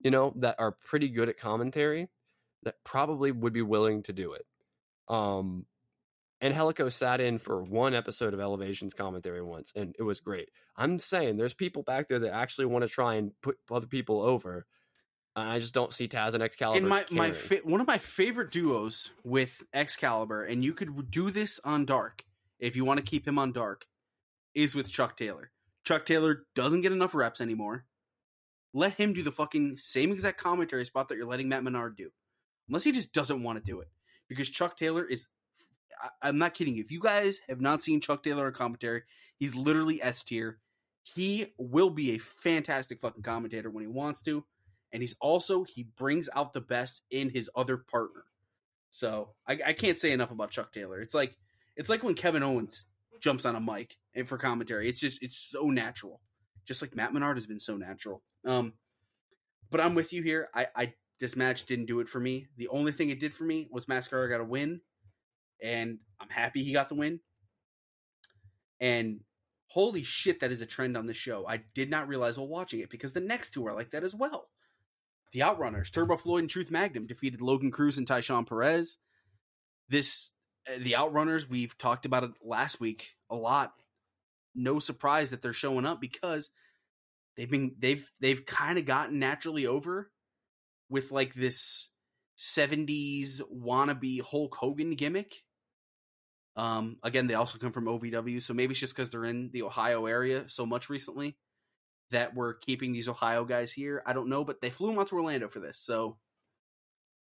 you 0.00 0.10
know, 0.10 0.32
that 0.36 0.56
are 0.58 0.72
pretty 0.72 1.08
good 1.08 1.28
at 1.28 1.38
commentary 1.38 2.08
that 2.62 2.74
probably 2.84 3.32
would 3.32 3.52
be 3.52 3.62
willing 3.62 4.02
to 4.02 4.12
do 4.12 4.32
it. 4.32 4.44
Um, 5.08 5.66
and 6.40 6.52
Helico 6.52 6.92
sat 6.92 7.20
in 7.20 7.38
for 7.38 7.62
one 7.62 7.94
episode 7.94 8.34
of 8.34 8.40
Elevation's 8.40 8.92
commentary 8.92 9.42
once, 9.42 9.72
and 9.74 9.94
it 9.98 10.02
was 10.02 10.20
great. 10.20 10.50
I'm 10.76 10.98
saying 10.98 11.36
there's 11.36 11.54
people 11.54 11.82
back 11.82 12.08
there 12.08 12.18
that 12.18 12.34
actually 12.34 12.66
want 12.66 12.82
to 12.82 12.88
try 12.88 13.14
and 13.14 13.32
put 13.40 13.56
other 13.70 13.86
people 13.86 14.20
over. 14.20 14.66
I 15.34 15.58
just 15.58 15.74
don't 15.74 15.94
see 15.94 16.08
Taz 16.08 16.34
and 16.34 16.42
Excalibur. 16.42 16.78
And 16.78 16.88
my 16.88 17.04
my 17.10 17.32
fa- 17.32 17.60
one 17.64 17.80
of 17.80 17.86
my 17.86 17.98
favorite 17.98 18.50
duos 18.50 19.12
with 19.22 19.62
Excalibur, 19.72 20.44
and 20.44 20.64
you 20.64 20.72
could 20.72 21.10
do 21.10 21.30
this 21.30 21.60
on 21.62 21.84
Dark 21.84 22.24
if 22.58 22.74
you 22.74 22.84
want 22.84 22.98
to 22.98 23.04
keep 23.04 23.28
him 23.28 23.38
on 23.38 23.52
Dark, 23.52 23.86
is 24.54 24.74
with 24.74 24.88
Chuck 24.90 25.16
Taylor. 25.16 25.52
Chuck 25.84 26.04
Taylor 26.04 26.46
doesn't 26.54 26.80
get 26.80 26.92
enough 26.92 27.14
reps 27.14 27.40
anymore. 27.40 27.84
Let 28.72 28.94
him 28.94 29.12
do 29.12 29.22
the 29.22 29.32
fucking 29.32 29.78
same 29.78 30.12
exact 30.12 30.38
commentary 30.38 30.84
spot 30.84 31.08
that 31.08 31.16
you're 31.16 31.26
letting 31.26 31.48
Matt 31.48 31.64
Menard 31.64 31.96
do, 31.96 32.10
unless 32.68 32.84
he 32.84 32.92
just 32.92 33.12
doesn't 33.12 33.42
want 33.42 33.58
to 33.58 33.64
do 33.64 33.80
it. 33.80 33.88
Because 34.28 34.48
Chuck 34.48 34.76
Taylor 34.76 35.04
is, 35.04 35.28
I, 36.00 36.08
I'm 36.28 36.38
not 36.38 36.54
kidding. 36.54 36.76
If 36.76 36.90
you 36.90 37.00
guys 37.00 37.40
have 37.48 37.60
not 37.60 37.82
seen 37.82 38.00
Chuck 38.00 38.22
Taylor 38.22 38.46
on 38.46 38.52
commentary, 38.52 39.02
he's 39.38 39.54
literally 39.54 40.02
S 40.02 40.22
tier. 40.22 40.58
He 41.02 41.54
will 41.56 41.90
be 41.90 42.12
a 42.12 42.18
fantastic 42.18 43.00
fucking 43.00 43.22
commentator 43.22 43.70
when 43.70 43.84
he 43.84 43.88
wants 43.88 44.22
to 44.22 44.44
and 44.92 45.02
he's 45.02 45.16
also 45.20 45.64
he 45.64 45.82
brings 45.82 46.28
out 46.34 46.52
the 46.52 46.60
best 46.60 47.02
in 47.10 47.30
his 47.30 47.50
other 47.54 47.76
partner. 47.76 48.24
So 48.90 49.30
I, 49.46 49.58
I 49.66 49.72
can't 49.72 49.98
say 49.98 50.12
enough 50.12 50.30
about 50.30 50.50
Chuck 50.50 50.72
Taylor. 50.72 51.00
It's 51.00 51.14
like 51.14 51.36
it's 51.76 51.90
like 51.90 52.02
when 52.02 52.14
Kevin 52.14 52.42
Owens 52.42 52.84
jumps 53.20 53.44
on 53.44 53.56
a 53.56 53.60
mic 53.60 53.96
and 54.14 54.28
for 54.28 54.38
commentary. 54.38 54.88
It's 54.88 55.00
just 55.00 55.22
it's 55.22 55.36
so 55.36 55.68
natural, 55.70 56.20
just 56.66 56.82
like 56.82 56.96
Matt 56.96 57.12
Menard 57.12 57.36
has 57.36 57.46
been 57.46 57.60
so 57.60 57.76
natural. 57.76 58.22
Um, 58.44 58.74
but 59.70 59.80
I'm 59.80 59.94
with 59.94 60.12
you 60.12 60.22
here. 60.22 60.48
I, 60.54 60.66
I 60.74 60.94
this 61.18 61.36
match 61.36 61.66
didn't 61.66 61.86
do 61.86 62.00
it 62.00 62.08
for 62.08 62.20
me. 62.20 62.46
The 62.56 62.68
only 62.68 62.92
thing 62.92 63.10
it 63.10 63.20
did 63.20 63.34
for 63.34 63.44
me 63.44 63.68
was 63.70 63.88
Mascara 63.88 64.28
got 64.28 64.40
a 64.40 64.44
win, 64.44 64.80
and 65.62 65.98
I'm 66.20 66.28
happy 66.28 66.62
he 66.62 66.72
got 66.72 66.88
the 66.88 66.94
win. 66.94 67.20
And 68.80 69.20
holy 69.68 70.02
shit, 70.02 70.40
that 70.40 70.52
is 70.52 70.60
a 70.60 70.66
trend 70.66 70.96
on 70.96 71.06
the 71.06 71.14
show. 71.14 71.46
I 71.46 71.62
did 71.74 71.90
not 71.90 72.08
realize 72.08 72.38
while 72.38 72.48
watching 72.48 72.80
it 72.80 72.90
because 72.90 73.12
the 73.12 73.20
next 73.20 73.50
two 73.50 73.66
are 73.66 73.74
like 73.74 73.90
that 73.92 74.04
as 74.04 74.14
well. 74.14 74.48
The 75.32 75.40
Outrunners, 75.40 75.90
Turbo 75.92 76.16
Floyd 76.16 76.42
and 76.42 76.50
Truth 76.50 76.70
Magnum 76.70 77.06
defeated 77.06 77.40
Logan 77.40 77.70
Cruz 77.70 77.98
and 77.98 78.06
Tyshawn 78.06 78.46
Perez. 78.46 78.98
This, 79.88 80.30
uh, 80.68 80.78
the 80.78 80.92
Outrunners, 80.92 81.48
we've 81.48 81.76
talked 81.76 82.06
about 82.06 82.24
it 82.24 82.30
last 82.42 82.80
week 82.80 83.14
a 83.30 83.36
lot. 83.36 83.72
No 84.56 84.78
surprise 84.78 85.30
that 85.30 85.42
they're 85.42 85.52
showing 85.52 85.86
up 85.86 86.00
because 86.00 86.50
they've 87.36 87.50
been 87.50 87.76
they've 87.78 88.10
they've 88.20 88.44
kind 88.44 88.78
of 88.78 88.86
gotten 88.86 89.18
naturally 89.18 89.66
over 89.66 90.10
with 90.88 91.10
like 91.12 91.34
this 91.34 91.90
70s 92.38 93.40
wannabe 93.52 94.20
Hulk 94.22 94.54
Hogan 94.56 94.94
gimmick. 94.94 95.42
Um, 96.54 96.96
again, 97.02 97.26
they 97.26 97.34
also 97.34 97.58
come 97.58 97.72
from 97.72 97.84
OVW, 97.84 98.40
so 98.40 98.54
maybe 98.54 98.72
it's 98.72 98.80
just 98.80 98.94
because 98.94 99.10
they're 99.10 99.24
in 99.24 99.50
the 99.52 99.62
Ohio 99.62 100.06
area 100.06 100.44
so 100.48 100.64
much 100.64 100.88
recently 100.88 101.36
that 102.10 102.34
we're 102.34 102.54
keeping 102.54 102.92
these 102.92 103.08
Ohio 103.08 103.44
guys 103.44 103.72
here. 103.72 104.02
I 104.06 104.12
don't 104.12 104.28
know, 104.28 104.44
but 104.44 104.60
they 104.60 104.70
flew 104.70 104.88
them 104.88 104.98
out 104.98 105.08
to 105.08 105.16
Orlando 105.16 105.48
for 105.48 105.60
this. 105.60 105.78
So 105.78 106.16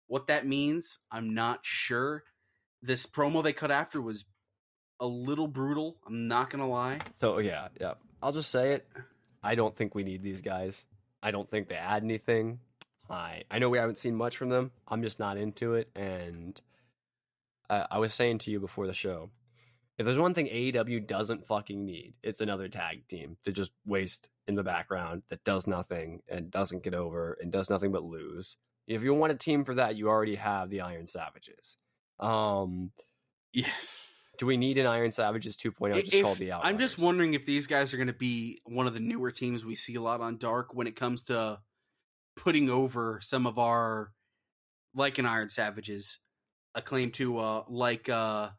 what 0.07 0.29
that 0.29 0.47
means, 0.47 0.99
I'm 1.11 1.35
not 1.35 1.61
sure. 1.63 2.25
This 2.83 3.07
promo 3.07 3.43
they 3.43 3.53
cut 3.53 3.71
after 3.71 4.01
was 4.01 4.25
a 5.01 5.07
little 5.07 5.47
brutal. 5.49 5.97
I'm 6.07 6.29
not 6.29 6.51
gonna 6.51 6.69
lie. 6.69 7.01
So 7.17 7.39
yeah, 7.39 7.69
yeah. 7.81 7.95
I'll 8.23 8.33
just 8.33 8.51
say 8.51 8.73
it. 8.73 8.89
I 9.43 9.55
don't 9.55 9.75
think 9.77 9.95
we 9.95 10.05
need 10.05 10.23
these 10.23 10.41
guys. 10.41 10.87
I 11.23 11.31
don't 11.31 11.49
think 11.49 11.69
they 11.69 11.75
add 11.75 12.03
anything. 12.03 12.61
I 13.11 13.43
I 13.51 13.59
know 13.59 13.69
we 13.69 13.79
haven't 13.79 13.99
seen 13.99 14.15
much 14.15 14.37
from 14.37 14.49
them. 14.49 14.71
I'm 14.89 15.03
just 15.03 15.19
not 15.19 15.37
into 15.37 15.75
it. 15.75 15.91
And 15.95 16.61
uh, 17.69 17.87
I 17.91 17.99
was 17.99 18.15
saying 18.15 18.39
to 18.39 18.51
you 18.51 18.61
before 18.61 18.87
the 18.87 18.95
show, 18.95 19.31
if 19.99 20.07
there's 20.07 20.19
one 20.19 20.35
thing 20.35 20.47
AEW 20.47 21.07
doesn't 21.07 21.47
fucking 21.47 21.85
need, 21.85 22.15
it's 22.23 22.41
another 22.41 22.69
tag 22.69 23.07
team 23.09 23.37
to 23.45 23.53
just 23.53 23.73
waste 23.87 24.29
in 24.47 24.55
the 24.55 24.63
background 24.63 25.23
that 25.29 25.45
does 25.45 25.67
nothing 25.67 26.21
and 26.29 26.51
doesn't 26.51 26.83
get 26.83 26.95
over 26.95 27.37
and 27.41 27.53
does 27.53 27.71
nothing 27.71 27.93
but 27.93 28.05
lose. 28.05 28.57
If 28.87 29.03
you 29.03 29.15
want 29.15 29.33
a 29.33 29.37
team 29.37 29.65
for 29.65 29.75
that, 29.77 29.97
you 29.97 30.09
already 30.09 30.35
have 30.35 30.69
the 30.69 30.83
Iron 30.83 31.07
Savages. 31.07 31.77
Um, 32.21 32.91
Yeah. 33.53 33.69
Do 34.39 34.47
we 34.47 34.57
need 34.57 34.79
an 34.79 34.87
Iron 34.87 35.13
Savages 35.13 35.57
2.0 35.57 35.95
just 36.03 36.15
If- 36.15 36.25
called 36.25 36.39
the 36.39 36.49
Outrunners? 36.49 36.61
I'm 36.65 36.79
just 36.79 36.99
wondering 36.99 37.35
if 37.35 37.47
these 37.47 37.67
guys 37.67 37.93
are 37.95 37.97
going 37.97 38.07
to 38.09 38.13
be 38.13 38.61
one 38.65 38.87
of 38.87 38.95
the 38.95 39.01
newer 39.01 39.31
teams 39.31 39.65
we 39.65 39.75
see 39.75 39.95
a 39.95 40.01
lot 40.01 40.21
on 40.21 40.39
Dark 40.39 40.75
when 40.75 40.87
it 40.87 40.97
comes 40.97 41.25
to 41.25 41.61
putting 42.37 42.69
over 42.69 43.21
some 43.23 43.47
of 43.47 43.59
our 43.59 44.13
like 44.95 45.19
an 45.19 45.27
Iron 45.27 45.49
Savages, 45.49 46.19
a 46.75 46.83
claim 46.83 47.11
to 47.13 47.39
uh 47.39 47.63
like 47.69 48.09
uh 48.09 48.51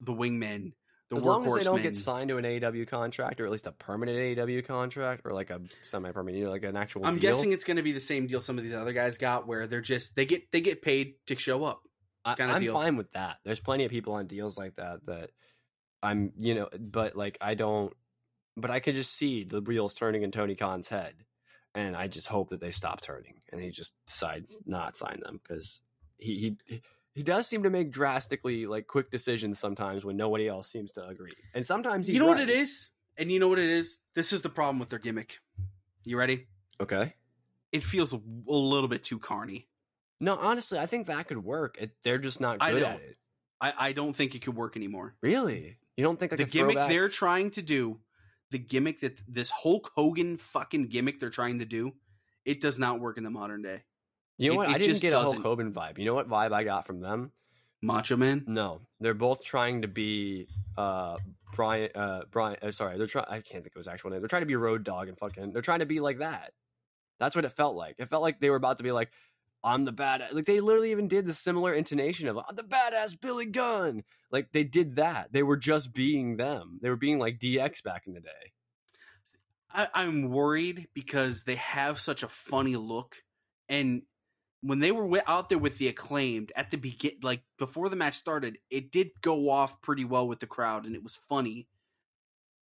the 0.00 0.12
Wingmen, 0.12 0.72
the 1.10 1.16
as 1.16 1.24
long 1.24 1.44
as 1.46 1.54
they 1.54 1.64
don't 1.64 1.78
Workhorsemen. 1.80 1.82
get 1.82 1.96
signed 1.96 2.28
to 2.28 2.38
an 2.38 2.44
AEW 2.44 2.86
contract 2.88 3.40
or 3.40 3.46
at 3.46 3.52
least 3.52 3.66
a 3.66 3.72
permanent 3.72 4.18
AEW 4.18 4.66
contract 4.66 5.22
or 5.24 5.32
like 5.32 5.50
a 5.50 5.60
semi-permanent, 5.82 6.38
you 6.38 6.44
know, 6.44 6.50
like 6.50 6.64
an 6.64 6.76
actual. 6.76 7.04
I'm 7.04 7.18
deal, 7.18 7.32
guessing 7.32 7.52
it's 7.52 7.64
going 7.64 7.76
to 7.78 7.82
be 7.82 7.92
the 7.92 8.00
same 8.00 8.26
deal 8.26 8.40
some 8.40 8.56
of 8.58 8.64
these 8.64 8.72
other 8.74 8.92
guys 8.92 9.18
got, 9.18 9.46
where 9.46 9.66
they're 9.66 9.80
just 9.80 10.16
they 10.16 10.24
get 10.26 10.50
they 10.52 10.60
get 10.60 10.82
paid 10.82 11.14
to 11.26 11.38
show 11.38 11.64
up. 11.64 11.82
I, 12.24 12.34
kinda 12.34 12.54
I'm 12.54 12.60
deal. 12.60 12.72
fine 12.72 12.96
with 12.96 13.12
that. 13.12 13.38
There's 13.44 13.60
plenty 13.60 13.84
of 13.84 13.90
people 13.90 14.14
on 14.14 14.26
deals 14.26 14.58
like 14.58 14.76
that 14.76 15.06
that 15.06 15.30
I'm, 16.02 16.32
you 16.38 16.54
know, 16.54 16.68
but 16.78 17.16
like 17.16 17.38
I 17.40 17.54
don't, 17.54 17.92
but 18.56 18.70
I 18.70 18.80
could 18.80 18.94
just 18.94 19.14
see 19.14 19.44
the 19.44 19.60
wheels 19.60 19.94
turning 19.94 20.22
in 20.22 20.30
Tony 20.30 20.54
Khan's 20.54 20.88
head, 20.88 21.14
and 21.74 21.96
I 21.96 22.08
just 22.08 22.26
hope 22.26 22.50
that 22.50 22.60
they 22.60 22.70
stop 22.72 23.00
turning 23.00 23.40
and 23.52 23.60
he 23.60 23.70
just 23.70 23.92
decides 24.06 24.58
not 24.66 24.96
sign 24.96 25.20
them 25.22 25.40
because 25.42 25.82
he 26.18 26.56
he. 26.66 26.82
He 27.12 27.24
does 27.24 27.48
seem 27.48 27.64
to 27.64 27.70
make 27.70 27.90
drastically 27.90 28.66
like 28.66 28.86
quick 28.86 29.10
decisions 29.10 29.58
sometimes 29.58 30.04
when 30.04 30.16
nobody 30.16 30.46
else 30.46 30.70
seems 30.70 30.92
to 30.92 31.04
agree, 31.06 31.34
and 31.52 31.66
sometimes 31.66 32.06
he's 32.06 32.14
you 32.14 32.20
know 32.20 32.28
what 32.28 32.38
it 32.38 32.48
is, 32.48 32.88
and 33.18 33.32
you 33.32 33.40
know 33.40 33.48
what 33.48 33.58
it 33.58 33.68
is. 33.68 33.98
This 34.14 34.32
is 34.32 34.42
the 34.42 34.48
problem 34.48 34.78
with 34.78 34.90
their 34.90 35.00
gimmick. 35.00 35.40
You 36.04 36.16
ready? 36.16 36.46
Okay, 36.80 37.14
It 37.72 37.82
feels 37.82 38.12
a, 38.12 38.16
a 38.16 38.52
little 38.52 38.88
bit 38.88 39.02
too 39.02 39.18
carny. 39.18 39.66
No, 40.20 40.36
honestly, 40.36 40.78
I 40.78 40.86
think 40.86 41.06
that 41.06 41.28
could 41.28 41.42
work. 41.42 41.76
It, 41.80 41.92
they're 42.04 42.18
just 42.18 42.40
not 42.40 42.58
good 42.60 42.82
at 42.82 43.00
it. 43.00 43.16
I, 43.60 43.72
I 43.78 43.92
don't 43.92 44.14
think 44.14 44.34
it 44.34 44.42
could 44.42 44.56
work 44.56 44.76
anymore. 44.76 45.14
Really? 45.22 45.76
You 45.96 46.04
don't 46.04 46.18
think 46.18 46.32
like 46.32 46.38
the 46.38 46.44
gimmick 46.44 46.74
throwback- 46.74 46.90
they're 46.90 47.08
trying 47.08 47.50
to 47.52 47.62
do, 47.62 48.00
the 48.50 48.58
gimmick 48.58 49.00
that 49.00 49.20
this 49.28 49.50
Hulk 49.50 49.90
Hogan 49.96 50.36
fucking 50.36 50.86
gimmick 50.88 51.20
they're 51.20 51.30
trying 51.30 51.58
to 51.58 51.64
do, 51.64 51.92
it 52.44 52.60
does 52.60 52.78
not 52.78 53.00
work 53.00 53.18
in 53.18 53.24
the 53.24 53.30
modern 53.30 53.62
day. 53.62 53.82
You 54.38 54.48
know 54.48 54.54
it- 54.54 54.56
what? 54.58 54.68
it 54.68 54.74
I 54.74 54.78
didn't 54.78 54.90
just 54.90 55.02
get 55.02 55.12
a 55.12 55.16
Hulk 55.16 55.26
doesn't. 55.26 55.42
Hogan 55.42 55.72
vibe. 55.72 55.98
You 55.98 56.06
know 56.06 56.14
what 56.14 56.28
vibe 56.28 56.52
I 56.52 56.64
got 56.64 56.86
from 56.86 57.00
them? 57.00 57.32
Macho 57.82 58.16
Man. 58.16 58.44
No, 58.46 58.82
they're 59.00 59.14
both 59.14 59.42
trying 59.42 59.82
to 59.82 59.88
be 59.88 60.48
uh 60.76 61.16
Brian. 61.54 61.90
Uh, 61.94 62.22
Brian. 62.30 62.56
Uh, 62.62 62.70
sorry, 62.72 62.98
they're 62.98 63.06
trying. 63.06 63.26
I 63.28 63.40
can't 63.40 63.64
think 63.64 63.74
of 63.74 63.80
his 63.80 63.88
actual 63.88 64.10
name. 64.10 64.20
They're 64.20 64.28
trying 64.28 64.42
to 64.42 64.46
be 64.46 64.56
Road 64.56 64.84
Dog 64.84 65.08
and 65.08 65.18
fucking. 65.18 65.52
They're 65.52 65.62
trying 65.62 65.78
to 65.78 65.86
be 65.86 65.98
like 66.00 66.18
that. 66.18 66.52
That's 67.18 67.34
what 67.34 67.44
it 67.44 67.52
felt 67.52 67.76
like. 67.76 67.96
It 67.98 68.08
felt 68.10 68.22
like 68.22 68.38
they 68.40 68.50
were 68.50 68.56
about 68.56 68.78
to 68.78 68.82
be 68.82 68.92
like, 68.92 69.10
"I'm 69.62 69.84
the 69.84 69.92
bad." 69.92 70.22
Like 70.32 70.46
they 70.46 70.60
literally 70.60 70.90
even 70.90 71.08
did 71.08 71.26
the 71.26 71.34
similar 71.34 71.72
intonation 71.72 72.28
of 72.28 72.38
"I'm 72.38 72.56
the 72.56 72.62
badass 72.62 73.20
Billy 73.20 73.46
Gunn." 73.46 74.02
Like 74.30 74.52
they 74.52 74.64
did 74.64 74.96
that. 74.96 75.32
They 75.32 75.42
were 75.42 75.56
just 75.56 75.92
being 75.92 76.36
them. 76.36 76.78
They 76.82 76.90
were 76.90 76.96
being 76.96 77.18
like 77.18 77.38
DX 77.38 77.82
back 77.82 78.04
in 78.06 78.14
the 78.14 78.20
day. 78.20 78.52
I, 79.72 79.88
I'm 79.94 80.30
worried 80.30 80.88
because 80.94 81.44
they 81.44 81.56
have 81.56 82.00
such 82.00 82.22
a 82.22 82.28
funny 82.28 82.76
look, 82.76 83.16
and 83.68 84.02
when 84.62 84.80
they 84.80 84.92
were 84.92 85.22
out 85.26 85.48
there 85.48 85.58
with 85.58 85.78
the 85.78 85.88
acclaimed 85.88 86.52
at 86.54 86.70
the 86.70 86.76
begin, 86.76 87.12
like 87.22 87.42
before 87.58 87.88
the 87.88 87.96
match 87.96 88.14
started, 88.14 88.58
it 88.70 88.90
did 88.90 89.10
go 89.22 89.48
off 89.50 89.80
pretty 89.80 90.04
well 90.04 90.28
with 90.28 90.40
the 90.40 90.46
crowd, 90.46 90.86
and 90.86 90.94
it 90.94 91.02
was 91.02 91.18
funny. 91.28 91.68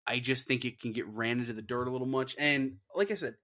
I 0.07 0.19
just 0.19 0.47
think 0.47 0.65
it 0.65 0.81
can 0.81 0.93
get 0.93 1.09
ran 1.09 1.41
into 1.41 1.53
the 1.53 1.63
dirt 1.63 1.89
a 1.89 1.91
little 1.91 2.07
much, 2.07 2.37
and 2.39 2.77
like 2.95 3.11
I 3.11 3.15
said, 3.15 3.37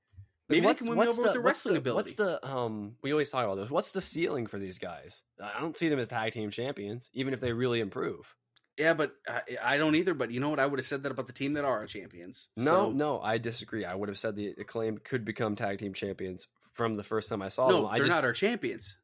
maybe 0.53 0.61
they 0.61 0.67
What's- 0.69 0.79
can 0.79 0.89
win 0.89 0.99
what's 0.99 1.13
over 1.13 1.23
with 1.23 1.29
the- 1.29 1.33
their 1.35 1.43
wrestling 1.43 1.75
the- 1.75 1.81
ability. 1.81 2.11
What's 2.11 2.13
the 2.15 2.47
um? 2.47 2.97
We 3.03 3.11
always 3.13 3.31
talk 3.31 3.45
about 3.45 3.57
this. 3.57 3.71
What's 3.71 3.93
the 3.93 4.01
ceiling 4.01 4.47
for 4.47 4.59
these 4.59 4.79
guys? 4.79 5.23
I 5.43 5.61
don't 5.61 5.77
see 5.77 5.89
them 5.89 5.99
as 5.99 6.09
tag 6.09 6.33
team 6.33 6.51
champions, 6.51 7.11
even 7.13 7.35
if 7.35 7.41
they 7.41 7.53
really 7.53 7.81
improve. 7.81 8.35
Yeah, 8.79 8.95
but 8.95 9.15
I, 9.29 9.43
I 9.63 9.77
don't 9.77 9.95
either. 9.97 10.15
But 10.15 10.31
you 10.31 10.41
know 10.41 10.49
what? 10.51 10.59
I 10.61 10.67
would 10.67 10.79
have 10.79 10.87
said 10.87 11.03
that 11.03 11.13
about 11.13 11.27
the 11.27 11.33
team 11.35 11.53
that 11.55 11.65
are 11.65 11.79
our 11.79 11.87
champions. 11.87 12.49
No, 12.57 12.65
So- 12.65 12.91
no, 12.93 13.21
I 13.21 13.39
disagree. 13.39 13.85
I 13.85 13.95
would 13.95 14.09
have 14.09 14.17
said 14.19 14.35
the 14.37 14.55
acclaimed 14.59 15.05
could 15.05 15.25
become 15.25 15.57
tag 15.57 15.79
team 15.79 15.93
champions 15.93 16.49
from 16.73 16.95
the 16.97 17.03
first 17.05 17.29
time 17.29 17.43
I 17.43 17.49
saw 17.51 17.69
no, 17.69 17.77
them. 17.83 17.87
I 17.87 17.99
they're 17.99 18.07
just 18.07 18.15
not 18.17 18.25
our 18.25 18.33
champions. 18.33 18.97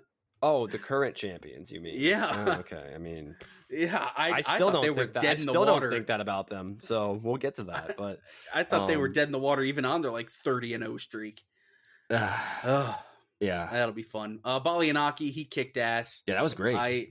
Oh, 0.46 0.68
the 0.68 0.78
current 0.78 1.16
champions, 1.16 1.72
you 1.72 1.80
mean? 1.80 1.94
Yeah. 1.98 2.46
Oh, 2.48 2.60
okay. 2.60 2.92
I 2.94 2.98
mean, 2.98 3.34
Yeah, 3.70 3.98
I, 3.98 4.32
I, 4.32 4.34
I 4.36 4.42
still 4.42 4.58
thought 4.68 4.74
don't 4.74 4.82
they 4.82 4.90
were 4.90 4.96
think 5.04 5.14
that. 5.14 5.24
dead 5.24 5.38
I 5.38 5.42
still 5.42 5.64
don't 5.64 5.90
think 5.90 6.08
that 6.08 6.20
about 6.20 6.48
them. 6.48 6.80
So 6.82 7.18
we'll 7.24 7.38
get 7.38 7.56
to 7.56 7.64
that. 7.66 7.96
But 7.98 8.20
I 8.54 8.64
thought 8.64 8.90
they 8.90 8.98
were 8.98 9.08
um, 9.08 9.14
dead 9.14 9.30
in 9.30 9.32
the 9.32 9.40
water 9.40 9.62
even 9.62 9.86
on 9.86 10.02
their 10.02 10.12
like 10.12 10.30
thirty 10.30 10.74
and 10.74 10.84
zero 10.84 10.98
streak. 10.98 11.44
yeah, 12.10 12.96
yeah, 13.40 13.70
that'll 13.72 13.96
be 13.96 14.04
fun. 14.04 14.42
Uh, 14.44 14.60
Balianaki, 14.60 15.32
he 15.32 15.46
kicked 15.46 15.78
ass. 15.78 16.24
Yeah, 16.28 16.34
that 16.36 16.44
was 16.44 16.56
great. 16.56 16.76
I 16.76 17.08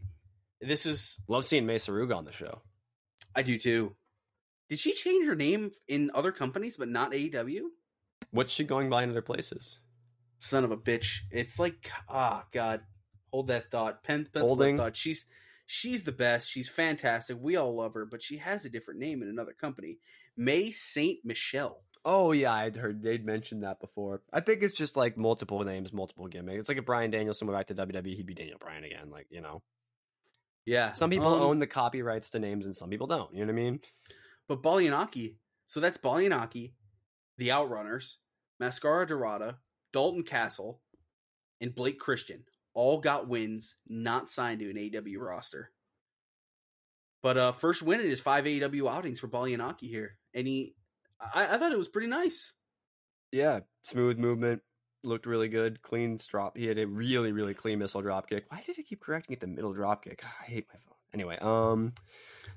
this 0.61 0.85
is 0.85 1.19
Love 1.27 1.47
seeing 1.47 1.65
Mesa 1.65 1.91
Ruga 1.91 2.15
on 2.15 2.27
the 2.27 2.33
show. 2.33 2.61
I 3.35 3.41
do 3.43 3.59
too. 3.59 3.97
Did 4.69 4.79
she 4.79 4.93
change 4.93 5.27
her 5.27 5.35
name 5.35 5.71
in 5.89 6.11
other 6.15 6.33
companies 6.33 6.77
but 6.77 6.89
not 6.89 7.13
AEW? 7.13 7.63
What's 8.31 8.53
she 8.53 8.65
going 8.65 8.91
by 8.91 9.05
in 9.05 9.11
other 9.11 9.23
places? 9.23 9.79
Son 10.39 10.65
of 10.65 10.71
a 10.71 10.77
bitch! 10.77 11.21
It's 11.31 11.59
like 11.59 11.91
ah 12.11 12.45
god, 12.53 12.83
hold 13.33 13.49
that 13.49 13.71
thought. 13.71 14.03
Pen 14.03 14.29
pencil 14.33 14.49
Holding. 14.49 14.77
that 14.77 14.83
thought. 14.83 14.97
She's 14.97 15.27
she's 15.67 16.03
the 16.03 16.13
best. 16.13 16.51
She's 16.51 16.69
fantastic. 16.69 17.37
We 17.41 17.57
all 17.57 17.75
love 17.75 17.95
her, 17.95 18.05
but 18.05 18.23
she 18.23 18.37
has 18.39 18.65
a 18.65 18.71
different 18.71 19.01
name 19.01 19.23
in 19.23 19.29
another 19.29 19.53
company. 19.53 19.99
May 20.37 20.71
Saint 20.71 21.21
Michelle. 21.25 21.83
Oh 22.05 22.33
yeah, 22.33 22.53
I'd 22.53 22.77
heard 22.77 23.03
they'd 23.03 23.25
mentioned 23.25 23.63
that 23.63 23.81
before. 23.81 24.23
I 24.33 24.41
think 24.41 24.63
it's 24.63 24.77
just 24.77 24.97
like 24.97 25.17
multiple 25.17 25.63
names, 25.65 25.93
multiple 25.93 26.27
gimmicks. 26.27 26.61
It's 26.61 26.69
like 26.69 26.79
if 26.79 26.85
Bryan 26.85 27.11
Danielson 27.11 27.47
went 27.47 27.59
back 27.59 27.67
to 27.69 27.87
WWE, 27.87 28.17
he'd 28.17 28.27
be 28.27 28.35
Daniel 28.35 28.59
Bryan 28.61 28.85
again. 28.85 29.11
Like 29.11 29.27
you 29.31 29.41
know, 29.41 29.63
Yeah, 30.67 30.93
some 30.93 31.11
people 31.11 31.33
um, 31.33 31.43
own 31.43 31.59
the 31.59 31.67
copyrights 31.67 32.31
to 32.31 32.39
names 32.39 32.67
and 32.67 32.77
some 32.77 32.91
people 32.91 33.07
don't. 33.07 33.33
You 33.33 33.41
know 33.47 33.53
what 33.53 33.61
I 33.61 33.65
mean? 33.65 33.81
But 34.49 34.63
Balianaki, 34.63 35.37
so 35.67 35.79
that's 35.79 35.97
Balianaki, 35.97 36.73
the 37.39 37.49
Outrunners, 37.49 38.17
Mascara 38.59 39.07
Dorada, 39.07 39.59
Dalton 39.93 40.25
Castle, 40.25 40.81
and 41.61 41.73
Blake 41.73 42.01
Christian 42.01 42.43
all 42.75 42.99
got 42.99 43.29
wins, 43.29 43.77
not 43.89 44.31
signed 44.31 44.61
to 44.61 44.71
an 44.71 44.77
AEW 44.77 45.19
roster. 45.19 45.71
But 47.23 47.37
uh 47.37 47.53
first 47.53 47.83
win 47.83 48.01
in 48.01 48.07
his 48.07 48.21
five 48.21 48.45
AEW 48.45 48.91
outings 48.91 49.21
for 49.21 49.29
Balianaki 49.29 49.89
here. 49.89 50.17
And 50.35 50.47
he 50.47 50.75
I, 51.21 51.55
I 51.55 51.59
thought 51.59 51.73
it 51.73 51.79
was 51.79 51.89
pretty 51.89 52.09
nice. 52.09 52.53
Yeah, 53.31 53.61
smooth 53.83 54.19
movement, 54.19 54.63
looked 55.05 55.27
really 55.27 55.49
good, 55.49 55.83
clean 55.83 56.19
drop. 56.29 56.57
He 56.57 56.67
had 56.67 56.79
a 56.79 56.87
really, 56.87 57.33
really 57.33 57.55
clean 57.55 57.79
missile 57.79 58.03
drop 58.03 58.29
kick. 58.29 58.45
Why 58.49 58.61
did 58.65 58.77
he 58.77 58.83
keep 58.83 59.01
correcting 59.01 59.35
it 59.35 59.41
to 59.41 59.47
middle 59.47 59.73
drop 59.73 60.05
kick? 60.05 60.23
I 60.41 60.45
hate 60.45 60.67
my 60.73 60.79
phone. 60.81 60.97
Anyway, 61.15 61.39
um, 61.41 61.93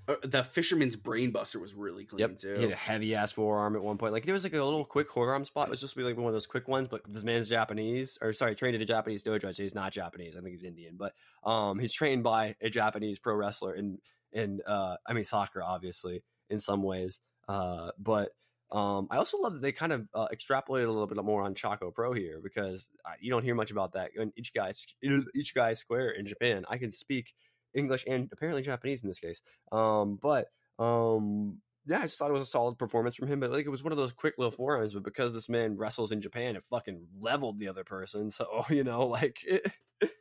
Uh, 0.07 0.15
the 0.23 0.43
Fisherman's 0.43 0.95
Brainbuster 0.95 1.59
was 1.59 1.73
really 1.73 2.05
clean 2.05 2.19
yep, 2.19 2.37
too. 2.37 2.53
he 2.55 2.61
had 2.61 2.71
a 2.71 2.75
heavy 2.75 3.15
ass 3.15 3.31
forearm 3.31 3.75
at 3.75 3.81
one 3.81 3.97
point. 3.97 4.13
Like 4.13 4.23
there 4.23 4.33
was 4.33 4.43
like 4.43 4.53
a 4.53 4.63
little 4.63 4.85
quick 4.85 5.09
forearm 5.09 5.45
spot. 5.45 5.67
It 5.67 5.71
was 5.71 5.81
just 5.81 5.95
be 5.95 6.03
like 6.03 6.15
one 6.15 6.27
of 6.27 6.33
those 6.33 6.45
quick 6.45 6.67
ones. 6.67 6.87
But 6.89 7.01
this 7.11 7.23
man's 7.23 7.49
Japanese, 7.49 8.17
or 8.21 8.31
sorry, 8.31 8.53
trained 8.53 8.75
at 8.75 8.81
a 8.81 8.85
Japanese 8.85 9.23
dojo. 9.23 9.53
So 9.55 9.63
he's 9.63 9.73
not 9.73 9.91
Japanese. 9.93 10.37
I 10.37 10.41
think 10.41 10.51
he's 10.51 10.63
Indian, 10.63 10.95
but 10.95 11.13
um, 11.43 11.79
he's 11.79 11.91
trained 11.91 12.23
by 12.23 12.55
a 12.61 12.69
Japanese 12.69 13.17
pro 13.17 13.35
wrestler 13.35 13.73
and 13.73 13.97
in 14.31 14.61
uh, 14.67 14.97
I 15.07 15.13
mean 15.13 15.23
soccer, 15.23 15.63
obviously 15.63 16.23
in 16.51 16.59
some 16.59 16.83
ways. 16.83 17.19
Uh, 17.47 17.89
but 17.97 18.29
um, 18.71 19.07
I 19.09 19.17
also 19.17 19.39
love 19.39 19.53
that 19.53 19.61
they 19.61 19.71
kind 19.71 19.91
of 19.91 20.07
uh, 20.13 20.27
extrapolated 20.33 20.87
a 20.87 20.91
little 20.91 21.07
bit 21.07 21.23
more 21.23 21.41
on 21.41 21.55
Chaco 21.55 21.89
Pro 21.89 22.13
here 22.13 22.39
because 22.43 22.89
uh, 23.05 23.13
you 23.19 23.31
don't 23.31 23.43
hear 23.43 23.55
much 23.55 23.71
about 23.71 23.93
that. 23.93 24.11
And 24.15 24.31
each 24.35 24.53
guy, 24.53 24.71
each 25.33 25.55
guy 25.55 25.73
square 25.73 26.11
in 26.11 26.27
Japan, 26.27 26.65
I 26.69 26.77
can 26.77 26.91
speak 26.91 27.33
English 27.75 28.05
and 28.07 28.29
apparently 28.31 28.61
Japanese 28.63 29.03
in 29.03 29.07
this 29.07 29.19
case. 29.19 29.41
Um, 29.71 30.17
but 30.21 30.47
um, 30.79 31.57
yeah, 31.85 31.99
I 31.99 32.03
just 32.03 32.17
thought 32.17 32.29
it 32.29 32.33
was 32.33 32.41
a 32.41 32.45
solid 32.47 32.77
performance 32.77 33.15
from 33.15 33.27
him. 33.27 33.39
But 33.39 33.51
like 33.51 33.65
it 33.65 33.69
was 33.69 33.83
one 33.83 33.91
of 33.91 33.97
those 33.97 34.11
quick 34.11 34.35
little 34.37 34.51
forearms. 34.51 34.93
But 34.93 35.03
because 35.03 35.33
this 35.33 35.49
man 35.49 35.77
wrestles 35.77 36.11
in 36.11 36.21
Japan, 36.21 36.55
it 36.55 36.63
fucking 36.65 37.05
leveled 37.19 37.59
the 37.59 37.67
other 37.67 37.83
person. 37.83 38.31
So 38.31 38.65
you 38.69 38.83
know, 38.83 39.05
like 39.05 39.39
it, 39.45 39.71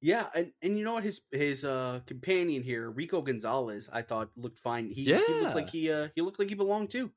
Yeah, 0.00 0.26
and, 0.32 0.52
and 0.62 0.78
you 0.78 0.84
know 0.84 0.94
what 0.94 1.02
his 1.02 1.20
his 1.32 1.64
uh 1.64 2.00
companion 2.06 2.62
here, 2.62 2.88
Rico 2.88 3.20
Gonzalez, 3.20 3.90
I 3.92 4.02
thought 4.02 4.30
looked 4.36 4.60
fine. 4.60 4.90
He, 4.90 5.02
he 5.02 5.32
looked 5.42 5.56
like 5.56 5.70
he 5.70 5.90
uh 5.90 6.08
he 6.14 6.20
looked 6.22 6.38
like 6.38 6.48
he 6.48 6.54
belonged 6.54 6.90
too. 6.90 7.10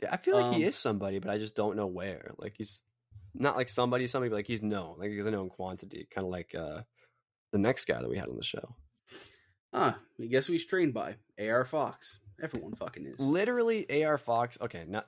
Yeah, 0.00 0.10
I 0.12 0.18
feel 0.18 0.36
like 0.36 0.54
he 0.54 0.62
Um, 0.62 0.68
is 0.68 0.76
somebody, 0.76 1.18
but 1.18 1.30
I 1.30 1.38
just 1.38 1.56
don't 1.56 1.74
know 1.74 1.88
where. 1.88 2.30
Like 2.38 2.54
he's 2.56 2.82
not 3.34 3.56
like 3.56 3.68
somebody, 3.68 4.06
somebody, 4.06 4.30
but 4.30 4.36
like 4.36 4.46
he's 4.46 4.62
known, 4.62 4.98
like 4.98 5.10
he's 5.10 5.26
a 5.26 5.32
known 5.32 5.48
quantity, 5.48 6.06
kind 6.14 6.24
of 6.24 6.30
like 6.30 6.54
uh 6.54 6.82
the 7.50 7.58
next 7.58 7.86
guy 7.86 8.00
that 8.00 8.08
we 8.08 8.16
had 8.16 8.28
on 8.28 8.36
the 8.36 8.44
show. 8.44 8.76
Huh. 9.72 9.94
I 10.20 10.24
guess 10.26 10.46
he's 10.46 10.64
trained 10.64 10.94
by? 10.94 11.16
AR 11.38 11.64
Fox. 11.64 12.18
Everyone 12.42 12.74
fucking 12.74 13.06
is. 13.06 13.20
Literally, 13.20 14.04
AR 14.04 14.18
Fox. 14.18 14.58
Okay, 14.60 14.84
not. 14.86 15.06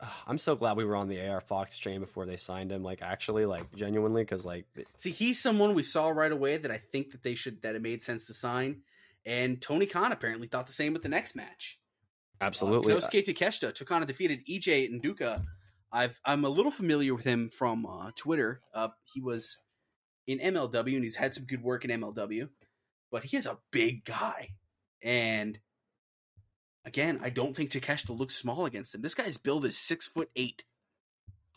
I'm 0.26 0.38
so 0.38 0.56
glad 0.56 0.76
we 0.76 0.84
were 0.84 0.96
on 0.96 1.08
the 1.08 1.26
AR 1.26 1.40
Fox 1.40 1.78
train 1.78 2.00
before 2.00 2.26
they 2.26 2.36
signed 2.36 2.72
him. 2.72 2.82
Like 2.82 3.02
actually, 3.02 3.46
like 3.46 3.74
genuinely, 3.74 4.22
because 4.22 4.44
like 4.44 4.66
See, 4.96 5.10
he's 5.10 5.40
someone 5.40 5.74
we 5.74 5.82
saw 5.82 6.08
right 6.08 6.32
away 6.32 6.56
that 6.56 6.70
I 6.70 6.78
think 6.78 7.12
that 7.12 7.22
they 7.22 7.34
should 7.34 7.62
that 7.62 7.74
it 7.76 7.82
made 7.82 8.02
sense 8.02 8.26
to 8.26 8.34
sign. 8.34 8.82
And 9.24 9.60
Tony 9.60 9.86
Khan 9.86 10.12
apparently 10.12 10.46
thought 10.46 10.66
the 10.66 10.72
same 10.72 10.92
with 10.92 11.02
the 11.02 11.08
next 11.08 11.34
match. 11.34 11.80
absolutely. 12.40 12.92
Uh, 12.92 12.98
Konosuke 12.98 13.24
Takeshita 13.26 13.74
took 13.74 13.90
on 13.90 14.02
and 14.02 14.08
defeated 14.08 14.40
EJ 14.48 15.00
Nduka. 15.00 15.42
I've 15.92 16.20
I'm 16.24 16.44
a 16.44 16.48
little 16.48 16.72
familiar 16.72 17.14
with 17.14 17.24
him 17.24 17.48
from 17.50 17.86
uh, 17.86 18.10
Twitter. 18.16 18.60
Uh, 18.74 18.88
he 19.12 19.20
was 19.20 19.58
in 20.26 20.38
MLW 20.38 20.94
and 20.94 21.04
he's 21.04 21.16
had 21.16 21.34
some 21.34 21.44
good 21.44 21.62
work 21.62 21.84
in 21.84 22.00
MLW, 22.00 22.48
but 23.10 23.24
he 23.24 23.36
is 23.36 23.46
a 23.46 23.58
big 23.70 24.04
guy. 24.04 24.50
And 25.02 25.58
again, 26.84 27.20
I 27.22 27.30
don't 27.30 27.54
think 27.54 27.70
Takeshita 27.70 28.16
looks 28.16 28.34
small 28.34 28.66
against 28.66 28.94
him. 28.94 29.02
This 29.02 29.14
guy's 29.14 29.36
build 29.36 29.64
is 29.64 29.78
six 29.78 30.06
foot 30.06 30.30
eight. 30.36 30.64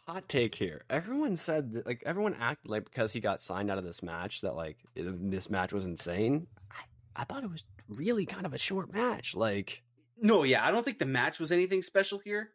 hot 0.07 0.27
take 0.29 0.55
here. 0.55 0.83
Everyone 0.89 1.35
said 1.35 1.73
that, 1.73 1.85
like 1.85 2.03
everyone 2.05 2.35
acted 2.39 2.69
like 2.69 2.85
because 2.85 3.13
he 3.13 3.19
got 3.19 3.41
signed 3.41 3.69
out 3.71 3.77
of 3.77 3.83
this 3.83 4.03
match 4.03 4.41
that 4.41 4.55
like 4.55 4.77
this 4.95 5.49
match 5.49 5.73
was 5.73 5.85
insane. 5.85 6.47
I, 6.71 6.83
I 7.15 7.23
thought 7.23 7.43
it 7.43 7.51
was 7.51 7.63
really 7.87 8.25
kind 8.25 8.45
of 8.45 8.53
a 8.53 8.57
short 8.57 8.93
match. 8.93 9.35
Like 9.35 9.81
No, 10.21 10.43
yeah, 10.43 10.65
I 10.65 10.71
don't 10.71 10.83
think 10.83 10.99
the 10.99 11.05
match 11.05 11.39
was 11.39 11.51
anything 11.51 11.81
special 11.81 12.19
here. 12.19 12.51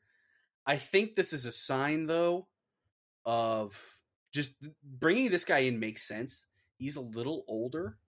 I 0.66 0.76
think 0.76 1.14
this 1.14 1.32
is 1.32 1.44
a 1.44 1.52
sign, 1.52 2.06
though, 2.06 2.46
of 3.24 3.98
just 4.32 4.52
bringing 4.82 5.30
this 5.30 5.44
guy 5.44 5.58
in 5.58 5.78
makes 5.78 6.02
sense. 6.02 6.42
He's 6.78 6.96
a 6.96 7.02
little 7.02 7.44
older 7.48 7.98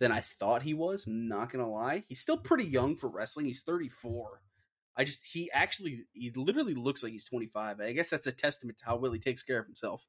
than 0.00 0.10
I 0.10 0.20
thought 0.20 0.62
he 0.62 0.74
was. 0.74 1.04
Not 1.06 1.52
gonna 1.52 1.70
lie. 1.70 2.04
He's 2.08 2.20
still 2.20 2.38
pretty 2.38 2.64
young 2.64 2.96
for 2.96 3.08
wrestling. 3.08 3.46
He's 3.46 3.62
34. 3.62 4.40
I 4.96 5.04
just 5.04 5.24
he 5.24 5.50
actually 5.52 6.06
he 6.12 6.32
literally 6.34 6.74
looks 6.74 7.02
like 7.02 7.12
he's 7.12 7.24
25. 7.24 7.80
I 7.80 7.92
guess 7.92 8.10
that's 8.10 8.26
a 8.26 8.32
testament 8.32 8.78
to 8.78 8.86
how 8.86 8.96
well 8.96 9.12
he 9.12 9.20
takes 9.20 9.42
care 9.42 9.60
of 9.60 9.66
himself. 9.66 10.04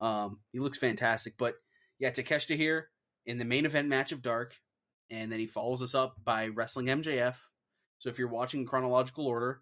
Um, 0.00 0.40
he 0.52 0.60
looks 0.60 0.78
fantastic. 0.78 1.34
But 1.38 1.56
yeah, 1.98 2.10
Takeshita 2.10 2.56
here 2.56 2.88
in 3.26 3.38
the 3.38 3.44
main 3.44 3.66
event 3.66 3.88
match 3.88 4.12
of 4.12 4.22
Dark, 4.22 4.54
and 5.10 5.30
then 5.30 5.38
he 5.38 5.46
follows 5.46 5.82
us 5.82 5.94
up 5.94 6.16
by 6.24 6.48
wrestling 6.48 6.86
MJF. 6.86 7.36
So 7.98 8.08
if 8.08 8.18
you're 8.18 8.28
watching 8.28 8.64
chronological 8.64 9.26
order, 9.26 9.60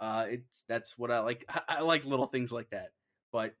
uh, 0.00 0.26
it's 0.28 0.64
that's 0.68 0.98
what 0.98 1.10
I 1.10 1.20
like. 1.20 1.44
I, 1.48 1.62
I 1.68 1.80
like 1.82 2.04
little 2.04 2.26
things 2.26 2.52
like 2.52 2.70
that. 2.70 2.90
But 3.32 3.54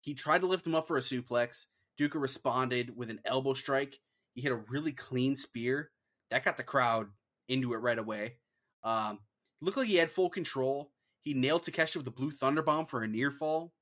he 0.00 0.14
tried 0.14 0.40
to 0.40 0.46
lift 0.46 0.66
him 0.66 0.74
up 0.74 0.86
for 0.86 0.96
a 0.96 1.00
suplex. 1.00 1.66
Duca 1.96 2.18
responded 2.18 2.96
with 2.96 3.10
an 3.10 3.20
elbow 3.24 3.54
strike. 3.54 3.98
He 4.34 4.40
hit 4.42 4.52
a 4.52 4.56
really 4.56 4.92
clean 4.92 5.36
spear 5.36 5.90
that 6.30 6.44
got 6.44 6.56
the 6.56 6.62
crowd 6.62 7.08
into 7.48 7.74
it 7.74 7.78
right 7.78 7.98
away. 7.98 8.36
Um, 8.82 9.18
looked 9.60 9.76
like 9.76 9.88
he 9.88 9.96
had 9.96 10.10
full 10.10 10.30
control. 10.30 10.90
He 11.20 11.34
nailed 11.34 11.64
Takeshita 11.64 11.98
with 11.98 12.06
a 12.06 12.10
blue 12.12 12.30
thunder 12.30 12.62
bomb 12.62 12.86
for 12.86 13.02
a 13.02 13.08
near 13.08 13.30
fall. 13.30 13.72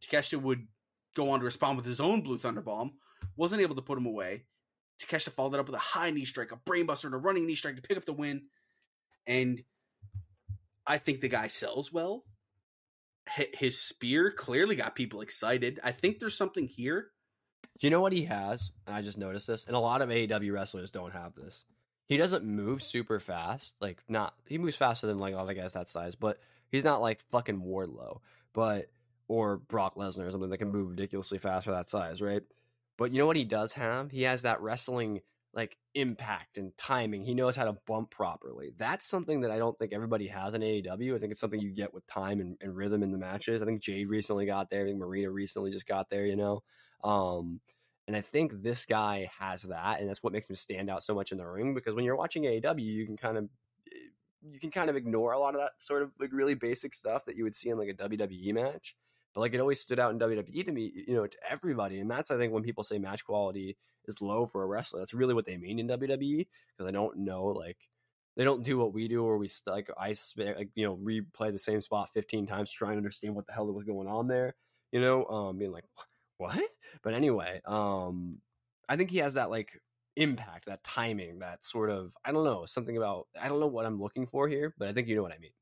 Takeshita 0.00 0.40
would 0.40 0.66
go 1.16 1.30
on 1.30 1.38
to 1.40 1.44
respond 1.44 1.76
with 1.76 1.86
his 1.86 2.00
own 2.00 2.20
blue 2.20 2.38
thunder 2.38 2.60
bomb. 2.60 2.92
Wasn't 3.36 3.62
able 3.62 3.76
to 3.76 3.82
put 3.82 3.98
him 3.98 4.06
away. 4.06 4.44
Takeshita 5.00 5.30
followed 5.32 5.54
it 5.54 5.60
up 5.60 5.66
with 5.66 5.74
a 5.74 5.78
high 5.78 6.10
knee 6.10 6.24
strike, 6.24 6.52
a 6.52 6.56
brainbuster, 6.56 7.04
and 7.06 7.14
a 7.14 7.18
running 7.18 7.46
knee 7.46 7.54
strike 7.56 7.76
to 7.76 7.82
pick 7.82 7.96
up 7.96 8.04
the 8.04 8.12
win. 8.12 8.42
And 9.26 9.62
I 10.86 10.98
think 10.98 11.20
the 11.20 11.28
guy 11.28 11.48
sells 11.48 11.92
well. 11.92 12.24
Hi- 13.28 13.48
His 13.54 13.80
spear 13.80 14.30
clearly 14.30 14.76
got 14.76 14.94
people 14.94 15.20
excited. 15.20 15.80
I 15.82 15.92
think 15.92 16.18
there's 16.18 16.36
something 16.36 16.66
here. 16.68 17.10
Do 17.78 17.86
you 17.86 17.90
know 17.90 18.00
what 18.00 18.12
he 18.12 18.24
has? 18.24 18.70
And 18.86 18.94
I 18.94 19.02
just 19.02 19.18
noticed 19.18 19.46
this, 19.46 19.64
and 19.64 19.74
a 19.74 19.80
lot 19.80 20.02
of 20.02 20.08
AEW 20.08 20.52
wrestlers 20.52 20.90
don't 20.90 21.12
have 21.12 21.34
this. 21.34 21.64
He 22.08 22.16
doesn't 22.16 22.44
move 22.44 22.82
super 22.82 23.20
fast. 23.20 23.74
Like 23.80 24.02
not 24.08 24.34
he 24.46 24.58
moves 24.58 24.76
faster 24.76 25.06
than 25.06 25.18
like 25.18 25.34
a 25.34 25.36
lot 25.36 25.50
of 25.50 25.56
guys 25.56 25.72
that 25.72 25.88
size, 25.88 26.14
but 26.14 26.38
he's 26.70 26.84
not 26.84 27.00
like 27.00 27.20
fucking 27.30 27.60
Wardlow, 27.60 28.18
but 28.52 28.90
or 29.28 29.56
Brock 29.56 29.96
Lesnar 29.96 30.26
or 30.26 30.30
something 30.30 30.50
that 30.50 30.58
can 30.58 30.70
move 30.70 30.90
ridiculously 30.90 31.38
fast 31.38 31.64
for 31.64 31.70
that 31.70 31.88
size, 31.88 32.20
right? 32.20 32.42
But 32.98 33.12
you 33.12 33.18
know 33.18 33.26
what 33.26 33.36
he 33.36 33.44
does 33.44 33.72
have? 33.74 34.10
He 34.10 34.22
has 34.22 34.42
that 34.42 34.60
wrestling 34.60 35.22
like 35.54 35.76
impact 35.94 36.56
and 36.56 36.76
timing. 36.78 37.24
He 37.24 37.34
knows 37.34 37.56
how 37.56 37.64
to 37.64 37.76
bump 37.86 38.10
properly. 38.10 38.72
That's 38.76 39.08
something 39.08 39.42
that 39.42 39.50
I 39.50 39.58
don't 39.58 39.78
think 39.78 39.92
everybody 39.92 40.28
has 40.28 40.54
in 40.54 40.62
AEW. 40.62 41.14
I 41.14 41.18
think 41.18 41.32
it's 41.32 41.40
something 41.40 41.60
you 41.60 41.74
get 41.74 41.92
with 41.92 42.06
time 42.06 42.40
and, 42.40 42.56
and 42.60 42.74
rhythm 42.74 43.02
in 43.02 43.12
the 43.12 43.18
matches. 43.18 43.60
I 43.60 43.66
think 43.66 43.82
Jade 43.82 44.08
recently 44.08 44.46
got 44.46 44.70
there. 44.70 44.82
I 44.82 44.86
think 44.86 44.98
Marina 44.98 45.30
recently 45.30 45.70
just 45.70 45.86
got 45.86 46.08
there, 46.08 46.24
you 46.24 46.36
know? 46.36 46.62
Um, 47.04 47.60
and 48.06 48.16
I 48.16 48.20
think 48.20 48.62
this 48.62 48.84
guy 48.84 49.30
has 49.38 49.62
that, 49.62 50.00
and 50.00 50.08
that's 50.08 50.22
what 50.22 50.32
makes 50.32 50.50
him 50.50 50.56
stand 50.56 50.90
out 50.90 51.04
so 51.04 51.14
much 51.14 51.32
in 51.32 51.38
the 51.38 51.46
ring. 51.46 51.74
Because 51.74 51.94
when 51.94 52.04
you're 52.04 52.16
watching 52.16 52.44
AEW, 52.44 52.80
you 52.82 53.06
can 53.06 53.16
kind 53.16 53.38
of 53.38 53.48
you 54.50 54.58
can 54.58 54.70
kind 54.70 54.90
of 54.90 54.96
ignore 54.96 55.32
a 55.32 55.38
lot 55.38 55.54
of 55.54 55.60
that 55.60 55.72
sort 55.78 56.02
of 56.02 56.10
like 56.18 56.30
really 56.32 56.54
basic 56.54 56.94
stuff 56.94 57.24
that 57.26 57.36
you 57.36 57.44
would 57.44 57.56
see 57.56 57.70
in 57.70 57.78
like 57.78 57.88
a 57.88 57.94
WWE 57.94 58.54
match. 58.54 58.96
but 59.34 59.40
like 59.40 59.54
it 59.54 59.60
always 59.60 59.80
stood 59.80 60.00
out 60.00 60.12
in 60.12 60.18
WWE 60.18 60.64
to 60.66 60.72
me, 60.72 60.92
you 61.06 61.14
know, 61.14 61.26
to 61.26 61.38
everybody. 61.48 62.00
And 62.00 62.10
that's 62.10 62.30
I 62.30 62.36
think 62.36 62.52
when 62.52 62.62
people 62.62 62.84
say 62.84 62.98
match 62.98 63.24
quality 63.24 63.76
is 64.06 64.20
low 64.20 64.46
for 64.46 64.62
a 64.62 64.66
wrestler, 64.66 65.00
that's 65.00 65.14
really 65.14 65.34
what 65.34 65.46
they 65.46 65.56
mean 65.56 65.78
in 65.78 65.88
WWE 65.88 66.46
because 66.76 66.88
I 66.88 66.92
don't 66.92 67.18
know 67.18 67.44
like 67.46 67.78
they 68.36 68.44
don't 68.44 68.64
do 68.64 68.78
what 68.78 68.92
we 68.92 69.08
do 69.08 69.22
where 69.22 69.36
we 69.36 69.48
like 69.66 69.88
I 69.98 70.14
like 70.36 70.70
you 70.74 70.84
know 70.84 70.96
replay 70.96 71.52
the 71.52 71.58
same 71.58 71.80
spot 71.80 72.10
15 72.12 72.46
times 72.46 72.70
trying 72.70 72.92
to 72.92 72.98
understand 72.98 73.34
what 73.34 73.46
the 73.46 73.52
hell 73.52 73.72
was 73.72 73.84
going 73.84 74.08
on 74.08 74.26
there, 74.26 74.54
you 74.90 75.00
know, 75.00 75.24
um 75.26 75.58
being 75.58 75.72
like 75.72 75.84
what? 76.42 76.60
But 77.02 77.14
anyway, 77.14 77.60
um 77.64 78.38
I 78.88 78.96
think 78.96 79.10
he 79.10 79.18
has 79.18 79.34
that 79.34 79.50
like 79.50 79.80
impact, 80.16 80.66
that 80.66 80.84
timing, 80.84 81.38
that 81.38 81.64
sort 81.64 81.90
of 81.90 82.14
I 82.24 82.32
don't 82.32 82.44
know, 82.44 82.66
something 82.66 82.96
about 82.96 83.28
I 83.40 83.48
don't 83.48 83.60
know 83.60 83.66
what 83.66 83.86
I'm 83.86 84.00
looking 84.00 84.26
for 84.26 84.48
here, 84.48 84.74
but 84.78 84.88
I 84.88 84.92
think 84.92 85.08
you 85.08 85.16
know 85.16 85.22
what 85.22 85.34
I 85.34 85.38
mean. 85.38 85.52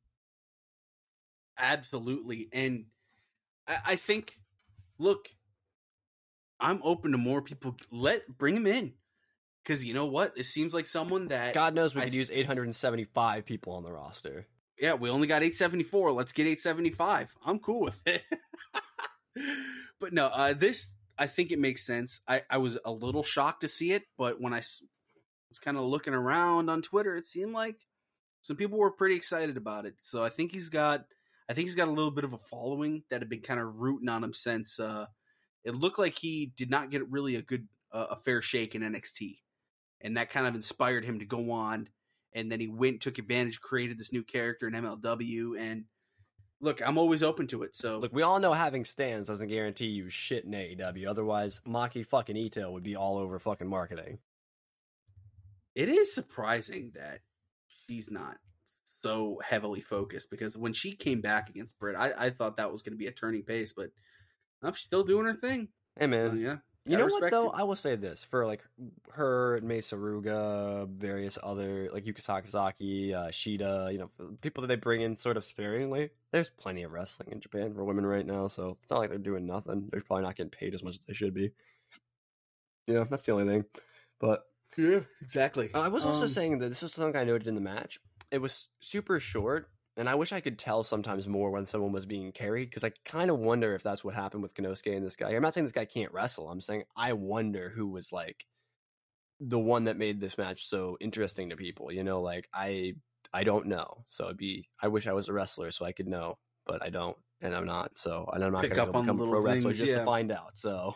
Absolutely. 1.58 2.48
And 2.52 2.86
I, 3.68 3.78
I 3.86 3.96
think, 3.96 4.38
look, 4.98 5.28
I'm 6.58 6.80
open 6.82 7.12
to 7.12 7.18
more 7.18 7.42
people. 7.42 7.76
Let 7.90 8.26
bring 8.38 8.56
him 8.56 8.66
in 8.66 8.94
because 9.62 9.84
you 9.84 9.94
know 9.94 10.06
what? 10.06 10.36
It 10.36 10.44
seems 10.44 10.74
like 10.74 10.86
someone 10.86 11.28
that 11.28 11.54
God 11.54 11.74
knows 11.74 11.94
we 11.94 12.00
I 12.00 12.04
could 12.04 12.14
use 12.14 12.30
875 12.30 13.44
people 13.44 13.74
on 13.74 13.82
the 13.82 13.92
roster. 13.92 14.46
yeah, 14.80 14.94
we 14.94 15.10
only 15.10 15.26
got 15.26 15.42
874. 15.42 16.12
Let's 16.12 16.32
get 16.32 16.46
875. 16.46 17.36
I'm 17.44 17.58
cool 17.58 17.80
with 17.80 17.98
it. 18.06 18.22
but 20.00 20.12
no, 20.12 20.26
uh, 20.26 20.52
this 20.52 20.92
I 21.18 21.26
think 21.26 21.52
it 21.52 21.58
makes 21.58 21.84
sense. 21.84 22.20
I, 22.26 22.42
I 22.48 22.58
was 22.58 22.78
a 22.84 22.90
little 22.90 23.22
shocked 23.22 23.60
to 23.60 23.68
see 23.68 23.92
it, 23.92 24.04
but 24.16 24.40
when 24.40 24.54
I 24.54 24.58
was 24.58 25.58
kind 25.62 25.76
of 25.76 25.84
looking 25.84 26.14
around 26.14 26.70
on 26.70 26.82
Twitter, 26.82 27.14
it 27.16 27.26
seemed 27.26 27.52
like 27.52 27.76
some 28.42 28.56
people 28.56 28.78
were 28.78 28.90
pretty 28.90 29.16
excited 29.16 29.56
about 29.56 29.84
it. 29.84 29.96
So 29.98 30.24
I 30.24 30.30
think 30.30 30.52
he's 30.52 30.68
got 30.68 31.04
I 31.48 31.52
think 31.52 31.66
he's 31.66 31.74
got 31.74 31.88
a 31.88 31.92
little 31.92 32.12
bit 32.12 32.24
of 32.24 32.32
a 32.32 32.38
following 32.38 33.02
that 33.10 33.20
had 33.20 33.28
been 33.28 33.40
kind 33.40 33.60
of 33.60 33.76
rooting 33.76 34.08
on 34.08 34.24
him 34.24 34.32
since 34.32 34.78
uh, 34.78 35.06
it 35.64 35.74
looked 35.74 35.98
like 35.98 36.16
he 36.18 36.52
did 36.56 36.70
not 36.70 36.90
get 36.90 37.10
really 37.10 37.36
a 37.36 37.42
good 37.42 37.68
uh, 37.92 38.06
a 38.10 38.16
fair 38.16 38.40
shake 38.40 38.74
in 38.74 38.82
NXT, 38.82 39.38
and 40.00 40.16
that 40.16 40.30
kind 40.30 40.46
of 40.46 40.54
inspired 40.54 41.04
him 41.04 41.18
to 41.18 41.24
go 41.24 41.50
on. 41.50 41.88
And 42.32 42.50
then 42.50 42.60
he 42.60 42.68
went, 42.68 43.00
took 43.00 43.18
advantage, 43.18 43.60
created 43.60 43.98
this 43.98 44.12
new 44.12 44.22
character 44.22 44.68
in 44.68 44.74
MLW. 44.74 45.58
And 45.58 45.86
look, 46.60 46.80
I'm 46.86 46.98
always 46.98 47.22
open 47.22 47.46
to 47.48 47.62
it. 47.62 47.74
So 47.76 47.98
Look, 47.98 48.12
we 48.12 48.22
all 48.22 48.38
know 48.40 48.52
having 48.52 48.84
stands 48.84 49.28
doesn't 49.28 49.48
guarantee 49.48 49.86
you 49.86 50.08
shit 50.10 50.44
in 50.44 50.52
AEW. 50.52 51.06
Otherwise, 51.08 51.60
Maki 51.66 52.06
fucking 52.06 52.36
Itoh 52.36 52.72
would 52.72 52.82
be 52.82 52.96
all 52.96 53.18
over 53.18 53.38
fucking 53.38 53.68
marketing. 53.68 54.18
it 55.74 55.88
is 55.88 56.14
surprising 56.14 56.92
that 56.94 57.20
she's 57.86 58.10
not 58.10 58.36
so 59.02 59.40
heavily 59.42 59.80
focused 59.80 60.30
because 60.30 60.56
when 60.56 60.72
she 60.72 60.92
came 60.92 61.20
back 61.20 61.48
against 61.48 61.78
Britt, 61.78 61.96
I, 61.96 62.12
I 62.16 62.30
thought 62.30 62.56
that 62.58 62.70
was 62.70 62.82
going 62.82 62.92
to 62.92 62.98
be 62.98 63.06
a 63.06 63.12
turning 63.12 63.42
pace, 63.42 63.72
but 63.74 63.88
nope, 64.62 64.76
she's 64.76 64.86
still 64.86 65.04
doing 65.04 65.26
her 65.26 65.34
thing. 65.34 65.68
Hey 65.98 66.06
man, 66.06 66.30
Uh, 66.30 66.34
yeah, 66.34 66.56
you 66.86 66.96
know 66.96 67.06
what 67.06 67.30
though? 67.30 67.50
I 67.50 67.62
will 67.62 67.76
say 67.76 67.96
this 67.96 68.24
for 68.24 68.46
like 68.46 68.62
her, 69.12 69.60
Mesa 69.62 69.96
Ruga, 69.96 70.88
various 70.88 71.38
other 71.42 71.88
like 71.92 72.04
Yuka 72.04 72.20
Sakazaki, 72.22 73.14
uh, 73.14 73.28
Shida. 73.28 73.92
You 73.92 73.98
know, 73.98 74.10
people 74.40 74.62
that 74.62 74.68
they 74.68 74.76
bring 74.76 75.00
in 75.02 75.16
sort 75.16 75.36
of 75.36 75.44
sparingly. 75.44 76.10
There's 76.32 76.50
plenty 76.50 76.82
of 76.82 76.92
wrestling 76.92 77.30
in 77.32 77.40
Japan 77.40 77.74
for 77.74 77.84
women 77.84 78.06
right 78.06 78.26
now, 78.26 78.46
so 78.46 78.78
it's 78.80 78.90
not 78.90 79.00
like 79.00 79.10
they're 79.10 79.18
doing 79.18 79.46
nothing. 79.46 79.88
They're 79.90 80.00
probably 80.00 80.24
not 80.24 80.36
getting 80.36 80.50
paid 80.50 80.74
as 80.74 80.82
much 80.82 80.94
as 80.94 81.00
they 81.00 81.14
should 81.14 81.34
be. 81.34 81.52
Yeah, 82.86 83.04
that's 83.08 83.26
the 83.26 83.32
only 83.32 83.46
thing. 83.46 83.64
But 84.18 84.44
Yeah, 84.76 85.00
exactly. 85.20 85.70
I 85.74 85.88
was 85.88 86.04
also 86.06 86.22
Um, 86.22 86.28
saying 86.28 86.58
that 86.58 86.68
this 86.70 86.82
was 86.82 86.92
something 86.92 87.20
I 87.20 87.24
noted 87.24 87.46
in 87.46 87.54
the 87.54 87.60
match. 87.60 87.98
It 88.30 88.38
was 88.38 88.68
super 88.80 89.20
short, 89.20 89.68
and 89.96 90.08
I 90.08 90.14
wish 90.14 90.32
I 90.32 90.40
could 90.40 90.58
tell 90.58 90.82
sometimes 90.82 91.26
more 91.26 91.50
when 91.50 91.66
someone 91.66 91.92
was 91.92 92.06
being 92.06 92.32
carried 92.32 92.70
because 92.70 92.84
I 92.84 92.92
kind 93.04 93.30
of 93.30 93.38
wonder 93.38 93.74
if 93.74 93.82
that's 93.82 94.04
what 94.04 94.14
happened 94.14 94.42
with 94.42 94.54
Konosuke 94.54 94.94
and 94.96 95.04
this 95.04 95.16
guy. 95.16 95.30
I'm 95.30 95.42
not 95.42 95.54
saying 95.54 95.64
this 95.64 95.72
guy 95.72 95.84
can't 95.84 96.12
wrestle. 96.12 96.48
I'm 96.48 96.60
saying 96.60 96.84
I 96.96 97.12
wonder 97.12 97.70
who 97.70 97.88
was 97.88 98.12
like 98.12 98.46
the 99.40 99.58
one 99.58 99.84
that 99.84 99.96
made 99.96 100.20
this 100.20 100.38
match 100.38 100.66
so 100.66 100.96
interesting 101.00 101.50
to 101.50 101.56
people. 101.56 101.92
You 101.92 102.04
know, 102.04 102.20
like 102.20 102.48
I 102.54 102.94
I 103.32 103.44
don't 103.44 103.66
know. 103.66 104.04
So 104.08 104.26
it'd 104.26 104.36
be 104.36 104.68
I 104.80 104.88
wish 104.88 105.06
I 105.06 105.12
was 105.12 105.28
a 105.28 105.32
wrestler 105.32 105.70
so 105.70 105.84
I 105.84 105.92
could 105.92 106.08
know, 106.08 106.38
but 106.66 106.82
I 106.82 106.90
don't, 106.90 107.16
and 107.40 107.54
I'm 107.54 107.66
not. 107.66 107.96
So 107.96 108.28
and 108.32 108.44
I'm 108.44 108.52
not 108.52 108.62
going 108.62 108.74
to 108.74 108.86
become 108.86 109.20
a 109.20 109.26
pro 109.26 109.40
wrestler 109.40 109.70
things, 109.70 109.80
just 109.80 109.92
yeah. 109.92 109.98
to 109.98 110.04
find 110.04 110.30
out. 110.30 110.58
So 110.58 110.94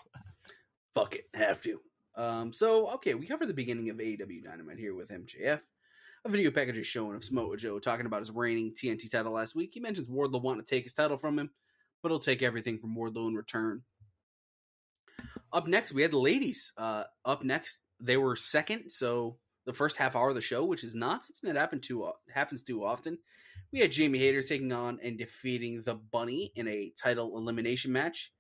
fuck 0.95 1.17
it, 1.17 1.27
have 1.35 1.61
to. 1.63 1.81
Um, 2.17 2.53
so 2.53 2.89
okay, 2.95 3.15
we 3.15 3.27
covered 3.27 3.49
the 3.49 3.55
beginning 3.55 3.91
of 3.91 3.97
AEW 3.97 4.45
Dynamite 4.45 4.79
here 4.79 4.95
with 4.95 5.09
MJF. 5.09 5.61
A 6.27 6.31
video 6.31 6.51
package 6.51 6.79
is 6.79 6.87
showing 6.87 7.15
of 7.15 7.23
Samoa 7.23 7.55
Joe 7.59 7.79
talking 7.79 8.07
about 8.07 8.21
his 8.21 8.31
reigning 8.31 8.73
TNT 8.73 9.11
title 9.11 9.33
last 9.33 9.55
week. 9.55 9.73
He 9.75 9.81
mentions 9.81 10.09
Wardlow 10.09 10.41
wanting 10.41 10.65
to 10.65 10.71
take 10.71 10.85
his 10.85 10.95
title 10.95 11.19
from 11.19 11.39
him, 11.39 11.51
but 12.03 12.09
he'll 12.09 12.19
take 12.19 12.43
everything 12.43 12.79
from 12.79 12.97
Wardlow 12.97 13.29
in 13.29 13.35
return. 13.35 13.83
Up 15.53 15.67
next, 15.67 15.93
we 15.93 16.01
had 16.01 16.13
the 16.13 16.19
ladies. 16.19 16.73
Uh, 16.79 17.05
up 17.27 17.45
next, 17.45 17.81
they 18.01 18.17
were 18.17 18.37
second, 18.37 18.91
so 18.91 19.37
the 19.67 19.75
first 19.75 19.99
half 19.99 20.17
hour 20.17 20.31
of 20.31 20.35
the 20.35 20.41
show, 20.41 20.65
which 20.65 20.83
is 20.83 20.95
not 20.95 21.27
something 21.27 21.53
that 21.53 21.61
happened 21.61 21.83
too 21.83 22.11
happens 22.33 22.63
too 22.63 22.83
often. 22.83 23.19
We 23.71 23.81
had 23.81 23.93
Jamie 23.93 24.19
Hayter 24.19 24.43
taking 24.43 24.73
on 24.73 25.01
and 25.03 25.19
defeating 25.19 25.83
the 25.83 25.95
Bunny 25.95 26.53
in 26.57 26.67
a 26.69 26.91
title 26.97 27.37
elimination 27.37 27.93
match. 27.93 28.33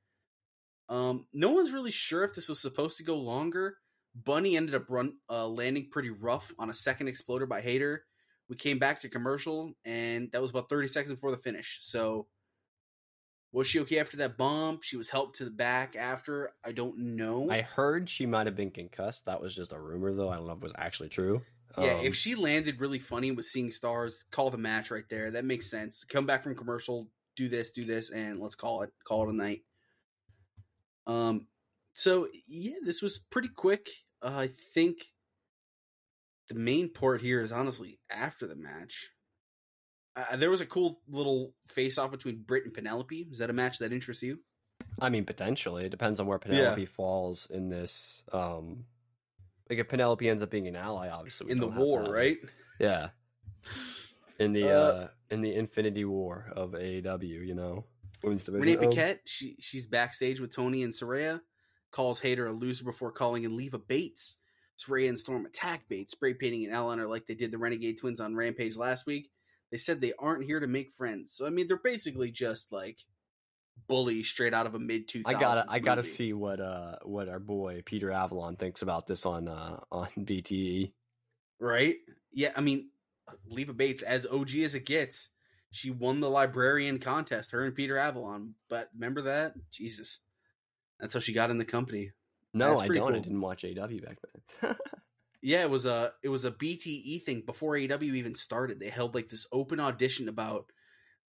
Um, 0.89 1.27
no 1.35 1.51
one's 1.51 1.73
really 1.73 1.91
sure 1.91 2.25
if 2.25 2.35
this 2.35 2.49
was 2.49 2.61
supposed 2.61 2.97
to 2.97 3.05
go 3.05 3.17
longer. 3.17 3.77
Bunny 4.15 4.57
ended 4.57 4.75
up 4.75 4.91
run 4.91 5.15
uh, 5.29 5.49
landing 5.49 5.89
pretty 5.91 6.11
rough 6.11 6.53
on 6.59 6.71
a 6.71 6.75
second 6.75 7.09
exploder 7.09 7.47
by 7.47 7.61
Hayter. 7.61 8.05
We 8.49 8.57
came 8.57 8.79
back 8.79 9.01
to 9.01 9.09
commercial, 9.09 9.73
and 9.85 10.31
that 10.33 10.41
was 10.43 10.51
about 10.51 10.69
30 10.69 10.89
seconds 10.89 11.13
before 11.13 11.31
the 11.31 11.39
finish. 11.39 11.79
So, 11.83 12.27
was 13.53 13.67
she 13.67 13.81
okay 13.81 13.99
after 14.01 14.17
that 14.19 14.37
bump? 14.37 14.83
She 14.83 14.97
was 14.97 15.09
helped 15.09 15.37
to 15.37 15.45
the 15.45 15.51
back 15.51 15.97
after. 15.97 16.53
I 16.65 16.73
don't 16.73 16.99
know. 16.99 17.51
I 17.51 17.63
heard 17.63 18.11
she 18.11 18.27
might 18.27 18.47
have 18.47 18.57
been 18.57 18.71
concussed. 18.71 19.27
That 19.27 19.41
was 19.41 19.55
just 19.55 19.73
a 19.73 19.79
rumor, 19.79 20.13
though. 20.13 20.29
I 20.29 20.37
don't 20.37 20.47
know 20.47 20.53
if 20.53 20.59
it 20.59 20.65
was 20.65 20.73
actually 20.77 21.09
true. 21.09 21.43
yeah, 21.79 21.95
Um, 21.95 22.05
if 22.05 22.15
she 22.15 22.35
landed 22.35 22.81
really 22.81 22.99
funny 22.99 23.31
with 23.31 23.47
seeing 23.47 23.71
stars, 23.71 24.25
call 24.31 24.51
the 24.51 24.59
match 24.59 24.91
right 24.91 25.09
there. 25.09 25.31
That 25.31 25.45
makes 25.45 25.71
sense. 25.71 26.05
Come 26.05 26.27
back 26.27 26.43
from 26.43 26.55
commercial, 26.55 27.09
do 27.37 27.49
this, 27.49 27.71
do 27.71 27.85
this, 27.85 28.11
and 28.11 28.41
let's 28.41 28.55
call 28.57 28.83
it. 28.83 28.91
Call 29.05 29.29
it 29.29 29.33
a 29.33 29.37
night. 29.37 29.63
Um, 31.07 31.47
so 31.95 32.29
yeah, 32.49 32.77
this 32.85 33.01
was 33.03 33.19
pretty 33.31 33.49
quick. 33.49 33.89
Uh, 34.23 34.35
I 34.37 34.49
think 34.75 35.07
the 36.49 36.55
main 36.55 36.93
part 36.93 37.21
here 37.21 37.41
is 37.41 37.53
honestly 37.53 37.99
after 38.11 38.47
the 38.47 38.57
match. 38.57 39.09
Uh, 40.17 40.37
there 40.37 40.51
was 40.51 40.61
a 40.61 40.67
cool 40.67 41.01
little 41.09 41.55
face 41.69 41.99
off 41.99 42.11
between 42.11 42.43
Britt 42.43 42.65
and 42.65 42.73
Penelope. 42.75 43.29
Is 43.33 43.39
that 43.39 43.51
a 43.51 43.55
match 43.55 43.79
that 43.79 43.93
interests 43.93 44.23
you? 44.23 44.39
I 45.01 45.09
mean, 45.09 45.25
potentially. 45.25 45.87
It 45.87 45.91
depends 45.91 46.21
on 46.21 46.27
where 46.27 46.39
Penelope 46.39 46.87
falls 46.87 47.49
in 47.51 47.69
this. 47.69 48.23
Um, 48.33 48.85
like 49.69 49.79
if 49.79 49.89
Penelope 49.89 50.29
ends 50.29 50.43
up 50.43 50.51
being 50.51 50.69
an 50.69 50.77
ally, 50.77 51.09
obviously 51.09 51.51
In 51.51 51.59
the 51.59 51.67
war, 51.67 52.05
right? 52.05 52.39
Yeah. 52.79 53.09
In 54.39 54.53
the 54.53 54.71
uh, 54.71 54.77
Uh, 54.77 55.09
in 55.31 55.41
the 55.41 55.55
Infinity 55.55 56.05
War 56.05 56.53
of 56.55 56.73
AEW, 56.73 57.47
you 57.47 57.55
know, 57.55 57.85
women's 58.23 58.45
division. 58.45 58.67
Renee 58.67 58.77
Um, 58.85 58.91
Paquette, 58.91 59.21
she 59.25 59.57
she's 59.59 59.87
backstage 59.87 60.41
with 60.41 60.53
Toni 60.53 60.83
and 60.83 60.93
Saraya, 60.93 61.41
calls 61.95 62.21
Hayter 62.21 62.47
a 62.47 62.53
loser 62.53 62.85
before 62.85 63.13
calling 63.13 63.45
in 63.45 63.57
Leva 63.57 63.79
Bates. 63.79 64.37
Saraya 64.77 65.09
and 65.09 65.19
Storm 65.19 65.47
attack 65.47 65.89
Bates, 65.89 66.13
spray 66.13 66.35
painting 66.35 66.65
and 66.65 66.75
Eleanor 66.75 67.07
like 67.07 67.27
they 67.27 67.35
did 67.35 67.53
the 67.53 67.59
Renegade 67.59 67.99
Twins 67.99 68.21
on 68.21 68.35
Rampage 68.35 68.77
last 68.77 69.07
week. 69.07 69.31
They 69.71 69.79
said 69.79 70.01
they 70.01 70.13
aren't 70.19 70.45
here 70.45 70.59
to 70.59 70.67
make 70.67 70.93
friends. 70.97 71.33
So 71.33 71.47
I 71.47 71.51
mean, 71.51 71.69
they're 71.69 71.77
basically 71.77 72.33
just 72.33 72.73
like 72.73 72.99
bully 73.87 74.25
straight 74.25 74.53
out 74.53 74.67
of 74.67 74.75
a 74.75 74.81
mid 74.81 75.07
two. 75.07 75.23
I 75.25 75.35
gotta, 75.35 75.65
I 75.69 75.79
gotta 75.79 76.03
see 76.03 76.33
what 76.33 76.61
uh 76.61 76.97
what 77.05 77.29
our 77.29 77.39
boy 77.39 77.83
Peter 77.85 78.11
Avalon 78.11 78.57
thinks 78.57 78.83
about 78.83 79.07
this 79.07 79.25
on 79.27 79.47
uh 79.47 79.79
on 79.93 80.09
BTE. 80.19 80.93
right? 81.61 81.97
Yeah, 82.33 82.51
I 82.57 82.61
mean, 82.61 82.91
Leva 83.47 83.73
Bates, 83.73 84.03
as 84.03 84.27
OG 84.27 84.57
as 84.57 84.75
it 84.75 84.87
gets, 84.87 85.29
she 85.71 85.91
won 85.91 86.19
the 86.19 86.31
librarian 86.31 86.99
contest. 86.99 87.53
Her 87.53 87.65
and 87.65 87.75
Peter 87.75 87.97
Avalon. 87.97 88.55
But 88.69 88.91
remember 88.95 89.23
that? 89.23 89.55
Jesus, 89.71 90.21
that's 91.05 91.15
how 91.15 91.21
she 91.21 91.33
got 91.35 91.51
in 91.51 91.59
the 91.59 91.65
company. 91.65 92.11
No, 92.55 92.79
I 92.79 92.89
don't. 92.89 93.15
I 93.15 93.19
didn't 93.19 93.41
watch 93.41 93.63
AEW 93.63 94.05
back 94.05 94.19
then. 94.63 94.77
Yeah, 95.47 95.61
it 95.61 95.69
was 95.69 95.85
a 95.85 96.15
it 96.23 96.31
was 96.31 96.47
a 96.47 96.51
BTE 96.51 97.23
thing 97.25 97.43
before 97.45 97.75
AEW 97.75 98.15
even 98.15 98.35
started. 98.35 98.81
They 98.81 98.89
held 98.89 99.15
like 99.15 99.29
this 99.29 99.47
open 99.53 99.79
audition 99.79 100.31
about 100.31 100.73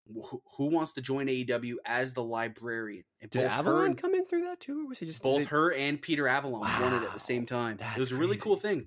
who, 0.07 0.41
who 0.55 0.67
wants 0.69 0.93
to 0.93 1.01
join 1.01 1.27
AEW 1.27 1.73
as 1.85 2.13
the 2.13 2.23
librarian. 2.23 3.03
And 3.21 3.29
Did 3.29 3.43
Avalon 3.43 3.87
and- 3.87 3.97
come 3.97 4.15
in 4.15 4.23
through 4.25 4.45
that 4.45 4.61
too, 4.61 4.83
or 4.83 4.87
was 4.87 4.99
he 4.99 5.05
just 5.05 5.21
both 5.21 5.39
did- 5.39 5.47
her 5.49 5.73
and 5.73 6.01
Peter 6.01 6.29
Avalon 6.29 6.61
won 6.61 6.93
it 6.93 7.03
at 7.05 7.13
the 7.13 7.19
same 7.19 7.45
time. 7.45 7.77
It 7.81 7.99
was 7.99 8.13
a 8.13 8.15
really 8.15 8.35
crazy. 8.37 8.41
cool 8.43 8.55
thing. 8.55 8.85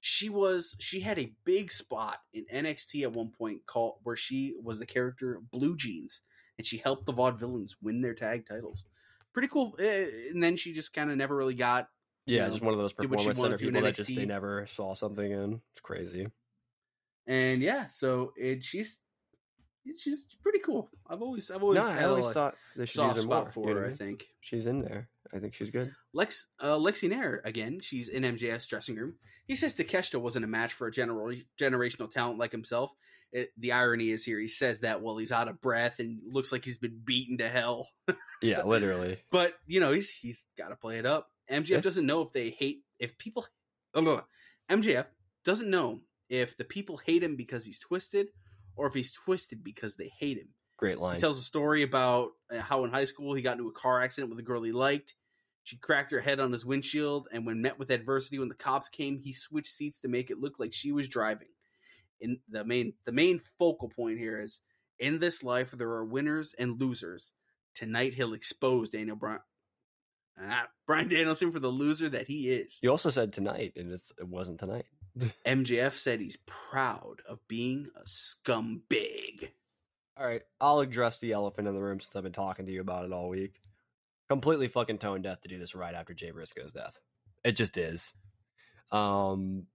She 0.00 0.30
was 0.30 0.76
she 0.80 1.00
had 1.00 1.18
a 1.18 1.34
big 1.44 1.70
spot 1.70 2.16
in 2.32 2.46
NXT 2.50 3.02
at 3.02 3.12
one 3.12 3.32
point 3.36 3.66
called 3.66 3.96
where 4.02 4.16
she 4.16 4.54
was 4.62 4.78
the 4.78 4.86
character 4.86 5.42
Blue 5.52 5.76
Jeans 5.76 6.22
and 6.56 6.66
she 6.66 6.78
helped 6.78 7.04
the 7.04 7.12
Vaudevillains 7.12 7.72
win 7.82 8.00
their 8.00 8.14
tag 8.14 8.46
titles. 8.48 8.86
Pretty 9.32 9.48
cool. 9.48 9.76
Eh, 9.78 10.06
And 10.30 10.42
then 10.42 10.56
she 10.56 10.72
just 10.72 10.92
kind 10.92 11.10
of 11.10 11.16
never 11.16 11.36
really 11.36 11.54
got 11.54 11.88
Yeah, 12.26 12.44
know, 12.44 12.50
just 12.50 12.62
one 12.62 12.74
of 12.74 12.80
those 12.80 12.92
did 12.92 13.10
what 13.10 13.20
she 13.20 13.28
performance 13.28 13.40
center 13.60 13.70
people 13.70 13.82
that 13.82 13.94
just 13.94 14.14
they 14.14 14.26
never 14.26 14.66
saw 14.66 14.94
something 14.94 15.30
in. 15.30 15.60
It's 15.72 15.80
crazy. 15.80 16.28
and 17.26 17.62
yeah, 17.62 17.86
so 17.86 18.32
it 18.36 18.64
she's 18.64 18.98
she's 19.96 20.26
pretty 20.42 20.58
cool. 20.60 20.90
I've 21.08 21.22
always, 21.22 21.50
I've 21.50 21.62
always, 21.62 21.78
no, 21.78 21.86
I 21.86 22.04
always 22.04 22.28
a 22.28 22.32
thought 22.32 22.56
they 22.76 22.86
should 22.86 22.96
soft 22.96 23.16
use 23.16 23.24
her 23.24 23.28
spot 23.28 23.44
more. 23.44 23.52
for 23.52 23.68
you 23.68 23.74
know 23.74 23.80
her. 23.80 23.86
I 23.86 23.90
I 23.90 23.94
think 23.94 24.26
she's 24.40 24.66
in 24.66 24.82
there. 24.82 25.08
I 25.32 25.38
think 25.38 25.54
she's 25.54 25.70
good. 25.70 25.94
Lex, 26.12 26.46
uh, 26.60 26.76
Lexi 26.76 27.08
Nair 27.08 27.40
again. 27.44 27.80
She's 27.80 28.08
in 28.08 28.22
MJF's 28.24 28.66
dressing 28.66 28.96
room. 28.96 29.14
He 29.46 29.56
says 29.56 29.74
Takeshita 29.74 30.20
wasn't 30.20 30.44
a 30.44 30.48
match 30.48 30.72
for 30.72 30.86
a 30.86 30.92
general 30.92 31.34
generational 31.58 32.10
talent 32.10 32.38
like 32.38 32.52
himself. 32.52 32.90
It, 33.32 33.50
the 33.56 33.72
irony 33.72 34.10
is 34.10 34.24
here. 34.24 34.40
He 34.40 34.48
says 34.48 34.80
that 34.80 35.02
while 35.02 35.16
he's 35.16 35.30
out 35.32 35.46
of 35.48 35.60
breath 35.60 36.00
and 36.00 36.18
looks 36.32 36.50
like 36.50 36.64
he's 36.64 36.78
been 36.78 37.00
beaten 37.04 37.38
to 37.38 37.48
hell. 37.48 37.88
Yeah, 38.42 38.62
literally. 38.62 39.18
But 39.30 39.52
you 39.66 39.80
know, 39.80 39.92
he's 39.92 40.08
he's 40.08 40.46
got 40.56 40.68
to 40.68 40.76
play 40.76 40.98
it 40.98 41.04
up. 41.04 41.28
MJF 41.50 41.68
Yeah. 41.68 41.80
doesn't 41.80 42.06
know 42.06 42.22
if 42.22 42.32
they 42.32 42.48
hate 42.50 42.84
if 42.98 43.18
people. 43.18 43.46
Oh, 43.92 44.00
no, 44.00 44.22
MJF 44.70 45.06
doesn't 45.44 45.68
know 45.68 46.00
if 46.30 46.56
the 46.56 46.64
people 46.64 46.96
hate 46.96 47.22
him 47.22 47.36
because 47.36 47.66
he's 47.66 47.78
twisted, 47.78 48.28
or 48.76 48.86
if 48.86 48.94
he's 48.94 49.12
twisted 49.12 49.62
because 49.62 49.96
they 49.96 50.10
hate 50.18 50.38
him. 50.38 50.48
Great 50.78 50.98
line. 50.98 51.16
He 51.16 51.20
tells 51.20 51.38
a 51.38 51.42
story 51.42 51.82
about 51.82 52.30
uh, 52.50 52.60
how 52.60 52.84
in 52.84 52.90
high 52.90 53.04
school 53.04 53.34
he 53.34 53.42
got 53.42 53.58
into 53.58 53.68
a 53.68 53.72
car 53.72 54.02
accident 54.02 54.30
with 54.30 54.38
a 54.38 54.42
girl 54.42 54.62
he 54.62 54.72
liked. 54.72 55.14
She 55.62 55.76
cracked 55.76 56.10
her 56.12 56.20
head 56.20 56.40
on 56.40 56.50
his 56.50 56.64
windshield, 56.64 57.28
and 57.30 57.44
when 57.44 57.60
met 57.60 57.78
with 57.78 57.90
adversity, 57.90 58.38
when 58.38 58.48
the 58.48 58.54
cops 58.54 58.88
came, 58.88 59.18
he 59.18 59.34
switched 59.34 59.72
seats 59.74 60.00
to 60.00 60.08
make 60.08 60.30
it 60.30 60.40
look 60.40 60.58
like 60.58 60.72
she 60.72 60.92
was 60.92 61.08
driving. 61.08 61.48
In 62.20 62.40
the 62.48 62.64
main, 62.64 62.94
the 63.04 63.12
main 63.12 63.40
focal 63.58 63.88
point 63.88 64.18
here 64.18 64.40
is 64.40 64.60
in 64.98 65.18
this 65.18 65.42
life 65.42 65.70
there 65.70 65.90
are 65.90 66.04
winners 66.04 66.54
and 66.58 66.80
losers. 66.80 67.32
Tonight 67.74 68.14
he'll 68.14 68.34
expose 68.34 68.90
Daniel 68.90 69.16
Bryan, 69.16 69.40
ah, 70.40 70.66
Bryan 70.86 71.08
Danielson 71.08 71.52
for 71.52 71.60
the 71.60 71.68
loser 71.68 72.08
that 72.08 72.26
he 72.26 72.50
is. 72.50 72.78
You 72.82 72.90
also 72.90 73.10
said 73.10 73.32
tonight, 73.32 73.72
and 73.76 73.92
it's, 73.92 74.12
it 74.18 74.28
wasn't 74.28 74.58
tonight. 74.58 74.84
MJF 75.46 75.94
said 75.94 76.20
he's 76.20 76.38
proud 76.46 77.22
of 77.28 77.38
being 77.48 77.88
a 77.96 78.02
scumbag. 78.02 79.50
All 80.16 80.26
right, 80.26 80.42
I'll 80.60 80.80
address 80.80 81.20
the 81.20 81.32
elephant 81.32 81.68
in 81.68 81.74
the 81.74 81.80
room 81.80 82.00
since 82.00 82.14
I've 82.14 82.22
been 82.22 82.32
talking 82.32 82.66
to 82.66 82.72
you 82.72 82.80
about 82.80 83.06
it 83.06 83.12
all 83.12 83.28
week. 83.28 83.60
Completely 84.28 84.68
fucking 84.68 84.98
tone 84.98 85.22
deaf 85.22 85.40
to 85.40 85.48
do 85.48 85.58
this 85.58 85.74
right 85.74 85.94
after 85.94 86.12
Jay 86.14 86.30
Briscoe's 86.30 86.72
death. 86.72 86.98
It 87.42 87.52
just 87.52 87.76
is. 87.76 88.12
Um, 88.92 89.66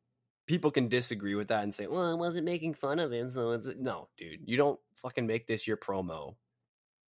people 0.48 0.72
can 0.72 0.88
disagree 0.88 1.36
with 1.36 1.48
that 1.50 1.64
and 1.64 1.74
say, 1.74 1.88
"Well, 1.88 2.12
I 2.12 2.14
wasn't 2.14 2.46
making 2.46 2.76
fun 2.76 3.00
of 3.00 3.12
him." 3.12 3.32
So 3.32 3.52
it's 3.52 3.68
no, 3.78 4.10
dude. 4.18 4.42
You 4.46 4.58
don't 4.58 4.80
fucking 4.96 5.28
make 5.28 5.48
this 5.48 5.68
your 5.68 5.78
promo 5.78 6.36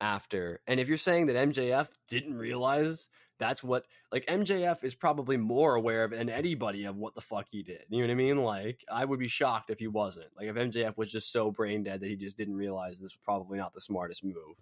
after. 0.00 0.60
And 0.66 0.80
if 0.80 0.88
you're 0.88 0.98
saying 0.98 1.26
that 1.26 1.36
MJF 1.36 1.88
didn't 2.08 2.36
realize 2.36 3.08
that's 3.38 3.62
what 3.62 3.86
like 4.12 4.26
MJF 4.26 4.84
is 4.84 4.94
probably 4.94 5.36
more 5.36 5.74
aware 5.74 6.04
of 6.04 6.12
than 6.12 6.28
anybody 6.28 6.84
of 6.84 6.96
what 6.96 7.14
the 7.14 7.20
fuck 7.20 7.46
he 7.50 7.62
did. 7.62 7.84
You 7.88 7.98
know 7.98 8.06
what 8.06 8.12
I 8.12 8.16
mean? 8.16 8.38
Like 8.38 8.84
I 8.90 9.04
would 9.04 9.18
be 9.18 9.28
shocked 9.28 9.70
if 9.70 9.78
he 9.78 9.86
wasn't. 9.86 10.28
Like 10.36 10.48
if 10.48 10.56
MJF 10.56 10.96
was 10.96 11.10
just 11.10 11.32
so 11.32 11.50
brain 11.50 11.82
dead 11.82 12.00
that 12.00 12.08
he 12.08 12.16
just 12.16 12.38
didn't 12.38 12.56
realize 12.56 12.98
this 12.98 13.14
was 13.14 13.18
probably 13.24 13.58
not 13.58 13.74
the 13.74 13.80
smartest 13.80 14.24
move. 14.24 14.56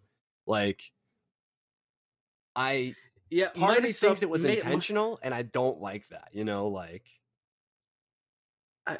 Like 0.46 0.92
I 2.56 2.94
Yeah, 3.30 3.48
part 3.48 3.78
of 3.78 3.84
me 3.84 3.92
thinks 3.92 4.22
it 4.22 4.30
was 4.30 4.44
ma- 4.44 4.50
intentional 4.50 5.18
and 5.22 5.34
I 5.34 5.42
don't 5.42 5.80
like 5.80 6.08
that, 6.08 6.28
you 6.32 6.44
know, 6.44 6.68
like 6.68 7.04
I, 8.86 8.98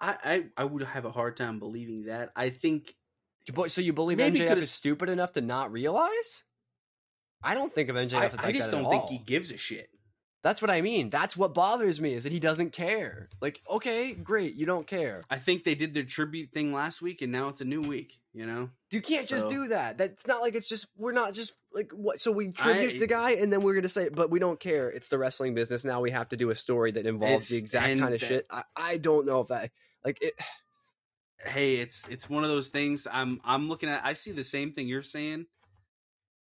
I, 0.00 0.44
I, 0.56 0.64
would 0.64 0.82
have 0.82 1.04
a 1.04 1.10
hard 1.10 1.36
time 1.36 1.58
believing 1.58 2.04
that. 2.04 2.30
I 2.34 2.50
think 2.50 2.94
so 3.68 3.80
you 3.80 3.92
believe 3.92 4.18
Maybe 4.18 4.40
MJF 4.40 4.56
is 4.56 4.70
stupid 4.70 5.08
enough 5.08 5.32
to 5.32 5.40
not 5.40 5.72
realize? 5.72 6.42
I 7.42 7.54
don't 7.54 7.72
think 7.72 7.88
of 7.88 7.96
MJF 7.96 8.14
I, 8.14 8.20
like 8.22 8.44
I 8.44 8.52
just 8.52 8.70
don't 8.70 8.88
think 8.88 9.04
all. 9.04 9.08
he 9.08 9.18
gives 9.18 9.50
a 9.50 9.56
shit. 9.56 9.88
That's 10.42 10.60
what 10.60 10.70
I 10.70 10.80
mean. 10.80 11.08
That's 11.08 11.36
what 11.36 11.54
bothers 11.54 12.00
me 12.00 12.14
is 12.14 12.24
that 12.24 12.32
he 12.32 12.40
doesn't 12.40 12.72
care. 12.72 13.28
Like, 13.40 13.62
okay, 13.70 14.12
great, 14.12 14.54
you 14.54 14.66
don't 14.66 14.86
care. 14.86 15.22
I 15.30 15.38
think 15.38 15.62
they 15.62 15.76
did 15.76 15.94
their 15.94 16.02
tribute 16.02 16.50
thing 16.50 16.72
last 16.72 17.00
week, 17.00 17.22
and 17.22 17.30
now 17.30 17.48
it's 17.48 17.60
a 17.60 17.64
new 17.64 17.80
week. 17.80 18.18
You 18.34 18.46
know, 18.46 18.70
You 18.90 19.02
can't 19.02 19.28
just 19.28 19.50
do 19.50 19.68
that. 19.68 19.98
That's 19.98 20.26
not 20.26 20.40
like 20.40 20.54
it's 20.54 20.68
just 20.68 20.86
we're 20.96 21.12
not 21.12 21.34
just 21.34 21.52
like 21.74 21.90
what. 21.92 22.18
So 22.18 22.32
we 22.32 22.48
tribute 22.50 22.94
I- 22.94 22.98
the 22.98 23.06
guy, 23.06 23.32
and 23.32 23.52
then 23.52 23.60
we're 23.60 23.74
gonna 23.74 23.90
say, 23.90 24.08
but 24.08 24.30
we 24.30 24.38
don't 24.38 24.58
care. 24.58 24.88
It's 24.90 25.08
the 25.08 25.18
wrestling 25.18 25.54
business. 25.54 25.84
Now 25.84 26.00
we 26.00 26.10
have 26.12 26.30
to 26.30 26.36
do 26.38 26.48
a 26.48 26.54
story 26.54 26.92
that 26.92 27.04
involves 27.04 27.48
the 27.50 27.58
exact 27.58 27.86
kind 28.00 28.14
of 28.14 28.20
that- 28.20 28.26
shit. 28.26 28.46
I, 28.50 28.62
I 28.74 28.96
don't 28.96 29.26
know 29.26 29.42
if 29.42 29.48
that 29.48 29.70
like 30.02 30.22
it. 30.22 30.32
hey, 31.44 31.76
it's 31.76 32.04
it's 32.08 32.30
one 32.30 32.42
of 32.42 32.48
those 32.48 32.68
things. 32.68 33.06
I'm 33.10 33.38
I'm 33.44 33.68
looking 33.68 33.90
at. 33.90 34.02
I 34.04 34.14
see 34.14 34.32
the 34.32 34.44
same 34.44 34.72
thing 34.72 34.88
you're 34.88 35.02
saying. 35.02 35.44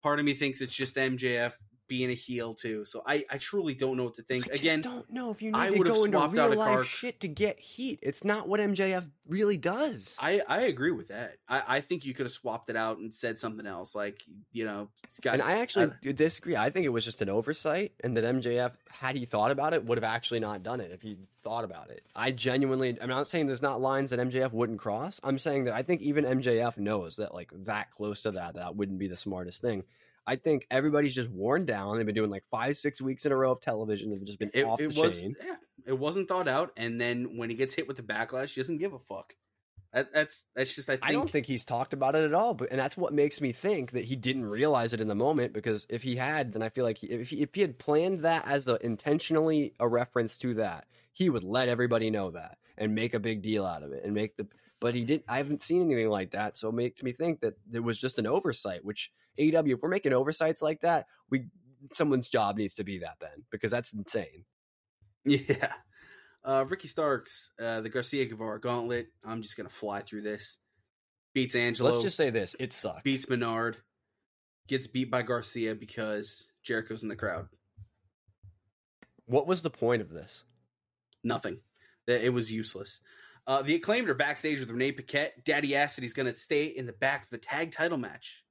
Part 0.03 0.20
of 0.20 0.26
me 0.26 0.34
thinks 0.36 0.61
it's 0.61 0.76
just 0.76 0.95
MJF 0.95 1.53
being 1.90 2.10
a 2.10 2.14
heel 2.14 2.53
too. 2.53 2.86
So 2.86 3.03
I 3.06 3.26
I 3.30 3.38
truly 3.38 3.74
don't 3.74 3.98
know 3.98 4.06
what 4.06 4.16
to 4.16 4.22
think. 4.22 4.45
Again, 4.45 4.52
I 4.53 4.56
just 4.56 4.64
Again, 4.64 4.82
don't 4.82 5.11
know 5.11 5.32
if 5.32 5.41
you 5.41 5.52
I 5.53 5.70
need 5.70 5.78
to 5.78 5.84
go 5.84 6.06
into 6.06 6.28
real 6.30 6.56
life 6.56 6.86
shit 6.86 7.20
to 7.22 7.28
get 7.28 7.60
heat. 7.60 7.99
It's 8.02 8.24
not 8.24 8.48
what 8.48 8.61
MJF 8.61 9.10
really 9.28 9.57
does. 9.57 10.16
I 10.20 10.41
I 10.48 10.61
agree 10.61 10.91
with 10.91 11.10
that. 11.10 11.36
I 11.49 11.64
I 11.80 11.82
think 11.82 12.06
you 12.06 12.14
could 12.14 12.26
have 12.26 12.34
swapped 12.34 12.70
it 12.70 12.78
out 12.78 12.99
and 12.99 13.14
said 13.14 13.40
something 13.40 13.66
else, 13.66 13.94
like 13.94 14.24
you 14.53 14.64
know, 14.64 14.90
got- 15.22 15.34
and 15.34 15.44
I 15.44 15.60
actually 15.60 15.91
disagree. 16.14 16.56
I 16.56 16.70
think 16.70 16.86
it 16.86 16.90
was 16.90 17.03
just 17.03 17.22
an 17.22 17.30
oversight, 17.30 17.94
and 18.02 18.16
that 18.16 18.24
MJF, 18.24 18.72
had 18.90 19.16
he 19.18 19.26
thought 19.26 19.52
about 19.52 19.74
it, 19.74 19.84
would 19.84 19.98
have 19.98 20.03
actually 20.06 20.40
not 20.40 20.64
done 20.64 20.80
it 20.80 20.91
if 20.91 21.02
he 21.02 21.18
thought 21.41 21.64
about 21.64 21.90
it. 21.90 22.06
I 22.16 22.32
genuinely, 22.32 22.98
I'm 23.02 23.10
not 23.10 23.28
saying 23.28 23.48
there's 23.48 23.61
not 23.61 23.82
lines 23.82 24.11
that 24.11 24.20
MJF 24.20 24.52
wouldn't 24.52 24.80
cross. 24.80 25.20
I'm 25.24 25.40
saying 25.40 25.66
that 25.66 25.74
I 25.74 25.82
think 25.84 26.02
even 26.02 26.26
MJF 26.26 26.78
knows 26.78 27.16
that, 27.16 27.34
like, 27.34 27.49
that 27.66 27.91
close 27.91 28.22
to 28.24 28.32
that, 28.32 28.56
that 28.56 28.76
wouldn't 28.76 28.99
be 28.99 29.07
the 29.07 29.18
smartest 29.18 29.61
thing. 29.61 29.84
I 30.30 30.35
think 30.35 30.68
everybody's 30.69 31.15
just 31.15 31.27
worn 31.27 31.65
down. 31.65 31.97
They've 31.97 32.06
been 32.06 32.14
doing 32.14 32.30
like 32.30 32.43
five, 32.51 32.77
six 32.77 33.01
weeks 33.01 33.26
in 33.26 33.31
a 33.31 33.35
row 33.35 33.51
of 33.51 33.61
television. 33.61 34.11
They've 34.11 34.23
just 34.23 34.38
been 34.38 34.51
it, 34.53 34.64
off 34.64 34.80
it 34.80 34.93
the 34.93 35.01
was 35.01 35.22
chain. 35.22 35.35
yeah, 35.43 35.56
it 35.88 35.97
wasn't 35.97 36.27
thought 36.27 36.47
out, 36.47 36.72
and 36.77 37.01
then 37.01 37.35
when 37.35 37.49
he 37.49 37.56
gets 37.56 37.73
hit 37.73 37.88
with 37.88 37.97
the 37.97 38.03
backlash, 38.03 38.53
he 38.53 38.61
doesn't 38.61 38.77
give 38.77 38.93
a 38.93 38.99
fuck. 38.99 39.34
That, 39.91 40.14
that's 40.14 40.43
that's 40.56 40.76
just 40.76 40.88
I 40.88 40.97
think, 40.97 41.06
I 41.10 41.14
don't 41.14 41.31
think 41.31 41.47
he's 41.47 41.65
talked 41.65 41.93
about 41.93 42.14
it 42.14 42.23
at 42.23 42.35
all, 42.35 42.53
but 42.53 42.69
and 42.69 42.80
that's 42.80 42.95
what 42.95 43.11
makes 43.11 43.41
me 43.41 43.51
think 43.51 43.93
that 43.93 44.06
he 44.06 44.15
didn't 44.15 44.45
realize 44.45 44.93
it 44.93 45.01
in 45.01 45.07
the 45.07 45.15
moment. 45.15 45.51
Because 45.51 45.88
if 45.89 46.03
he 46.03 46.15
had, 46.15 46.53
then 46.53 46.61
I 46.61 46.69
feel 46.69 46.85
like 46.85 46.99
he, 46.99 47.07
if 47.07 47.31
he, 47.31 47.41
if 47.41 47.56
he 47.56 47.61
had 47.61 47.80
planned 47.80 48.19
that 48.19 48.47
as 48.47 48.68
a 48.68 48.76
intentionally 48.85 49.73
a 49.80 49.88
reference 49.88 50.38
to 50.39 50.53
that, 50.56 50.85
he 51.11 51.27
would 51.31 51.43
let 51.43 51.69
everybody 51.69 52.11
know 52.11 52.30
that 52.30 52.60
and 52.77 52.93
make 52.93 53.15
a 53.15 53.19
big 53.19 53.41
deal 53.41 53.65
out 53.65 53.81
of 53.81 53.91
it 53.91 54.03
and 54.06 54.14
make 54.14 54.38
the. 54.38 54.47
But 54.81 54.95
he 54.95 55.03
didn't. 55.03 55.26
I 55.27 55.38
haven't 55.38 55.64
seen 55.64 55.81
anything 55.84 56.10
like 56.10 56.31
that, 56.31 56.56
so 56.56 56.69
it 56.69 56.76
makes 56.76 57.03
me 57.03 57.11
think 57.11 57.41
that 57.41 57.56
there 57.69 57.81
was 57.81 57.97
just 57.97 58.18
an 58.18 58.27
oversight. 58.27 58.85
Which 58.85 59.11
AEW, 59.38 59.73
if 59.73 59.81
we're 59.81 59.89
making 59.89 60.14
oversights 60.14 60.61
like 60.61 60.81
that, 60.81 61.07
we 61.30 61.45
someone's 61.93 62.30
job 62.30 62.57
needs 62.57 62.76
to 62.76 62.84
be 62.84 62.99
that 62.99 63.18
then 63.19 63.43
because 63.51 63.72
that's 63.72 63.93
insane. 63.93 64.45
Yeah. 65.26 65.73
Uh, 66.43 66.65
Ricky 66.68 66.88
Starks, 66.88 67.51
uh, 67.60 67.81
the 67.81 67.89
Garcia 67.89 68.26
Guevara 68.26 68.61
gauntlet. 68.61 69.07
I'm 69.26 69.41
just 69.41 69.57
gonna 69.57 69.69
fly 69.69 69.99
through 70.01 70.22
this. 70.22 70.60
Beats 71.34 71.56
Angelo. 71.56 71.91
Let's 71.91 72.03
just 72.03 72.15
say 72.15 72.30
this: 72.30 72.56
it 72.60 72.72
sucks. 72.73 73.03
beats 73.03 73.30
Menard. 73.30 73.77
Gets 74.68 74.88
beat 74.88 75.11
by 75.11 75.23
Garcia 75.23 75.76
because 75.76 76.47
Jericho's 76.64 77.03
in 77.03 77.10
the 77.10 77.15
crowd. 77.15 77.47
What 79.26 79.47
was 79.47 79.61
the 79.61 79.69
point 79.69 80.01
of 80.01 80.10
this? 80.10 80.43
Nothing. 81.23 81.60
It 82.07 82.34
was 82.34 82.51
useless. 82.51 83.01
Uh, 83.48 83.61
the 83.61 83.76
acclaimed 83.76 84.10
are 84.10 84.16
backstage 84.16 84.60
with 84.60 84.70
Renee 84.70 84.91
Paquette. 84.91 85.44
Daddy 85.44 85.76
asked 85.76 85.95
that 85.95 86.03
he's 86.03 86.14
going 86.14 86.32
to 86.32 86.36
stay 86.36 86.66
in 86.66 86.86
the 86.86 86.94
back 86.94 87.26
for 87.26 87.32
the 87.32 87.40
tag 87.40 87.72
title 87.72 87.98
match. 87.98 88.44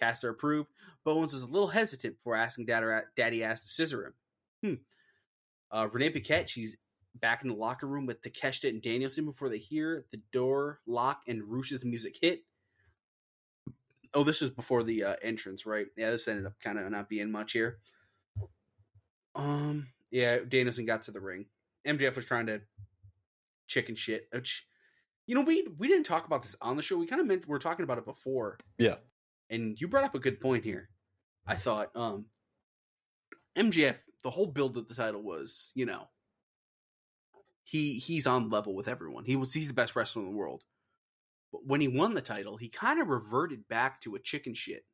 Caster 0.00 0.30
approved. 0.30 0.70
Bowens 1.04 1.32
was 1.32 1.42
a 1.42 1.48
little 1.48 1.68
hesitant 1.68 2.16
before 2.16 2.36
asking 2.36 2.66
Daddy 2.66 3.44
Ass 3.44 3.64
to 3.64 3.70
scissor 3.70 4.06
him. 4.06 4.14
Hmm. 4.62 5.76
Uh, 5.76 5.88
Renee 5.90 6.10
Paquette, 6.10 6.48
she's 6.48 6.76
back 7.14 7.42
in 7.42 7.48
the 7.48 7.54
locker 7.54 7.86
room 7.86 8.06
with 8.06 8.22
Takeshita 8.22 8.68
and 8.68 8.82
Danielson 8.82 9.24
before 9.24 9.48
they 9.48 9.58
hear 9.58 10.04
the 10.10 10.20
door 10.32 10.80
lock 10.86 11.22
and 11.26 11.42
Rush's 11.44 11.84
music 11.84 12.16
hit. 12.20 12.44
Oh, 14.14 14.22
this 14.22 14.40
was 14.40 14.50
before 14.50 14.82
the 14.82 15.04
uh, 15.04 15.16
entrance, 15.22 15.66
right? 15.66 15.86
Yeah, 15.96 16.10
this 16.10 16.28
ended 16.28 16.46
up 16.46 16.58
kind 16.62 16.78
of 16.78 16.90
not 16.90 17.08
being 17.08 17.30
much 17.30 17.52
here. 17.52 17.78
Um, 19.34 19.88
yeah, 20.10 20.38
Danielson 20.48 20.86
got 20.86 21.02
to 21.02 21.10
the 21.10 21.20
ring. 21.20 21.46
MJF 21.86 22.16
was 22.16 22.26
trying 22.26 22.46
to 22.46 22.60
chicken 23.66 23.94
shit. 23.94 24.28
Which, 24.32 24.66
you 25.26 25.34
know, 25.34 25.42
we 25.42 25.66
we 25.78 25.88
didn't 25.88 26.06
talk 26.06 26.26
about 26.26 26.42
this 26.42 26.56
on 26.60 26.76
the 26.76 26.82
show. 26.82 26.96
We 26.96 27.06
kind 27.06 27.20
of 27.20 27.26
meant 27.26 27.48
we 27.48 27.54
are 27.56 27.58
talking 27.60 27.84
about 27.84 27.98
it 27.98 28.04
before, 28.04 28.58
Yeah. 28.78 28.96
and 29.50 29.80
you 29.80 29.88
brought 29.88 30.04
up 30.04 30.14
a 30.14 30.20
good 30.20 30.40
point 30.40 30.64
here. 30.64 30.88
I 31.46 31.54
thought, 31.56 31.90
um, 31.94 32.26
MJF, 33.56 33.96
the 34.22 34.30
whole 34.30 34.46
build 34.46 34.76
of 34.76 34.88
the 34.88 34.94
title 34.94 35.22
was, 35.22 35.70
you 35.74 35.86
know, 35.86 36.08
he 37.64 37.94
he's 37.98 38.26
on 38.26 38.50
level 38.50 38.74
with 38.74 38.88
everyone. 38.88 39.24
He 39.24 39.36
was 39.36 39.52
he's 39.52 39.68
the 39.68 39.74
best 39.74 39.96
wrestler 39.96 40.22
in 40.22 40.28
the 40.30 40.36
world. 40.36 40.62
But 41.52 41.64
when 41.66 41.80
he 41.80 41.88
won 41.88 42.14
the 42.14 42.20
title, 42.20 42.56
he 42.56 42.68
kind 42.68 43.00
of 43.00 43.08
reverted 43.08 43.66
back 43.68 44.00
to 44.02 44.14
a 44.16 44.20
chicken 44.20 44.52
shit, 44.54 44.84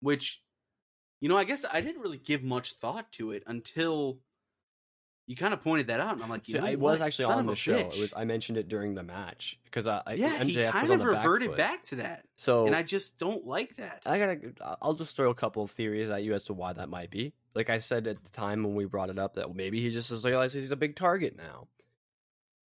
which, 0.00 0.42
you 1.20 1.28
know, 1.28 1.36
I 1.36 1.44
guess 1.44 1.64
I 1.70 1.80
didn't 1.80 2.02
really 2.02 2.18
give 2.18 2.42
much 2.42 2.74
thought 2.74 3.10
to 3.12 3.32
it 3.32 3.42
until 3.46 4.20
you 5.28 5.36
kind 5.36 5.52
of 5.52 5.60
pointed 5.60 5.88
that 5.88 6.00
out, 6.00 6.14
and 6.14 6.22
I'm 6.22 6.30
like, 6.30 6.48
you 6.48 6.58
know, 6.58 6.66
it 6.66 6.80
was 6.80 7.00
what? 7.00 7.06
actually 7.06 7.26
Son 7.26 7.40
on 7.40 7.46
the 7.46 7.54
show. 7.54 7.74
bitch. 7.76 7.96
It 7.96 8.00
was 8.00 8.14
I 8.16 8.24
mentioned 8.24 8.56
it 8.56 8.66
during 8.66 8.94
the 8.94 9.02
match 9.02 9.58
because 9.64 9.86
I, 9.86 10.00
I 10.06 10.14
yeah, 10.14 10.38
MJF 10.38 10.46
he 10.46 10.64
kind 10.64 10.90
of 10.90 10.98
the 11.00 11.04
back 11.04 11.22
reverted 11.22 11.54
back 11.54 11.82
to 11.84 11.96
that, 11.96 12.24
So 12.38 12.66
and 12.66 12.74
I 12.74 12.82
just 12.82 13.18
don't 13.18 13.44
like 13.44 13.76
that. 13.76 14.00
I 14.06 14.18
gotta. 14.18 14.78
I'll 14.80 14.94
just 14.94 15.14
throw 15.14 15.28
a 15.28 15.34
couple 15.34 15.62
of 15.62 15.70
theories 15.70 16.08
at 16.08 16.22
you 16.22 16.32
as 16.32 16.44
to 16.44 16.54
why 16.54 16.72
that 16.72 16.88
might 16.88 17.10
be. 17.10 17.34
Like 17.54 17.68
I 17.68 17.76
said 17.76 18.06
at 18.06 18.24
the 18.24 18.30
time 18.30 18.64
when 18.64 18.74
we 18.74 18.86
brought 18.86 19.10
it 19.10 19.18
up, 19.18 19.34
that 19.34 19.54
maybe 19.54 19.82
he 19.82 19.90
just 19.90 20.10
realizes 20.24 20.62
he's 20.62 20.70
a 20.70 20.76
big 20.76 20.96
target 20.96 21.36
now. 21.36 21.68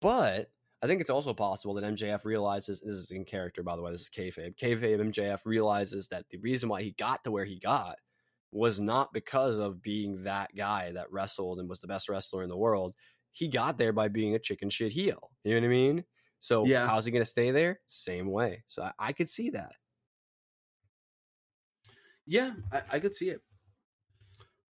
But 0.03 0.51
I 0.83 0.87
think 0.87 1.01
it's 1.01 1.11
also 1.11 1.33
possible 1.33 1.73
that 1.75 1.85
MJF 1.85 2.27
realizes 2.27 2.81
this 2.81 2.93
is 2.93 3.11
in 3.11 3.25
character, 3.25 3.63
by 3.63 3.77
the 3.77 3.83
way. 3.83 3.91
This 3.91 4.03
is 4.03 4.11
kayfabe. 4.11 4.57
Kayfabe 4.57 5.01
MJF 5.13 5.41
realizes 5.45 6.09
that 6.09 6.27
the 6.29 6.37
reason 6.39 6.69
why 6.69 6.83
he 6.83 6.91
got 6.93 7.25
to 7.25 7.31
where 7.31 7.47
he 7.47 7.59
got 7.59 7.97
was 8.53 8.81
not 8.81 9.13
because 9.13 9.59
of 9.59 9.83
being 9.83 10.25
that 10.25 10.55
guy 10.57 10.93
that 10.93 11.11
wrestled 11.13 11.61
and 11.61 11.69
was 11.69 11.81
the 11.81 11.87
best 11.87 12.09
wrestler 12.09 12.43
in 12.43 12.49
the 12.49 12.57
world. 12.57 12.95
He 13.33 13.49
got 13.49 13.79
there 13.79 13.93
by 13.93 14.09
being 14.09 14.35
a 14.35 14.39
chicken 14.41 14.71
shit 14.71 14.93
heel. 14.93 15.31
You 15.45 15.55
know 15.55 15.61
what 15.61 15.67
I 15.67 15.69
mean? 15.69 16.05
So 16.41 16.65
Yeah. 16.67 16.87
how's 16.87 17.05
he 17.05 17.13
going 17.13 17.23
to 17.23 17.29
stay 17.29 17.51
there? 17.53 17.81
Same 17.87 18.29
way. 18.31 18.65
So 18.67 18.83
I, 18.83 18.93
I 18.99 19.13
could 19.13 19.29
see 19.31 19.51
that. 19.51 19.73
Yeah, 22.27 22.53
I, 22.73 22.83
I 22.93 23.01
could 23.01 23.15
see 23.15 23.31
it. 23.31 23.41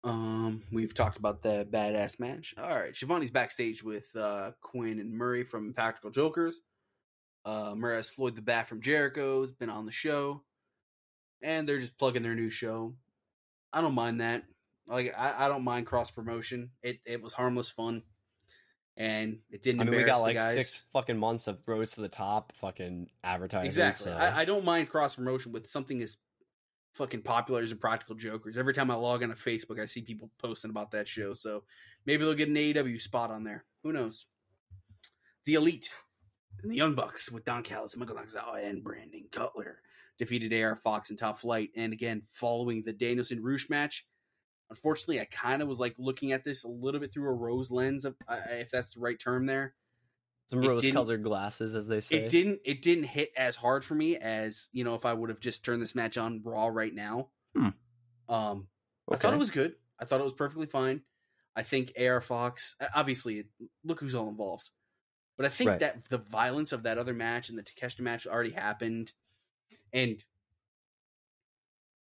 Um, 0.03 0.61
we've 0.71 0.93
talked 0.93 1.17
about 1.17 1.41
the 1.41 1.67
badass 1.69 2.19
match. 2.19 2.53
All 2.57 2.69
right, 2.69 2.93
Shivani's 2.93 3.31
backstage 3.31 3.83
with 3.83 4.07
uh, 4.15 4.51
Quinn 4.61 4.99
and 4.99 5.11
Murray 5.11 5.43
from 5.43 5.73
Practical 5.73 6.11
Jokers. 6.11 6.61
Uh, 7.43 7.73
Murray 7.75 7.95
has 7.95 8.09
Floyd 8.09 8.35
the 8.35 8.41
Bat 8.41 8.67
from 8.67 8.81
Jericho's 8.81 9.51
been 9.51 9.69
on 9.69 9.85
the 9.85 9.91
show, 9.91 10.43
and 11.41 11.67
they're 11.67 11.79
just 11.79 11.97
plugging 11.97 12.23
their 12.23 12.35
new 12.35 12.49
show. 12.49 12.95
I 13.75 13.81
don't 13.81 13.93
mind 13.93 14.21
that. 14.21 14.43
Like, 14.87 15.13
I, 15.17 15.45
I 15.45 15.47
don't 15.49 15.63
mind 15.63 15.85
cross 15.85 16.09
promotion. 16.09 16.71
It 16.81 16.99
it 17.05 17.21
was 17.21 17.33
harmless 17.33 17.69
fun, 17.69 18.03
and 18.97 19.39
it 19.51 19.61
didn't 19.61 19.81
I 19.81 19.83
mean, 19.83 19.95
we 19.95 20.03
got 20.03 20.21
like 20.21 20.37
guys. 20.37 20.53
six 20.53 20.83
fucking 20.93 21.17
months 21.17 21.47
of 21.47 21.59
roads 21.67 21.93
to 21.93 22.01
the 22.01 22.07
top 22.07 22.53
fucking 22.61 23.09
advertising. 23.23 23.67
Exactly. 23.67 24.11
so- 24.11 24.17
I, 24.17 24.41
I 24.41 24.45
don't 24.45 24.63
mind 24.63 24.89
cross 24.89 25.15
promotion 25.15 25.51
with 25.51 25.67
something 25.67 26.01
as 26.01 26.17
fucking 26.93 27.21
popular 27.23 27.61
as 27.61 27.71
Impractical 27.73 28.15
Jokers. 28.15 28.57
Every 28.57 28.73
time 28.73 28.89
I 28.89 28.95
log 28.95 29.21
on 29.21 29.29
to 29.29 29.35
Facebook, 29.35 29.81
I 29.81 29.85
see 29.85 30.01
people 30.01 30.29
posting 30.41 30.69
about 30.69 30.91
that 30.91 31.07
show. 31.07 31.33
So 31.33 31.63
maybe 32.05 32.23
they'll 32.23 32.33
get 32.35 32.47
an 32.47 32.55
AEW 32.55 33.01
spot 33.01 33.31
on 33.31 33.43
there. 33.43 33.65
Who 33.83 33.91
knows? 33.91 34.27
The 35.43 35.55
Elite 35.55 35.89
and 36.65 36.71
the 36.71 36.77
Young 36.77 36.95
Bucks 36.95 37.31
with 37.31 37.45
Don 37.45 37.61
Callis, 37.61 37.95
Michael 37.95 38.15
Nakazawa, 38.15 38.67
and 38.67 38.83
Brandon 38.83 39.25
Cutler 39.31 39.77
defeated 40.17 40.51
AR 40.51 40.75
Fox 40.75 41.11
in 41.11 41.17
Top 41.17 41.37
Flight. 41.37 41.69
And 41.75 41.93
again, 41.93 42.23
following 42.31 42.83
the 42.83 42.91
Danielson 42.91 43.43
Rush 43.43 43.69
match, 43.69 44.07
unfortunately, 44.71 45.21
I 45.21 45.25
kind 45.25 45.61
of 45.61 45.67
was 45.67 45.79
like 45.79 45.93
looking 45.99 46.31
at 46.31 46.43
this 46.43 46.63
a 46.63 46.67
little 46.67 46.99
bit 46.99 47.13
through 47.13 47.29
a 47.29 47.33
rose 47.33 47.69
lens, 47.69 48.03
of 48.03 48.15
uh, 48.27 48.39
if 48.49 48.71
that's 48.71 48.95
the 48.95 48.99
right 48.99 49.19
term 49.19 49.45
there 49.45 49.75
Some 50.49 50.63
it 50.63 50.67
rose-colored 50.67 51.23
glasses, 51.23 51.75
as 51.75 51.87
they 51.87 52.01
say. 52.01 52.15
it 52.15 52.29
didn't 52.29 52.61
it 52.65 52.81
didn't 52.81 53.05
hit 53.05 53.31
as 53.37 53.55
hard 53.55 53.85
for 53.85 53.93
me 53.93 54.17
as 54.17 54.69
you 54.71 54.83
know 54.83 54.95
if 54.95 55.05
I 55.05 55.13
would 55.13 55.29
have 55.29 55.39
just 55.39 55.63
turned 55.63 55.83
this 55.83 55.93
match 55.93 56.17
on 56.17 56.41
Raw 56.43 56.67
right 56.67 56.93
now. 56.93 57.29
Hmm. 57.55 57.69
Um, 58.27 58.67
I 59.11 59.17
thought 59.17 59.35
it 59.35 59.39
was 59.39 59.51
good. 59.51 59.75
I 59.99 60.05
thought 60.05 60.19
it 60.19 60.23
was 60.23 60.33
perfectly 60.33 60.65
fine. 60.65 61.03
I 61.55 61.63
think 61.63 61.93
AR 61.99 62.21
Fox, 62.21 62.75
obviously, 62.93 63.45
look 63.83 63.99
who's 63.99 64.15
all 64.15 64.27
involved. 64.27 64.71
But 65.37 65.45
I 65.45 65.49
think 65.49 65.69
Right. 65.71 65.79
that 65.79 66.05
the 66.09 66.17
violence 66.17 66.71
of 66.71 66.83
that 66.83 66.97
other 66.97 67.13
match 67.13 67.49
and 67.49 67.57
the 67.57 67.63
Takeshita 67.63 67.99
match 67.99 68.25
already 68.25 68.51
happened, 68.51 69.11
and 69.91 70.23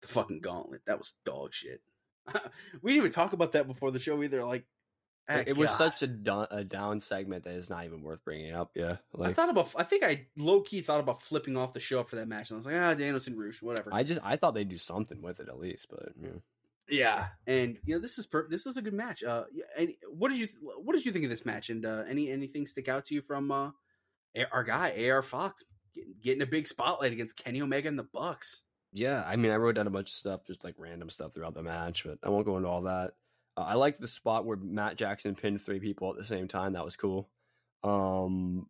the 0.03 0.09
fucking 0.09 0.41
gauntlet 0.41 0.83
that 0.87 0.99
was 0.99 1.15
dog 1.25 1.55
shit. 1.55 1.81
we 2.83 2.93
didn't 2.93 3.05
even 3.05 3.13
talk 3.13 3.33
about 3.33 3.53
that 3.53 3.67
before 3.67 3.91
the 3.91 3.99
show 3.99 4.23
either. 4.23 4.45
Like, 4.45 4.67
It, 5.29 5.57
was 5.57 5.71
such 5.71 6.03
a, 6.03 6.49
a 6.51 6.65
down 6.65 7.01
segment 7.01 7.45
that 7.45 7.55
it's 7.55 7.71
not 7.71 7.85
even 7.85 8.03
worth 8.03 8.25
bringing 8.25 8.53
up. 8.53 8.73
Yeah, 8.75 8.97
I 9.19 9.33
thought 9.33 9.49
about. 9.49 9.73
I 9.77 9.85
think 9.85 10.03
I 10.03 10.27
low 10.37 10.61
key 10.61 10.81
thought 10.81 11.01
about 11.01 11.23
flipping 11.23 11.57
off 11.57 11.73
the 11.73 11.81
show 11.81 12.03
for 12.03 12.17
that 12.17 12.29
match, 12.29 12.51
and 12.51 12.57
I 12.57 12.59
was 12.59 12.67
like, 12.67 12.75
ah, 12.77 12.95
Danielson 12.95 13.39
Rush, 13.39 13.63
whatever. 13.63 13.91
I 13.93 14.03
just 14.03 14.21
I 14.23 14.37
thought 14.37 14.55
they'd 14.55 14.69
do 14.69 14.77
something 14.79 15.23
with 15.23 15.41
it 15.41 15.49
at 15.49 15.59
least, 15.59 15.87
but 15.89 16.11
yeah. 16.21 16.29
Yeah, 16.89 17.29
and 17.47 17.79
you 17.85 17.95
know 17.95 18.01
this 18.01 18.19
is 18.19 18.27
per- 18.27 18.49
this 18.49 18.65
was 18.65 18.77
a 18.77 18.83
good 18.83 18.95
match. 18.95 19.23
Uh, 19.23 19.45
and 19.79 19.93
what 20.11 20.31
did 20.31 20.39
you 20.39 20.47
th- 20.47 20.59
what 20.61 20.95
did 20.95 21.05
you 21.05 21.13
think 21.13 21.25
of 21.25 21.31
this 21.31 21.45
match? 21.47 21.71
And 21.71 21.87
uh, 21.87 22.05
any 22.09 22.31
anything 22.31 22.67
stick 22.67 22.89
out 22.89 23.05
to 23.07 23.15
you 23.15 23.23
from 23.23 23.51
uh, 23.51 23.71
A- 24.35 24.51
our 24.53 24.65
guy 24.65 25.09
AR 25.11 25.23
Fox 25.23 25.65
getting, 25.95 26.15
getting 26.23 26.43
a 26.43 26.47
big 26.47 26.67
spotlight 26.67 27.13
against 27.13 27.37
Kenny 27.37 27.63
Omega 27.63 27.89
and 27.89 27.99
the 27.99 28.09
Bucks? 28.13 28.63
Yeah, 28.93 29.25
I 29.27 29.37
mean, 29.37 29.53
I 29.53 29.57
wrote 29.57 29.77
down 29.77 29.87
a 29.87 29.91
bunch 29.91 30.11
of 30.11 30.15
stuff, 30.15 30.47
just 30.47 30.65
like 30.65 30.75
random 30.77 31.09
stuff 31.09 31.33
throughout 31.33 31.55
the 31.55 31.63
match, 31.63 32.05
but 32.05 32.19
I 32.23 32.29
won't 32.29 32.45
go 32.45 32.57
into 32.59 32.69
all 32.69 32.83
that. 32.83 33.13
Uh, 33.57 33.63
I 33.63 33.75
liked 33.75 34.01
the 34.01 34.07
spot 34.07 34.45
where 34.45 34.57
Matt 34.57 34.97
Jackson 34.97 35.35
pinned 35.35 35.63
three 35.63 35.81
people 35.81 36.11
at 36.11 36.19
the 36.19 36.27
same 36.27 36.47
time. 36.47 36.75
That 36.75 36.85
was 36.85 36.97
cool. 36.97 37.31
Um, 37.83 38.67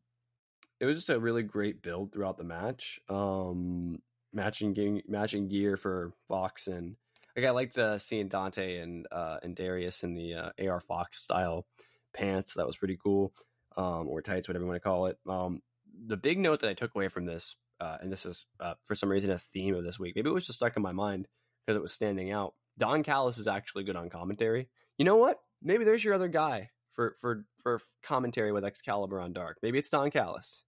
it 0.80 0.86
was 0.86 0.96
just 0.96 1.10
a 1.10 1.18
really 1.18 1.42
great 1.42 1.82
build 1.82 2.12
throughout 2.12 2.38
the 2.38 2.44
match. 2.44 3.00
Um, 3.08 4.00
matching 4.32 4.74
ge- 4.74 5.08
matching 5.08 5.48
gear 5.48 5.76
for 5.76 6.12
Fox 6.28 6.66
and 6.68 6.96
like 7.36 7.46
I 7.46 7.50
liked 7.50 7.78
uh, 7.78 7.98
seeing 7.98 8.28
Dante 8.28 8.78
and 8.78 9.06
uh, 9.10 9.38
and 9.42 9.56
Darius 9.56 10.02
in 10.02 10.14
the 10.14 10.34
uh, 10.34 10.50
AR 10.68 10.80
Fox 10.80 11.18
style 11.18 11.66
pants. 12.14 12.54
That 12.54 12.66
was 12.66 12.76
pretty 12.76 12.98
cool. 13.02 13.32
Um, 13.76 14.06
or 14.06 14.20
tights, 14.20 14.48
whatever 14.48 14.64
you 14.64 14.68
want 14.68 14.82
to 14.82 14.86
call 14.86 15.06
it. 15.06 15.18
Um, 15.26 15.62
the 16.06 16.18
big 16.18 16.38
note 16.38 16.60
that 16.60 16.68
I 16.68 16.74
took 16.74 16.94
away 16.94 17.08
from 17.08 17.24
this 17.24 17.56
uh, 17.82 17.96
and 18.00 18.12
this 18.12 18.24
is 18.24 18.46
uh, 18.60 18.74
for 18.84 18.94
some 18.94 19.10
reason 19.10 19.30
a 19.30 19.38
theme 19.38 19.74
of 19.74 19.82
this 19.82 19.98
week. 19.98 20.14
Maybe 20.14 20.30
it 20.30 20.32
was 20.32 20.46
just 20.46 20.60
stuck 20.60 20.76
in 20.76 20.82
my 20.82 20.92
mind 20.92 21.26
because 21.66 21.76
it 21.76 21.82
was 21.82 21.92
standing 21.92 22.30
out. 22.30 22.54
Don 22.78 23.02
Callis 23.02 23.38
is 23.38 23.48
actually 23.48 23.82
good 23.82 23.96
on 23.96 24.08
commentary. 24.08 24.68
You 24.98 25.04
know 25.04 25.16
what? 25.16 25.40
Maybe 25.60 25.84
there's 25.84 26.04
your 26.04 26.14
other 26.14 26.28
guy 26.28 26.70
for 26.92 27.16
for 27.20 27.44
for 27.60 27.80
commentary 28.02 28.52
with 28.52 28.64
Excalibur 28.64 29.20
on 29.20 29.32
Dark. 29.32 29.58
Maybe 29.62 29.80
it's 29.80 29.90
Don 29.90 30.12
Callis, 30.12 30.62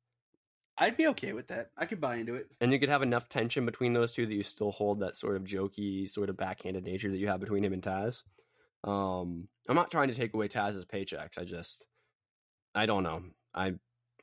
I'd 0.77 0.97
be 0.97 1.07
okay 1.09 1.33
with 1.33 1.49
that. 1.49 1.71
I 1.77 1.87
could 1.87 2.01
buy 2.01 2.17
into 2.17 2.35
it. 2.35 2.49
and 2.61 2.73
you 2.73 2.81
could 2.81 2.89
have 2.89 3.03
enough 3.03 3.29
tension 3.29 3.65
between 3.65 3.93
those 3.93 4.13
two 4.13 4.27
that 4.27 4.35
you 4.35 4.43
still 4.43 4.73
hold 4.73 5.01
that 5.01 5.17
sort 5.17 5.37
of 5.37 5.45
jokey, 5.45 6.09
sort 6.09 6.31
of 6.31 6.37
backhanded 6.37 6.85
nature 6.85 7.11
that 7.11 7.19
you 7.19 7.29
have 7.29 7.41
between 7.41 7.65
him 7.65 7.73
and 7.73 7.83
Taz. 7.83 8.23
Um, 8.83 9.49
I'm 9.69 9.77
not 9.77 9.91
trying 9.91 10.09
to 10.09 10.15
take 10.15 10.35
away 10.35 10.49
Taz's 10.49 10.85
paychecks. 10.85 11.39
I 11.39 11.45
just, 11.45 11.85
I 12.75 12.87
don't 12.87 13.03
know. 13.05 13.23
I 13.55 13.75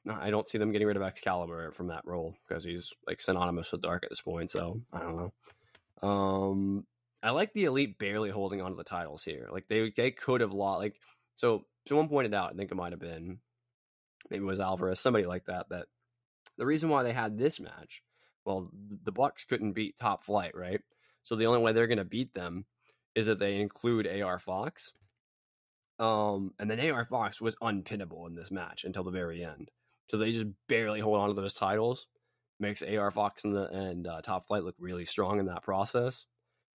I 0.10 0.30
don't 0.32 0.50
see 0.50 0.58
them 0.58 0.72
getting 0.72 0.88
rid 0.88 0.98
of 0.98 1.04
Excalibur 1.04 1.72
from 1.72 1.88
that 1.88 2.06
role 2.06 2.36
because 2.48 2.64
he's 2.64 2.92
like 3.08 3.22
synonymous 3.22 3.72
with 3.72 3.82
Dark 3.82 4.04
at 4.04 4.10
this 4.10 4.22
point. 4.22 4.52
So 4.52 4.82
I 4.92 5.00
don't 5.00 5.16
know. 5.16 6.08
Um, 6.08 6.86
I 7.24 7.30
like 7.30 7.54
the 7.54 7.66
Elite 7.66 7.98
barely 8.00 8.32
holding 8.32 8.62
on 8.62 8.72
to 8.72 8.76
the 8.78 8.84
titles 8.84 9.24
here. 9.24 9.48
Like 9.52 9.66
they 9.70 9.92
they 9.96 10.12
could 10.12 10.42
have 10.42 10.54
lost. 10.54 10.80
Like 10.80 10.96
so, 11.36 11.66
someone 11.88 12.10
pointed 12.10 12.34
out. 12.34 12.52
I 12.52 12.56
think 12.56 12.72
it 12.72 12.76
might 12.76 12.94
have 12.94 13.00
been 13.00 13.40
maybe 14.30 14.44
it 14.44 14.48
was 14.48 14.60
Alvarez, 14.60 15.00
somebody 15.00 15.26
like 15.26 15.46
that. 15.46 15.70
That 15.70 15.86
the 16.62 16.68
reason 16.68 16.90
why 16.90 17.02
they 17.02 17.12
had 17.12 17.40
this 17.40 17.60
match, 17.60 18.04
well, 18.46 18.70
the 19.04 19.12
Bucks 19.12 19.46
couldn't 19.46 19.72
beat 19.72 19.98
Top 19.98 20.24
Flight, 20.24 20.56
right? 20.56 20.80
So 21.24 21.36
the 21.36 21.48
only 21.48 21.60
way 21.60 21.72
they're 21.72 21.88
going 21.88 21.98
to 21.98 22.06
beat 22.06 22.36
them 22.36 22.66
is 23.16 23.26
that 23.26 23.40
they 23.40 23.60
include 23.60 24.06
AR 24.06 24.38
Fox. 24.38 24.94
Um, 25.98 26.54
and 26.60 26.70
then 26.70 26.80
AR 26.92 27.04
Fox 27.06 27.42
was 27.42 27.56
unpinnable 27.64 28.28
in 28.28 28.36
this 28.36 28.52
match 28.52 28.84
until 28.84 29.04
the 29.04 29.10
very 29.10 29.44
end. 29.44 29.72
So 30.12 30.18
they 30.18 30.34
just 30.34 30.46
barely 30.70 31.00
hold 31.00 31.18
on 31.18 31.30
to 31.30 31.34
those 31.34 31.56
titles. 31.56 32.06
Makes 32.60 32.84
AR 32.84 33.10
Fox 33.10 33.44
and 33.44 33.56
the 33.56 33.68
and 33.70 34.06
uh, 34.06 34.22
Top 34.22 34.46
Flight 34.46 34.64
look 34.64 34.76
really 34.78 35.06
strong 35.06 35.40
in 35.40 35.48
that 35.48 35.64
process. 35.64 36.28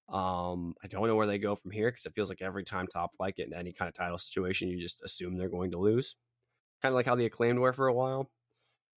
Um, 0.08 0.74
I 0.82 0.88
don't 0.88 1.06
know 1.06 1.14
where 1.14 1.28
they 1.28 1.38
go 1.38 1.54
from 1.54 1.70
here 1.70 1.92
because 1.92 2.06
it 2.06 2.14
feels 2.16 2.28
like 2.28 2.42
every 2.42 2.64
time 2.64 2.88
Top 2.88 3.14
Flight 3.14 3.36
get 3.36 3.46
in 3.46 3.54
any 3.54 3.72
kind 3.72 3.88
of 3.88 3.94
title 3.94 4.18
situation, 4.18 4.68
you 4.68 4.80
just 4.80 5.00
assume 5.04 5.36
they're 5.36 5.48
going 5.48 5.70
to 5.70 5.78
lose. 5.78 6.16
Kind 6.82 6.90
of 6.92 6.96
like 6.96 7.06
how 7.06 7.14
the 7.14 7.26
acclaimed 7.26 7.60
were 7.60 7.72
for 7.72 7.86
a 7.86 7.94
while. 7.94 8.32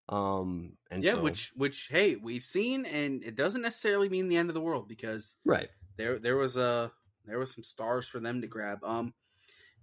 Um, 0.10 0.74
and 0.90 1.04
yeah, 1.04 1.14
so- 1.14 1.22
which 1.22 1.52
which 1.56 1.88
hey 1.92 2.16
we've 2.16 2.46
seen, 2.46 2.86
and 2.86 3.24
it 3.24 3.36
doesn't 3.36 3.62
necessarily 3.62 4.10
mean 4.10 4.28
the 4.28 4.38
end 4.38 4.50
of 4.50 4.56
the 4.56 4.62
world 4.62 4.88
because 4.88 5.36
right. 5.46 5.70
there 5.98 6.18
there 6.18 6.36
was 6.36 6.58
a 6.58 6.92
there 7.26 7.40
was 7.40 7.54
some 7.54 7.64
stars 7.64 8.08
for 8.08 8.20
them 8.20 8.42
to 8.42 8.48
grab. 8.48 8.84
Um, 8.84 9.14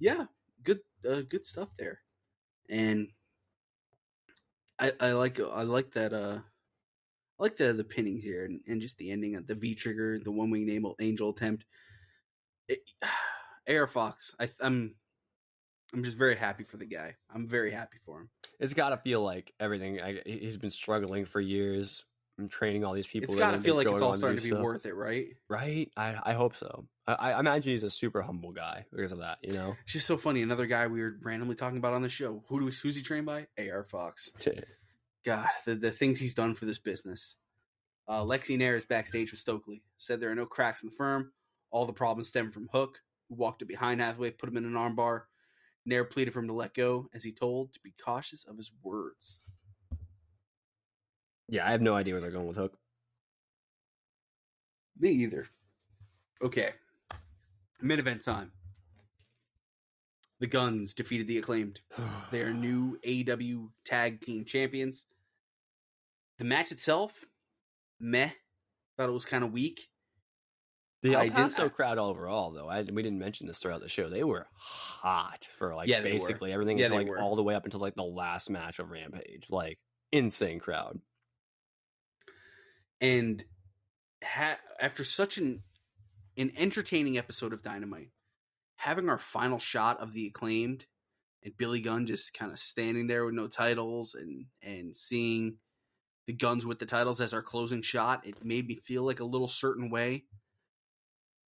yeah, 0.01 0.25
good 0.65 0.81
uh, 1.09 1.23
good 1.29 1.47
stuff 1.47 1.69
there, 1.79 2.01
and 2.69 3.09
I 4.79 4.93
I 4.99 5.13
like 5.13 5.41
I 5.41 5.63
like 5.63 5.93
that 5.93 6.13
uh 6.13 6.39
I 7.39 7.43
like 7.43 7.57
the 7.57 7.73
the 7.73 7.85
pinning 7.85 8.19
here 8.19 8.45
and, 8.45 8.61
and 8.67 8.81
just 8.81 8.99
the 8.99 9.11
ending 9.11 9.37
of 9.37 9.47
the 9.47 9.55
V 9.55 9.75
trigger, 9.75 10.19
the 10.19 10.33
one 10.33 10.51
wing 10.51 10.69
angel 10.69 10.97
angel 11.01 11.31
attempt. 11.31 11.67
It, 12.69 12.81
AR 13.69 13.87
Fox, 13.87 14.35
I, 14.41 14.49
I'm 14.61 14.95
I'm 15.93 16.03
just 16.03 16.17
very 16.17 16.37
happy 16.37 16.65
for 16.65 16.77
the 16.79 16.87
guy. 16.87 17.15
I'm 17.33 17.47
very 17.47 17.71
happy 17.71 17.99
for 18.05 18.21
him. 18.21 18.31
It's 18.59 18.75
got 18.75 18.91
to 18.91 18.97
feel 18.97 19.23
like 19.23 19.53
everything. 19.61 20.01
I, 20.01 20.21
he's 20.25 20.57
been 20.57 20.71
struggling 20.71 21.25
for 21.25 21.41
years. 21.41 22.05
and 22.39 22.51
training 22.51 22.85
all 22.85 22.93
these 22.93 23.07
people. 23.07 23.33
It's 23.33 23.41
got 23.41 23.53
to 23.53 23.61
feel 23.61 23.75
like 23.75 23.87
it's 23.87 24.03
all 24.03 24.13
starting 24.13 24.39
to 24.39 24.43
be 24.43 24.51
stuff. 24.51 24.63
worth 24.63 24.87
it, 24.87 24.95
right? 24.95 25.29
right. 25.49 25.91
I 25.97 26.17
I 26.23 26.33
hope 26.35 26.55
so. 26.57 26.87
I, 27.07 27.15
I 27.15 27.41
imagine 27.41 27.73
he's 27.73 27.83
a 27.83 27.91
super 27.91 28.23
humble 28.23 28.53
guy 28.53 28.87
because 28.93 29.13
of 29.13 29.19
that. 29.19 29.39
You 29.43 29.53
know. 29.53 29.77
It's 29.85 29.93
just 29.95 30.07
so 30.07 30.17
funny. 30.17 30.43
Another 30.43 30.67
guy 30.67 30.87
we 30.87 31.01
were 31.01 31.17
randomly 31.23 31.55
talking 31.55 31.79
about 31.79 31.95
on 31.95 32.03
the 32.03 32.09
show. 32.09 32.43
Who 32.49 32.59
do 32.61 32.67
we, 32.67 32.73
who's 32.83 32.97
he 32.97 33.03
trained 33.03 33.27
by? 33.27 33.47
AR 33.59 33.85
Fox. 33.85 34.31
God, 35.25 35.49
the, 35.65 35.75
the 35.75 35.91
things 35.91 36.21
he's 36.21 36.35
done 36.35 36.55
for 36.55 36.67
this 36.67 36.79
business. 36.79 37.37
Uh, 38.07 38.23
Lexi 38.23 38.57
Nair 38.57 38.77
is 38.77 38.85
backstage 38.85 39.33
with 39.33 39.41
Stokely. 39.41 39.83
Said 39.97 40.21
there 40.21 40.31
are 40.31 40.37
no 40.37 40.47
cracks 40.47 40.83
in 40.83 40.91
the 40.91 40.95
firm. 40.95 41.33
All 41.73 41.85
the 41.87 41.93
problems 41.93 42.29
stem 42.29 42.53
from 42.53 42.69
Hook, 42.73 43.01
who 43.29 43.35
walked 43.35 43.63
up 43.63 43.69
behind 43.69 44.01
Hathaway, 44.01 44.31
put 44.31 44.49
him 44.49 44.57
in 44.57 44.65
an 44.65 44.75
armbar. 44.75 45.23
Nair 45.87 46.05
pleaded 46.05 46.33
for 46.33 46.41
him 46.41 46.49
to 46.49 46.53
let 46.53 46.75
go, 46.75 47.09
as 47.15 47.23
he 47.23 47.33
told 47.33 47.73
to 47.73 47.81
be 47.83 47.95
cautious 48.05 48.45
of 48.45 48.57
his 48.57 48.73
words. 48.83 49.41
Yeah, 51.49 51.67
I 51.67 51.71
have 51.71 51.81
no 51.81 51.95
idea 51.95 52.13
where 52.13 52.21
they're 52.21 52.33
going 52.33 52.49
with 52.49 52.57
Hook. 52.57 52.77
Me 54.99 55.11
either. 55.11 55.47
Okay. 56.43 56.71
Mid 57.81 58.01
event 58.01 58.25
time. 58.25 58.51
the 60.41 60.47
Guns 60.49 60.93
defeated 60.93 61.29
the 61.29 61.39
Acclaimed. 61.39 61.81
They 62.33 62.43
are 62.43 62.53
new 62.53 62.99
AEW 63.07 63.69
Tag 63.85 64.21
Team 64.21 64.45
Champions. 64.45 65.07
The 66.39 66.45
match 66.45 66.73
itself, 66.73 67.25
meh. 68.01 68.31
Thought 68.97 69.09
it 69.09 69.13
was 69.13 69.25
kind 69.25 69.45
of 69.45 69.53
weak. 69.53 69.89
The 71.11 71.15
El 71.15 71.31
Paso 71.31 71.69
crowd 71.69 71.99
overall, 71.99 72.51
though, 72.53 72.69
I, 72.69 72.83
we 72.83 73.03
didn't 73.03 73.19
mention 73.19 73.47
this 73.47 73.59
throughout 73.59 73.81
the 73.81 73.89
show. 73.89 74.09
They 74.09 74.25
were 74.25 74.47
hot 74.55 75.47
for 75.59 75.75
like 75.75 75.89
Yeah, 75.89 76.01
basically 76.01 76.53
everything, 76.53 76.79
Yeah, 76.79 76.87
until, 76.87 76.99
like 76.99 77.09
were. 77.09 77.19
all 77.19 77.37
the 77.37 77.43
way 77.43 77.55
up 77.55 77.65
until 77.65 77.81
like 77.81 77.95
the 77.95 78.03
last 78.03 78.51
match 78.51 78.79
of 78.79 78.91
Rampage. 78.91 79.47
Like 79.51 79.79
insane 80.13 80.59
crowd. 80.61 81.01
and 83.01 83.45
ha- 84.25 84.59
after 84.81 85.05
such 85.05 85.39
an 85.39 85.63
an 86.39 86.53
entertaining 86.57 87.17
episode 87.17 87.53
of 87.53 87.63
Dynamite, 87.63 88.11
having 88.77 89.09
our 89.09 89.19
final 89.19 89.59
shot 89.59 90.01
of 90.01 90.13
the 90.13 90.27
acclaimed 90.27 90.85
and 91.43 91.57
Billy 91.57 91.81
Gunn 91.81 92.07
just 92.07 92.35
kind 92.35 92.53
of 92.53 92.59
standing 92.59 93.07
there 93.07 93.25
with 93.25 93.35
no 93.35 93.47
titles 93.49 94.15
and 94.15 94.47
and 94.63 94.95
seeing 94.95 95.57
the 96.27 96.33
guns 96.33 96.67
with 96.67 96.79
the 96.81 96.87
titles 96.87 97.21
as 97.21 97.33
our 97.33 97.43
closing 97.43 97.83
shot, 97.83 98.27
it 98.27 98.45
made 98.45 98.67
me 98.67 98.75
feel 98.75 99.05
like 99.05 99.21
a 99.21 99.25
little 99.25 99.47
certain 99.49 99.91
way. 99.91 100.25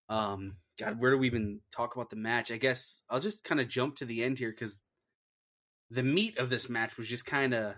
Um, 0.10 0.58
God, 0.80 1.00
where 1.00 1.12
do 1.12 1.18
we 1.18 1.28
even 1.28 1.62
talk 1.72 1.96
about 1.96 2.10
the 2.10 2.16
match? 2.16 2.52
I 2.52 2.58
guess 2.58 3.02
I'll 3.10 3.20
just 3.20 3.44
kind 3.44 3.60
of 3.60 3.68
jump 3.68 3.96
to 3.98 4.06
the 4.06 4.24
end 4.24 4.38
here 4.40 4.52
because 4.52 4.82
the 5.90 6.04
meat 6.04 6.38
of 6.38 6.50
this 6.50 6.70
match 6.70 6.98
was 6.98 7.08
just 7.08 7.26
kind 7.26 7.54
of, 7.54 7.76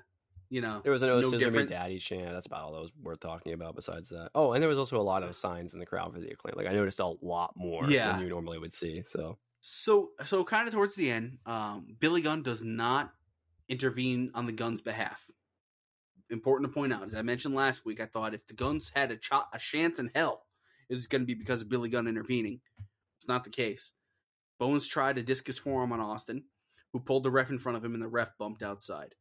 you 0.49 0.61
know, 0.61 0.81
There 0.83 0.91
was 0.91 1.01
an 1.03 1.09
"Oh, 1.09 1.21
no 1.21 1.29
Scissor 1.29 1.51
Me. 1.51 1.65
Daddy" 1.65 1.99
chant. 1.99 2.31
That's 2.33 2.47
about 2.47 2.63
all 2.63 2.73
that 2.73 2.81
was 2.81 2.91
worth 3.01 3.19
talking 3.19 3.53
about. 3.53 3.75
Besides 3.75 4.09
that, 4.09 4.31
oh, 4.35 4.53
and 4.53 4.61
there 4.61 4.69
was 4.69 4.79
also 4.79 4.99
a 4.99 5.03
lot 5.03 5.23
of 5.23 5.35
signs 5.35 5.73
in 5.73 5.79
the 5.79 5.85
crowd 5.85 6.13
for 6.13 6.19
the 6.19 6.29
acclaim. 6.29 6.55
Like 6.55 6.67
I 6.67 6.73
noticed 6.73 6.99
a 6.99 7.13
lot 7.21 7.53
more 7.55 7.85
Yeah. 7.89 8.11
than 8.13 8.21
you 8.21 8.29
normally 8.29 8.57
would 8.59 8.73
see. 8.73 9.03
So 9.03 9.37
So 9.61 10.11
so 10.25 10.43
kind 10.43 10.67
of 10.67 10.73
towards 10.73 10.95
the 10.95 11.11
end, 11.11 11.37
um, 11.45 11.95
Billy 11.99 12.21
Gunn 12.21 12.41
does 12.43 12.63
not 12.63 13.13
intervene 13.67 14.31
on 14.33 14.45
the 14.47 14.51
Guns' 14.51 14.81
behalf. 14.81 15.29
Important 16.31 16.69
to 16.69 16.73
point 16.73 16.93
out, 16.93 17.03
as 17.03 17.15
I 17.15 17.21
mentioned 17.23 17.55
last 17.55 17.85
week, 17.85 17.99
I 17.99 18.05
thought 18.05 18.33
if 18.33 18.45
the 18.47 18.53
Guns 18.53 18.91
had 18.95 19.11
a, 19.11 19.17
ch- 19.17 19.31
a 19.31 19.59
chance 19.59 19.99
in 19.99 20.11
hell, 20.15 20.45
it 20.89 20.95
was 20.95 21.07
going 21.07 21.21
to 21.21 21.27
be 21.27 21.33
because 21.33 21.61
of 21.61 21.69
Billy 21.69 21.89
Gunn 21.89 22.07
intervening. 22.07 22.61
It's 23.17 23.27
not 23.27 23.43
the 23.43 23.49
case. 23.49 23.91
Bowens 24.59 24.87
tried 24.87 25.17
a 25.17 25.23
discus 25.23 25.57
forearm 25.57 25.91
on 25.91 25.99
Austin, 25.99 26.45
who 26.91 26.99
pulled 26.99 27.23
the 27.23 27.31
ref 27.31 27.49
in 27.49 27.59
front 27.59 27.77
of 27.77 27.85
him, 27.85 27.93
and 27.93 28.03
the 28.03 28.07
ref 28.07 28.37
bumped 28.37 28.63
outside. 28.63 29.15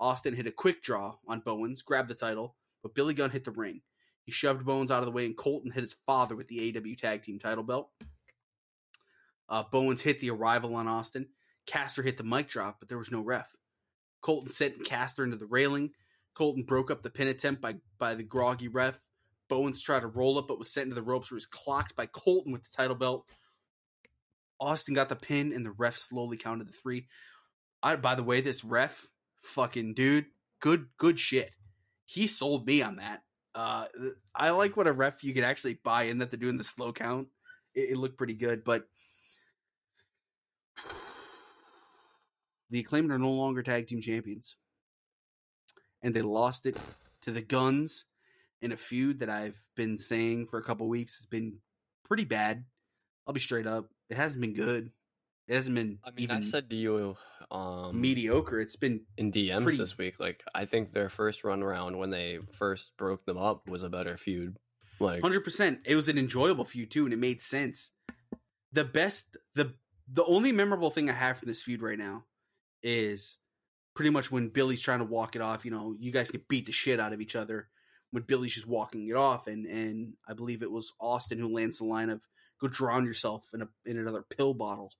Austin 0.00 0.34
hit 0.34 0.46
a 0.46 0.52
quick 0.52 0.82
draw 0.82 1.16
on 1.28 1.40
Bowens, 1.40 1.82
grabbed 1.82 2.08
the 2.08 2.14
title, 2.14 2.56
but 2.82 2.94
Billy 2.94 3.14
Gunn 3.14 3.30
hit 3.30 3.44
the 3.44 3.50
ring. 3.50 3.82
He 4.24 4.32
shoved 4.32 4.64
Bowens 4.64 4.90
out 4.90 5.00
of 5.00 5.06
the 5.06 5.12
way, 5.12 5.26
and 5.26 5.36
Colten 5.36 5.72
hit 5.72 5.82
his 5.82 5.96
father 6.06 6.34
with 6.34 6.48
the 6.48 6.72
AEW 6.72 6.96
Tag 6.96 7.22
Team 7.22 7.38
title 7.38 7.64
belt. 7.64 7.90
Uh, 9.48 9.64
hit 9.96 10.20
the 10.20 10.30
arrival 10.30 10.74
on 10.74 10.88
Austin. 10.88 11.26
Caster 11.66 12.02
hit 12.02 12.16
the 12.16 12.24
mic 12.24 12.48
drop, 12.48 12.78
but 12.80 12.88
there 12.88 12.98
was 12.98 13.10
no 13.10 13.20
ref. 13.20 13.54
Colten 14.22 14.50
sent 14.50 14.84
Caster 14.84 15.24
into 15.24 15.36
the 15.36 15.46
railing. 15.46 15.90
Colten 16.36 16.66
broke 16.66 16.90
up 16.90 17.02
the 17.02 17.10
pin 17.10 17.28
attempt 17.28 17.60
by, 17.60 17.76
by 17.98 18.14
the 18.14 18.22
groggy 18.22 18.68
ref. 18.68 19.00
Bowens 19.50 19.82
tried 19.82 20.00
to 20.00 20.06
roll 20.06 20.38
up, 20.38 20.48
but 20.48 20.58
was 20.58 20.72
sent 20.72 20.84
into 20.84 20.94
the 20.94 21.02
ropes, 21.02 21.30
where 21.30 21.34
he 21.34 21.38
was 21.38 21.46
clocked 21.46 21.94
by 21.96 22.06
Colten 22.06 22.52
with 22.52 22.62
the 22.62 22.70
title 22.74 22.94
belt. 22.94 23.26
Austin 24.60 24.94
got 24.94 25.10
the 25.10 25.16
pin, 25.16 25.52
and 25.52 25.66
the 25.66 25.72
ref 25.72 25.96
slowly 25.96 26.36
counted 26.36 26.68
the 26.68 26.72
three. 26.72 27.08
I, 27.82 27.96
by 27.96 28.14
the 28.14 28.22
way, 28.22 28.40
this 28.40 28.64
ref, 28.64 29.08
fucking 29.42 29.94
dude, 29.94 30.26
good, 30.60 30.86
good 30.96 31.18
shit. 31.18 31.50
He 32.06 32.26
sold 32.26 32.66
me 32.66 32.80
on 32.80 32.96
that. 32.96 33.22
Uh, 33.54 33.86
I 34.34 34.50
like 34.50 34.76
what 34.76 34.86
a 34.86 34.92
ref 34.92 35.24
you 35.24 35.34
can 35.34 35.44
actually 35.44 35.80
buy 35.82 36.04
in 36.04 36.18
that 36.18 36.30
they're 36.30 36.38
doing 36.38 36.56
the 36.56 36.64
slow 36.64 36.92
count. 36.92 37.28
It, 37.74 37.90
it 37.90 37.96
looked 37.96 38.18
pretty 38.18 38.34
good, 38.34 38.62
but 38.64 38.84
the 42.70 42.80
acclaimed 42.80 43.10
are 43.10 43.18
no 43.18 43.32
longer 43.32 43.64
tag 43.64 43.88
team 43.88 44.00
champions, 44.00 44.54
and 46.02 46.14
they 46.14 46.22
lost 46.22 46.66
it 46.66 46.76
to 47.22 47.32
the 47.32 47.42
Guns 47.42 48.04
in 48.62 48.72
a 48.72 48.76
feud 48.76 49.20
that 49.20 49.30
I've 49.30 49.60
been 49.76 49.96
saying 49.98 50.46
for 50.46 50.58
a 50.58 50.62
couple 50.62 50.88
weeks 50.88 51.18
has 51.18 51.26
been 51.26 51.58
pretty 52.04 52.24
bad. 52.24 52.64
I'll 53.26 53.34
be 53.34 53.40
straight 53.40 53.66
up; 53.66 53.90
it 54.08 54.16
hasn't 54.16 54.40
been 54.40 54.54
good. 54.54 54.90
It 55.48 55.54
hasn't 55.54 55.74
been 55.74 55.98
I 56.04 56.10
mean, 56.10 56.18
even 56.18 56.36
I 56.36 56.40
said 56.40 56.70
to 56.70 56.76
you, 56.76 57.16
um, 57.50 58.00
mediocre. 58.00 58.60
It's 58.60 58.76
been 58.76 59.00
in 59.16 59.32
DMs 59.32 59.62
pretty- 59.62 59.78
this 59.78 59.98
week. 59.98 60.20
Like 60.20 60.44
I 60.54 60.64
think 60.64 60.92
their 60.92 61.08
first 61.08 61.44
run 61.44 61.62
around 61.62 61.98
when 61.98 62.10
they 62.10 62.38
first 62.52 62.92
broke 62.96 63.24
them 63.24 63.38
up 63.38 63.68
was 63.68 63.82
a 63.82 63.88
better 63.88 64.16
feud. 64.16 64.56
Like 65.00 65.22
Hundred 65.22 65.40
percent. 65.40 65.80
It 65.86 65.96
was 65.96 66.08
an 66.08 66.18
enjoyable 66.18 66.64
feud 66.64 66.90
too, 66.90 67.04
and 67.04 67.12
it 67.12 67.18
made 67.18 67.40
sense. 67.40 67.90
The 68.72 68.84
best, 68.84 69.36
the 69.54 69.74
the 70.06 70.24
only 70.24 70.52
memorable 70.52 70.90
thing 70.90 71.08
I 71.08 71.14
have 71.14 71.38
from 71.38 71.48
this 71.48 71.62
feud 71.62 71.82
right 71.82 71.98
now 71.98 72.24
is 72.82 73.38
pretty 73.94 74.10
much 74.10 74.30
when 74.30 74.48
Billy's 74.48 74.80
trying 74.80 74.98
to 75.00 75.04
walk 75.04 75.36
it 75.36 75.42
off. 75.42 75.64
You 75.64 75.70
know, 75.70 75.96
you 75.98 76.12
guys 76.12 76.30
can 76.30 76.42
beat 76.48 76.66
the 76.66 76.72
shit 76.72 77.00
out 77.00 77.12
of 77.12 77.20
each 77.20 77.34
other 77.34 77.68
when 78.10 78.24
Billy's 78.24 78.54
just 78.54 78.66
walking 78.66 79.08
it 79.08 79.16
off, 79.16 79.46
and 79.46 79.66
and 79.66 80.14
I 80.28 80.34
believe 80.34 80.62
it 80.62 80.70
was 80.70 80.92
Austin 81.00 81.38
who 81.38 81.52
lands 81.52 81.78
the 81.78 81.84
line 81.84 82.10
of 82.10 82.22
"Go 82.60 82.68
drown 82.68 83.06
yourself 83.06 83.48
in 83.54 83.62
a 83.62 83.68
in 83.84 83.98
another 83.98 84.22
pill 84.22 84.54
bottle." 84.54 84.92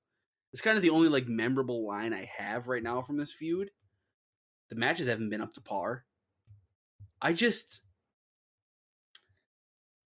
It's 0.52 0.62
kind 0.62 0.76
of 0.76 0.82
the 0.82 0.90
only 0.90 1.08
like 1.08 1.28
memorable 1.28 1.86
line 1.86 2.12
I 2.12 2.30
have 2.38 2.66
right 2.66 2.82
now 2.82 3.02
from 3.02 3.16
this 3.16 3.32
feud. 3.32 3.70
The 4.68 4.76
matches 4.76 5.08
haven't 5.08 5.30
been 5.30 5.40
up 5.40 5.54
to 5.54 5.60
par. 5.60 6.04
I 7.20 7.32
just 7.32 7.80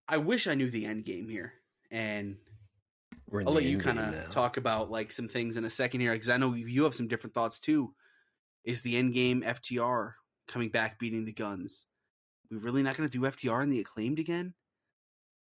I 0.08 0.18
wish 0.18 0.46
I 0.46 0.54
knew 0.54 0.70
the 0.70 0.86
end 0.86 1.04
game 1.04 1.28
here, 1.28 1.54
and 1.90 2.36
I'll 3.32 3.52
let 3.52 3.64
you 3.64 3.78
kind 3.78 3.98
of 3.98 4.30
talk 4.30 4.56
about 4.56 4.90
like 4.90 5.12
some 5.12 5.28
things 5.28 5.56
in 5.56 5.64
a 5.64 5.70
second 5.70 6.00
here 6.00 6.12
because 6.12 6.28
I 6.28 6.36
know 6.36 6.54
you 6.54 6.84
have 6.84 6.94
some 6.94 7.08
different 7.08 7.34
thoughts 7.34 7.58
too. 7.58 7.94
Is 8.64 8.82
the 8.82 8.96
end 8.96 9.14
game 9.14 9.42
FTR 9.42 10.12
coming 10.48 10.70
back 10.70 10.98
beating 10.98 11.24
the 11.24 11.32
Guns? 11.32 11.86
We 12.50 12.58
really 12.58 12.82
not 12.82 12.96
going 12.96 13.08
to 13.08 13.18
do 13.18 13.26
FTR 13.26 13.62
and 13.62 13.72
the 13.72 13.80
acclaimed 13.80 14.18
again? 14.18 14.54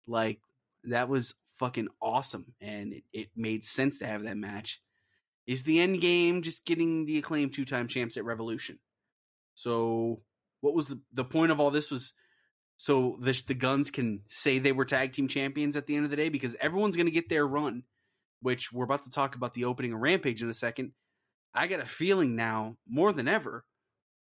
Like 0.07 0.39
that 0.83 1.09
was 1.09 1.35
fucking 1.57 1.89
awesome, 2.01 2.53
and 2.59 2.93
it, 2.93 3.03
it 3.13 3.27
made 3.35 3.63
sense 3.63 3.99
to 3.99 4.07
have 4.07 4.23
that 4.23 4.37
match. 4.37 4.81
Is 5.47 5.63
the 5.63 5.79
end 5.79 6.01
game 6.01 6.41
just 6.41 6.65
getting 6.65 7.05
the 7.05 7.17
acclaimed 7.17 7.53
two 7.53 7.65
time 7.65 7.87
champs 7.87 8.17
at 8.17 8.25
Revolution? 8.25 8.79
So 9.55 10.21
what 10.61 10.73
was 10.73 10.85
the 10.85 10.99
the 11.11 11.25
point 11.25 11.51
of 11.51 11.59
all 11.59 11.71
this 11.71 11.91
was 11.91 12.13
so 12.77 13.17
the 13.19 13.39
the 13.47 13.53
guns 13.53 13.91
can 13.91 14.21
say 14.27 14.57
they 14.57 14.71
were 14.71 14.85
tag 14.85 15.11
team 15.11 15.27
champions 15.27 15.75
at 15.75 15.87
the 15.87 15.95
end 15.95 16.05
of 16.05 16.11
the 16.11 16.17
day 16.17 16.29
because 16.29 16.55
everyone's 16.61 16.95
going 16.95 17.07
to 17.07 17.11
get 17.11 17.29
their 17.29 17.45
run 17.45 17.83
which 18.41 18.71
we're 18.71 18.85
about 18.85 19.03
to 19.03 19.09
talk 19.09 19.35
about 19.35 19.53
the 19.53 19.65
opening 19.65 19.93
of 19.93 19.99
rampage 19.99 20.41
in 20.41 20.49
a 20.49 20.53
second 20.53 20.93
i 21.53 21.67
got 21.67 21.79
a 21.79 21.85
feeling 21.85 22.35
now 22.35 22.77
more 22.87 23.11
than 23.11 23.27
ever 23.27 23.65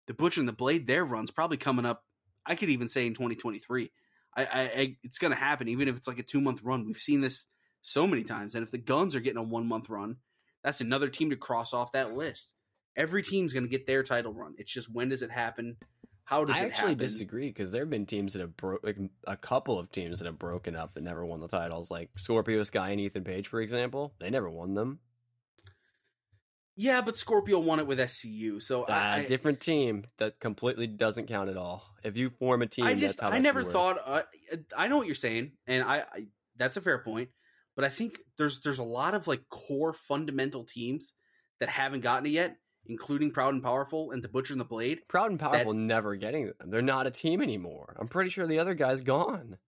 the 0.06 0.14
butcher 0.14 0.40
and 0.40 0.48
the 0.48 0.52
blade 0.52 0.86
their 0.86 1.04
runs 1.04 1.30
probably 1.30 1.56
coming 1.56 1.86
up 1.86 2.04
i 2.46 2.54
could 2.54 2.70
even 2.70 2.88
say 2.88 3.06
in 3.06 3.14
2023 3.14 3.90
i, 4.36 4.42
I, 4.42 4.46
I 4.60 4.96
it's 5.02 5.18
going 5.18 5.32
to 5.32 5.38
happen 5.38 5.68
even 5.68 5.88
if 5.88 5.96
it's 5.96 6.08
like 6.08 6.18
a 6.18 6.22
two 6.22 6.40
month 6.40 6.62
run. 6.62 6.86
We've 6.86 6.96
seen 6.96 7.20
this 7.20 7.46
so 7.82 8.06
many 8.06 8.22
times 8.24 8.54
and 8.54 8.62
if 8.62 8.70
the 8.70 8.78
guns 8.78 9.16
are 9.16 9.20
getting 9.20 9.38
a 9.38 9.42
one 9.42 9.66
month 9.66 9.88
run 9.88 10.16
that's 10.62 10.80
another 10.80 11.08
team 11.08 11.30
to 11.30 11.36
cross 11.36 11.72
off 11.72 11.92
that 11.92 12.14
list. 12.14 12.52
Every 12.96 13.22
team's 13.22 13.52
going 13.52 13.64
to 13.64 13.68
get 13.68 13.86
their 13.86 14.02
title 14.02 14.32
run. 14.32 14.54
It's 14.58 14.70
just 14.70 14.92
when 14.92 15.08
does 15.08 15.22
it 15.22 15.30
happen? 15.30 15.76
How 16.24 16.44
does 16.44 16.56
I 16.56 16.60
it 16.60 16.66
actually 16.66 16.90
happen? 16.90 16.98
disagree 16.98 17.48
because 17.48 17.72
there 17.72 17.82
have 17.82 17.90
been 17.90 18.06
teams 18.06 18.34
that 18.34 18.40
have 18.40 18.56
broke, 18.56 18.84
like 18.84 18.98
a 19.26 19.36
couple 19.36 19.78
of 19.78 19.90
teams 19.90 20.18
that 20.18 20.26
have 20.26 20.38
broken 20.38 20.76
up 20.76 20.94
that 20.94 21.02
never 21.02 21.24
won 21.24 21.40
the 21.40 21.48
titles, 21.48 21.90
like 21.90 22.10
Scorpio 22.16 22.62
Sky 22.62 22.90
and 22.90 23.00
Ethan 23.00 23.24
Page, 23.24 23.48
for 23.48 23.60
example. 23.60 24.12
They 24.20 24.30
never 24.30 24.50
won 24.50 24.74
them. 24.74 25.00
Yeah, 26.80 27.02
but 27.02 27.18
Scorpio 27.18 27.58
won 27.58 27.78
it 27.78 27.86
with 27.86 27.98
SCU, 27.98 28.62
so 28.62 28.84
A 28.84 28.92
I, 28.92 29.26
different 29.26 29.60
team 29.60 30.06
that 30.16 30.40
completely 30.40 30.86
doesn't 30.86 31.26
count 31.26 31.50
at 31.50 31.58
all. 31.58 31.84
If 32.02 32.16
you 32.16 32.30
form 32.30 32.62
a 32.62 32.66
team, 32.66 32.86
I 32.86 32.94
just 32.94 33.22
I 33.22 33.38
never 33.38 33.62
thought 33.62 33.98
uh, 34.02 34.22
I 34.74 34.88
know 34.88 34.96
what 34.96 35.04
you're 35.04 35.14
saying, 35.14 35.52
and 35.66 35.82
I, 35.82 36.04
I 36.10 36.26
that's 36.56 36.78
a 36.78 36.80
fair 36.80 36.96
point, 36.96 37.28
but 37.76 37.84
I 37.84 37.90
think 37.90 38.20
there's 38.38 38.60
there's 38.60 38.78
a 38.78 38.82
lot 38.82 39.12
of 39.12 39.26
like 39.26 39.42
core 39.50 39.92
fundamental 39.92 40.64
teams 40.64 41.12
that 41.58 41.68
haven't 41.68 42.00
gotten 42.00 42.24
it 42.24 42.30
yet, 42.30 42.56
including 42.86 43.30
Proud 43.30 43.52
and 43.52 43.62
Powerful 43.62 44.12
and 44.12 44.24
the 44.24 44.28
Butcher 44.28 44.54
and 44.54 44.60
the 44.60 44.64
Blade. 44.64 45.00
Proud 45.06 45.32
and 45.32 45.38
Powerful 45.38 45.74
never 45.74 46.16
getting 46.16 46.46
them. 46.46 46.70
They're 46.70 46.80
not 46.80 47.06
a 47.06 47.10
team 47.10 47.42
anymore. 47.42 47.94
I'm 48.00 48.08
pretty 48.08 48.30
sure 48.30 48.46
the 48.46 48.58
other 48.58 48.72
guy's 48.72 49.02
gone. 49.02 49.58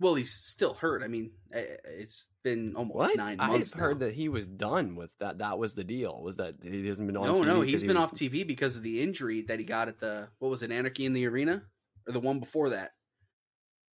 Well, 0.00 0.14
he's 0.14 0.32
still 0.32 0.72
hurt. 0.74 1.02
I 1.02 1.08
mean, 1.08 1.30
eh, 1.52 1.76
it's 1.84 2.26
been 2.42 2.74
almost 2.74 2.96
What? 2.96 3.16
nine 3.16 3.38
I've 3.38 3.50
months. 3.50 3.72
heard 3.74 4.00
that 4.00 4.14
he 4.14 4.28
was 4.30 4.46
done 4.46 4.96
with 4.96 5.16
that. 5.18 5.38
That 5.38 5.58
was 5.58 5.74
the 5.74 5.84
deal. 5.84 6.22
Was 6.22 6.36
that 6.36 6.54
he 6.62 6.86
hasn't 6.86 7.06
been 7.06 7.18
on? 7.18 7.26
No, 7.26 7.34
TV 7.40 7.46
no, 7.46 7.60
he's 7.60 7.82
he 7.82 7.86
been 7.86 7.96
was- 7.98 8.04
off 8.04 8.12
TV 8.14 8.46
because 8.46 8.76
of 8.76 8.82
the 8.82 9.02
injury 9.02 9.42
that 9.42 9.58
he 9.58 9.64
got 9.66 9.88
at 9.88 10.00
the 10.00 10.28
what 10.38 10.48
was 10.48 10.62
it, 10.62 10.72
Anarchy 10.72 11.04
in 11.04 11.12
the 11.12 11.26
Arena, 11.26 11.62
or 12.06 12.12
the 12.14 12.20
one 12.20 12.40
before 12.40 12.70
that. 12.70 12.92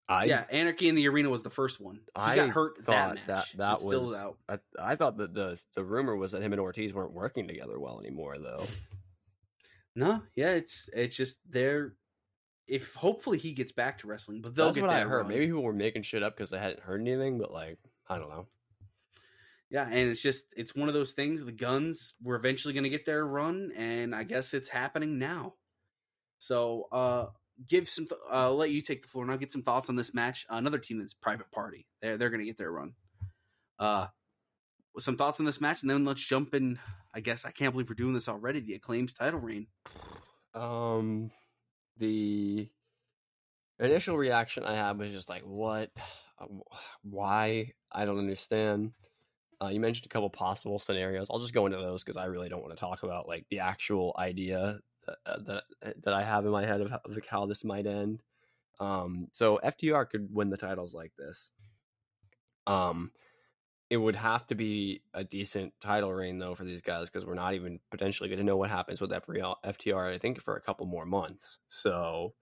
I, 0.08 0.26
yeah, 0.26 0.44
Anarchy 0.50 0.88
in 0.88 0.94
the 0.94 1.08
Arena 1.08 1.28
was 1.28 1.42
the 1.42 1.50
first 1.50 1.80
one. 1.80 1.96
He 1.96 2.00
I 2.14 2.36
got 2.36 2.50
hurt 2.50 2.76
that 2.76 2.84
thought 2.86 3.14
match. 3.16 3.26
that 3.26 3.50
and 3.50 3.60
that 3.60 3.80
still 3.80 4.02
was. 4.02 4.14
out. 4.14 4.38
I, 4.48 4.58
I 4.78 4.94
thought 4.94 5.16
that 5.16 5.34
the 5.34 5.60
the 5.74 5.82
rumor 5.84 6.14
was 6.14 6.30
that 6.30 6.42
him 6.42 6.52
and 6.52 6.60
Ortiz 6.60 6.94
weren't 6.94 7.12
working 7.12 7.48
together 7.48 7.80
well 7.80 7.98
anymore, 7.98 8.38
though. 8.38 8.64
No, 9.96 10.22
yeah, 10.36 10.50
it's 10.52 10.88
it's 10.92 11.16
just 11.16 11.38
they're 11.50 11.94
if 12.66 12.94
hopefully 12.94 13.38
he 13.38 13.52
gets 13.52 13.72
back 13.72 13.98
to 13.98 14.06
wrestling, 14.06 14.40
but 14.40 14.54
they'll 14.54 14.66
That's 14.66 14.76
get 14.76 14.86
what 14.86 14.90
I 14.90 15.00
heard. 15.02 15.18
run. 15.18 15.28
Maybe 15.28 15.46
people 15.46 15.62
were 15.62 15.72
making 15.72 16.02
shit 16.02 16.22
up 16.22 16.36
because 16.36 16.50
they 16.50 16.58
hadn't 16.58 16.80
heard 16.80 17.00
anything, 17.00 17.38
but 17.38 17.52
like 17.52 17.78
I 18.08 18.18
don't 18.18 18.28
know. 18.28 18.46
Yeah, 19.70 19.84
and 19.84 20.10
it's 20.10 20.22
just 20.22 20.44
it's 20.56 20.74
one 20.76 20.88
of 20.88 20.94
those 20.94 21.12
things. 21.12 21.44
The 21.44 21.52
guns 21.52 22.14
were 22.22 22.36
eventually 22.36 22.72
going 22.74 22.84
to 22.84 22.90
get 22.90 23.04
their 23.04 23.26
run, 23.26 23.72
and 23.76 24.14
I 24.14 24.22
guess 24.22 24.54
it's 24.54 24.68
happening 24.68 25.18
now. 25.18 25.54
So, 26.38 26.86
uh, 26.92 27.26
give 27.66 27.88
some. 27.88 28.06
Th- 28.06 28.20
uh, 28.32 28.52
let 28.52 28.70
you 28.70 28.80
take 28.82 29.02
the 29.02 29.08
floor, 29.08 29.24
and 29.24 29.32
I'll 29.32 29.38
get 29.38 29.50
some 29.52 29.62
thoughts 29.62 29.88
on 29.88 29.96
this 29.96 30.14
match. 30.14 30.46
another 30.48 30.78
team 30.78 30.98
that's 30.98 31.14
Private 31.14 31.50
Party. 31.50 31.86
They're 32.00 32.16
they're 32.16 32.30
going 32.30 32.40
to 32.42 32.46
get 32.46 32.58
their 32.58 32.70
run. 32.70 32.92
Uh, 33.78 34.06
some 34.98 35.16
thoughts 35.16 35.40
on 35.40 35.46
this 35.46 35.60
match, 35.60 35.82
and 35.82 35.90
then 35.90 36.04
let's 36.04 36.24
jump 36.24 36.54
in. 36.54 36.78
I 37.12 37.20
guess 37.20 37.44
I 37.44 37.50
can't 37.50 37.72
believe 37.72 37.88
we're 37.88 37.94
doing 37.94 38.14
this 38.14 38.28
already. 38.28 38.60
The 38.60 38.74
Acclaim's 38.74 39.14
title 39.14 39.40
reign. 39.40 39.66
Um, 40.54 41.30
the 41.98 42.68
initial 43.78 44.16
reaction 44.16 44.64
I 44.64 44.74
had 44.74 44.98
was 44.98 45.10
just 45.10 45.28
like, 45.28 45.42
"What? 45.42 45.90
Why? 47.02 47.72
I 47.92 48.04
don't 48.04 48.18
understand." 48.18 48.92
Uh, 49.62 49.68
you 49.68 49.80
mentioned 49.80 50.06
a 50.06 50.10
couple 50.10 50.28
possible 50.28 50.78
scenarios. 50.78 51.28
I'll 51.30 51.40
just 51.40 51.54
go 51.54 51.64
into 51.64 51.78
those 51.78 52.04
because 52.04 52.18
I 52.18 52.26
really 52.26 52.50
don't 52.50 52.62
want 52.62 52.76
to 52.76 52.80
talk 52.80 53.02
about 53.02 53.26
like 53.26 53.46
the 53.48 53.60
actual 53.60 54.14
idea 54.18 54.80
that 55.06 55.16
uh, 55.24 55.38
that, 55.46 55.62
uh, 55.84 55.90
that 56.04 56.14
I 56.14 56.22
have 56.22 56.44
in 56.44 56.52
my 56.52 56.66
head 56.66 56.80
of 56.80 56.90
how, 56.90 57.00
of 57.04 57.18
how 57.28 57.46
this 57.46 57.64
might 57.64 57.86
end. 57.86 58.22
Um, 58.80 59.28
so 59.32 59.58
FTR 59.64 60.08
could 60.10 60.28
win 60.32 60.50
the 60.50 60.56
titles 60.56 60.94
like 60.94 61.12
this. 61.16 61.50
Um, 62.66 63.12
it 63.88 63.96
would 63.98 64.16
have 64.16 64.46
to 64.46 64.54
be 64.54 65.02
a 65.14 65.22
decent 65.22 65.72
title 65.80 66.12
reign 66.12 66.38
though 66.38 66.54
for 66.54 66.64
these 66.64 66.82
guys 66.82 67.08
because 67.08 67.24
we're 67.24 67.34
not 67.34 67.54
even 67.54 67.78
potentially 67.90 68.28
going 68.28 68.38
to 68.38 68.44
know 68.44 68.56
what 68.56 68.70
happens 68.70 69.00
with 69.00 69.10
FTR. 69.10 70.12
I 70.12 70.18
think 70.18 70.42
for 70.42 70.56
a 70.56 70.60
couple 70.60 70.86
more 70.86 71.06
months. 71.06 71.58
So 71.68 72.34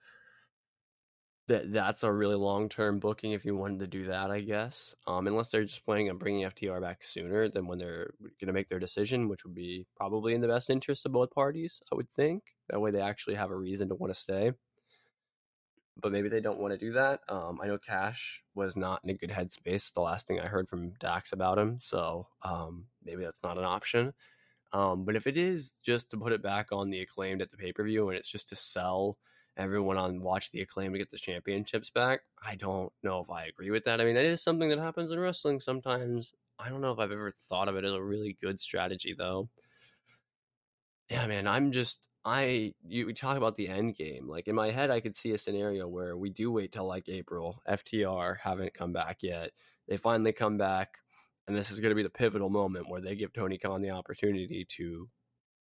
that 1.48 1.72
that's 1.72 2.02
a 2.02 2.10
really 2.10 2.36
long 2.36 2.70
term 2.70 2.98
booking 2.98 3.32
if 3.32 3.44
you 3.44 3.54
wanted 3.54 3.80
to 3.80 3.86
do 3.86 4.06
that, 4.06 4.30
I 4.30 4.40
guess. 4.40 4.94
Um, 5.06 5.26
unless 5.26 5.50
they're 5.50 5.64
just 5.64 5.84
planning 5.84 6.08
on 6.08 6.16
bringing 6.16 6.48
FTR 6.48 6.80
back 6.80 7.02
sooner 7.02 7.48
than 7.48 7.66
when 7.66 7.78
they're 7.78 8.14
going 8.20 8.46
to 8.46 8.52
make 8.52 8.68
their 8.68 8.78
decision, 8.78 9.28
which 9.28 9.44
would 9.44 9.54
be 9.54 9.86
probably 9.96 10.34
in 10.34 10.40
the 10.40 10.48
best 10.48 10.70
interest 10.70 11.04
of 11.04 11.12
both 11.12 11.30
parties, 11.30 11.82
I 11.92 11.96
would 11.96 12.08
think. 12.08 12.44
That 12.70 12.80
way, 12.80 12.90
they 12.90 13.02
actually 13.02 13.34
have 13.34 13.50
a 13.50 13.56
reason 13.56 13.88
to 13.90 13.94
want 13.94 14.14
to 14.14 14.18
stay. 14.18 14.52
But 15.96 16.12
maybe 16.12 16.28
they 16.28 16.40
don't 16.40 16.58
want 16.58 16.72
to 16.72 16.78
do 16.78 16.92
that. 16.92 17.20
Um, 17.28 17.60
I 17.62 17.68
know 17.68 17.78
Cash 17.78 18.42
was 18.54 18.76
not 18.76 19.00
in 19.04 19.10
a 19.10 19.14
good 19.14 19.30
headspace. 19.30 19.92
The 19.92 20.00
last 20.00 20.26
thing 20.26 20.40
I 20.40 20.46
heard 20.46 20.68
from 20.68 20.90
Dax 20.98 21.32
about 21.32 21.58
him, 21.58 21.78
so 21.78 22.26
um, 22.42 22.86
maybe 23.04 23.22
that's 23.22 23.42
not 23.44 23.58
an 23.58 23.64
option. 23.64 24.12
Um, 24.72 25.04
but 25.04 25.14
if 25.14 25.28
it 25.28 25.36
is 25.36 25.72
just 25.84 26.10
to 26.10 26.16
put 26.16 26.32
it 26.32 26.42
back 26.42 26.72
on 26.72 26.90
the 26.90 27.00
acclaimed 27.00 27.42
at 27.42 27.52
the 27.52 27.56
pay 27.56 27.72
per 27.72 27.84
view 27.84 28.08
and 28.08 28.18
it's 28.18 28.28
just 28.28 28.48
to 28.48 28.56
sell 28.56 29.18
everyone 29.56 29.96
on 29.96 30.20
watch 30.20 30.50
the 30.50 30.60
acclaim 30.60 30.92
to 30.92 30.98
get 30.98 31.10
the 31.10 31.18
championships 31.18 31.90
back. 31.90 32.20
I 32.44 32.56
don't 32.56 32.92
know 33.02 33.20
if 33.20 33.30
I 33.30 33.46
agree 33.46 33.70
with 33.70 33.84
that. 33.84 34.00
I 34.00 34.04
mean, 34.04 34.14
that 34.14 34.24
is 34.24 34.42
something 34.42 34.68
that 34.70 34.78
happens 34.78 35.12
in 35.12 35.20
wrestling 35.20 35.60
sometimes. 35.60 36.32
I 36.58 36.68
don't 36.68 36.80
know 36.80 36.92
if 36.92 36.98
I've 36.98 37.12
ever 37.12 37.32
thought 37.48 37.68
of 37.68 37.76
it 37.76 37.84
as 37.84 37.92
a 37.92 38.02
really 38.02 38.36
good 38.40 38.60
strategy 38.60 39.14
though. 39.16 39.48
Yeah, 41.08 41.26
man, 41.26 41.46
I'm 41.46 41.72
just 41.72 42.00
I 42.24 42.74
you 42.86 43.12
talk 43.12 43.36
about 43.36 43.56
the 43.56 43.68
end 43.68 43.96
game. 43.96 44.28
Like 44.28 44.48
in 44.48 44.54
my 44.54 44.70
head 44.70 44.90
I 44.90 45.00
could 45.00 45.16
see 45.16 45.32
a 45.32 45.38
scenario 45.38 45.86
where 45.86 46.16
we 46.16 46.30
do 46.30 46.50
wait 46.50 46.72
till 46.72 46.86
like 46.86 47.08
April, 47.08 47.62
FTR 47.68 48.38
haven't 48.38 48.74
come 48.74 48.92
back 48.92 49.18
yet. 49.22 49.50
They 49.88 49.96
finally 49.96 50.32
come 50.32 50.56
back 50.56 50.98
and 51.46 51.56
this 51.56 51.70
is 51.70 51.80
going 51.80 51.90
to 51.90 51.96
be 51.96 52.02
the 52.02 52.10
pivotal 52.10 52.48
moment 52.48 52.88
where 52.88 53.02
they 53.02 53.14
give 53.14 53.32
Tony 53.32 53.58
Khan 53.58 53.82
the 53.82 53.90
opportunity 53.90 54.64
to 54.64 55.08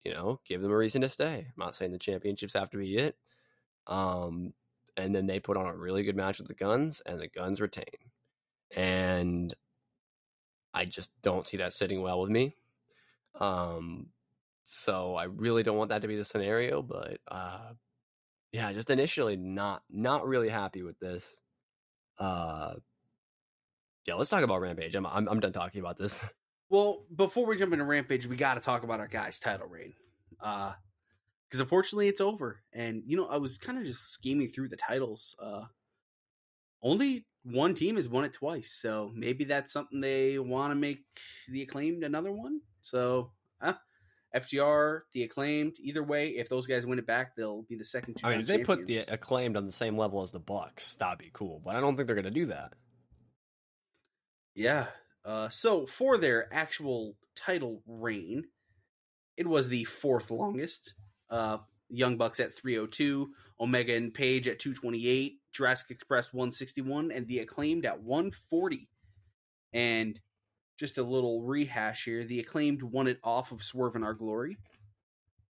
you 0.04 0.14
know, 0.14 0.40
give 0.46 0.62
them 0.62 0.72
a 0.72 0.76
reason 0.76 1.02
to 1.02 1.08
stay. 1.08 1.46
I'm 1.48 1.64
not 1.64 1.74
saying 1.74 1.92
the 1.92 1.98
championships 1.98 2.54
have 2.54 2.70
to 2.70 2.78
be 2.78 2.96
it, 2.96 3.16
um, 3.86 4.52
and 4.96 5.14
then 5.14 5.26
they 5.26 5.40
put 5.40 5.56
on 5.56 5.66
a 5.66 5.76
really 5.76 6.02
good 6.02 6.16
match 6.16 6.38
with 6.38 6.48
the 6.48 6.54
guns, 6.54 7.02
and 7.04 7.20
the 7.20 7.28
guns 7.28 7.60
retain. 7.60 7.84
And 8.76 9.52
I 10.72 10.84
just 10.84 11.10
don't 11.22 11.46
see 11.46 11.56
that 11.58 11.72
sitting 11.72 12.02
well 12.02 12.20
with 12.20 12.30
me. 12.30 12.56
Um, 13.40 14.08
so 14.70 15.14
I 15.14 15.24
really 15.24 15.62
don't 15.62 15.78
want 15.78 15.90
that 15.90 16.02
to 16.02 16.08
be 16.08 16.16
the 16.16 16.24
scenario, 16.24 16.82
but 16.82 17.18
uh, 17.26 17.72
yeah, 18.52 18.72
just 18.72 18.90
initially 18.90 19.36
not 19.36 19.82
not 19.90 20.26
really 20.26 20.50
happy 20.50 20.82
with 20.82 20.98
this. 20.98 21.24
Uh, 22.18 22.74
yeah, 24.06 24.14
let's 24.14 24.30
talk 24.30 24.42
about 24.42 24.60
Rampage. 24.60 24.94
I'm 24.94 25.06
I'm, 25.06 25.28
I'm 25.28 25.40
done 25.40 25.52
talking 25.52 25.80
about 25.80 25.96
this. 25.98 26.20
Well, 26.70 27.06
before 27.16 27.46
we 27.46 27.56
jump 27.56 27.72
into 27.72 27.86
Rampage, 27.86 28.26
we 28.26 28.36
got 28.36 28.56
to 28.56 28.60
talk 28.60 28.82
about 28.82 29.00
our 29.00 29.08
guy's 29.08 29.40
title 29.40 29.66
reign. 29.66 29.94
Uh, 30.38 30.74
because 31.48 31.62
unfortunately 31.62 32.08
it's 32.08 32.20
over. 32.20 32.60
And 32.74 33.02
you 33.06 33.16
know, 33.16 33.26
I 33.26 33.38
was 33.38 33.56
kind 33.56 33.78
of 33.78 33.84
just 33.84 34.12
scheming 34.12 34.50
through 34.50 34.68
the 34.68 34.76
titles. 34.76 35.34
Uh, 35.40 35.64
only 36.82 37.26
one 37.42 37.74
team 37.74 37.96
has 37.96 38.06
won 38.06 38.24
it 38.24 38.34
twice, 38.34 38.70
so 38.70 39.10
maybe 39.14 39.44
that's 39.44 39.72
something 39.72 40.02
they 40.02 40.38
want 40.38 40.72
to 40.72 40.74
make 40.74 41.04
the 41.48 41.62
acclaimed 41.62 42.04
another 42.04 42.32
one. 42.32 42.60
So, 42.82 43.32
uh, 43.62 43.72
FTR, 44.34 45.00
the 45.12 45.22
acclaimed, 45.22 45.76
either 45.80 46.02
way, 46.02 46.28
if 46.30 46.48
those 46.48 46.66
guys 46.66 46.84
win 46.84 46.98
it 46.98 47.06
back, 47.06 47.34
they'll 47.34 47.62
be 47.62 47.76
the 47.76 47.84
second. 47.84 48.18
I 48.22 48.30
mean, 48.30 48.40
if 48.40 48.46
they 48.46 48.58
put 48.58 48.86
the 48.86 48.98
acclaimed 49.08 49.56
on 49.56 49.64
the 49.64 49.72
same 49.72 49.96
level 49.96 50.22
as 50.22 50.32
the 50.32 50.38
Bucks, 50.38 50.94
that'd 50.96 51.18
be 51.18 51.30
cool. 51.32 51.62
But 51.64 51.76
I 51.76 51.80
don't 51.80 51.96
think 51.96 52.06
they're 52.06 52.16
going 52.16 52.24
to 52.24 52.30
do 52.30 52.46
that. 52.46 52.74
Yeah. 54.54 54.86
Uh, 55.24 55.48
so 55.48 55.86
for 55.86 56.18
their 56.18 56.52
actual 56.52 57.16
title 57.36 57.82
reign, 57.86 58.44
it 59.36 59.46
was 59.46 59.68
the 59.68 59.84
fourth 59.84 60.30
longest 60.30 60.94
uh, 61.30 61.58
Young 61.88 62.16
Bucks 62.16 62.40
at 62.40 62.54
302, 62.54 63.30
Omega 63.60 63.94
and 63.94 64.12
Page 64.12 64.46
at 64.48 64.58
228, 64.58 65.38
Jurassic 65.52 65.90
Express 65.90 66.32
161, 66.32 67.10
and 67.12 67.26
the 67.26 67.38
Acclaimed 67.38 67.86
at 67.86 68.02
140. 68.02 68.88
And 69.72 70.20
just 70.78 70.96
a 70.96 71.02
little 71.02 71.42
rehash 71.42 72.04
here 72.04 72.24
the 72.24 72.40
Acclaimed 72.40 72.82
won 72.82 73.08
it 73.08 73.18
off 73.22 73.52
of 73.52 73.62
Swerve 73.62 73.96
in 73.96 74.04
Our 74.04 74.14
Glory, 74.14 74.56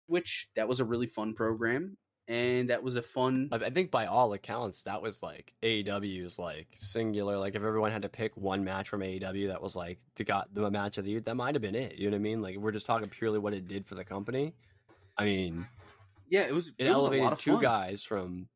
which 0.06 0.48
that 0.56 0.66
was 0.66 0.80
a 0.80 0.84
really 0.84 1.06
fun 1.06 1.34
program. 1.34 1.96
And 2.26 2.68
that 2.68 2.82
was 2.82 2.94
a 2.94 3.00
fun. 3.00 3.48
I 3.52 3.70
think 3.70 3.90
by 3.90 4.04
all 4.04 4.34
accounts, 4.34 4.82
that 4.82 5.00
was 5.00 5.22
like 5.22 5.54
AEW's 5.62 6.38
like 6.38 6.66
singular. 6.74 7.38
Like 7.38 7.54
if 7.54 7.62
everyone 7.62 7.90
had 7.90 8.02
to 8.02 8.10
pick 8.10 8.36
one 8.36 8.64
match 8.64 8.90
from 8.90 9.00
AEW 9.00 9.48
that 9.48 9.62
was 9.62 9.74
like 9.74 9.98
to 10.16 10.24
got 10.24 10.52
the 10.52 10.70
match 10.70 10.98
of 10.98 11.06
the 11.06 11.12
year, 11.12 11.20
that 11.20 11.34
might 11.36 11.54
have 11.54 11.62
been 11.62 11.74
it. 11.74 11.94
You 11.94 12.10
know 12.10 12.16
what 12.16 12.20
I 12.20 12.22
mean? 12.22 12.42
Like 12.42 12.56
we're 12.58 12.72
just 12.72 12.84
talking 12.84 13.08
purely 13.08 13.38
what 13.38 13.54
it 13.54 13.66
did 13.66 13.86
for 13.86 13.94
the 13.94 14.04
company. 14.04 14.52
I 15.16 15.24
mean, 15.24 15.66
yeah, 16.28 16.42
it 16.42 16.52
was. 16.52 16.68
It, 16.68 16.86
it 16.86 16.88
elevated 16.88 17.30
was 17.30 17.38
two 17.38 17.52
fun. 17.52 17.62
guys 17.62 18.02
from 18.02 18.48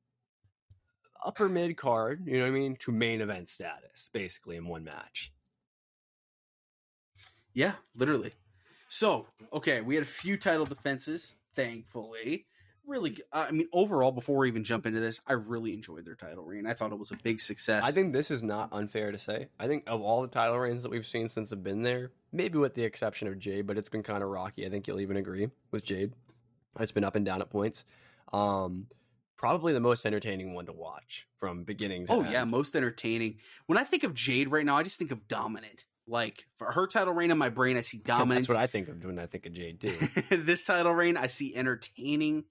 upper 1.24 1.48
mid 1.48 1.76
card, 1.78 2.24
you 2.26 2.34
know 2.38 2.44
what 2.44 2.48
I 2.48 2.58
mean, 2.58 2.76
to 2.80 2.92
main 2.92 3.22
event 3.22 3.48
status, 3.48 4.10
basically 4.12 4.56
in 4.56 4.66
one 4.66 4.84
match. 4.84 5.32
Yeah, 7.54 7.72
literally. 7.94 8.32
So, 8.88 9.26
okay, 9.52 9.80
we 9.80 9.94
had 9.94 10.02
a 10.02 10.06
few 10.06 10.36
title 10.36 10.66
defenses, 10.66 11.34
thankfully. 11.54 12.46
Really, 12.84 13.16
I 13.32 13.50
mean, 13.52 13.68
overall, 13.72 14.10
before 14.10 14.38
we 14.38 14.48
even 14.48 14.64
jump 14.64 14.86
into 14.86 14.98
this, 14.98 15.20
I 15.26 15.34
really 15.34 15.72
enjoyed 15.72 16.04
their 16.04 16.16
title 16.16 16.44
reign. 16.44 16.66
I 16.66 16.74
thought 16.74 16.90
it 16.90 16.98
was 16.98 17.12
a 17.12 17.16
big 17.22 17.38
success. 17.38 17.82
I 17.84 17.92
think 17.92 18.12
this 18.12 18.30
is 18.30 18.42
not 18.42 18.70
unfair 18.72 19.12
to 19.12 19.18
say. 19.18 19.46
I 19.58 19.68
think 19.68 19.84
of 19.86 20.02
all 20.02 20.20
the 20.22 20.28
title 20.28 20.58
reigns 20.58 20.82
that 20.82 20.90
we've 20.90 21.06
seen 21.06 21.28
since 21.28 21.52
I've 21.52 21.62
been 21.62 21.82
there, 21.82 22.10
maybe 22.32 22.58
with 22.58 22.74
the 22.74 22.82
exception 22.82 23.28
of 23.28 23.38
Jade, 23.38 23.66
but 23.68 23.78
it's 23.78 23.88
been 23.88 24.02
kind 24.02 24.22
of 24.22 24.30
rocky. 24.30 24.66
I 24.66 24.68
think 24.68 24.88
you'll 24.88 25.00
even 25.00 25.16
agree 25.16 25.48
with 25.70 25.84
Jade. 25.84 26.12
It's 26.80 26.92
been 26.92 27.04
up 27.04 27.14
and 27.14 27.24
down 27.24 27.40
at 27.40 27.50
points. 27.50 27.84
Um, 28.32 28.88
probably 29.36 29.72
the 29.72 29.80
most 29.80 30.04
entertaining 30.04 30.52
one 30.52 30.66
to 30.66 30.72
watch 30.72 31.28
from 31.38 31.62
beginning 31.62 32.06
to 32.06 32.12
Oh 32.14 32.22
end. 32.22 32.32
yeah, 32.32 32.44
most 32.44 32.74
entertaining. 32.74 33.36
When 33.66 33.78
I 33.78 33.84
think 33.84 34.02
of 34.02 34.12
Jade 34.12 34.48
right 34.50 34.66
now, 34.66 34.76
I 34.76 34.82
just 34.82 34.98
think 34.98 35.12
of 35.12 35.28
dominant. 35.28 35.84
Like 36.06 36.46
for 36.58 36.72
her 36.72 36.86
title 36.86 37.14
reign 37.14 37.30
in 37.30 37.38
my 37.38 37.48
brain, 37.48 37.76
I 37.76 37.80
see 37.82 37.98
dominance. 37.98 38.46
That's 38.48 38.56
what 38.56 38.62
I 38.62 38.66
think 38.66 38.88
of 38.88 39.04
when 39.04 39.18
I 39.18 39.26
think 39.26 39.46
of 39.46 39.52
Jade 39.52 39.80
too. 39.80 39.96
this 40.36 40.64
title 40.64 40.92
reign, 40.92 41.16
I 41.16 41.28
see 41.28 41.54
entertaining 41.54 42.44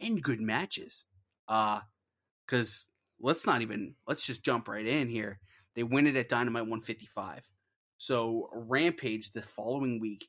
and 0.00 0.22
good 0.22 0.40
matches. 0.40 1.04
Uh 1.46 1.80
because 2.46 2.88
let's 3.20 3.46
not 3.46 3.62
even 3.62 3.94
let's 4.06 4.26
just 4.26 4.42
jump 4.44 4.68
right 4.68 4.86
in 4.86 5.08
here. 5.08 5.38
They 5.74 5.82
win 5.82 6.06
it 6.06 6.16
at 6.16 6.28
Dynamite 6.28 6.62
155. 6.62 7.48
So 7.98 8.48
Rampage 8.52 9.32
the 9.32 9.42
following 9.42 10.00
week, 10.00 10.28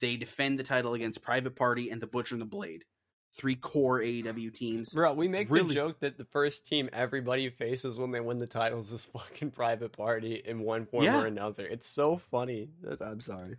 they 0.00 0.16
defend 0.16 0.58
the 0.58 0.64
title 0.64 0.94
against 0.94 1.22
Private 1.22 1.56
Party 1.56 1.90
and 1.90 2.00
the 2.00 2.06
Butcher 2.06 2.34
and 2.34 2.42
the 2.42 2.46
Blade. 2.46 2.84
Three 3.36 3.56
core 3.56 3.98
AEW 4.00 4.54
teams. 4.54 4.94
Bro, 4.94 5.14
we 5.14 5.26
make 5.26 5.50
Really? 5.50 5.68
the 5.68 5.74
joke 5.74 5.98
that 6.00 6.16
the 6.16 6.24
first 6.24 6.66
team 6.66 6.88
everybody 6.92 7.50
faces 7.50 7.98
when 7.98 8.12
they 8.12 8.20
win 8.20 8.38
the 8.38 8.46
titles 8.46 8.92
is 8.92 9.04
fucking 9.12 9.50
private 9.50 9.92
party 9.92 10.34
in 10.44 10.60
one 10.60 10.86
form 10.86 11.02
Yeah. 11.04 11.20
or 11.22 11.26
another. 11.26 11.66
It's 11.66 11.88
so 11.88 12.16
funny. 12.30 12.68
I'm 13.00 13.20
sorry. 13.20 13.56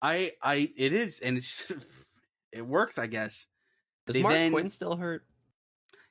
I 0.00 0.32
I 0.42 0.72
it 0.76 0.92
is 0.92 1.20
and 1.20 1.36
it's 1.38 1.70
it 2.52 2.66
works, 2.66 2.98
I 2.98 3.06
guess. 3.06 3.46
Is 4.08 4.14
They 4.14 4.22
Mark 4.22 4.34
then- 4.34 4.50
Quinn 4.52 4.70
still 4.70 4.96
hurt? 4.96 5.24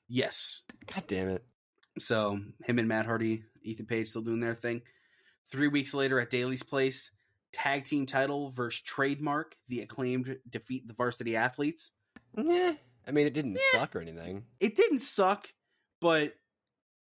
Yes. 0.07 0.61
God 0.87 1.03
damn 1.07 1.29
it. 1.29 1.43
So 1.99 2.39
him 2.63 2.79
and 2.79 2.87
Matt 2.87 3.05
Hardy, 3.05 3.43
Ethan 3.63 3.85
Page 3.85 4.07
still 4.07 4.21
doing 4.21 4.39
their 4.39 4.53
thing. 4.53 4.81
Three 5.51 5.67
weeks 5.67 5.93
later 5.93 6.19
at 6.21 6.29
Daily's 6.29 6.63
Place, 6.63 7.11
tag 7.51 7.83
team 7.83 8.05
title 8.05 8.51
versus 8.51 8.81
trademark. 8.81 9.55
The 9.67 9.81
acclaimed 9.81 10.37
defeat 10.49 10.87
the 10.87 10.93
varsity 10.93 11.35
athletes. 11.35 11.91
Yeah. 12.37 12.73
I 13.07 13.11
mean, 13.11 13.27
it 13.27 13.33
didn't 13.33 13.59
suck 13.73 13.95
or 13.95 14.01
anything. 14.01 14.43
It 14.59 14.75
didn't 14.75 14.99
suck, 14.99 15.49
but 15.99 16.33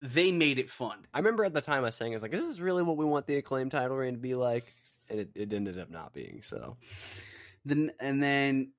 they 0.00 0.32
made 0.32 0.58
it 0.58 0.70
fun. 0.70 1.06
I 1.14 1.18
remember 1.18 1.44
at 1.44 1.52
the 1.54 1.60
time 1.60 1.78
I 1.78 1.86
was 1.86 1.96
saying, 1.96 2.12
I 2.12 2.16
was 2.16 2.22
like, 2.22 2.32
this 2.32 2.48
is 2.48 2.60
really 2.60 2.82
what 2.82 2.96
we 2.96 3.04
want 3.04 3.26
the 3.26 3.36
acclaimed 3.36 3.70
title 3.70 3.96
reign 3.96 4.14
to 4.14 4.18
be 4.18 4.34
like. 4.34 4.64
and 5.08 5.20
it, 5.20 5.30
it 5.34 5.52
ended 5.52 5.78
up 5.78 5.90
not 5.90 6.12
being 6.12 6.40
so. 6.42 6.76
Then 7.64 7.92
and 8.00 8.22
then, 8.22 8.72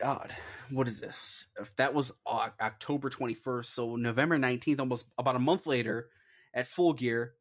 God, 0.00 0.34
what 0.70 0.88
is 0.88 0.98
this? 1.00 1.46
If 1.60 1.74
that 1.76 1.94
was 1.94 2.12
October 2.26 3.10
twenty 3.10 3.34
first, 3.34 3.74
so 3.74 3.96
November 3.96 4.38
nineteenth, 4.38 4.80
almost 4.80 5.04
about 5.18 5.36
a 5.36 5.40
month 5.40 5.66
later, 5.66 6.08
at 6.54 6.66
Full 6.66 6.94
Gear, 6.94 7.34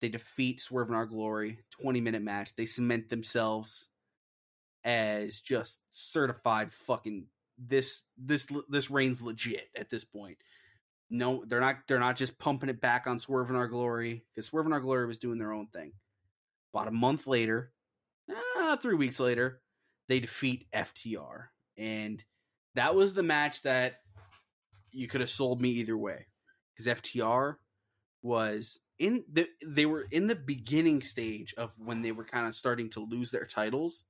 they 0.00 0.08
defeat 0.08 0.60
Swerve 0.60 0.88
in 0.88 0.94
Our 0.94 1.06
Glory. 1.06 1.60
Twenty 1.70 2.00
minute 2.00 2.22
match. 2.22 2.56
They 2.56 2.66
cement 2.66 3.08
themselves 3.10 3.88
as 4.86 5.40
just 5.40 5.80
certified 5.90 6.72
fucking 6.72 7.26
this 7.58 8.04
this 8.16 8.46
this 8.68 8.90
reign's 8.90 9.20
legit 9.20 9.68
at 9.76 9.90
this 9.90 10.04
point. 10.04 10.38
No, 11.10 11.44
they're 11.46 11.60
not. 11.60 11.76
They're 11.86 11.98
not 11.98 12.16
just 12.16 12.38
pumping 12.38 12.68
it 12.68 12.80
back 12.80 13.06
on 13.06 13.18
Swerve 13.18 13.50
in 13.50 13.56
Our 13.56 13.68
Glory 13.68 14.24
because 14.30 14.46
Swerve 14.46 14.66
in 14.66 14.72
Our 14.72 14.80
Glory 14.80 15.06
was 15.06 15.18
doing 15.18 15.38
their 15.38 15.52
own 15.52 15.66
thing. 15.66 15.92
About 16.72 16.88
a 16.88 16.92
month 16.92 17.26
later, 17.26 17.72
uh, 18.58 18.76
three 18.76 18.94
weeks 18.94 19.18
later, 19.18 19.60
they 20.08 20.20
defeat 20.20 20.66
FTR, 20.72 21.46
and 21.76 22.22
that 22.74 22.94
was 22.94 23.14
the 23.14 23.22
match 23.22 23.62
that 23.62 24.00
you 24.92 25.08
could 25.08 25.20
have 25.20 25.30
sold 25.30 25.60
me 25.60 25.70
either 25.70 25.96
way 25.96 26.26
because 26.74 27.00
FTR 27.00 27.56
was 28.22 28.80
in 28.98 29.24
the 29.32 29.48
they 29.66 29.86
were 29.86 30.06
in 30.10 30.26
the 30.26 30.34
beginning 30.34 31.00
stage 31.00 31.54
of 31.56 31.72
when 31.78 32.02
they 32.02 32.12
were 32.12 32.24
kind 32.24 32.46
of 32.46 32.54
starting 32.54 32.90
to 32.90 33.00
lose 33.00 33.30
their 33.30 33.46
titles 33.46 34.04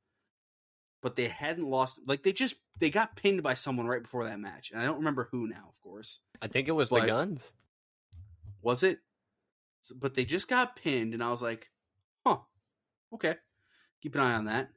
but 1.07 1.15
they 1.15 1.29
hadn't 1.29 1.71
lost 1.71 2.01
like 2.05 2.25
they 2.25 2.33
just 2.33 2.57
they 2.81 2.91
got 2.91 3.15
pinned 3.15 3.41
by 3.41 3.55
someone 3.55 3.87
right 3.87 4.03
before 4.03 4.25
that 4.25 4.41
match 4.41 4.73
and 4.73 4.83
i 4.83 4.85
don't 4.85 4.97
remember 4.99 5.29
who 5.31 5.47
now 5.47 5.69
of 5.69 5.81
course. 5.81 6.19
I 6.43 6.49
think 6.49 6.67
it 6.67 6.73
was 6.73 6.91
But- 6.91 7.03
the 7.03 7.07
guns. 7.07 7.53
was 8.61 8.83
it? 8.83 8.99
But 9.95 10.15
they 10.15 10.25
just 10.25 10.49
got 10.49 10.75
pinned 10.75 11.15
and 11.15 11.23
i 11.23 11.31
was 11.31 11.41
like 11.43 11.71
huh 12.27 12.39
okay 13.15 13.37
keep 14.03 14.17
an 14.17 14.21
eye 14.21 14.35
on 14.35 14.47
that. 14.47 14.71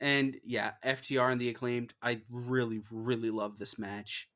And 0.00 0.36
yeah 0.44 0.74
ftr 0.84 1.32
and 1.32 1.40
the 1.40 1.48
acclaimed 1.48 1.92
i 2.00 2.20
really 2.30 2.80
really 2.92 3.30
love 3.30 3.58
this 3.58 3.76
match. 3.80 4.28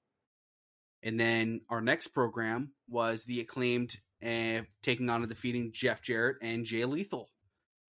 And 1.05 1.21
then 1.21 1.61
our 1.71 1.81
next 1.81 2.09
program 2.09 2.73
was 2.89 3.23
the 3.23 3.39
acclaimed 3.39 4.01
uh, 4.25 4.63
taking 4.83 5.09
on 5.09 5.21
and 5.23 5.29
defeating 5.29 5.71
jeff 5.73 6.03
jarrett 6.03 6.39
and 6.43 6.65
jay 6.65 6.85
lethal 6.85 7.31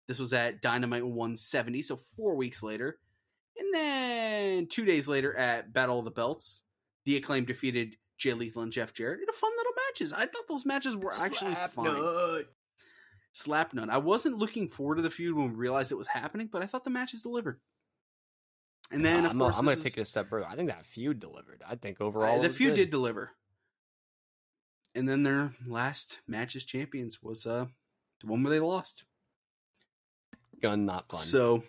this 0.09 0.19
was 0.19 0.33
at 0.33 0.61
dynamite 0.61 1.05
170 1.05 1.83
so 1.83 2.01
four 2.17 2.35
weeks 2.35 2.63
later 2.63 2.99
and 3.57 3.73
then 3.73 4.67
two 4.67 4.85
days 4.85 5.07
later 5.07 5.35
at 5.37 5.73
battle 5.73 6.01
of 6.01 6.05
the 6.05 6.11
belts 6.11 6.65
the 7.05 7.17
Acclaim 7.17 7.45
defeated 7.45 7.97
jay 8.17 8.33
lethal 8.33 8.63
and 8.63 8.73
jeff 8.73 8.93
jarrett 8.93 9.21
in 9.21 9.29
a 9.29 9.33
fun 9.33 9.53
little 9.57 9.73
matches 9.87 10.13
i 10.13 10.27
thought 10.27 10.49
those 10.49 10.67
matches 10.67 10.97
were 10.97 11.13
actually 11.15 11.55
fine 11.55 12.45
slap 13.39 13.73
none. 13.73 13.91
I 13.91 13.99
wasn't 13.99 14.39
looking 14.39 14.69
forward 14.69 14.97
to 14.97 15.03
the 15.03 15.11
feud 15.11 15.37
when 15.37 15.51
we 15.51 15.55
realized 15.55 15.93
it 15.93 15.97
was 15.97 16.09
happening, 16.09 16.49
but 16.51 16.63
I 16.63 16.67
thought 16.67 16.85
the 16.85 16.91
matches 16.91 17.23
delivered. 17.23 17.61
And 18.91 19.05
then, 19.05 19.25
of 19.25 19.33
I'm, 19.33 19.39
course, 19.39 19.57
I'm 19.57 19.65
going 19.65 19.77
to 19.77 19.83
take 19.83 19.99
it 19.99 20.01
a 20.01 20.05
step 20.05 20.29
further. 20.29 20.47
I 20.49 20.57
think 20.57 20.71
that 20.71 20.87
feud 20.87 21.21
delivered. 21.21 21.63
I 21.67 21.77
think 21.77 22.01
uh, 22.01 22.05
overall, 22.05 22.41
it 22.41 22.49
the 22.49 22.51
feud 22.51 22.71
good. 22.71 22.77
did 22.77 22.91
deliver. 22.91 23.33
And 24.95 25.09
then 25.09 25.23
their 25.23 25.53
last 25.67 26.21
match 26.27 26.57
as 26.57 26.65
champions 26.65 27.23
was 27.23 27.47
uh 27.47 27.67
the 28.21 28.27
one 28.27 28.43
where 28.43 28.51
they 28.51 28.61
lost. 28.61 29.05
Gun 30.61 30.87
not 30.87 31.11
fun. 31.11 31.21
So, 31.21 31.63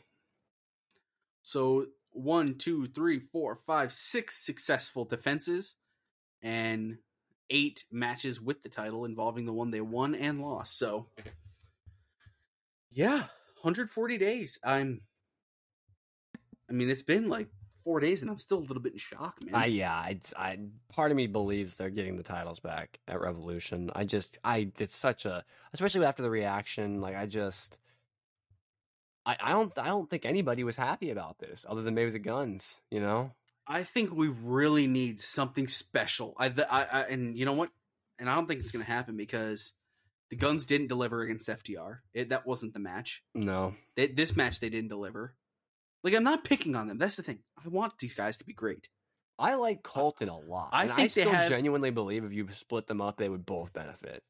so 1.41 1.87
one, 2.11 2.55
two, 2.55 2.85
three, 2.85 3.19
four, 3.19 3.55
five, 3.55 3.91
six 3.91 4.37
successful 4.37 5.05
defenses, 5.05 5.75
and 6.41 6.97
eight 7.49 7.85
matches 7.91 8.39
with 8.39 8.63
the 8.63 8.69
title 8.69 9.05
involving 9.05 9.45
the 9.45 9.53
one 9.53 9.71
they 9.71 9.81
won 9.81 10.15
and 10.15 10.41
lost. 10.41 10.77
So, 10.77 11.07
yeah, 12.91 13.17
140 13.61 14.17
days. 14.17 14.59
I'm. 14.63 15.01
I 16.69 16.71
mean, 16.71 16.89
it's 16.89 17.03
been 17.03 17.29
like 17.29 17.47
four 17.83 17.99
days, 17.99 18.21
and 18.21 18.29
I'm 18.29 18.37
still 18.37 18.59
a 18.59 18.61
little 18.61 18.81
bit 18.81 18.93
in 18.93 18.99
shock, 18.99 19.37
man. 19.43 19.55
I 19.55 19.65
yeah, 19.65 19.93
I, 19.93 20.19
I 20.37 20.59
part 20.93 21.09
of 21.09 21.17
me 21.17 21.25
believes 21.25 21.75
they're 21.75 21.89
getting 21.89 22.17
the 22.17 22.23
titles 22.23 22.59
back 22.59 22.99
at 23.07 23.19
Revolution. 23.19 23.89
I 23.95 24.03
just 24.03 24.37
I 24.43 24.71
it's 24.77 24.95
such 24.95 25.25
a 25.25 25.43
especially 25.73 26.05
after 26.05 26.21
the 26.21 26.29
reaction. 26.29 27.01
Like 27.01 27.15
I 27.15 27.25
just 27.25 27.79
I 29.29 29.49
I 29.49 29.51
don't 29.51 29.77
I 29.77 29.87
don't 29.87 30.09
think 30.09 30.25
anybody 30.25 30.63
was 30.63 30.75
happy 30.75 31.09
about 31.11 31.39
this 31.39 31.65
other 31.67 31.81
than 31.81 31.93
maybe 31.95 32.11
the 32.11 32.19
guns. 32.19 32.79
You 32.91 32.99
know, 33.01 33.31
I 33.67 33.83
think 33.83 34.13
we 34.13 34.27
really 34.27 34.87
need 34.87 35.19
something 35.19 35.67
special. 35.67 36.33
I, 36.37 36.49
th- 36.49 36.67
I, 36.69 36.83
I 36.91 37.01
and 37.03 37.37
you 37.37 37.45
know 37.45 37.53
what? 37.53 37.69
And 38.17 38.29
I 38.29 38.35
don't 38.35 38.47
think 38.47 38.61
it's 38.61 38.71
going 38.71 38.83
to 38.85 38.91
happen 38.91 39.15
because 39.15 39.73
the 40.29 40.35
guns 40.35 40.65
didn't 40.65 40.87
deliver 40.87 41.21
against 41.21 41.47
FTR. 41.49 41.99
It, 42.13 42.29
that 42.29 42.45
wasn't 42.45 42.73
the 42.73 42.79
match. 42.79 43.23
no, 43.33 43.73
They, 43.95 44.07
this 44.07 44.35
match 44.35 44.59
they 44.59 44.69
didn't 44.69 44.89
deliver. 44.89 45.35
Like 46.03 46.13
I'm 46.15 46.23
not 46.23 46.43
picking 46.43 46.75
on 46.75 46.87
them. 46.87 46.97
That's 46.97 47.15
the 47.17 47.23
thing. 47.23 47.39
I 47.63 47.67
want 47.69 47.97
these 47.99 48.13
guys 48.13 48.37
to 48.37 48.45
be 48.45 48.53
great. 48.53 48.89
I 49.37 49.55
like 49.55 49.83
Colten 49.83 50.27
a 50.29 50.33
lot. 50.49 50.69
I 50.73 50.83
I 50.83 50.87
think 50.87 50.97
they 50.97 51.07
still 51.21 51.31
have- 51.31 51.49
genuinely 51.49 51.91
believe 51.91 52.23
if 52.25 52.33
you 52.33 52.47
split 52.51 52.87
them 52.87 52.99
up, 53.01 53.17
they 53.17 53.29
would 53.29 53.45
both 53.45 53.71
benefit. 53.73 54.23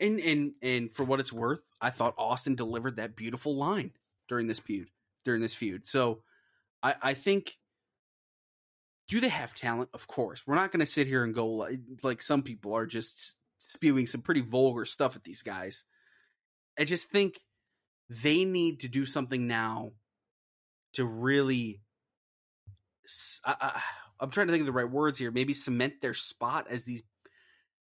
And 0.00 0.20
and 0.20 0.52
and 0.62 0.92
for 0.92 1.04
what 1.04 1.20
it's 1.20 1.32
worth, 1.32 1.62
I 1.80 1.90
thought 1.90 2.14
Austin 2.18 2.54
delivered 2.54 2.96
that 2.96 3.16
beautiful 3.16 3.56
line 3.56 3.92
during 4.28 4.46
this 4.46 4.58
feud. 4.58 4.88
During 5.24 5.42
this 5.42 5.54
feud, 5.54 5.86
so 5.86 6.22
I 6.82 6.94
I 7.02 7.14
think. 7.14 7.58
Do 9.08 9.20
they 9.20 9.30
have 9.30 9.54
talent? 9.54 9.88
Of 9.94 10.06
course. 10.06 10.46
We're 10.46 10.54
not 10.54 10.70
going 10.70 10.80
to 10.80 10.86
sit 10.86 11.06
here 11.06 11.24
and 11.24 11.34
go 11.34 11.46
like, 11.46 11.80
like 12.02 12.20
some 12.20 12.42
people 12.42 12.74
are 12.74 12.84
just 12.84 13.36
spewing 13.66 14.06
some 14.06 14.20
pretty 14.20 14.42
vulgar 14.42 14.84
stuff 14.84 15.16
at 15.16 15.24
these 15.24 15.42
guys. 15.42 15.82
I 16.78 16.84
just 16.84 17.10
think 17.10 17.40
they 18.10 18.44
need 18.44 18.80
to 18.80 18.88
do 18.88 19.06
something 19.06 19.46
now 19.46 19.92
to 20.94 21.04
really. 21.04 21.80
I, 23.46 23.80
am 24.20 24.30
trying 24.30 24.48
to 24.48 24.52
think 24.52 24.60
of 24.60 24.66
the 24.66 24.72
right 24.72 24.90
words 24.90 25.18
here. 25.18 25.30
Maybe 25.30 25.54
cement 25.54 26.02
their 26.02 26.12
spot 26.12 26.66
as 26.68 26.84
these 26.84 27.02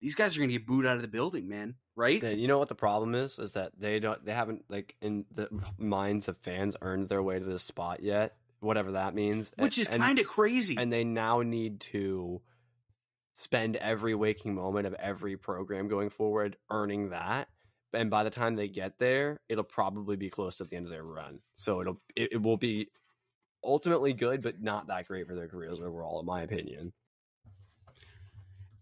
these 0.01 0.15
guys 0.15 0.35
are 0.35 0.39
going 0.39 0.49
to 0.49 0.57
get 0.57 0.65
booed 0.65 0.85
out 0.85 0.95
of 0.95 1.01
the 1.01 1.07
building, 1.07 1.47
man. 1.47 1.75
Right? 1.95 2.21
Yeah, 2.21 2.29
you 2.29 2.47
know 2.47 2.57
what 2.57 2.69
the 2.69 2.75
problem 2.75 3.15
is? 3.15 3.37
Is 3.37 3.53
that 3.53 3.73
they 3.77 3.99
don't 3.99 4.23
they 4.25 4.33
haven't 4.33 4.65
like 4.69 4.95
in 5.01 5.25
the 5.31 5.49
minds 5.77 6.27
of 6.27 6.37
fans 6.37 6.75
earned 6.81 7.09
their 7.09 7.21
way 7.21 7.39
to 7.39 7.45
this 7.45 7.63
spot 7.63 8.01
yet. 8.01 8.35
Whatever 8.59 8.91
that 8.91 9.15
means, 9.15 9.51
Which 9.57 9.77
is 9.79 9.87
kind 9.87 10.19
of 10.19 10.27
crazy. 10.27 10.75
and 10.77 10.93
they 10.93 11.03
now 11.03 11.41
need 11.41 11.79
to 11.81 12.41
spend 13.33 13.75
every 13.77 14.13
waking 14.13 14.53
moment 14.53 14.85
of 14.85 14.93
every 14.95 15.35
program 15.37 15.87
going 15.87 16.09
forward 16.09 16.57
earning 16.69 17.09
that 17.09 17.47
and 17.93 18.09
by 18.09 18.23
the 18.23 18.29
time 18.29 18.55
they 18.55 18.67
get 18.67 18.99
there 18.99 19.39
it'll 19.47 19.63
probably 19.63 20.17
be 20.17 20.29
close 20.29 20.57
to 20.57 20.65
the 20.65 20.75
end 20.75 20.85
of 20.85 20.91
their 20.91 21.03
run 21.03 21.39
so 21.53 21.79
it'll 21.81 21.99
it, 22.15 22.33
it 22.33 22.41
will 22.41 22.57
be 22.57 22.89
ultimately 23.63 24.11
good 24.13 24.41
but 24.41 24.61
not 24.61 24.87
that 24.87 25.07
great 25.07 25.25
for 25.25 25.33
their 25.33 25.47
careers 25.47 25.79
overall 25.79 26.19
in 26.19 26.25
my 26.25 26.41
opinion 26.41 26.91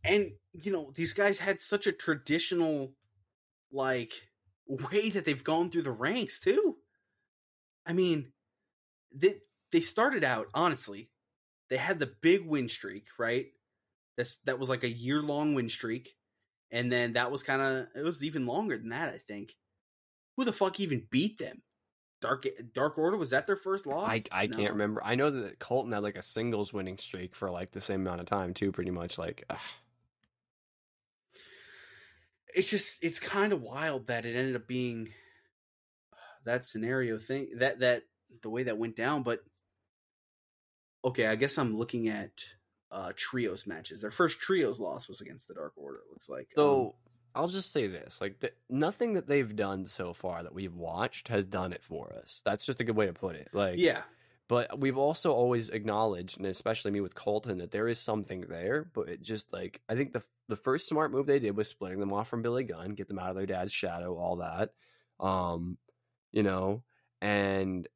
and 0.03 0.31
you 0.53 0.71
know 0.71 0.91
these 0.95 1.13
guys 1.13 1.39
had 1.39 1.61
such 1.61 1.85
a 1.87 1.91
traditional 1.91 2.91
like 3.71 4.13
way 4.67 5.09
that 5.09 5.25
they've 5.25 5.43
gone 5.43 5.69
through 5.69 5.83
the 5.83 5.91
ranks 5.91 6.39
too. 6.39 6.77
I 7.85 7.93
mean 7.93 8.33
they 9.13 9.35
they 9.71 9.81
started 9.81 10.23
out 10.23 10.47
honestly 10.53 11.11
they 11.69 11.77
had 11.77 11.99
the 11.99 12.13
big 12.21 12.45
win 12.47 12.69
streak 12.69 13.07
right? 13.19 13.47
That's 14.17 14.37
that 14.45 14.59
was 14.59 14.69
like 14.69 14.83
a 14.83 14.89
year 14.89 15.21
long 15.21 15.53
win 15.55 15.69
streak 15.69 16.15
and 16.71 16.91
then 16.91 17.13
that 17.13 17.31
was 17.31 17.43
kind 17.43 17.61
of 17.61 17.87
it 17.95 18.03
was 18.03 18.23
even 18.23 18.45
longer 18.45 18.77
than 18.77 18.89
that 18.89 19.09
i 19.13 19.17
think. 19.17 19.55
Who 20.37 20.45
the 20.45 20.53
fuck 20.53 20.79
even 20.79 21.07
beat 21.11 21.37
them? 21.37 21.63
Dark 22.21 22.45
dark 22.73 22.97
order 22.97 23.17
was 23.17 23.31
that 23.31 23.47
their 23.47 23.55
first 23.57 23.85
loss? 23.87 24.09
I 24.09 24.23
i 24.31 24.47
No. 24.47 24.57
can't 24.57 24.73
remember. 24.73 25.01
I 25.03 25.15
know 25.15 25.29
that 25.31 25.59
colten 25.59 25.93
had 25.93 26.03
like 26.03 26.17
a 26.17 26.21
singles 26.21 26.73
winning 26.73 26.97
streak 26.97 27.35
for 27.35 27.49
like 27.51 27.71
the 27.71 27.81
same 27.81 28.01
amount 28.01 28.21
of 28.21 28.27
time 28.27 28.53
too 28.53 28.71
pretty 28.71 28.91
much 28.91 29.17
like 29.17 29.43
ugh. 29.49 29.57
It's 32.55 32.69
just 32.69 33.03
it's 33.03 33.19
kind 33.19 33.53
of 33.53 33.61
wild 33.61 34.07
that 34.07 34.25
it 34.25 34.35
ended 34.35 34.55
up 34.55 34.67
being 34.67 35.09
that 36.45 36.65
scenario 36.65 37.17
thing 37.17 37.49
that 37.57 37.79
that 37.79 38.03
the 38.41 38.49
way 38.49 38.63
that 38.63 38.77
went 38.77 38.95
down 38.95 39.23
but 39.23 39.43
okay 41.03 41.27
i 41.27 41.35
guess 41.35 41.57
i'm 41.57 41.75
looking 41.75 42.07
at 42.07 42.31
uh 42.91 43.11
trios 43.15 43.65
matches 43.67 44.01
their 44.01 44.11
first 44.11 44.39
trios 44.39 44.79
loss 44.79 45.07
was 45.07 45.21
against 45.21 45.47
the 45.47 45.53
dark 45.53 45.73
order 45.75 45.97
it 45.97 46.11
looks 46.11 46.29
like 46.29 46.47
So 46.55 46.81
Um, 46.81 46.91
I'll 47.35 47.47
just 47.47 47.71
say 47.71 47.85
this: 47.85 48.19
like 48.19 48.39
th- 48.39 48.55
nothing 48.69 49.13
that 49.13 49.27
they've 49.27 49.55
done 49.55 49.85
so 49.87 50.13
far 50.13 50.41
that 50.41 50.53
we've 50.53 50.75
watched 50.75 51.27
has 51.27 51.45
done 51.45 51.73
it 51.73 51.83
for 51.83 52.11
us. 52.11 52.41
That's 52.43 52.65
just 52.65 52.79
a 52.79 52.83
good 52.83 52.95
way 52.95 53.05
to 53.05 53.13
put 53.13 53.35
it. 53.35 53.49
Like, 53.53 53.77
yeah 53.77 54.01
But 54.49 54.79
we've 54.79 54.97
also 54.97 55.31
always 55.31 55.69
acknowledged, 55.69 56.37
and 56.39 56.47
especially 56.47 56.89
me 56.89 57.01
with 57.01 57.13
Colten, 57.13 57.59
that 57.59 57.69
there 57.69 57.87
is 57.87 57.99
something 57.99 58.41
there. 58.49 58.89
But 58.93 59.07
it 59.07 59.21
just 59.21 59.53
like 59.53 59.79
I 59.87 59.95
think 59.95 60.11
the 60.11 60.23
the 60.49 60.55
first 60.55 60.89
smart 60.89 61.11
move 61.11 61.27
they 61.27 61.37
did 61.37 61.55
was 61.55 61.69
splitting 61.69 61.99
them 61.99 62.11
off 62.11 62.27
from 62.27 62.41
Billy 62.41 62.63
Gunn, 62.63 62.95
get 62.95 63.07
them 63.07 63.19
out 63.19 63.29
of 63.29 63.35
their 63.35 63.45
dad's 63.45 63.71
shadow, 63.71 64.17
all 64.17 64.37
that. 64.37 64.71
Um, 65.19 65.77
you 66.31 66.41
know, 66.41 66.83
and 67.21 67.87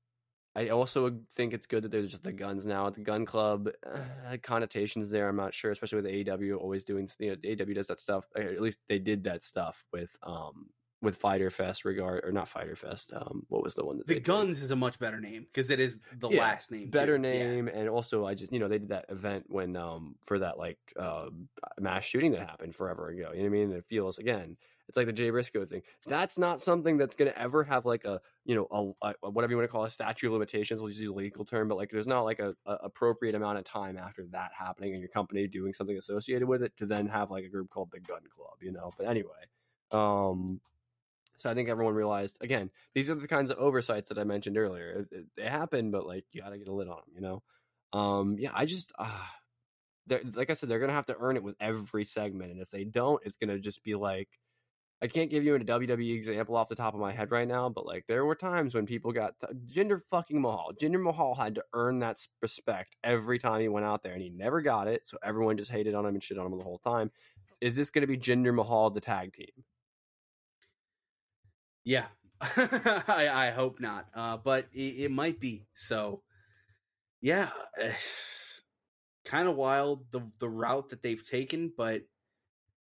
I 0.56 0.70
also 0.70 1.18
think 1.32 1.56
it's 1.56 1.66
good 1.66 1.86
that 1.86 1.92
there's 1.92 2.12
just 2.12 2.24
the 2.24 2.32
guns 2.32 2.68
now 2.68 2.86
at 2.86 2.94
the 2.94 3.02
gun 3.02 3.26
club. 3.26 3.70
Uh, 3.84 4.38
connotations 4.44 5.10
there, 5.10 5.28
I'm 5.28 5.36
not 5.36 5.56
sure, 5.56 5.72
especially 5.72 6.04
with 6.04 6.28
AEW 6.28 6.60
always 6.60 6.84
doing. 6.84 7.10
You 7.18 7.32
know, 7.32 7.36
AEW 7.38 7.74
does 7.74 7.88
that 7.88 8.00
stuff. 8.00 8.26
At 8.36 8.62
least 8.62 8.78
they 8.88 9.00
did 9.00 9.24
that 9.24 9.44
stuff 9.44 9.84
with 9.92 10.16
um 10.22 10.70
with 11.04 11.18
Fyter 11.18 11.52
Fest 11.52 11.86
regard 11.86 12.24
or 12.24 12.32
not 12.32 12.48
Fyter 12.48 12.76
Fest. 12.76 13.12
Um, 13.14 13.46
what 13.50 13.62
was 13.62 13.76
the 13.76 13.86
one 13.86 13.98
that 13.98 14.08
The 14.08 14.14
they 14.16 14.20
did? 14.20 14.26
Guns 14.26 14.64
is 14.64 14.72
a 14.72 14.76
much 14.76 14.98
better 14.98 15.20
name 15.20 15.44
because 15.44 15.70
it 15.70 15.80
is 15.80 16.00
the 16.18 16.30
Yeah, 16.30 16.40
last 16.40 16.72
name. 16.72 16.90
better 16.90 17.18
too. 17.20 17.28
Yeah. 17.28 17.44
name 17.44 17.68
and 17.68 17.90
also 17.90 18.26
I 18.26 18.34
just 18.34 18.52
you 18.52 18.60
know 18.60 18.68
they 18.70 18.80
did 18.80 18.90
that 18.90 19.06
event 19.10 19.46
when 19.50 19.76
um 19.76 20.16
for 20.26 20.40
that 20.40 20.58
like 20.58 20.80
uh 20.98 21.28
mass 21.80 22.06
shooting 22.06 22.32
that 22.32 22.42
happened 22.50 22.74
forever 22.76 23.10
ago. 23.10 23.32
You 23.34 23.44
know 23.44 23.44
what 23.44 23.46
I 23.46 23.50
mean? 23.50 23.64
And 23.70 23.74
it 23.74 23.86
feels 23.88 24.18
again. 24.18 24.58
It's 24.90 24.98
like 24.98 25.06
the 25.06 25.14
Jay 25.14 25.30
Briscoe 25.30 25.64
thing. 25.66 25.82
That's 26.08 26.38
not 26.38 26.62
something 26.62 26.98
that's 26.98 27.16
going 27.16 27.32
to 27.32 27.40
ever 27.40 27.64
have 27.64 27.86
like 27.86 28.04
a 28.04 28.20
you 28.46 28.56
know 28.56 28.96
a, 29.02 29.14
a 29.24 29.30
whatever 29.32 29.52
you 29.52 29.58
want 29.58 29.70
to 29.70 29.72
call 29.72 29.86
a 29.86 29.90
statute 29.90 30.28
of 30.28 30.34
limitations. 30.34 30.82
We'll 30.82 30.90
use 30.90 31.00
the 31.00 31.08
legal 31.10 31.46
term, 31.46 31.68
but 31.70 31.76
like 31.78 31.90
there's 31.90 32.08
not 32.08 32.22
like 32.24 32.40
a, 32.40 32.54
a 32.66 32.74
appropriate 32.84 33.34
amount 33.36 33.58
of 33.58 33.64
time 33.66 33.98
after 33.98 34.26
that 34.32 34.52
happening 34.58 34.92
and 34.94 35.00
your 35.02 35.10
company 35.10 35.48
doing 35.48 35.74
something 35.74 35.98
associated 35.98 36.48
with 36.48 36.62
it 36.64 36.76
to 36.78 36.86
then 36.86 37.08
have 37.08 37.32
like 37.32 37.46
a 37.46 37.50
group 37.50 37.70
called 37.70 37.92
the 37.92 38.00
Gun 38.02 38.22
Club. 38.36 38.58
You 38.62 38.72
know. 38.74 38.92
But 38.98 39.08
anyway, 39.08 39.30
um, 39.92 40.60
so 41.38 41.50
I 41.50 41.54
think 41.54 41.70
everyone 41.70 41.96
realized 41.96 42.38
again 42.42 42.70
these 42.94 43.10
are 43.10 43.16
the 43.16 43.28
kinds 43.28 43.52
of 43.52 43.58
oversights 43.58 44.10
that 44.10 44.18
I 44.18 44.24
mentioned 44.24 44.58
earlier. 44.58 45.06
It, 45.12 45.18
it, 45.18 45.26
they 45.38 45.44
happen, 45.44 45.92
but 45.92 46.06
like 46.06 46.26
you 46.32 46.42
got 46.42 46.50
to 46.50 46.58
get 46.58 46.68
a 46.68 46.74
lid 46.74 46.88
on 46.88 46.98
them. 46.98 47.16
You 47.16 47.22
know. 47.22 47.44
Um, 47.94 48.38
yeah, 48.40 48.52
I 48.54 48.66
just 48.66 48.92
uh, 48.98 49.26
like 50.34 50.50
I 50.50 50.54
said, 50.54 50.70
they're 50.70 50.80
gonna 50.80 50.94
have 50.94 51.06
to 51.08 51.18
earn 51.20 51.38
it 51.38 51.44
with 51.44 51.56
every 51.60 52.06
segment, 52.06 52.52
and 52.52 52.62
if 52.62 52.70
they 52.70 52.84
don't, 52.84 53.22
it's 53.26 53.38
gonna 53.38 53.60
just 53.60 53.84
be 53.84 53.96
like. 53.96 54.30
I 55.02 55.08
can't 55.08 55.30
give 55.30 55.44
you 55.44 55.54
a 55.54 55.60
WWE 55.60 56.16
example 56.16 56.56
off 56.56 56.70
the 56.70 56.76
top 56.76 56.94
of 56.94 57.00
my 57.02 57.12
head 57.12 57.30
right 57.30 57.48
now, 57.48 57.68
but 57.68 57.86
like 57.86 58.06
there 58.08 58.24
were 58.24 58.36
times 58.36 58.74
when 58.74 58.86
people 58.86 59.12
got 59.12 59.34
Jinder 59.68 60.00
fucking 60.10 60.40
Mahal. 60.40 60.72
Jinder 60.80 61.04
Mahal 61.04 61.36
had 61.36 61.56
to 61.56 61.64
earn 61.74 62.00
that 62.00 62.26
respect 62.42 62.96
every 63.04 63.38
time 63.38 63.60
he 63.60 63.68
went 63.68 63.86
out 63.86 64.02
there, 64.02 64.14
and 64.14 64.22
he 64.22 64.30
never 64.30 64.62
got 64.62 64.88
it. 64.88 65.06
So 65.06 65.18
everyone 65.22 65.58
just 65.58 65.72
hated 65.72 65.94
on 65.94 66.06
him 66.06 66.14
and 66.14 66.24
shit 66.24 66.38
on 66.38 66.46
him 66.46 66.58
the 66.58 66.64
whole 66.64 66.78
time. 66.78 67.12
Is 67.60 67.76
this 67.76 67.92
going 67.92 68.04
to 68.04 68.08
be 68.08 68.18
Jinder 68.18 68.56
Mahal 68.56 68.92
the 68.92 69.02
tag 69.02 69.34
team? 69.34 69.66
Yeah, 71.84 72.06
I, 72.42 73.30
I 73.32 73.52
hope 73.52 73.80
not, 73.80 74.08
uh, 74.16 74.38
but 74.38 74.68
it, 74.74 75.06
it 75.06 75.12
might 75.12 75.40
be. 75.40 75.66
So, 75.74 76.22
yeah, 77.22 77.50
kind 79.26 79.48
of 79.48 79.56
wild 79.56 80.06
the 80.12 80.22
the 80.40 80.50
route 80.50 80.90
that 80.90 81.02
they've 81.02 81.26
taken, 81.26 81.72
but 81.76 82.04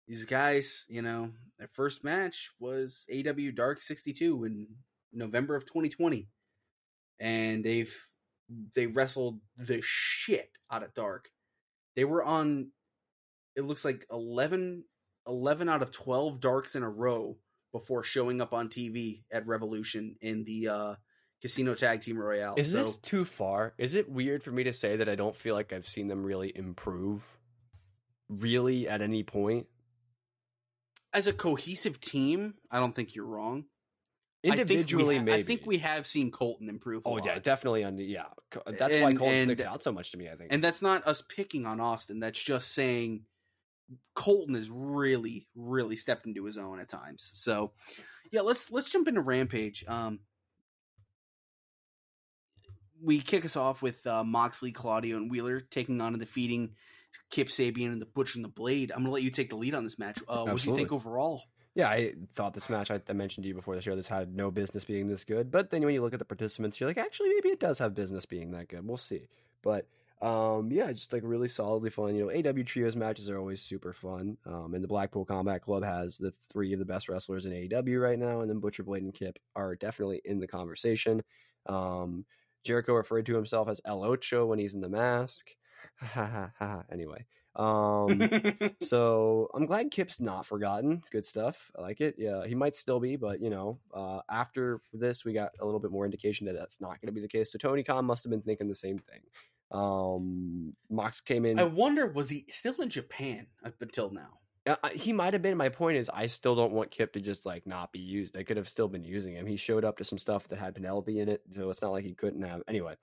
these 0.06 0.24
guys, 0.24 0.86
you 0.88 1.02
know, 1.02 1.30
their 1.58 1.68
first 1.68 2.04
match 2.04 2.50
was 2.60 3.06
AEW 3.12 3.54
Dark 3.54 3.80
sixty 3.80 4.12
two 4.12 4.44
in 4.44 4.66
November 5.12 5.54
of 5.56 5.66
twenty 5.66 5.88
twenty, 5.88 6.28
and 7.20 7.64
they've 7.64 7.94
they 8.74 8.86
wrestled 8.86 9.40
the 9.56 9.80
shit 9.82 10.50
out 10.70 10.82
of 10.82 10.94
Dark. 10.94 11.30
They 11.96 12.04
were 12.04 12.22
on. 12.24 12.70
It 13.56 13.64
looks 13.64 13.84
like 13.84 14.06
11, 14.12 14.84
11 15.26 15.68
out 15.68 15.82
of 15.82 15.90
twelve 15.90 16.40
Darks 16.40 16.76
in 16.76 16.84
a 16.84 16.88
row 16.88 17.36
before 17.72 18.02
showing 18.02 18.40
up 18.40 18.52
on 18.52 18.68
TV 18.68 19.22
at 19.30 19.46
Revolution 19.46 20.16
in 20.20 20.44
the 20.44 20.68
uh, 20.68 20.94
Casino 21.42 21.74
Tag 21.74 22.00
Team 22.02 22.18
Royale. 22.18 22.54
Is 22.56 22.70
So, 22.72 22.78
this 22.78 22.96
too 22.98 23.24
far? 23.24 23.74
Is 23.78 23.94
it 23.94 24.08
weird 24.10 24.42
for 24.42 24.50
me 24.50 24.64
to 24.64 24.72
say 24.72 24.96
that 24.96 25.08
I 25.08 25.14
don't 25.14 25.36
feel 25.36 25.54
like 25.54 25.72
I've 25.72 25.86
seen 25.86 26.08
them 26.08 26.24
really 26.24 26.52
improve? 26.54 27.38
Really, 28.28 28.88
at 28.88 29.00
any 29.02 29.22
point? 29.22 29.66
as 31.14 31.26
a 31.26 31.32
cohesive 31.32 31.98
team? 32.02 32.52
I 32.70 32.78
don't 32.78 32.94
think 32.94 33.14
you're 33.14 33.24
wrong. 33.24 33.64
I 34.44 34.48
think 34.50 34.56
we 34.56 34.60
Individually, 34.74 35.16
ha-. 35.18 35.32
I 35.32 35.42
think 35.42 35.62
we 35.64 35.78
have 35.78 36.06
seen 36.06 36.30
Colten 36.30 36.68
improve. 36.68 37.02
A 37.06 37.08
Oh 37.08 37.12
lot. 37.12 37.24
yeah, 37.24 37.38
definitely. 37.38 37.82
On 37.82 37.96
yeah, 37.98 38.24
that's 38.66 38.94
why 39.00 39.14
Colten 39.14 39.22
and- 39.32 39.44
sticks 39.48 39.64
out 39.64 39.82
so 39.82 39.90
much 39.90 40.12
to 40.12 40.18
me. 40.18 40.28
I 40.28 40.36
think. 40.36 40.52
and 40.52 40.62
that's 40.62 40.82
not 40.82 41.06
us 41.06 41.22
picking 41.22 41.64
on 41.64 41.80
Austin. 41.80 42.20
That's 42.20 42.40
just 42.40 42.72
saying 42.74 43.22
Colten 44.14 44.54
has 44.54 44.70
really, 44.70 45.46
really 45.54 45.96
stepped 45.96 46.26
into 46.26 46.44
his 46.44 46.58
own 46.58 46.80
at 46.80 46.88
times. 46.88 47.30
So, 47.34 47.72
yeah, 48.30 48.40
let's 48.40 48.70
let's 48.70 48.90
jump 48.90 49.08
into 49.08 49.20
Rampage. 49.20 49.84
Um, 49.86 50.20
we 53.02 53.20
kick 53.20 53.44
us 53.44 53.56
off 53.56 53.80
with 53.80 54.06
uh, 54.06 54.24
Moxley, 54.24 54.72
Claudio, 54.72 55.16
and 55.16 55.30
Wheeler 55.30 55.60
taking 55.60 56.00
on 56.00 56.14
and 56.14 56.20
defeating 56.20 56.74
Kip 57.30 57.48
Sabian 57.48 57.92
and 57.92 58.00
the 58.00 58.06
Butcher 58.06 58.38
and 58.38 58.44
the 58.44 58.50
Blade. 58.50 58.92
I'm 58.92 59.02
gonna 59.02 59.12
let 59.12 59.22
you 59.22 59.30
take 59.30 59.50
the 59.50 59.56
lead 59.56 59.74
on 59.74 59.84
this 59.84 59.98
match. 59.98 60.20
Uh, 60.28 60.44
what 60.44 60.60
do 60.60 60.70
you 60.70 60.76
think 60.76 60.92
overall? 60.92 61.42
Yeah, 61.74 61.88
I 61.88 62.14
thought 62.34 62.54
this 62.54 62.68
match 62.68 62.90
I, 62.90 63.00
I 63.08 63.12
mentioned 63.12 63.44
to 63.44 63.48
you 63.48 63.54
before 63.54 63.76
the 63.76 63.82
show. 63.82 63.94
This 63.94 64.08
had 64.08 64.34
no 64.34 64.50
business 64.50 64.84
being 64.84 65.06
this 65.06 65.24
good, 65.24 65.50
but 65.50 65.70
then 65.70 65.84
when 65.84 65.94
you 65.94 66.02
look 66.02 66.12
at 66.12 66.18
the 66.18 66.24
participants, 66.24 66.80
you're 66.80 66.88
like, 66.88 66.98
actually, 66.98 67.28
maybe 67.28 67.50
it 67.50 67.60
does 67.60 67.78
have 67.78 67.94
business 67.94 68.26
being 68.26 68.50
that 68.50 68.68
good. 68.68 68.86
We'll 68.86 68.96
see. 68.96 69.28
But 69.62 69.86
um, 70.20 70.70
yeah, 70.72 70.90
just 70.92 71.12
like 71.12 71.22
really 71.24 71.48
solidly 71.48 71.90
fun. 71.90 72.14
You 72.14 72.26
know, 72.26 72.32
AEW 72.32 72.66
trios 72.66 72.96
matches 72.96 73.30
are 73.30 73.38
always 73.38 73.62
super 73.62 73.92
fun. 73.92 74.36
Um, 74.46 74.74
and 74.74 74.82
the 74.82 74.88
Blackpool 74.88 75.24
Combat 75.24 75.62
Club 75.62 75.84
has 75.84 76.18
the 76.18 76.30
three 76.30 76.72
of 76.72 76.78
the 76.78 76.84
best 76.84 77.08
wrestlers 77.08 77.46
in 77.46 77.52
AEW 77.52 78.00
right 78.00 78.18
now, 78.18 78.40
and 78.40 78.50
then 78.50 78.58
Butcher 78.58 78.82
Blade 78.82 79.02
and 79.02 79.14
Kip 79.14 79.38
are 79.54 79.76
definitely 79.76 80.20
in 80.24 80.40
the 80.40 80.48
conversation. 80.48 81.22
Um, 81.66 82.24
Jericho 82.64 82.94
referred 82.94 83.26
to 83.26 83.36
himself 83.36 83.68
as 83.68 83.80
El 83.84 84.02
Ocho 84.02 84.46
when 84.46 84.58
he's 84.58 84.74
in 84.74 84.80
the 84.80 84.88
mask. 84.88 85.50
Ha 86.00 86.26
ha 86.26 86.50
ha. 86.58 86.82
Anyway, 86.90 87.24
um, 87.54 88.28
so 88.82 89.48
I'm 89.54 89.66
glad 89.66 89.90
Kip's 89.90 90.20
not 90.20 90.46
forgotten. 90.46 91.02
Good 91.10 91.26
stuff. 91.26 91.70
I 91.78 91.82
like 91.82 92.00
it. 92.00 92.16
Yeah, 92.18 92.46
he 92.46 92.54
might 92.54 92.74
still 92.74 93.00
be, 93.00 93.16
but 93.16 93.40
you 93.40 93.50
know, 93.50 93.78
uh, 93.94 94.20
after 94.28 94.80
this, 94.92 95.24
we 95.24 95.32
got 95.32 95.52
a 95.60 95.64
little 95.64 95.80
bit 95.80 95.90
more 95.90 96.04
indication 96.04 96.46
that 96.46 96.56
that's 96.56 96.80
not 96.80 97.00
going 97.00 97.06
to 97.06 97.12
be 97.12 97.20
the 97.20 97.28
case. 97.28 97.52
So 97.52 97.58
Tony 97.58 97.82
Khan 97.82 98.04
must 98.04 98.24
have 98.24 98.30
been 98.30 98.42
thinking 98.42 98.68
the 98.68 98.74
same 98.74 98.98
thing. 98.98 99.20
Um, 99.70 100.74
Mox 100.90 101.20
came 101.20 101.44
in. 101.44 101.58
I 101.58 101.64
wonder 101.64 102.06
was 102.06 102.30
he 102.30 102.46
still 102.50 102.74
in 102.80 102.88
Japan 102.88 103.46
up 103.64 103.74
until 103.80 104.10
now? 104.10 104.38
Uh, 104.66 104.88
he 104.92 105.12
might 105.12 105.32
have 105.32 105.42
been. 105.42 105.56
My 105.56 105.70
point 105.70 105.96
is, 105.96 106.10
I 106.10 106.26
still 106.26 106.54
don't 106.54 106.72
want 106.72 106.90
Kip 106.90 107.14
to 107.14 107.20
just 107.20 107.46
like 107.46 107.66
not 107.66 107.92
be 107.92 108.00
used. 108.00 108.34
They 108.34 108.44
could 108.44 108.58
have 108.58 108.68
still 108.68 108.88
been 108.88 109.04
using 109.04 109.34
him. 109.34 109.46
He 109.46 109.56
showed 109.56 109.84
up 109.84 109.96
to 109.98 110.04
some 110.04 110.18
stuff 110.18 110.48
that 110.48 110.58
had 110.58 110.74
Penelope 110.74 111.18
in 111.18 111.28
it, 111.28 111.42
so 111.54 111.70
it's 111.70 111.80
not 111.80 111.92
like 111.92 112.04
he 112.04 112.14
couldn't 112.14 112.42
have. 112.42 112.62
Anyway, 112.68 112.94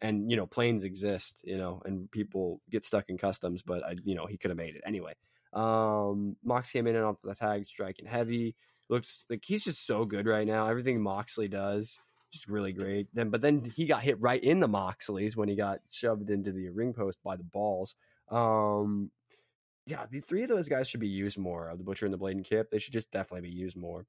and 0.00 0.30
you 0.30 0.36
know, 0.36 0.46
planes 0.46 0.84
exist, 0.84 1.40
you 1.42 1.56
know, 1.56 1.82
and 1.84 2.10
people 2.10 2.60
get 2.70 2.86
stuck 2.86 3.08
in 3.08 3.18
customs, 3.18 3.62
but 3.62 3.84
I, 3.84 3.96
you 4.04 4.14
know, 4.14 4.26
he 4.26 4.36
could 4.36 4.50
have 4.50 4.58
made 4.58 4.76
it 4.76 4.82
anyway. 4.86 5.14
Um, 5.52 6.36
Mox 6.44 6.70
came 6.70 6.86
in 6.86 6.94
and 6.94 7.04
off 7.04 7.16
the 7.22 7.34
tag, 7.34 7.66
striking 7.66 8.06
heavy. 8.06 8.54
Looks 8.88 9.24
like 9.28 9.42
he's 9.44 9.64
just 9.64 9.86
so 9.86 10.04
good 10.04 10.26
right 10.26 10.46
now. 10.46 10.66
Everything 10.66 11.02
Moxley 11.02 11.48
does, 11.48 11.98
just 12.32 12.48
really 12.48 12.72
great. 12.72 13.08
Then, 13.14 13.30
but 13.30 13.40
then 13.40 13.72
he 13.74 13.86
got 13.86 14.02
hit 14.02 14.20
right 14.20 14.42
in 14.42 14.60
the 14.60 14.68
Moxleys 14.68 15.36
when 15.36 15.48
he 15.48 15.56
got 15.56 15.80
shoved 15.90 16.30
into 16.30 16.52
the 16.52 16.68
ring 16.70 16.92
post 16.92 17.18
by 17.24 17.36
the 17.36 17.44
balls. 17.44 17.94
Um, 18.30 19.10
yeah, 19.86 20.04
the 20.10 20.20
three 20.20 20.42
of 20.42 20.48
those 20.48 20.68
guys 20.68 20.88
should 20.88 21.00
be 21.00 21.08
used 21.08 21.38
more. 21.38 21.68
Of 21.68 21.78
the 21.78 21.84
Butcher 21.84 22.06
and 22.06 22.12
the 22.12 22.18
Blade 22.18 22.36
and 22.36 22.44
Kip, 22.44 22.70
they 22.70 22.78
should 22.78 22.92
just 22.92 23.10
definitely 23.10 23.48
be 23.48 23.56
used 23.56 23.76
more. 23.76 24.06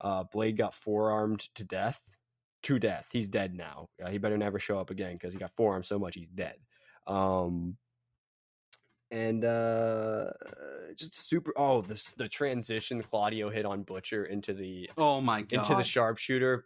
Uh, 0.00 0.24
Blade 0.24 0.56
got 0.56 0.74
forearmed 0.74 1.40
to 1.54 1.64
death, 1.64 2.04
to 2.64 2.78
death. 2.78 3.08
He's 3.12 3.28
dead 3.28 3.54
now. 3.54 3.88
Uh, 4.02 4.10
he 4.10 4.18
better 4.18 4.36
never 4.36 4.58
show 4.58 4.78
up 4.78 4.90
again 4.90 5.14
because 5.14 5.32
he 5.32 5.38
got 5.38 5.54
forearmed 5.56 5.86
so 5.86 5.98
much 5.98 6.16
he's 6.16 6.28
dead. 6.28 6.56
Um, 7.06 7.78
and 9.10 9.44
uh, 9.44 10.30
just 10.96 11.28
super. 11.28 11.52
Oh, 11.56 11.82
this 11.82 12.10
the 12.16 12.28
transition 12.28 13.02
Claudio 13.02 13.50
hit 13.50 13.64
on 13.64 13.82
Butcher 13.82 14.24
into 14.24 14.54
the 14.54 14.90
Oh 14.96 15.20
my 15.20 15.42
god! 15.42 15.60
into 15.60 15.74
the 15.74 15.84
sharpshooter. 15.84 16.64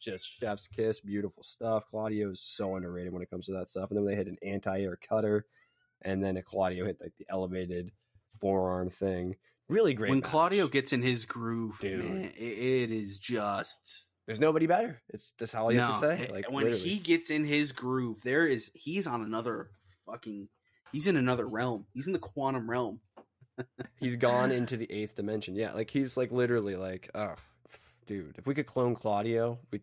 Just 0.00 0.26
chef's 0.26 0.68
kiss, 0.68 1.00
beautiful 1.00 1.42
stuff. 1.42 1.86
Claudio 1.90 2.30
is 2.30 2.40
so 2.40 2.76
underrated 2.76 3.12
when 3.12 3.22
it 3.22 3.30
comes 3.30 3.46
to 3.46 3.52
that 3.52 3.68
stuff. 3.68 3.90
And 3.90 3.98
then 3.98 4.06
they 4.06 4.14
hit 4.14 4.28
an 4.28 4.38
anti-air 4.42 4.96
cutter, 4.96 5.46
and 6.02 6.22
then 6.22 6.36
a 6.36 6.42
Claudio 6.42 6.86
hit 6.86 6.98
like 7.00 7.14
the 7.18 7.26
elevated 7.28 7.90
forearm 8.40 8.90
thing. 8.90 9.36
Really 9.68 9.94
great. 9.94 10.10
when 10.10 10.20
match. 10.20 10.30
Claudio 10.30 10.68
gets 10.68 10.92
in 10.92 11.02
his 11.02 11.26
groove, 11.26 11.78
Dude. 11.80 12.04
man, 12.04 12.32
it, 12.36 12.90
is 12.90 13.18
just 13.18 14.08
there's 14.26 14.40
nobody 14.40 14.66
better. 14.66 15.00
It's 15.10 15.34
that's 15.38 15.54
all 15.54 15.70
you 15.70 15.80
have 15.80 16.00
to 16.00 16.16
say. 16.16 16.30
Like 16.32 16.50
when 16.50 16.64
literally. 16.64 16.88
he 16.88 16.98
gets 16.98 17.30
in 17.30 17.44
his 17.44 17.72
groove, 17.72 18.22
there 18.22 18.46
is 18.46 18.70
he's 18.74 19.06
on 19.06 19.22
another 19.22 19.70
fucking. 20.06 20.48
He's 20.90 21.06
in 21.06 21.16
another 21.16 21.46
realm. 21.46 21.84
He's 21.92 22.06
in 22.06 22.14
the 22.14 22.18
quantum 22.18 22.70
realm. 22.70 23.00
he's 24.00 24.16
gone 24.16 24.50
into 24.50 24.78
the 24.78 24.90
eighth 24.90 25.16
dimension. 25.16 25.54
Yeah, 25.54 25.72
like 25.72 25.90
he's 25.90 26.16
like 26.16 26.32
literally 26.32 26.76
like, 26.76 27.10
oh, 27.14 27.34
dude. 28.08 28.34
If 28.38 28.46
we 28.48 28.54
could 28.54 28.66
clone 28.66 28.96
Claudio, 28.96 29.60
we 29.70 29.80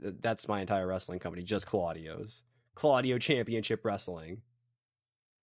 that's 0.00 0.48
my 0.48 0.60
entire 0.60 0.86
wrestling 0.86 1.20
company, 1.20 1.44
just 1.44 1.66
Claudio's. 1.66 2.42
Claudio 2.74 3.18
Championship 3.18 3.84
Wrestling. 3.84 4.42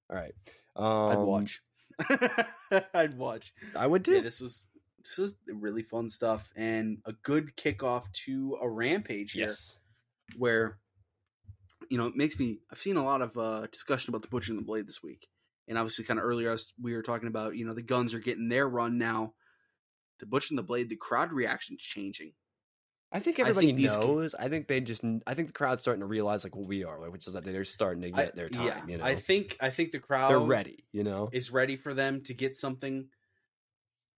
All 0.10 0.18
right, 0.18 0.34
um, 0.76 1.10
I'd 1.10 1.20
watch. 1.20 1.62
I'd 2.94 3.18
watch. 3.18 3.54
I 3.76 3.88
would 3.88 4.04
too. 4.04 4.16
Yeah, 4.16 4.22
this 4.22 4.42
was 4.42 4.68
this 5.04 5.20
is 5.20 5.36
really 5.48 5.84
fun 5.84 6.10
stuff 6.10 6.50
and 6.56 6.98
a 7.06 7.14
good 7.24 7.56
kickoff 7.56 8.12
to 8.26 8.58
a 8.62 8.70
rampage 8.70 9.34
here. 9.34 9.46
yes. 9.46 9.78
where 10.38 10.78
you 11.90 11.98
know 11.98 12.08
it 12.08 12.16
makes 12.16 12.40
me 12.40 12.60
i've 12.72 12.80
seen 12.80 12.96
a 12.96 13.04
lot 13.04 13.22
of 13.22 13.36
uh 13.38 13.68
discussion 13.68 14.12
about 14.12 14.22
the 14.22 14.30
butcher 14.30 14.54
and 14.54 14.60
the 14.60 14.66
blade 14.66 14.88
this 14.88 15.04
week 15.04 15.28
and 15.68 15.78
obviously 15.78 16.06
kind 16.06 16.20
of 16.20 16.26
earlier 16.26 16.52
was, 16.52 16.74
we 16.82 16.94
were 16.94 17.02
talking 17.02 17.28
about 17.28 17.56
you 17.58 17.66
know 17.66 17.74
the 17.74 17.82
guns 17.82 18.14
are 18.14 18.20
getting 18.20 18.48
their 18.48 18.68
run 18.68 18.98
now 18.98 19.34
the 20.24 20.30
butcher 20.30 20.48
and 20.52 20.58
the 20.58 20.64
blade 20.64 20.90
the 20.90 20.96
crowd 20.96 21.32
reaction's 21.34 21.82
changing 21.82 22.32
I 23.16 23.20
think 23.20 23.38
I 23.38 23.42
everybody 23.44 23.68
think 23.68 23.78
these 23.78 23.96
ki- 23.96 24.02
knows. 24.04 24.34
I 24.34 24.50
think 24.50 24.68
they 24.68 24.82
just. 24.82 25.04
I 25.28 25.36
think 25.36 25.50
the 25.50 25.54
crowd's 25.54 25.84
starting 25.84 26.00
to 26.00 26.08
realize 26.08 26.44
like 26.44 26.56
what 26.56 26.66
we 26.68 26.84
are, 26.84 27.00
like, 27.00 27.12
which 27.12 27.28
is 27.28 27.34
that 27.34 27.44
they're 27.44 27.64
starting 27.64 28.02
to 28.02 28.08
I- 28.20 28.24
get 28.26 28.36
their 28.36 28.50
time. 28.50 28.66
yeah, 28.66 28.82
you 28.88 28.98
know, 28.98 29.04
i 29.04 29.14
think 29.14 29.56
i 29.60 29.70
think 29.70 29.92
the 29.92 30.00
crowd 30.00 30.32
they're 30.32 30.40
ready. 30.40 30.84
You 30.92 31.04
know, 31.04 31.30
is 31.32 31.52
ready 31.52 31.76
for 31.78 31.94
them 31.94 32.24
to 32.24 32.34
get 32.34 32.56
something 32.58 33.10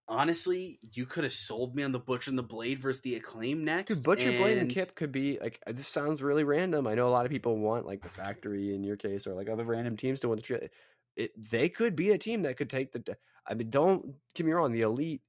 honestly, 0.07 0.80
you 0.94 1.06
could 1.06 1.23
have 1.23 1.34
sold 1.34 1.76
me 1.76 1.84
on 1.84 1.91
the 1.91 1.99
Butcher 1.99 2.30
and 2.30 2.38
the 2.38 2.44
Blade 2.44 2.80
versus 2.80 3.02
the 3.02 3.15
Acclaim 3.15 3.64
next. 3.65 3.95
Dude, 3.95 4.03
Butcher 4.03 4.32
Blade 4.32 4.57
and 4.60 4.69
Kip 4.69 4.95
could 4.95 5.11
be 5.11 5.40
like 5.41 5.60
uh, 5.68 5.72
this 5.73 5.88
sounds 5.88 6.22
really 6.22 6.44
random. 6.44 6.88
I 6.88 6.95
know 6.95 7.07
a 7.07 7.10
lot 7.10 7.26
of 7.26 7.32
people 7.32 7.57
want 7.57 7.86
like 7.86 8.02
the 8.02 8.10
factory 8.10 8.73
in 8.73 8.84
your 8.84 8.95
case 8.98 9.27
or 9.27 9.34
like 9.34 9.49
other 9.49 9.64
random 9.65 9.98
teams 9.98 10.19
to 10.22 10.30
win 10.30 10.38
the 10.38 10.41
tri- 10.41 10.69
it 11.15 11.32
they 11.52 11.69
could 11.69 11.95
be 11.95 12.11
a 12.11 12.18
team 12.18 12.44
that 12.44 12.57
could 12.57 12.69
take 12.69 12.91
the 12.91 13.18
I 13.48 13.53
mean 13.56 13.69
don't 13.69 14.15
get 14.36 14.45
me 14.45 14.52
wrong, 14.52 14.72
the 14.72 14.82
elite 14.82 15.22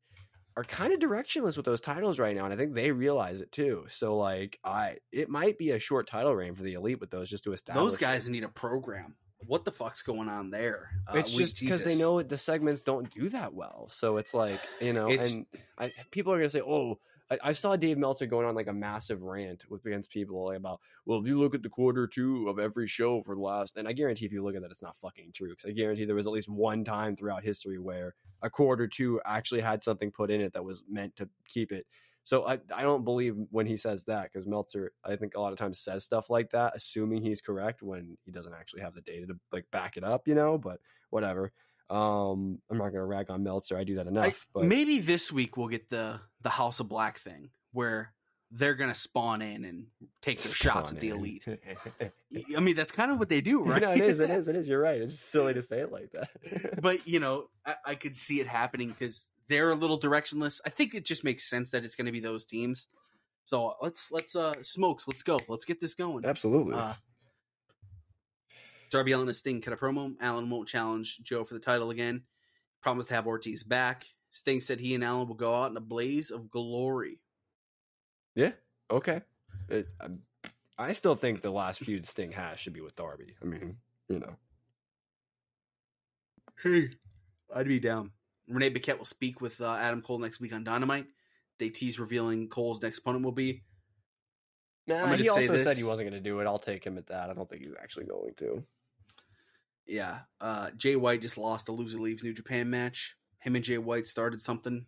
are 0.57 0.65
kind 0.65 0.93
of 0.93 0.99
directionless 1.01 1.57
with 1.57 1.67
those 1.67 1.81
titles 1.81 2.19
right 2.19 2.35
now, 2.35 2.45
and 2.45 2.55
I 2.55 2.57
think 2.57 2.75
they 2.75 2.91
realize 2.91 3.41
it 3.41 3.53
too. 3.53 3.85
So 3.89 4.17
like 4.17 4.59
I 4.65 4.97
it 5.13 5.29
might 5.29 5.59
be 5.59 5.71
a 5.73 5.79
short 5.79 6.07
title 6.07 6.35
reign 6.35 6.55
for 6.55 6.63
the 6.63 6.75
elite 6.75 7.01
with 7.01 7.11
those 7.11 7.29
just 7.29 7.45
to 7.45 7.53
establish 7.53 7.83
Those 7.85 7.97
guys 7.99 8.29
need 8.29 8.45
a 8.45 8.49
program. 8.49 9.17
What 9.47 9.65
the 9.67 9.71
fuck's 9.73 10.03
going 10.03 10.29
on 10.31 10.51
there? 10.51 10.91
Uh, 11.07 11.19
it's 11.19 11.31
just 11.31 11.61
because 11.61 11.85
they 11.85 11.95
know 11.97 12.23
the 12.23 12.39
segments 12.39 12.83
don't 12.83 13.11
do 13.15 13.29
that 13.29 13.53
well. 13.53 13.87
So 13.91 14.17
it's 14.17 14.33
like 14.33 14.61
you 14.81 14.93
know, 14.95 15.11
It's- 15.11 15.35
and 15.35 15.47
I, 15.79 15.93
people 16.11 16.33
are 16.33 16.39
gonna 16.39 16.49
say, 16.51 16.63
"Oh, 16.63 16.99
I, 17.31 17.39
I 17.43 17.53
saw 17.53 17.77
Dave 17.77 17.99
Meltzer 17.99 18.27
going 18.27 18.47
on 18.47 18.55
like 18.55 18.69
a 18.69 18.73
massive 18.73 19.23
rant 19.23 19.65
with 19.69 19.85
against 19.85 20.11
people 20.11 20.51
about, 20.53 20.81
well, 21.05 21.19
if 21.19 21.27
you 21.27 21.39
look 21.39 21.55
at 21.55 21.63
the 21.63 21.69
quarter 21.69 22.07
two 22.07 22.49
of 22.49 22.59
every 22.59 22.87
show 22.87 23.23
for 23.23 23.35
the 23.35 23.41
last, 23.41 23.77
and 23.77 23.89
I 23.89 23.93
guarantee 23.93 24.27
if 24.27 24.33
you 24.33 24.45
look 24.45 24.57
at 24.57 24.63
that, 24.63 24.71
it's 24.71 24.83
not 24.83 24.97
fucking 24.99 25.33
true. 25.35 25.51
Because 25.51 25.71
I 25.71 25.73
guarantee 25.73 26.05
there 26.05 26.15
was 26.15 26.27
at 26.27 26.33
least 26.33 26.49
one 26.49 26.85
time 26.85 27.17
throughout 27.17 27.45
history 27.45 27.79
where 27.79 28.15
a 28.43 28.51
quarter 28.51 28.87
two 28.87 29.21
actually 29.25 29.61
had 29.61 29.83
something 29.83 30.11
put 30.11 30.31
in 30.31 30.41
it 30.41 30.53
that 30.53 30.65
was 30.65 30.83
meant 30.89 31.17
to 31.17 31.29
keep 31.47 31.73
it. 31.73 31.87
So 32.23 32.45
I, 32.45 32.59
I 32.75 32.83
don't 32.83 33.05
believe 33.05 33.37
when 33.51 33.67
he 33.67 33.77
says 33.77 34.03
that 34.07 34.33
because 34.33 34.49
Meltzer 34.49 34.91
I 35.05 35.15
think 35.15 35.37
a 35.37 35.41
lot 35.41 35.53
of 35.53 35.59
times 35.59 35.79
says 35.79 36.03
stuff 36.03 36.29
like 36.29 36.51
that 36.51 36.73
assuming 36.75 37.23
he's 37.23 37.41
correct 37.41 37.83
when 37.83 38.19
he 38.25 38.33
doesn't 38.33 38.53
actually 38.53 38.81
have 38.81 38.95
the 38.95 39.01
data 39.01 39.29
to 39.29 39.35
like 39.53 39.67
back 39.71 39.97
it 39.97 40.03
up, 40.03 40.27
you 40.27 40.35
know. 40.35 40.59
But 40.59 40.81
whatever. 41.11 41.53
Um, 41.89 42.61
I'm 42.71 42.79
not 42.79 42.89
gonna 42.91 43.05
rag 43.07 43.31
on 43.31 43.43
Meltzer. 43.43 43.77
I 43.77 43.85
do 43.85 43.97
that 43.97 44.07
I- 44.07 44.11
enough. 44.11 44.47
but 44.53 44.65
maybe 44.65 44.99
this 44.99 45.31
week 45.33 45.57
we'll 45.57 45.69
get 45.69 45.89
the 45.91 46.21
the 46.43 46.51
House 46.51 46.81
of 46.81 46.89
Black 46.89 47.19
thing 47.19 47.51
where 47.73 48.13
they're 48.51 48.75
gonna 48.75 48.95
spawn 48.95 49.43
in 49.43 49.65
and 49.65 49.87
take 50.23 50.41
their 50.41 50.55
shots 50.55 50.93
at 50.93 51.01
the 51.01 51.11
in. 51.11 51.17
elite. 51.19 51.47
I 52.57 52.61
mean, 52.61 52.77
that's 52.77 52.93
kind 52.93 53.11
of 53.11 53.19
what 53.19 53.29
they 53.29 53.41
do, 53.41 53.63
right? 53.65 53.83
no, 53.83 53.93
it 53.93 54.01
is. 54.01 54.21
It 54.21 54.31
is. 54.39 54.49
It 54.49 54.57
is. 54.57 54.67
You're 54.69 54.81
right. 54.81 55.01
It's 55.01 55.19
silly 55.21 55.55
to 55.55 55.63
say 55.63 55.81
it 55.81 55.93
like 55.93 56.11
that. 56.13 56.81
but 56.81 57.07
you 57.07 57.21
know, 57.21 57.49
I, 57.65 57.75
I 57.85 57.95
could 57.95 58.17
see 58.17 58.41
it 58.41 58.47
happening 58.47 58.89
because 58.89 59.29
they're 59.49 59.71
a 59.71 59.75
little 59.77 59.99
directionless. 59.99 60.61
I 60.67 60.71
think 60.71 60.95
it 60.95 61.05
just 61.05 61.23
makes 61.25 61.49
sense 61.49 61.71
that 61.71 61.85
it's 61.85 61.95
going 61.97 62.07
to 62.07 62.13
be 62.13 62.21
those 62.21 62.45
teams. 62.45 62.89
So 63.45 63.75
let's 63.81 64.11
let's 64.11 64.35
uh 64.35 64.55
smokes. 64.63 65.07
Let's 65.07 65.23
go. 65.23 65.39
Let's 65.49 65.65
get 65.65 65.81
this 65.81 65.95
going. 65.95 66.25
Absolutely. 66.25 66.75
Uh, 66.75 66.95
Darby 68.91 69.13
Allin 69.13 69.29
and 69.29 69.37
Sting 69.37 69.61
cut 69.61 69.73
a 69.73 69.77
promo. 69.77 70.15
Allin 70.21 70.51
won't 70.51 70.69
challenge 70.69 71.19
Joe 71.23 71.45
for 71.45 71.55
the 71.55 71.61
title 71.61 71.91
again. 71.91 72.23
Promised 72.83 73.09
to 73.09 73.15
have 73.15 73.27
Ortiz 73.27 73.63
back. 73.63 74.07
Sting 74.31 74.61
said 74.61 74.81
he 74.81 74.95
and 74.95 75.05
Allin 75.05 75.29
will 75.29 75.35
go 75.35 75.55
out 75.55 75.71
in 75.71 75.77
a 75.77 75.81
blaze 75.81 76.31
of 76.31 76.51
glory. 76.51 77.21
yeah. 78.35 78.53
Okay. 78.91 79.21
It, 79.69 79.89
I 80.79 80.93
still 80.93 81.17
think 81.17 81.43
the 81.43 81.51
last 81.51 81.81
feud 81.81 82.07
Sting 82.07 82.33
has 82.33 82.61
should 82.61 82.73
be 82.75 82.81
with 82.81 82.95
Darby. 82.95 83.35
I 83.43 83.45
mean, 83.47 83.79
you 84.09 84.21
know. 84.21 84.37
Hey, 86.63 86.91
I'd 87.55 87.67
be 87.67 87.81
down. 87.81 88.13
Renee 88.49 88.71
Paquette 88.71 88.99
will 88.99 89.05
speak 89.05 89.41
with 89.41 89.61
uh, 89.61 89.75
Adam 89.75 90.03
Cole 90.03 90.19
next 90.19 90.41
week 90.41 90.53
on 90.53 90.63
Dynamite. 90.63 91.07
They 91.59 91.71
tease 91.71 91.99
revealing 91.99 92.49
Cole's 92.49 92.81
next 92.81 92.99
opponent 92.99 93.25
will 93.25 93.33
be. 93.33 93.63
Nah, 94.87 95.17
he 95.17 95.29
also 95.29 95.57
said 95.57 95.77
he 95.77 95.83
wasn't 95.83 96.09
going 96.11 96.23
to 96.23 96.29
do 96.29 96.39
it. 96.39 96.47
I'll 96.47 96.59
take 96.59 96.85
him 96.85 96.97
at 96.97 97.09
that. 97.09 97.29
I 97.29 97.35
don't 97.35 97.49
think 97.51 97.63
he's 97.63 97.75
actually 97.83 98.07
going 98.07 98.35
to. 98.37 98.63
Yeah, 99.87 100.21
uh, 100.41 100.71
Jay 100.77 100.97
White 100.97 101.23
just 101.23 101.39
lost 101.39 101.69
a 101.69 101.73
loser 101.73 101.99
leaves 101.99 102.23
New 102.25 102.33
Japan 102.35 102.69
match. 102.71 103.17
Him 103.39 103.55
and 103.55 103.65
Jay 103.65 103.79
White 103.79 104.07
started 104.07 104.41
something. 104.41 104.87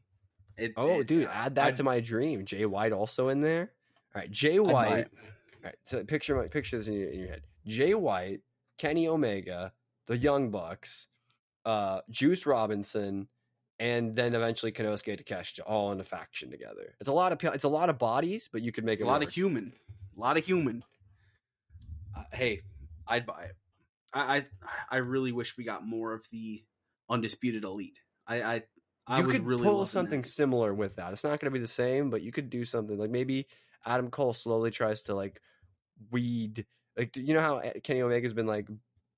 It, 0.56 0.72
Oh, 0.76 1.00
it- 1.00 1.06
dude, 1.06 1.26
uh, 1.26 1.30
add 1.32 1.54
that 1.54 1.66
I'd- 1.66 1.76
to 1.76 1.84
my 1.84 2.00
dream. 2.00 2.44
Jay 2.44 2.66
White 2.66 2.92
also 2.92 3.28
in 3.28 3.40
there. 3.40 3.72
All 4.14 4.20
right, 4.22 4.30
Jay 4.30 4.58
White. 4.58 5.06
All 5.14 5.60
right, 5.64 5.76
so 5.84 6.02
picture 6.04 6.34
my 6.36 6.48
picture 6.48 6.78
this 6.78 6.88
in 6.88 6.94
your, 6.94 7.10
in 7.10 7.18
your 7.20 7.28
head. 7.28 7.42
Jay 7.66 7.94
White, 7.94 8.40
Kenny 8.78 9.06
Omega, 9.06 9.72
the 10.06 10.16
Young 10.16 10.50
Bucks, 10.50 11.06
uh, 11.64 12.00
Juice 12.10 12.46
Robinson, 12.46 13.28
and 13.78 14.16
then 14.16 14.34
eventually 14.34 14.72
Konosuke 14.72 15.22
Takeshita 15.22 15.60
all 15.66 15.92
in 15.92 16.00
a 16.00 16.04
faction 16.04 16.50
together. 16.50 16.96
It's 16.98 17.08
a 17.08 17.12
lot 17.12 17.30
of 17.30 17.54
it's 17.54 17.64
a 17.64 17.68
lot 17.68 17.88
of 17.90 17.98
bodies, 17.98 18.48
but 18.52 18.62
you 18.62 18.72
could 18.72 18.84
make 18.84 18.98
it 18.98 19.04
a 19.04 19.06
lot 19.06 19.20
work. 19.20 19.28
of 19.28 19.34
human, 19.34 19.72
a 20.16 20.20
lot 20.20 20.36
of 20.36 20.44
human. 20.44 20.82
Uh, 22.16 22.24
hey, 22.32 22.62
I'd 23.06 23.26
buy 23.26 23.44
it. 23.44 23.56
I, 24.12 24.36
I 24.38 24.46
I 24.90 24.96
really 24.98 25.32
wish 25.32 25.56
we 25.56 25.64
got 25.64 25.86
more 25.86 26.12
of 26.12 26.24
the 26.30 26.64
undisputed 27.08 27.64
elite. 27.64 28.00
I 28.26 28.42
I, 28.42 28.62
I 29.06 29.18
you 29.20 29.26
was 29.26 29.36
could 29.36 29.46
really 29.46 29.64
pull 29.64 29.86
something 29.86 30.22
that. 30.22 30.28
similar 30.28 30.74
with 30.74 30.96
that. 30.96 31.12
It's 31.12 31.24
not 31.24 31.40
going 31.40 31.52
to 31.52 31.58
be 31.58 31.58
the 31.58 31.66
same, 31.68 32.10
but 32.10 32.22
you 32.22 32.32
could 32.32 32.50
do 32.50 32.64
something 32.64 32.98
like 32.98 33.10
maybe 33.10 33.46
Adam 33.84 34.10
Cole 34.10 34.34
slowly 34.34 34.70
tries 34.70 35.02
to 35.02 35.14
like 35.14 35.40
weed 36.10 36.66
like 36.96 37.16
you 37.16 37.34
know 37.34 37.40
how 37.40 37.58
eh, 37.58 37.80
Kenny 37.82 38.02
Omega's 38.02 38.34
been 38.34 38.46
like 38.46 38.68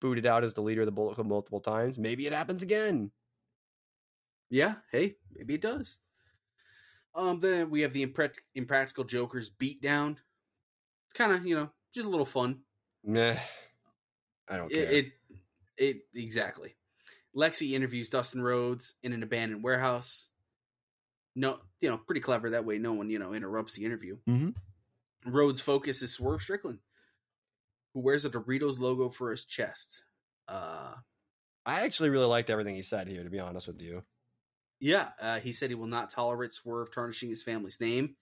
booted 0.00 0.26
out 0.26 0.44
as 0.44 0.54
the 0.54 0.62
leader 0.62 0.82
of 0.82 0.86
the 0.86 0.92
Bullet 0.92 1.14
Club 1.14 1.26
multiple 1.26 1.60
times. 1.60 1.98
Maybe 1.98 2.26
it 2.26 2.32
happens 2.32 2.62
again. 2.62 3.10
Yeah, 4.50 4.74
hey, 4.90 5.16
maybe 5.34 5.54
it 5.54 5.60
does. 5.60 5.98
Um, 7.14 7.40
then 7.40 7.70
we 7.70 7.80
have 7.80 7.92
the 7.92 8.02
Impractical 8.54 9.04
Jokers 9.04 9.50
beatdown. 9.50 10.12
It's 10.12 11.14
kind 11.14 11.32
of 11.32 11.46
you 11.46 11.54
know 11.54 11.70
just 11.94 12.06
a 12.06 12.10
little 12.10 12.26
fun. 12.26 12.60
Meh. 13.04 13.38
I 14.50 14.56
don't 14.56 14.70
care. 14.70 14.82
It, 14.82 15.06
it 15.06 15.12
it 15.78 15.96
exactly. 16.14 16.74
Lexy 17.34 17.72
interviews 17.72 18.08
Dustin 18.10 18.42
Rhodes 18.42 18.94
in 19.02 19.12
an 19.12 19.22
abandoned 19.22 19.62
warehouse. 19.62 20.28
No, 21.36 21.60
you 21.80 21.88
know, 21.88 21.96
pretty 21.96 22.20
clever 22.20 22.50
that 22.50 22.64
way. 22.64 22.78
No 22.78 22.92
one 22.92 23.08
you 23.08 23.18
know 23.18 23.32
interrupts 23.32 23.74
the 23.74 23.84
interview. 23.84 24.18
Mhm. 24.28 24.54
Rhodes' 25.24 25.60
focus 25.60 26.02
is 26.02 26.12
Swerve 26.12 26.42
Strickland, 26.42 26.80
who 27.94 28.00
wears 28.00 28.24
a 28.24 28.30
Doritos 28.30 28.78
logo 28.78 29.08
for 29.08 29.30
his 29.30 29.44
chest. 29.44 30.02
Uh, 30.48 30.94
I 31.64 31.82
actually 31.82 32.10
really 32.10 32.26
liked 32.26 32.50
everything 32.50 32.74
he 32.74 32.82
said 32.82 33.06
here. 33.06 33.22
To 33.22 33.30
be 33.30 33.38
honest 33.38 33.68
with 33.68 33.80
you, 33.80 34.02
yeah, 34.80 35.10
uh, 35.20 35.38
he 35.38 35.52
said 35.52 35.70
he 35.70 35.76
will 35.76 35.86
not 35.86 36.10
tolerate 36.10 36.52
Swerve 36.52 36.92
tarnishing 36.92 37.28
his 37.28 37.42
family's 37.42 37.80
name. 37.80 38.16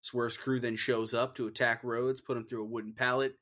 Swerve's 0.00 0.38
crew 0.38 0.58
then 0.58 0.76
shows 0.76 1.14
up 1.14 1.34
to 1.36 1.46
attack 1.46 1.84
Rhodes, 1.84 2.20
put 2.20 2.36
him 2.36 2.44
through 2.44 2.62
a 2.62 2.68
wooden 2.68 2.94
pallet. 2.94 3.38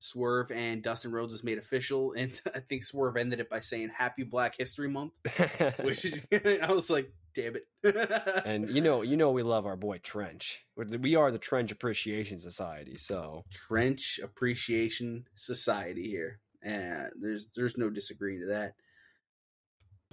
Swerve 0.00 0.50
and 0.52 0.82
Dustin 0.82 1.10
Rhodes 1.12 1.32
is 1.32 1.42
made 1.42 1.58
official, 1.58 2.12
and 2.16 2.32
I 2.54 2.60
think 2.60 2.84
Swerve 2.84 3.16
ended 3.16 3.40
it 3.40 3.50
by 3.50 3.60
saying 3.60 3.90
"Happy 3.96 4.22
Black 4.24 4.56
History 4.56 4.88
Month," 4.88 5.12
which 5.82 6.06
I 6.32 6.72
was 6.72 6.88
like, 6.90 7.12
"Damn 7.34 7.56
it!" 7.56 8.42
and 8.44 8.70
you 8.70 8.80
know, 8.80 9.02
you 9.02 9.16
know, 9.16 9.30
we 9.32 9.42
love 9.42 9.66
our 9.66 9.76
boy 9.76 9.98
Trench. 9.98 10.64
We're- 10.76 10.96
We 10.98 11.16
are 11.16 11.30
the 11.30 11.38
Trench 11.38 11.72
Appreciation 11.72 12.40
Society, 12.40 12.96
so 12.96 13.44
Trench 13.50 14.20
Appreciation 14.22 15.26
Society 15.34 16.08
here, 16.08 16.40
and 16.62 17.10
there's 17.20 17.46
there's 17.56 17.76
no 17.76 17.90
disagreeing 17.90 18.40
to 18.40 18.46
that. 18.46 18.74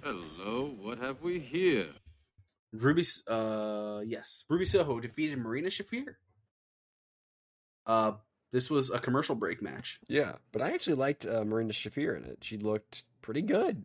Hello, 0.02 0.74
what 0.78 0.98
have 0.98 1.22
we 1.22 1.38
here? 1.38 1.88
Ruby, 2.72 3.04
uh, 3.28 4.02
yes, 4.04 4.44
Ruby 4.50 4.66
Soho 4.66 5.00
defeated 5.00 5.38
Marina 5.38 5.68
Shafir. 5.68 6.16
Uh, 7.86 8.12
this 8.52 8.70
was 8.70 8.90
a 8.90 8.98
commercial 8.98 9.34
break 9.34 9.62
match. 9.62 9.98
yeah. 10.08 10.34
But 10.52 10.62
I 10.62 10.70
actually 10.72 10.96
liked 10.96 11.26
uh, 11.26 11.44
Marina 11.44 11.72
Shafir 11.72 12.16
in 12.16 12.24
it. 12.24 12.38
She 12.42 12.58
looked 12.58 13.04
pretty 13.22 13.42
good. 13.42 13.84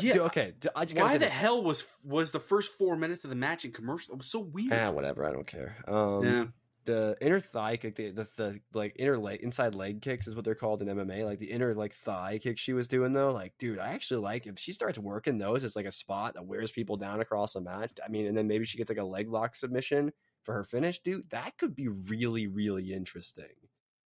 Yeah, 0.00 0.14
dude, 0.14 0.22
okay. 0.22 0.54
I 0.74 0.86
just 0.86 0.98
Why 0.98 1.12
the 1.12 1.18
this. 1.20 1.32
hell 1.32 1.62
was 1.62 1.84
was 2.02 2.30
the 2.30 2.40
first 2.40 2.72
four 2.72 2.96
minutes 2.96 3.24
of 3.24 3.30
the 3.30 3.36
match 3.36 3.64
in 3.64 3.72
commercial? 3.72 4.14
It 4.14 4.18
was 4.18 4.26
so 4.26 4.40
weird. 4.40 4.72
Ah, 4.72 4.90
whatever. 4.90 5.26
I 5.26 5.32
don't 5.32 5.46
care. 5.46 5.76
Um, 5.86 6.24
yeah, 6.24 6.44
the 6.86 7.16
inner 7.20 7.38
thigh 7.38 7.76
kick, 7.76 7.96
the, 7.96 8.10
the, 8.10 8.28
the 8.36 8.60
like 8.72 8.94
inner 8.98 9.18
leg, 9.18 9.40
inside 9.42 9.74
leg 9.74 10.00
kicks 10.00 10.26
is 10.26 10.34
what 10.34 10.44
they're 10.44 10.54
called 10.54 10.80
in 10.80 10.88
MMA. 10.88 11.24
Like 11.24 11.38
the 11.38 11.50
inner 11.50 11.74
like 11.74 11.92
thigh 11.94 12.38
kick 12.42 12.58
she 12.58 12.72
was 12.72 12.88
doing 12.88 13.12
though, 13.12 13.32
like 13.32 13.52
dude, 13.58 13.78
I 13.78 13.88
actually 13.88 14.20
like 14.20 14.46
if 14.46 14.58
she 14.58 14.72
starts 14.72 14.98
working 14.98 15.36
those 15.38 15.64
as 15.64 15.76
like 15.76 15.86
a 15.86 15.92
spot 15.92 16.34
that 16.34 16.46
wears 16.46 16.72
people 16.72 16.96
down 16.96 17.20
across 17.20 17.52
the 17.52 17.60
match. 17.60 17.92
I 18.04 18.08
mean, 18.08 18.26
and 18.26 18.36
then 18.36 18.48
maybe 18.48 18.64
she 18.64 18.78
gets 18.78 18.90
like 18.90 18.98
a 18.98 19.04
leg 19.04 19.30
lock 19.30 19.54
submission 19.54 20.12
for 20.44 20.54
her 20.54 20.64
finish, 20.64 21.00
dude. 21.00 21.30
That 21.30 21.58
could 21.58 21.74
be 21.74 21.88
really, 21.88 22.46
really 22.46 22.92
interesting. 22.92 23.44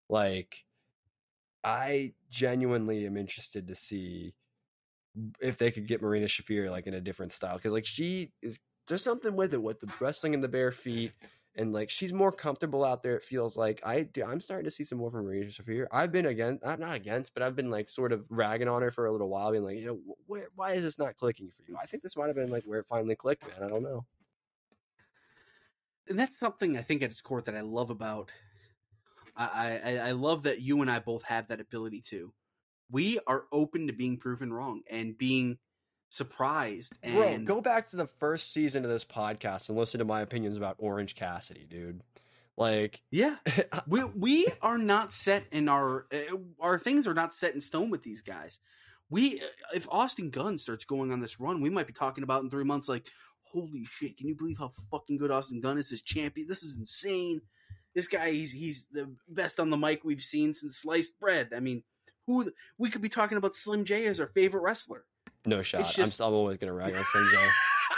Like, 0.09 0.65
I 1.63 2.13
genuinely 2.29 3.05
am 3.05 3.17
interested 3.17 3.67
to 3.67 3.75
see 3.75 4.33
if 5.41 5.57
they 5.57 5.71
could 5.71 5.87
get 5.87 6.01
Marina 6.01 6.25
Shafir 6.25 6.69
like 6.71 6.87
in 6.87 6.93
a 6.93 7.01
different 7.01 7.33
style 7.33 7.55
because 7.55 7.73
like 7.73 7.85
she 7.85 8.31
is 8.41 8.59
there's 8.87 9.03
something 9.03 9.35
with 9.35 9.53
it 9.53 9.61
with 9.61 9.79
the 9.79 9.91
wrestling 9.99 10.33
in 10.33 10.41
the 10.41 10.47
bare 10.47 10.71
feet 10.71 11.11
and 11.55 11.73
like 11.73 11.89
she's 11.89 12.13
more 12.13 12.31
comfortable 12.31 12.85
out 12.85 13.01
there. 13.01 13.15
It 13.15 13.23
feels 13.23 13.57
like 13.57 13.81
I 13.85 14.03
do. 14.03 14.23
I'm 14.23 14.39
starting 14.39 14.65
to 14.65 14.71
see 14.71 14.83
some 14.83 14.97
more 14.97 15.11
from 15.11 15.25
Marina 15.25 15.47
Shafir. 15.47 15.87
I've 15.91 16.11
been 16.11 16.25
against, 16.25 16.65
I'm 16.65 16.79
not 16.79 16.95
against, 16.95 17.33
but 17.33 17.43
I've 17.43 17.55
been 17.55 17.69
like 17.69 17.89
sort 17.89 18.13
of 18.13 18.23
ragging 18.29 18.67
on 18.67 18.81
her 18.81 18.91
for 18.91 19.07
a 19.07 19.11
little 19.11 19.29
while, 19.29 19.51
being 19.51 19.63
like, 19.63 19.77
you 19.77 19.85
know, 19.85 19.99
where, 20.27 20.47
why 20.55 20.73
is 20.73 20.83
this 20.83 20.97
not 20.97 21.17
clicking 21.17 21.49
for 21.49 21.63
you? 21.67 21.77
I 21.81 21.85
think 21.85 22.01
this 22.01 22.15
might 22.15 22.27
have 22.27 22.35
been 22.35 22.49
like 22.49 22.63
where 22.63 22.79
it 22.79 22.87
finally 22.87 23.15
clicked, 23.15 23.47
man. 23.47 23.67
I 23.67 23.69
don't 23.69 23.83
know. 23.83 24.05
And 26.09 26.17
that's 26.17 26.37
something 26.37 26.77
I 26.77 26.81
think 26.81 27.01
at 27.03 27.11
its 27.11 27.21
core 27.21 27.41
that 27.41 27.55
I 27.55 27.61
love 27.61 27.89
about. 27.89 28.31
I, 29.35 29.79
I 29.83 29.97
I 30.09 30.11
love 30.11 30.43
that 30.43 30.61
you 30.61 30.81
and 30.81 30.91
I 30.91 30.99
both 30.99 31.23
have 31.23 31.47
that 31.47 31.61
ability 31.61 32.01
to. 32.07 32.33
We 32.91 33.19
are 33.27 33.45
open 33.51 33.87
to 33.87 33.93
being 33.93 34.17
proven 34.17 34.51
wrong 34.51 34.81
and 34.89 35.17
being 35.17 35.59
surprised. 36.09 36.93
Bro, 37.01 37.21
And 37.21 37.47
go 37.47 37.61
back 37.61 37.89
to 37.89 37.97
the 37.97 38.07
first 38.07 38.51
season 38.53 38.83
of 38.83 38.91
this 38.91 39.05
podcast 39.05 39.69
and 39.69 39.77
listen 39.77 39.99
to 39.99 40.05
my 40.05 40.21
opinions 40.21 40.57
about 40.57 40.75
Orange 40.79 41.15
Cassidy, 41.15 41.65
dude. 41.69 42.01
Like, 42.57 43.01
yeah, 43.11 43.37
we 43.87 44.03
we 44.03 44.47
are 44.61 44.77
not 44.77 45.13
set 45.13 45.45
in 45.51 45.69
our 45.69 46.07
uh, 46.11 46.35
our 46.59 46.77
things 46.77 47.07
are 47.07 47.13
not 47.13 47.33
set 47.33 47.55
in 47.55 47.61
stone 47.61 47.89
with 47.89 48.03
these 48.03 48.21
guys. 48.21 48.59
We 49.09 49.39
uh, 49.39 49.45
if 49.75 49.87
Austin 49.89 50.29
Gunn 50.29 50.57
starts 50.57 50.83
going 50.83 51.13
on 51.13 51.21
this 51.21 51.39
run, 51.39 51.61
we 51.61 51.69
might 51.69 51.87
be 51.87 51.93
talking 51.93 52.23
about 52.23 52.43
in 52.43 52.49
three 52.49 52.65
months. 52.65 52.89
Like, 52.89 53.05
holy 53.43 53.85
shit! 53.85 54.17
Can 54.17 54.27
you 54.27 54.35
believe 54.35 54.57
how 54.57 54.71
fucking 54.91 55.17
good 55.17 55.31
Austin 55.31 55.61
Gunn 55.61 55.77
is 55.77 55.91
as 55.91 56.01
champion? 56.01 56.47
This 56.47 56.63
is 56.63 56.75
insane. 56.77 57.41
This 57.95 58.07
guy, 58.07 58.31
he's 58.31 58.51
he's 58.51 58.85
the 58.91 59.13
best 59.27 59.59
on 59.59 59.69
the 59.69 59.77
mic 59.77 60.03
we've 60.03 60.21
seen 60.21 60.53
since 60.53 60.77
sliced 60.77 61.19
bread. 61.19 61.49
I 61.55 61.59
mean, 61.59 61.83
who 62.27 62.51
we 62.77 62.89
could 62.89 63.01
be 63.01 63.09
talking 63.09 63.37
about 63.37 63.55
Slim 63.55 63.83
J 63.85 64.05
as 64.05 64.19
our 64.19 64.27
favorite 64.27 64.61
wrestler. 64.61 65.05
no 65.45 65.61
shot. 65.61 65.81
It's 65.81 65.97
I'm, 65.97 66.05
just- 66.05 66.21
I'm 66.21 66.33
always 66.33 66.57
gonna 66.57 66.73
rag 66.73 66.95
on 66.95 67.03
Sanjay. 67.03 67.49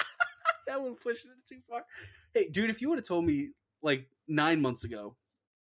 that 0.67 0.81
one 0.81 0.95
pushing 0.95 1.31
it 1.31 1.37
too 1.47 1.59
far. 1.69 1.85
Hey, 2.33 2.47
dude, 2.49 2.69
if 2.69 2.81
you 2.81 2.89
would 2.89 2.97
have 2.99 3.07
told 3.07 3.25
me 3.25 3.49
like 3.81 4.07
nine 4.27 4.61
months 4.61 4.83
ago 4.85 5.15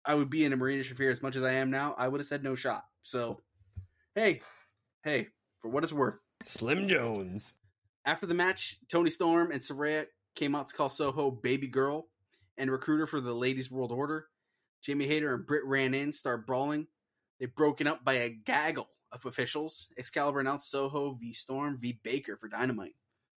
I 0.05 0.15
would 0.15 0.31
be 0.31 0.45
in 0.45 0.53
a 0.53 0.57
Marina 0.57 0.83
Shafir 0.83 1.11
as 1.11 1.23
much 1.23 1.37
as 1.37 1.45
I 1.45 1.53
am 1.53 1.71
now, 1.71 1.95
I 1.97 2.09
would 2.09 2.21
have 2.21 2.27
said 2.27 2.43
no 2.43 2.55
shot. 2.55 2.85
So, 3.03 3.41
hey, 4.15 4.41
hey, 5.03 5.29
for 5.61 5.69
what 5.69 5.83
it's 5.83 5.93
worth. 5.93 6.17
Slim 6.45 6.89
Jones. 6.89 7.55
After 8.05 8.27
the 8.27 8.35
match, 8.35 8.79
Toni 8.89 9.11
Storm 9.11 9.51
and 9.51 9.63
Saraya 9.63 10.07
came 10.35 10.55
out 10.55 10.69
to 10.69 10.75
call 10.75 10.89
Soho 10.89 11.31
baby 11.31 11.67
girl 11.67 12.09
and 12.59 12.71
recruiter 12.71 13.07
for 13.07 13.21
the 13.21 13.33
Ladies 13.33 13.71
World 13.71 13.93
Order. 13.93 14.27
Jamie 14.83 15.07
Hayter 15.07 15.35
and 15.35 15.47
Britt 15.47 15.65
ran 15.65 15.95
in, 15.95 16.13
start 16.13 16.47
brawling. 16.47 16.87
They 17.41 17.47
broken 17.47 17.87
up 17.87 18.05
by 18.05 18.15
a 18.15 18.29
gaggle 18.29 18.89
of 19.11 19.25
officials. 19.25 19.89
Excalibur 19.97 20.41
announced 20.41 20.71
Soho 20.71 21.15
v 21.15 21.33
Storm 21.33 21.79
v 21.81 21.99
Baker 22.03 22.37
for 22.37 22.49
Dynamite. 22.49 22.95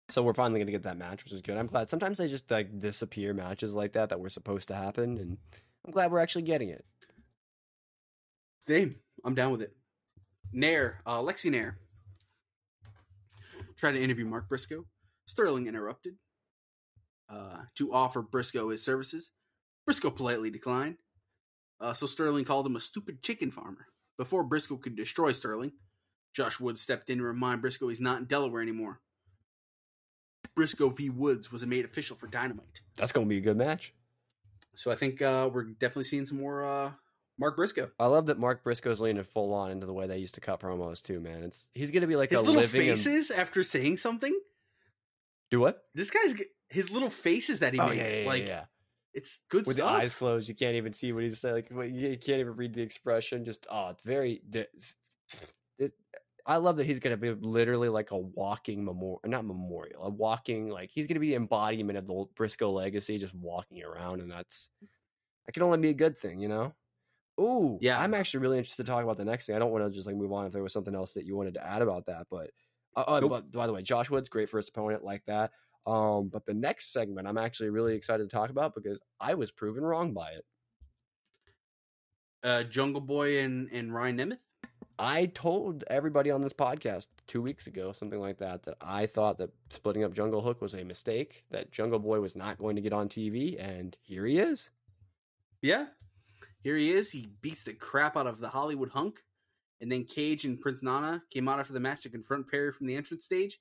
So 0.08 0.22
we're 0.22 0.34
finally 0.34 0.60
gonna 0.60 0.72
get 0.72 0.82
that 0.84 0.98
match, 0.98 1.22
which 1.22 1.32
is 1.32 1.42
good. 1.42 1.56
I'm 1.56 1.66
glad. 1.66 1.88
Sometimes 1.88 2.18
they 2.18 2.28
just 2.28 2.50
like 2.50 2.80
disappear 2.80 3.34
matches 3.34 3.74
like 3.74 3.92
that 3.92 4.08
that 4.08 4.20
were 4.20 4.28
supposed 4.28 4.68
to 4.68 4.74
happen, 4.74 5.18
and 5.18 5.38
I'm 5.84 5.92
glad 5.92 6.10
we're 6.10 6.18
actually 6.18 6.42
getting 6.42 6.70
it. 6.70 6.84
Same. 8.66 8.96
I'm 9.24 9.34
down 9.34 9.52
with 9.52 9.62
it. 9.62 9.76
Nair, 10.52 11.00
uh, 11.06 11.20
Lexy 11.20 11.50
Nair, 11.50 11.78
tried 13.76 13.92
to 13.92 14.02
interview 14.02 14.24
Mark 14.24 14.48
Briscoe. 14.48 14.86
Sterling 15.26 15.66
interrupted 15.66 16.14
uh, 17.28 17.62
to 17.76 17.92
offer 17.92 18.22
Briscoe 18.22 18.70
his 18.70 18.82
services. 18.82 19.32
Briscoe 19.84 20.10
politely 20.10 20.50
declined. 20.50 20.96
Uh, 21.80 21.92
so 21.92 22.06
Sterling 22.06 22.44
called 22.44 22.66
him 22.66 22.76
a 22.76 22.80
stupid 22.80 23.22
chicken 23.22 23.50
farmer. 23.50 23.86
Before 24.16 24.44
Briscoe 24.44 24.76
could 24.76 24.96
destroy 24.96 25.32
Sterling, 25.32 25.72
Josh 26.34 26.58
Woods 26.58 26.80
stepped 26.80 27.10
in 27.10 27.18
to 27.18 27.24
remind 27.24 27.60
Briscoe 27.60 27.88
he's 27.88 28.00
not 28.00 28.18
in 28.18 28.24
Delaware 28.24 28.62
anymore. 28.62 29.00
Briscoe 30.54 30.88
v. 30.88 31.10
Woods 31.10 31.52
was 31.52 31.64
made 31.66 31.84
official 31.84 32.16
for 32.16 32.28
Dynamite. 32.28 32.80
That's 32.96 33.12
gonna 33.12 33.26
be 33.26 33.38
a 33.38 33.42
good 33.42 33.58
match. 33.58 33.92
So 34.74 34.90
I 34.90 34.94
think 34.94 35.20
uh, 35.20 35.50
we're 35.52 35.64
definitely 35.64 36.04
seeing 36.04 36.24
some 36.24 36.38
more 36.38 36.64
uh, 36.64 36.92
Mark 37.38 37.56
Briscoe. 37.56 37.90
I 37.98 38.06
love 38.06 38.26
that 38.26 38.38
Mark 38.38 38.64
Briscoe's 38.64 39.00
leaning 39.00 39.22
full 39.22 39.52
on 39.52 39.70
into 39.70 39.86
the 39.86 39.92
way 39.92 40.06
they 40.06 40.18
used 40.18 40.34
to 40.36 40.40
cut 40.40 40.60
promos 40.60 41.02
too, 41.02 41.20
man. 41.20 41.42
It's 41.42 41.68
he's 41.74 41.90
gonna 41.90 42.06
be 42.06 42.16
like 42.16 42.30
His 42.30 42.38
a 42.38 42.42
little 42.42 42.62
living. 42.62 42.80
faces 42.88 43.30
after 43.30 43.62
saying 43.62 43.98
something. 43.98 44.38
Do 45.50 45.60
what? 45.60 45.84
This 45.94 46.10
guy's 46.10 46.34
his 46.68 46.90
little 46.90 47.10
faces 47.10 47.60
that 47.60 47.72
he 47.72 47.78
oh 47.80 47.88
makes, 47.88 48.10
yeah, 48.12 48.20
yeah, 48.20 48.26
like 48.26 48.46
yeah. 48.46 48.64
it's 49.14 49.40
good 49.48 49.66
With 49.66 49.76
stuff. 49.76 49.90
the 49.90 49.96
eyes 49.98 50.14
closed, 50.14 50.48
you 50.48 50.54
can't 50.54 50.76
even 50.76 50.92
see 50.92 51.12
what 51.12 51.22
he's 51.22 51.38
saying. 51.38 51.64
Like 51.70 51.92
you 51.92 52.16
can't 52.18 52.40
even 52.40 52.56
read 52.56 52.74
the 52.74 52.82
expression. 52.82 53.44
Just 53.44 53.66
oh, 53.70 53.90
it's 53.90 54.02
very. 54.02 54.42
It, 55.78 55.92
I 56.46 56.56
love 56.56 56.76
that 56.78 56.84
he's 56.86 57.00
gonna 57.00 57.18
be 57.18 57.32
literally 57.32 57.90
like 57.90 58.12
a 58.12 58.16
walking 58.16 58.82
memorial, 58.82 59.20
not 59.26 59.44
memorial, 59.44 60.04
a 60.04 60.08
walking 60.08 60.70
like 60.70 60.90
he's 60.90 61.06
gonna 61.06 61.20
be 61.20 61.28
the 61.30 61.34
embodiment 61.34 61.98
of 61.98 62.06
the 62.06 62.24
Briscoe 62.34 62.70
legacy, 62.70 63.18
just 63.18 63.34
walking 63.34 63.82
around, 63.82 64.22
and 64.22 64.30
that's 64.30 64.70
that 65.44 65.52
can 65.52 65.64
only 65.64 65.76
be 65.78 65.90
a 65.90 65.94
good 65.94 66.16
thing, 66.16 66.40
you 66.40 66.48
know. 66.48 66.72
Ooh, 67.40 67.78
Yeah. 67.82 68.00
I'm 68.00 68.14
actually 68.14 68.40
really 68.40 68.58
interested 68.58 68.86
to 68.86 68.90
talk 68.92 69.04
about 69.04 69.18
the 69.18 69.24
next 69.24 69.46
thing. 69.46 69.56
I 69.56 69.58
don't 69.58 69.70
want 69.70 69.84
to 69.84 69.90
just 69.90 70.06
like 70.06 70.16
move 70.16 70.32
on 70.32 70.46
if 70.46 70.52
there 70.52 70.62
was 70.62 70.72
something 70.72 70.94
else 70.94 71.12
that 71.14 71.24
you 71.26 71.36
wanted 71.36 71.54
to 71.54 71.66
add 71.66 71.82
about 71.82 72.06
that, 72.06 72.26
but 72.30 72.50
uh, 72.96 73.04
uh, 73.06 73.20
Nope. 73.20 73.30
but 73.30 73.52
by 73.52 73.66
the 73.66 73.72
way, 73.74 73.82
Josh 73.82 74.08
Woods, 74.08 74.28
great 74.28 74.48
first 74.48 74.70
opponent 74.70 75.04
like 75.04 75.22
that. 75.26 75.50
Um, 75.86 76.28
but 76.28 76.46
the 76.46 76.54
next 76.54 76.92
segment, 76.92 77.28
I'm 77.28 77.38
actually 77.38 77.68
really 77.70 77.94
excited 77.94 78.28
to 78.28 78.34
talk 78.34 78.50
about 78.50 78.74
because 78.74 78.98
I 79.20 79.34
was 79.34 79.50
proven 79.52 79.84
wrong 79.84 80.12
by 80.14 80.30
it. 80.30 80.44
uh, 82.42 82.62
Jungle 82.64 83.00
Boy 83.00 83.40
and 83.40 83.68
and 83.72 83.92
Ryan 83.94 84.16
Nemeth. 84.18 84.38
I 84.98 85.26
told 85.26 85.84
everybody 85.88 86.30
on 86.30 86.40
this 86.40 86.54
podcast 86.54 87.08
two 87.26 87.42
weeks 87.42 87.66
ago, 87.66 87.92
something 87.92 88.18
like 88.18 88.38
that, 88.38 88.62
that 88.64 88.76
I 88.80 89.04
thought 89.06 89.36
that 89.38 89.50
splitting 89.68 90.04
up 90.04 90.14
Jungle 90.14 90.40
Hook 90.40 90.62
was 90.62 90.74
a 90.74 90.84
mistake, 90.84 91.44
that 91.50 91.70
Jungle 91.70 91.98
Boy 91.98 92.18
was 92.20 92.34
not 92.34 92.56
going 92.56 92.76
to 92.76 92.82
get 92.82 92.94
on 92.94 93.08
TV, 93.10 93.56
and 93.62 93.94
here 94.00 94.24
he 94.24 94.38
is. 94.38 94.70
Yeah, 95.60 95.86
here 96.66 96.76
he 96.76 96.90
is. 96.90 97.12
He 97.12 97.28
beats 97.42 97.62
the 97.62 97.74
crap 97.74 98.16
out 98.16 98.26
of 98.26 98.40
the 98.40 98.48
Hollywood 98.48 98.88
hunk, 98.88 99.22
and 99.80 99.90
then 99.90 100.02
Cage 100.02 100.44
and 100.44 100.60
Prince 100.60 100.82
Nana 100.82 101.22
came 101.30 101.48
out 101.48 101.60
after 101.60 101.72
the 101.72 101.78
match 101.78 102.02
to 102.02 102.08
confront 102.08 102.50
Perry 102.50 102.72
from 102.72 102.88
the 102.88 102.96
entrance 102.96 103.24
stage. 103.24 103.60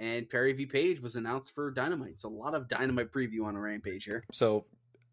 And 0.00 0.28
Perry 0.28 0.52
v 0.52 0.66
Page 0.66 1.00
was 1.00 1.14
announced 1.14 1.54
for 1.54 1.70
Dynamite. 1.70 2.18
So 2.18 2.28
a 2.28 2.30
lot 2.30 2.56
of 2.56 2.66
Dynamite 2.66 3.12
preview 3.12 3.44
on 3.44 3.54
a 3.54 3.60
Rampage 3.60 4.02
here. 4.02 4.24
So 4.32 4.64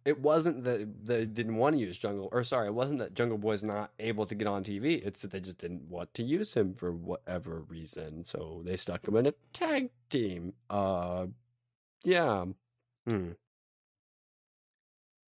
it 0.04 0.20
wasn't 0.20 0.64
that 0.64 1.06
they 1.06 1.26
didn't 1.26 1.58
want 1.58 1.76
to 1.76 1.80
use 1.80 1.96
Jungle, 2.00 2.28
or 2.32 2.44
sorry, 2.44 2.70
it 2.70 2.74
wasn't 2.74 2.98
that 3.00 3.14
Jungle 3.14 3.38
Boy's 3.38 3.64
not 3.64 3.92
able 4.00 4.26
to 4.26 4.34
get 4.34 4.48
on 4.48 4.64
TV. 4.64 5.06
It's 5.06 5.22
that 5.22 5.30
they 5.30 5.40
just 5.40 5.60
didn't 5.60 5.88
want 5.88 6.12
to 6.16 6.24
use 6.24 6.56
him 6.56 6.74
for 6.74 6.92
whatever 6.92 7.60
reason. 7.70 8.26
So 8.26 8.64
they 8.66 8.78
stuck 8.78 9.08
him 9.08 9.16
in 9.16 9.28
a 9.28 9.34
tag 9.54 9.92
team. 10.10 10.54
Uh, 10.72 11.28
yeah. 12.04 12.46
Hmm. 13.08 13.34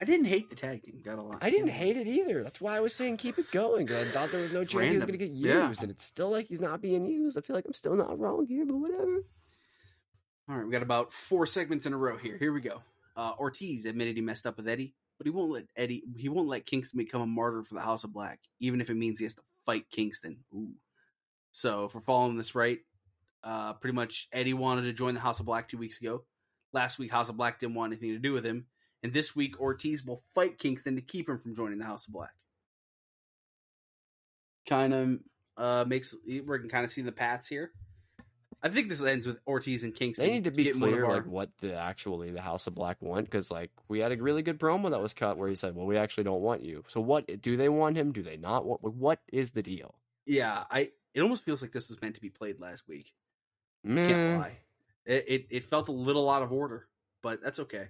I 0.02 0.06
didn't 0.06 0.28
hate 0.28 0.50
the 0.50 0.56
tag 0.56 0.84
team. 0.84 1.02
Got 1.04 1.20
a 1.20 1.22
lot. 1.22 1.40
I 1.42 1.50
didn't 1.50 1.70
hate 1.70 1.98
it 1.98 2.08
either. 2.08 2.42
That's 2.44 2.62
why 2.62 2.78
I 2.78 2.80
was 2.80 2.94
saying 2.96 3.18
keep 3.18 3.38
it 3.38 3.52
going. 3.52 3.86
'cause 3.88 4.08
I 4.08 4.12
thought 4.12 4.32
there 4.32 4.42
was 4.42 4.52
no 4.54 4.62
It's 4.62 4.72
chance 4.72 4.90
he 4.90 4.96
was 4.96 5.04
going 5.06 5.18
to 5.20 5.26
get 5.26 5.32
used, 5.32 5.46
Yeah. 5.46 5.74
and 5.82 5.92
it's 5.92 6.06
still 6.06 6.30
like 6.30 6.48
he's 6.48 6.62
not 6.62 6.82
being 6.82 7.04
used. 7.04 7.38
I 7.38 7.42
feel 7.42 7.56
like 7.56 7.66
I'm 7.66 7.74
still 7.74 7.96
not 7.96 8.18
wrong 8.18 8.46
here, 8.46 8.66
but 8.66 8.78
whatever. 8.78 9.24
All 10.48 10.58
right, 10.58 10.66
we 10.66 10.72
got 10.72 10.82
about 10.82 11.12
four 11.12 11.46
segments 11.46 11.86
in 11.86 11.94
a 11.94 11.98
row 11.98 12.18
here. 12.18 12.38
Here 12.38 12.54
we 12.54 12.62
go. 12.62 12.82
Uh, 13.16 13.34
Ortiz 13.38 13.86
admitted 13.86 14.16
he 14.16 14.22
messed 14.22 14.48
up 14.48 14.56
with 14.58 14.68
Eddie, 14.68 14.96
but 15.18 15.28
he 15.28 15.32
won't 15.32 15.52
let 15.52 15.66
Eddie. 15.76 16.04
He 16.18 16.30
won't 16.30 16.48
let 16.48 16.66
Kingston 16.66 16.98
become 16.98 17.22
a 17.22 17.28
martyr 17.28 17.64
for 17.64 17.74
the 17.76 17.82
House 17.82 18.04
of 18.06 18.14
Black, 18.14 18.40
even 18.60 18.80
if 18.82 18.90
it 18.90 18.96
means 18.96 19.20
he 19.20 19.26
has 19.26 19.36
to 19.36 19.44
fight 19.66 19.90
Kingston. 19.92 20.44
Ooh. 20.56 20.74
So 21.52 21.86
if 21.86 21.94
we're 21.94 22.02
following 22.02 22.38
this 22.38 22.56
right, 22.56 22.80
uh, 23.44 23.74
pretty 23.74 23.96
much 23.96 24.28
Eddie 24.32 24.54
wanted 24.54 24.84
to 24.84 24.94
join 24.94 25.14
the 25.14 25.20
House 25.20 25.40
of 25.40 25.46
Black 25.46 25.68
two 25.68 25.78
weeks 25.78 26.00
ago. 26.00 26.24
Last 26.72 26.98
week, 27.00 27.12
House 27.12 27.30
of 27.30 27.38
Black 27.38 27.60
didn't 27.60 27.76
want 27.76 27.92
anything 27.92 28.12
to 28.14 28.20
do 28.20 28.32
with 28.34 28.46
him, 28.46 28.66
and 29.04 29.14
this 29.14 29.36
week 29.36 29.60
Ortiz 29.60 30.06
will 30.06 30.24
fight 30.36 30.58
Kingston 30.58 30.96
to 30.96 31.02
keep 31.02 31.30
him 31.30 31.40
from 31.40 31.56
joining 31.56 31.80
the 31.80 31.86
House 31.86 32.08
of 32.08 32.14
Black. 32.14 32.34
Kind 34.68 34.94
of 34.94 35.20
uh, 35.58 35.86
makes 35.88 36.16
we 36.28 36.42
can 36.42 36.70
kind 36.70 36.86
of 36.86 36.92
see 36.92 37.02
the 37.02 37.12
paths 37.12 37.48
here. 37.48 37.72
I 38.62 38.68
think 38.68 38.90
this 38.90 39.02
ends 39.02 39.26
with 39.26 39.40
Ortiz 39.48 39.84
and 39.84 39.96
Kingston. 39.96 40.26
They 40.28 40.34
need 40.34 40.44
to 40.44 40.52
be 40.52 40.70
clear, 40.72 41.06
our- 41.06 41.16
like 41.16 41.26
what 41.26 41.50
the 41.60 41.74
actually 41.76 42.32
the 42.32 42.42
House 42.42 42.68
of 42.68 42.76
Black 42.76 42.98
want, 43.02 43.26
because 43.26 43.50
like 43.50 43.72
we 43.88 44.00
had 44.00 44.12
a 44.12 44.22
really 44.22 44.42
good 44.42 44.60
promo 44.60 44.90
that 44.92 45.02
was 45.02 45.14
cut 45.14 45.38
where 45.38 45.48
he 45.50 45.56
said, 45.56 45.76
"Well, 45.76 45.86
we 45.86 45.98
actually 45.98 46.26
don't 46.26 46.42
want 46.42 46.64
you." 46.64 46.84
So 46.88 47.00
what 47.00 47.42
do 47.42 47.56
they 47.58 47.70
want 47.70 47.98
him? 47.98 48.12
Do 48.12 48.22
they 48.22 48.38
not 48.38 48.66
want? 48.66 48.84
What 48.84 49.22
is 49.32 49.52
the 49.52 49.64
deal? 49.64 49.96
Yeah, 50.26 50.66
I. 50.70 50.92
It 51.16 51.22
almost 51.22 51.44
feels 51.44 51.62
like 51.62 51.72
this 51.72 51.90
was 51.90 52.00
meant 52.02 52.16
to 52.16 52.22
be 52.22 52.30
played 52.30 52.60
last 52.60 52.88
week. 52.88 53.14
Can't 53.86 54.40
lie. 54.42 54.58
It, 55.06 55.26
it 55.28 55.48
it 55.50 55.64
felt 55.64 55.88
a 55.88 55.94
little 55.94 56.30
out 56.30 56.44
of 56.44 56.52
order, 56.52 56.88
but 57.24 57.42
that's 57.42 57.60
okay. 57.60 57.88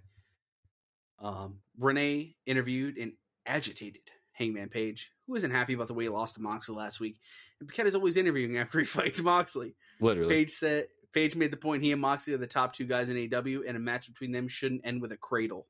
Um, 1.21 1.59
Renee 1.77 2.35
interviewed 2.45 2.97
and 2.97 3.13
agitated 3.45 4.01
Hangman 4.33 4.69
Page, 4.69 5.11
who 5.27 5.35
isn't 5.35 5.51
happy 5.51 5.73
about 5.73 5.87
the 5.87 5.93
way 5.93 6.05
he 6.05 6.09
lost 6.09 6.35
to 6.35 6.41
Moxley 6.41 6.75
last 6.75 6.99
week. 6.99 7.19
And 7.59 7.67
Paquette 7.67 7.87
is 7.87 7.95
always 7.95 8.17
interviewing 8.17 8.57
after 8.59 8.79
he 8.79 8.85
fights 8.85 9.21
Moxley. 9.21 9.75
Literally, 9.99 10.33
Page 10.33 10.51
said 10.51 10.87
Page 11.13 11.35
made 11.35 11.51
the 11.51 11.57
point 11.57 11.83
he 11.83 11.91
and 11.91 12.01
Moxley 12.01 12.33
are 12.33 12.37
the 12.37 12.47
top 12.47 12.73
two 12.73 12.85
guys 12.85 13.09
in 13.09 13.17
AEW, 13.17 13.67
and 13.67 13.75
a 13.75 13.79
match 13.79 14.07
between 14.07 14.31
them 14.31 14.47
shouldn't 14.47 14.85
end 14.85 15.01
with 15.01 15.11
a 15.11 15.17
cradle. 15.17 15.67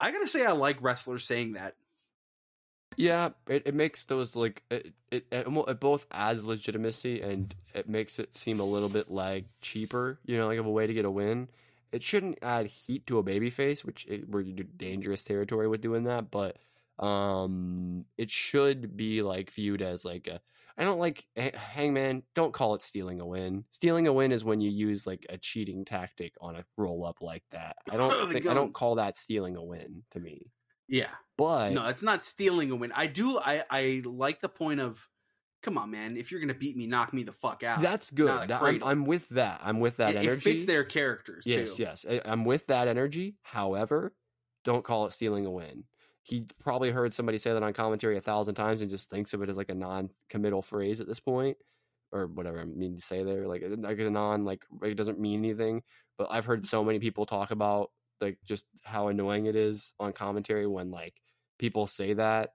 I 0.00 0.10
gotta 0.12 0.28
say, 0.28 0.46
I 0.46 0.52
like 0.52 0.82
wrestlers 0.82 1.24
saying 1.24 1.52
that. 1.52 1.74
Yeah, 2.96 3.30
it, 3.46 3.62
it 3.66 3.74
makes 3.74 4.04
those 4.04 4.34
like 4.34 4.62
it, 4.70 4.92
it 5.10 5.26
it 5.30 5.46
it 5.46 5.80
both 5.80 6.06
adds 6.10 6.44
legitimacy 6.44 7.20
and 7.20 7.54
it 7.74 7.88
makes 7.88 8.18
it 8.18 8.36
seem 8.36 8.60
a 8.60 8.64
little 8.64 8.88
bit 8.88 9.10
like 9.10 9.44
cheaper, 9.60 10.18
you 10.24 10.36
know, 10.36 10.48
like 10.48 10.58
of 10.58 10.66
a 10.66 10.70
way 10.70 10.86
to 10.86 10.94
get 10.94 11.04
a 11.04 11.10
win. 11.10 11.48
It 11.92 12.02
shouldn't 12.02 12.38
add 12.42 12.66
heat 12.66 13.06
to 13.08 13.18
a 13.18 13.24
babyface, 13.24 13.84
which 13.84 14.06
it, 14.06 14.28
we're 14.28 14.42
dangerous 14.42 15.24
territory 15.24 15.68
with 15.68 15.80
doing 15.80 16.04
that, 16.04 16.30
but 16.30 16.56
um, 17.04 18.04
it 18.18 18.30
should 18.30 18.96
be 18.96 19.22
like 19.22 19.50
viewed 19.50 19.82
as 19.82 20.04
like 20.04 20.26
a. 20.26 20.40
I 20.78 20.84
don't 20.84 21.00
like 21.00 21.26
Hangman. 21.36 22.22
Don't 22.34 22.54
call 22.54 22.74
it 22.74 22.82
stealing 22.82 23.20
a 23.20 23.26
win. 23.26 23.64
Stealing 23.70 24.06
a 24.06 24.12
win 24.12 24.32
is 24.32 24.44
when 24.44 24.60
you 24.62 24.70
use 24.70 25.06
like 25.06 25.26
a 25.28 25.36
cheating 25.36 25.84
tactic 25.84 26.34
on 26.40 26.56
a 26.56 26.64
roll 26.76 27.04
up 27.04 27.20
like 27.20 27.44
that. 27.50 27.76
I 27.90 27.96
don't 27.96 28.18
think 28.32 28.46
I 28.46 28.54
don't 28.54 28.72
call 28.72 28.94
that 28.94 29.18
stealing 29.18 29.56
a 29.56 29.62
win 29.62 30.04
to 30.12 30.20
me. 30.20 30.52
Yeah, 30.88 31.10
But 31.36 31.70
no, 31.72 31.86
it's 31.86 32.02
not 32.02 32.24
stealing 32.24 32.70
a 32.70 32.76
win. 32.76 32.92
I 32.92 33.06
do. 33.06 33.38
I 33.38 33.64
I 33.70 34.02
like 34.04 34.40
the 34.40 34.48
point 34.48 34.80
of 34.80 35.09
come 35.62 35.78
on, 35.78 35.90
man. 35.90 36.16
If 36.16 36.30
you're 36.30 36.40
gonna 36.40 36.54
beat 36.54 36.76
me, 36.76 36.86
knock 36.86 37.12
me 37.12 37.22
the 37.22 37.32
fuck 37.32 37.62
out. 37.62 37.80
That's 37.80 38.10
good. 38.10 38.48
That- 38.48 38.62
I'm. 38.62 38.82
I'm 38.82 39.04
with 39.04 39.28
that. 39.30 39.60
I'm 39.62 39.80
with 39.80 39.98
that 39.98 40.14
it, 40.14 40.18
energy. 40.18 40.50
it 40.50 40.54
fits 40.54 40.66
their 40.66 40.84
characters 40.84 41.44
yes, 41.46 41.76
too. 41.76 41.82
yes. 41.82 42.06
I- 42.08 42.22
I'm 42.24 42.44
with 42.44 42.66
that 42.66 42.88
energy. 42.88 43.36
However, 43.42 44.14
don't 44.64 44.84
call 44.84 45.06
it 45.06 45.12
stealing 45.12 45.46
a 45.46 45.50
win. 45.50 45.84
He 46.22 46.46
probably 46.60 46.90
heard 46.90 47.14
somebody 47.14 47.38
say 47.38 47.52
that 47.52 47.62
on 47.62 47.72
commentary 47.72 48.16
a 48.16 48.20
thousand 48.20 48.54
times 48.54 48.82
and 48.82 48.90
just 48.90 49.08
thinks 49.10 49.32
of 49.32 49.42
it 49.42 49.48
as 49.48 49.56
like 49.56 49.70
a 49.70 49.74
non-committal 49.74 50.62
phrase 50.62 51.00
at 51.00 51.08
this 51.08 51.20
point, 51.20 51.56
or 52.12 52.26
whatever 52.26 52.60
I 52.60 52.64
mean 52.64 52.96
to 52.96 53.02
say 53.02 53.24
there. 53.24 53.48
Like, 53.48 53.62
like 53.78 53.98
a 53.98 54.10
non, 54.10 54.44
like 54.44 54.64
it 54.82 54.96
doesn't 54.96 55.18
mean 55.18 55.40
anything. 55.44 55.82
But 56.18 56.28
I've 56.30 56.44
heard 56.44 56.66
so 56.66 56.84
many 56.84 56.98
people 56.98 57.24
talk 57.24 57.50
about 57.50 57.90
like 58.20 58.38
just 58.46 58.64
how 58.84 59.08
annoying 59.08 59.46
it 59.46 59.56
is 59.56 59.94
on 59.98 60.12
commentary 60.12 60.66
when 60.66 60.90
like 60.90 61.14
people 61.58 61.86
say 61.86 62.12
that, 62.14 62.50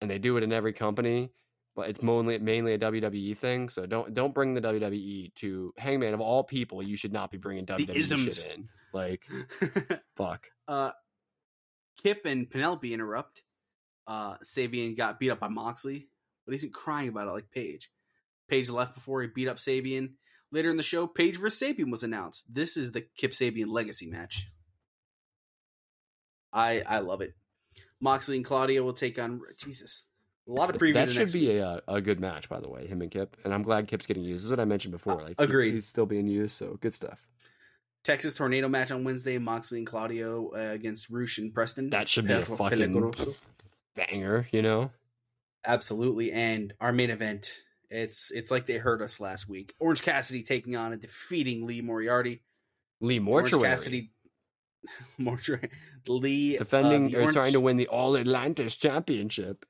and 0.00 0.10
they 0.10 0.18
do 0.18 0.36
it 0.36 0.42
in 0.42 0.52
every 0.52 0.72
company. 0.72 1.30
But 1.76 1.88
it's 1.88 2.02
mainly 2.02 2.38
mainly 2.38 2.74
a 2.74 2.78
WWE 2.78 3.36
thing, 3.36 3.68
so 3.68 3.86
don't 3.86 4.12
don't 4.12 4.34
bring 4.34 4.54
the 4.54 4.60
WWE 4.60 5.34
to 5.36 5.72
Hangman 5.78 6.14
of 6.14 6.20
all 6.20 6.42
people. 6.42 6.82
You 6.82 6.96
should 6.96 7.12
not 7.12 7.30
be 7.30 7.38
bringing 7.38 7.64
WWE 7.66 8.18
shit 8.18 8.46
in. 8.54 8.68
Like 8.92 9.26
fuck. 10.16 10.48
uh, 10.66 10.90
Kip 12.02 12.22
and 12.24 12.50
Penelope 12.50 12.92
interrupt. 12.92 13.42
Uh, 14.06 14.36
Sabian 14.38 14.96
got 14.96 15.20
beat 15.20 15.30
up 15.30 15.38
by 15.38 15.48
Moxley, 15.48 16.08
but 16.44 16.52
he 16.52 16.56
isn't 16.56 16.74
crying 16.74 17.08
about 17.08 17.28
it 17.28 17.32
like 17.32 17.50
Page. 17.52 17.90
Page 18.48 18.68
left 18.68 18.94
before 18.94 19.22
he 19.22 19.28
beat 19.28 19.46
up 19.48 19.58
Sabian. 19.58 20.14
Later 20.50 20.70
in 20.70 20.76
the 20.76 20.82
show, 20.82 21.06
Page 21.06 21.36
vs. 21.36 21.60
Sabian 21.60 21.92
was 21.92 22.02
announced. 22.02 22.52
This 22.52 22.76
is 22.76 22.90
the 22.90 23.06
Kip 23.16 23.30
Sabian 23.30 23.68
legacy 23.68 24.06
match. 24.08 24.48
I 26.52 26.82
I 26.84 26.98
love 26.98 27.20
it. 27.20 27.34
Moxley 28.00 28.36
and 28.36 28.44
Claudio 28.44 28.82
will 28.82 28.92
take 28.92 29.18
on 29.18 29.40
Jesus. 29.58 30.04
A 30.48 30.52
lot 30.52 30.70
of 30.70 30.76
preview. 30.80 30.94
that 30.94 31.12
should 31.12 31.32
be 31.32 31.56
a, 31.58 31.66
uh, 31.66 31.80
a 31.86 32.00
good 32.00 32.18
match, 32.18 32.48
by 32.48 32.60
the 32.60 32.68
way. 32.68 32.86
Him 32.86 33.02
and 33.02 33.10
Kip, 33.10 33.36
and 33.44 33.54
I'm 33.54 33.62
glad 33.62 33.86
Kip's 33.86 34.06
getting 34.06 34.24
used. 34.24 34.40
This 34.40 34.44
is 34.46 34.50
what 34.50 34.60
I 34.60 34.64
mentioned 34.64 34.92
before. 34.92 35.20
Uh, 35.20 35.24
Like, 35.24 35.38
he's- 35.38 35.48
agreed. 35.48 35.74
He's, 35.74 35.86
still 35.86 36.06
being 36.06 36.26
used, 36.26 36.56
so 36.56 36.76
good 36.80 36.94
stuff. 36.94 37.26
Texas 38.02 38.32
Tornado 38.32 38.68
match 38.68 38.90
on 38.90 39.04
Wednesday. 39.04 39.36
Moxley 39.38 39.78
and 39.78 39.86
Claudio 39.86 40.50
uh, 40.54 40.72
against 40.72 41.10
Rush 41.10 41.38
and 41.38 41.52
Preston. 41.52 41.90
That 41.90 42.08
should 42.08 42.26
be 42.26 42.32
a 42.32 42.44
fucking 42.44 43.12
banger, 43.94 44.46
you 44.52 44.62
know. 44.62 44.90
Absolutely, 45.66 46.32
and 46.32 46.72
our 46.80 46.92
main 46.92 47.10
event. 47.10 47.52
It's 47.90 48.30
it's 48.30 48.50
like 48.50 48.66
they 48.66 48.78
heard 48.78 49.02
us 49.02 49.20
last 49.20 49.48
week. 49.48 49.74
Orange 49.80 50.00
Cassidy 50.02 50.42
taking 50.42 50.76
on 50.76 50.92
and 50.92 51.02
defeating 51.02 51.66
Lee 51.66 51.80
Moriarty. 51.82 52.40
Lee 53.00 53.18
Moriarty. 53.18 53.54
Orange 53.56 53.64
Cassidy, 53.68 54.10
Mortuary, 55.18 55.68
Lee 56.06 56.56
defending 56.56 57.14
uh, 57.14 57.18
or 57.18 57.20
Orange, 57.22 57.34
trying 57.34 57.52
to 57.52 57.60
win 57.60 57.76
the 57.76 57.88
All-Atlantic 57.88 58.68
Championship. 58.70 59.66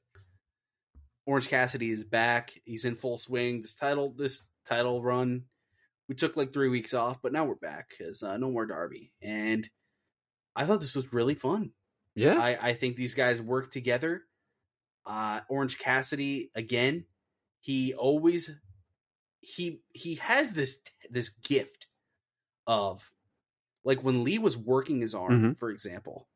Orange 1.26 1.48
Cassidy 1.48 1.90
is 1.90 2.04
back. 2.04 2.52
He's 2.64 2.84
in 2.84 2.96
full 2.96 3.18
swing. 3.18 3.62
This 3.62 3.74
title, 3.74 4.10
this 4.16 4.48
title 4.66 5.02
run, 5.02 5.44
we 6.08 6.14
took 6.14 6.36
like 6.36 6.52
three 6.52 6.68
weeks 6.68 6.94
off, 6.94 7.20
but 7.22 7.32
now 7.32 7.44
we're 7.44 7.54
back 7.54 7.90
because 7.90 8.22
uh, 8.22 8.36
no 8.36 8.50
more 8.50 8.66
Darby. 8.66 9.12
And 9.22 9.68
I 10.56 10.64
thought 10.64 10.80
this 10.80 10.94
was 10.96 11.12
really 11.12 11.34
fun. 11.34 11.70
Yeah, 12.16 12.38
I, 12.40 12.58
I 12.70 12.72
think 12.74 12.96
these 12.96 13.14
guys 13.14 13.40
work 13.40 13.70
together. 13.70 14.22
Uh, 15.06 15.40
Orange 15.48 15.78
Cassidy 15.78 16.50
again. 16.54 17.04
He 17.60 17.94
always 17.94 18.50
he 19.40 19.80
he 19.92 20.16
has 20.16 20.52
this 20.52 20.80
this 21.10 21.28
gift 21.28 21.86
of 22.66 23.08
like 23.84 24.02
when 24.02 24.24
Lee 24.24 24.38
was 24.38 24.56
working 24.58 25.00
his 25.00 25.14
arm, 25.14 25.42
Mhm. 25.54 25.58
for 25.58 25.70
example. 25.70 26.28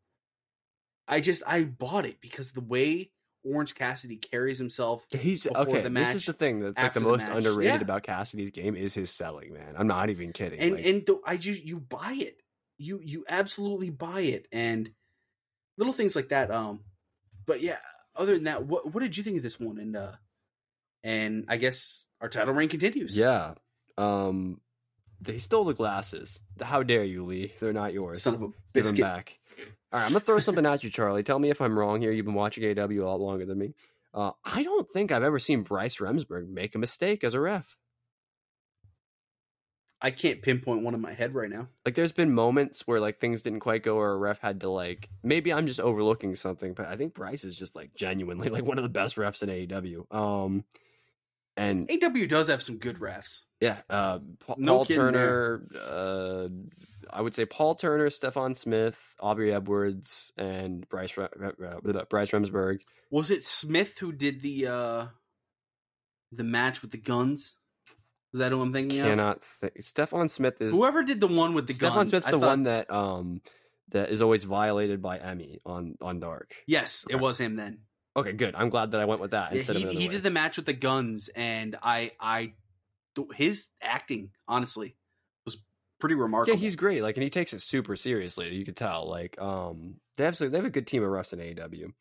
I 1.08 1.20
just 1.20 1.42
I 1.46 1.64
bought 1.64 2.06
it 2.06 2.20
because 2.20 2.52
the 2.52 2.60
way 2.60 3.10
Orange 3.44 3.74
Cassidy 3.74 4.16
carries 4.16 4.58
himself. 4.58 5.04
he's 5.10 5.46
okay. 5.46 5.82
the 5.82 5.90
this 5.90 6.14
is 6.14 6.26
the 6.26 6.32
thing 6.32 6.60
that's 6.60 6.76
like 6.76 6.82
the 6.82 6.86
after 6.86 7.00
the 7.00 7.06
most 7.06 7.26
underrated 7.28 7.74
Yeah. 7.74 7.80
about 7.80 8.02
Cassidy's 8.02 8.50
game 8.50 8.74
is 8.76 8.94
his 8.94 9.10
selling. 9.10 9.52
Man, 9.52 9.74
I'm 9.76 9.86
not 9.86 10.10
even 10.10 10.32
kidding. 10.32 10.58
and 10.60 10.74
like, 10.76 10.86
and 10.86 11.06
the, 11.06 11.20
I 11.26 11.36
just 11.36 11.62
you 11.62 11.78
buy 11.80 12.16
it. 12.18 12.40
You 12.78 13.00
you 13.02 13.24
absolutely 13.28 13.90
buy 13.90 14.20
it, 14.22 14.48
and 14.50 14.90
little 15.78 15.92
things 15.92 16.16
like 16.16 16.30
that. 16.30 16.50
Um, 16.50 16.80
but 17.46 17.60
yeah, 17.60 17.78
other 18.16 18.34
than 18.34 18.44
that, 18.44 18.64
what 18.66 18.92
what 18.92 19.00
did 19.02 19.16
you 19.16 19.22
think 19.22 19.36
of 19.36 19.42
this 19.42 19.60
one? 19.60 19.78
And 19.78 19.94
uh, 19.96 20.12
and 21.02 21.44
I 21.48 21.56
guess 21.56 22.08
our 22.20 22.28
title 22.28 22.54
reign 22.54 22.68
continues. 22.68 23.16
yeah, 23.16 23.54
um, 23.98 24.60
they 25.20 25.38
stole 25.38 25.64
the 25.64 25.74
glasses. 25.74 26.40
How 26.60 26.82
dare 26.82 27.04
you, 27.04 27.24
Lee? 27.24 27.52
They're 27.60 27.72
not 27.72 27.92
yours. 27.92 28.22
son 28.22 28.34
of 28.34 28.42
a 28.42 28.46
Give 28.46 28.52
them 28.52 28.82
biscuit. 28.94 29.00
back. 29.02 29.38
All 29.94 30.00
right, 30.00 30.06
I'm 30.06 30.10
gonna 30.10 30.20
throw 30.20 30.40
something 30.40 30.66
at 30.66 30.82
you, 30.82 30.90
Charlie. 30.90 31.22
Tell 31.22 31.38
me 31.38 31.50
if 31.50 31.60
I'm 31.60 31.78
wrong 31.78 32.00
here. 32.00 32.10
You've 32.10 32.26
been 32.26 32.34
watching 32.34 32.64
AEW 32.64 33.02
a 33.02 33.04
lot 33.04 33.20
longer 33.20 33.46
than 33.46 33.58
me. 33.58 33.74
Uh, 34.12 34.32
I 34.44 34.64
don't 34.64 34.90
think 34.90 35.12
I've 35.12 35.22
ever 35.22 35.38
seen 35.38 35.62
Bryce 35.62 35.98
Remsburg 35.98 36.48
make 36.48 36.74
a 36.74 36.80
mistake 36.80 37.22
as 37.22 37.34
a 37.34 37.40
ref. 37.40 37.76
I 40.00 40.10
can't 40.10 40.42
pinpoint 40.42 40.82
one 40.82 40.94
in 40.94 41.00
my 41.00 41.12
head 41.12 41.32
right 41.32 41.48
now. 41.48 41.68
Like, 41.84 41.94
there's 41.94 42.10
been 42.10 42.34
moments 42.34 42.88
where 42.88 42.98
like 42.98 43.20
things 43.20 43.42
didn't 43.42 43.60
quite 43.60 43.84
go, 43.84 43.96
or 43.96 44.14
a 44.14 44.16
ref 44.16 44.40
had 44.40 44.62
to 44.62 44.68
like. 44.68 45.10
Maybe 45.22 45.52
I'm 45.52 45.68
just 45.68 45.78
overlooking 45.78 46.34
something, 46.34 46.74
but 46.74 46.86
I 46.86 46.96
think 46.96 47.14
Bryce 47.14 47.44
is 47.44 47.56
just 47.56 47.76
like 47.76 47.94
genuinely 47.94 48.48
like 48.48 48.64
one 48.64 48.78
of 48.78 48.82
the 48.82 48.88
best 48.88 49.14
refs 49.14 49.44
in 49.44 49.48
AEW. 49.48 50.12
Um, 50.12 50.64
and 51.56 51.88
AEW 51.88 52.28
does 52.28 52.48
have 52.48 52.62
some 52.62 52.78
good 52.78 52.96
refs. 52.98 53.42
Yeah, 53.60 53.78
uh, 53.88 54.18
Pa- 54.46 54.54
No 54.58 54.76
Paul 54.76 54.84
Turner. 54.86 55.66
Uh, 55.88 56.48
I 57.10 57.20
would 57.20 57.34
say 57.34 57.44
Paul 57.44 57.74
Turner, 57.76 58.10
Stefan 58.10 58.54
Smith, 58.54 58.98
Aubrey 59.20 59.52
Edwards, 59.52 60.32
and 60.36 60.88
Bryce 60.88 61.16
Re- 61.16 61.28
Re- 61.36 62.04
Bryce 62.10 62.30
Remsburg. 62.32 62.78
Was 63.10 63.30
it 63.30 63.44
Smith 63.44 63.98
who 63.98 64.10
did 64.12 64.40
the 64.42 64.66
uh 64.66 65.06
the 66.32 66.44
match 66.44 66.82
with 66.82 66.90
the 66.90 66.98
guns? 66.98 67.56
Is 68.32 68.40
that 68.40 68.50
who 68.50 68.60
I'm 68.60 68.72
thinking 68.72 68.98
of? 69.00 69.06
Cannot 69.06 69.44
think. 69.60 69.74
Stefan 69.82 70.28
Smith 70.28 70.60
is 70.60 70.72
Whoever 70.72 71.04
did 71.04 71.20
the 71.20 71.28
one 71.28 71.54
with 71.54 71.68
the 71.68 71.74
Stefan 71.74 71.96
guns. 71.98 72.10
Smith's 72.10 72.26
I 72.26 72.30
the 72.32 72.40
thought- 72.40 72.46
one 72.48 72.62
that 72.64 72.90
um 72.90 73.40
that 73.90 74.10
is 74.10 74.20
always 74.20 74.42
violated 74.44 75.00
by 75.00 75.18
Emi 75.18 75.58
on 75.64 75.96
on 76.00 76.18
Dark. 76.18 76.56
Yes, 76.66 77.04
it 77.08 77.16
was 77.16 77.38
him 77.38 77.54
then. 77.56 77.80
Okay, 78.16 78.32
good. 78.32 78.54
I'm 78.54 78.68
glad 78.68 78.92
that 78.92 79.00
I 79.00 79.04
went 79.06 79.20
with 79.20 79.32
that 79.32 79.52
Yeah, 79.52 79.58
instead 79.58 79.76
he 79.76 79.82
of 79.84 79.90
he 79.90 80.06
way. 80.06 80.08
did 80.08 80.22
the 80.22 80.30
match 80.30 80.56
with 80.56 80.66
the 80.66 80.72
guns, 80.72 81.28
and 81.34 81.76
I 81.82 82.12
I 82.20 82.54
his 83.34 83.68
acting 83.82 84.30
honestly 84.48 84.96
was 85.44 85.56
pretty 86.00 86.14
remarkable. 86.14 86.56
Yeah, 86.56 86.60
he's 86.60 86.76
great. 86.76 87.02
Like, 87.02 87.16
and 87.16 87.24
he 87.24 87.30
takes 87.30 87.52
it 87.52 87.60
super 87.60 87.96
seriously. 87.96 88.54
You 88.54 88.64
could 88.64 88.76
tell. 88.76 89.08
Like, 89.08 89.40
um, 89.40 89.96
they 90.16 90.24
have 90.24 90.38
they 90.38 90.56
have 90.56 90.64
a 90.64 90.70
good 90.70 90.86
team 90.86 91.02
of 91.02 91.10
refs 91.10 91.32
in 91.32 91.38
AEW. 91.40 91.92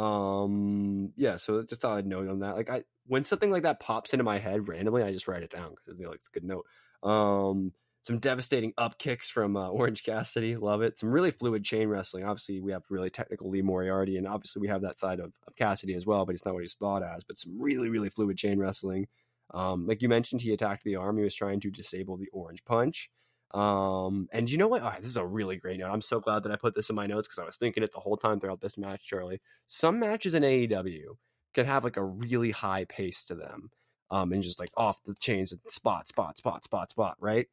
Um, 0.00 1.12
yeah. 1.16 1.36
So 1.36 1.62
just 1.62 1.80
thought 1.80 1.98
I'd 1.98 2.06
note 2.06 2.28
on 2.28 2.40
that. 2.40 2.56
Like, 2.56 2.70
I 2.70 2.82
when 3.06 3.24
something 3.24 3.50
like 3.50 3.62
that 3.64 3.80
pops 3.80 4.12
into 4.12 4.24
my 4.24 4.38
head 4.38 4.68
randomly, 4.68 5.02
I 5.02 5.12
just 5.12 5.28
write 5.28 5.42
it 5.42 5.50
down 5.50 5.74
because 5.74 5.98
you 5.98 6.06
know, 6.06 6.12
it's 6.12 6.28
a 6.28 6.32
good 6.32 6.44
note. 6.44 6.66
Um, 7.02 7.72
some 8.08 8.18
devastating 8.18 8.72
up 8.78 8.96
kicks 8.96 9.28
from 9.28 9.54
uh, 9.54 9.68
Orange 9.68 10.02
Cassidy, 10.02 10.56
love 10.56 10.80
it. 10.80 10.98
Some 10.98 11.10
really 11.10 11.30
fluid 11.30 11.62
chain 11.62 11.88
wrestling. 11.88 12.24
Obviously, 12.24 12.58
we 12.58 12.72
have 12.72 12.82
really 12.88 13.10
technical 13.10 13.50
Lee 13.50 13.60
Moriarty, 13.60 14.16
and 14.16 14.26
obviously 14.26 14.60
we 14.60 14.68
have 14.68 14.80
that 14.80 14.98
side 14.98 15.20
of, 15.20 15.34
of 15.46 15.54
Cassidy 15.56 15.92
as 15.92 16.06
well. 16.06 16.24
But 16.24 16.34
it's 16.34 16.42
not 16.46 16.54
what 16.54 16.62
he's 16.62 16.72
thought 16.72 17.02
as. 17.02 17.22
But 17.22 17.38
some 17.38 17.60
really 17.60 17.90
really 17.90 18.08
fluid 18.08 18.38
chain 18.38 18.58
wrestling. 18.58 19.08
Um, 19.52 19.86
like 19.86 20.00
you 20.00 20.08
mentioned, 20.08 20.40
he 20.40 20.54
attacked 20.54 20.84
the 20.84 20.96
arm. 20.96 21.18
He 21.18 21.22
was 21.22 21.34
trying 21.34 21.60
to 21.60 21.70
disable 21.70 22.16
the 22.16 22.30
orange 22.32 22.64
punch. 22.64 23.10
Um, 23.52 24.26
and 24.32 24.50
you 24.50 24.56
know 24.56 24.68
what? 24.68 24.80
Right, 24.80 24.96
this 24.96 25.10
is 25.10 25.18
a 25.18 25.26
really 25.26 25.56
great 25.56 25.78
note. 25.78 25.90
I'm 25.90 26.00
so 26.00 26.18
glad 26.18 26.44
that 26.44 26.52
I 26.52 26.56
put 26.56 26.74
this 26.74 26.88
in 26.88 26.96
my 26.96 27.06
notes 27.06 27.28
because 27.28 27.42
I 27.42 27.46
was 27.46 27.58
thinking 27.58 27.82
it 27.82 27.92
the 27.92 28.00
whole 28.00 28.16
time 28.16 28.40
throughout 28.40 28.62
this 28.62 28.78
match, 28.78 29.06
Charlie. 29.06 29.42
Some 29.66 30.00
matches 30.00 30.34
in 30.34 30.44
AEW 30.44 31.16
can 31.52 31.66
have 31.66 31.84
like 31.84 31.98
a 31.98 32.04
really 32.04 32.52
high 32.52 32.86
pace 32.86 33.26
to 33.26 33.34
them. 33.34 33.68
Um, 34.10 34.32
and 34.32 34.42
just 34.42 34.58
like 34.58 34.70
off 34.78 35.04
the 35.04 35.14
chains, 35.20 35.52
spot, 35.68 36.08
spot, 36.08 36.38
spot, 36.38 36.64
spot, 36.64 36.90
spot, 36.90 37.16
right? 37.20 37.48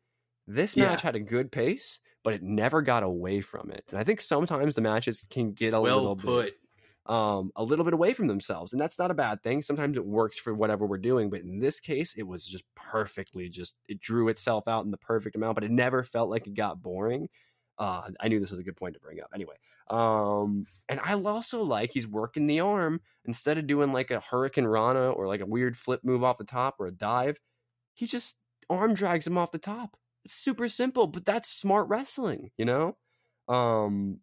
This 0.47 0.75
Yeah. 0.75 0.89
match 0.89 1.01
had 1.01 1.15
a 1.15 1.19
good 1.19 1.51
pace, 1.51 1.99
but 2.23 2.33
it 2.33 2.43
never 2.43 2.81
got 2.81 3.03
away 3.03 3.41
from 3.41 3.71
it. 3.71 3.85
And 3.89 3.97
I 3.97 4.03
think 4.03 4.21
sometimes 4.21 4.75
the 4.75 4.81
matches 4.81 5.25
can 5.29 5.53
get 5.53 5.73
a 5.73 5.81
well 5.81 5.97
little 5.97 6.15
put. 6.15 6.45
bit 6.45 6.59
um, 7.07 7.51
a 7.55 7.63
little 7.63 7.85
bit 7.85 7.93
away 7.93 8.13
from 8.13 8.25
themselves. 8.27 8.73
And 8.73 8.79
that's 8.79 8.97
not 8.97 9.11
a 9.11 9.15
bad 9.15 9.43
thing. 9.43 9.61
Sometimes 9.61 9.95
it 9.95 10.05
works 10.05 10.39
for 10.39 10.55
whatever 10.55 10.87
we're 10.87 10.97
doing. 10.97 11.29
But 11.29 11.41
in 11.41 11.59
this 11.59 11.79
case, 11.79 12.15
it 12.15 12.23
was 12.23 12.47
just 12.47 12.63
perfectly 12.75 13.47
just, 13.47 13.75
it 13.87 13.99
drew 13.99 14.27
itself 14.27 14.67
out 14.67 14.85
in 14.85 14.91
the 14.91 14.97
perfect 14.97 15.35
amount, 15.35 15.53
but 15.55 15.63
it 15.63 15.69
never 15.71 16.03
felt 16.03 16.31
like 16.31 16.47
it 16.47 16.55
got 16.55 16.81
boring. 16.81 17.29
Uh, 17.77 18.09
I 18.19 18.27
knew 18.27 18.39
this 18.39 18.51
was 18.51 18.59
a 18.59 18.63
good 18.63 18.77
point 18.77 18.93
to 18.95 18.99
bring 18.99 19.19
up. 19.21 19.29
Anyway, 19.35 19.55
um, 19.89 20.65
and 20.87 20.99
I 21.03 21.13
also 21.13 21.63
like 21.63 21.91
he's 21.91 22.07
working 22.07 22.47
the 22.47 22.61
arm 22.61 23.01
instead 23.25 23.57
of 23.57 23.67
doing 23.67 23.91
like 23.91 24.11
a 24.11 24.19
hurricanrana 24.21 25.15
or 25.15 25.27
like 25.27 25.41
a 25.41 25.45
weird 25.45 25.77
flip 25.77 26.01
move 26.03 26.23
off 26.23 26.37
the 26.37 26.43
top 26.45 26.77
or 26.79 26.87
a 26.87 26.91
dive. 26.91 27.37
He 27.93 28.07
just 28.07 28.37
arm 28.69 28.93
drags 28.93 29.27
him 29.27 29.37
off 29.37 29.51
the 29.51 29.59
top. 29.59 29.97
It's 30.25 30.33
super 30.33 30.67
simple, 30.67 31.07
but 31.07 31.23
that's 31.23 31.49
smart 31.49 31.87
wrestling, 31.87 32.49
you 32.57 32.65
know? 32.65 32.97
Um, 33.47 34.19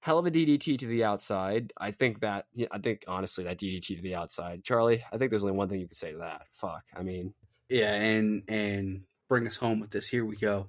hell 0.00 0.18
of 0.18 0.26
a 0.26 0.30
DDT 0.30 0.78
to 0.78 0.86
the 0.86 1.04
outside. 1.04 1.72
I 1.78 1.90
think 1.90 2.20
that 2.20 2.46
I 2.70 2.78
think 2.78 3.04
honestly 3.08 3.44
that 3.44 3.58
DDT 3.58 3.96
to 3.96 4.02
the 4.02 4.14
outside, 4.14 4.62
Charlie. 4.62 5.02
I 5.12 5.16
think 5.16 5.30
there's 5.30 5.44
only 5.44 5.56
one 5.56 5.68
thing 5.68 5.80
you 5.80 5.88
can 5.88 5.96
say 5.96 6.12
to 6.12 6.18
that. 6.18 6.42
Fuck. 6.50 6.84
I 6.94 7.02
mean, 7.02 7.34
Yeah, 7.68 7.94
and 7.94 8.42
and 8.46 9.02
bring 9.28 9.46
us 9.46 9.56
home 9.56 9.80
with 9.80 9.90
this. 9.90 10.08
Here 10.08 10.24
we 10.24 10.36
go. 10.36 10.68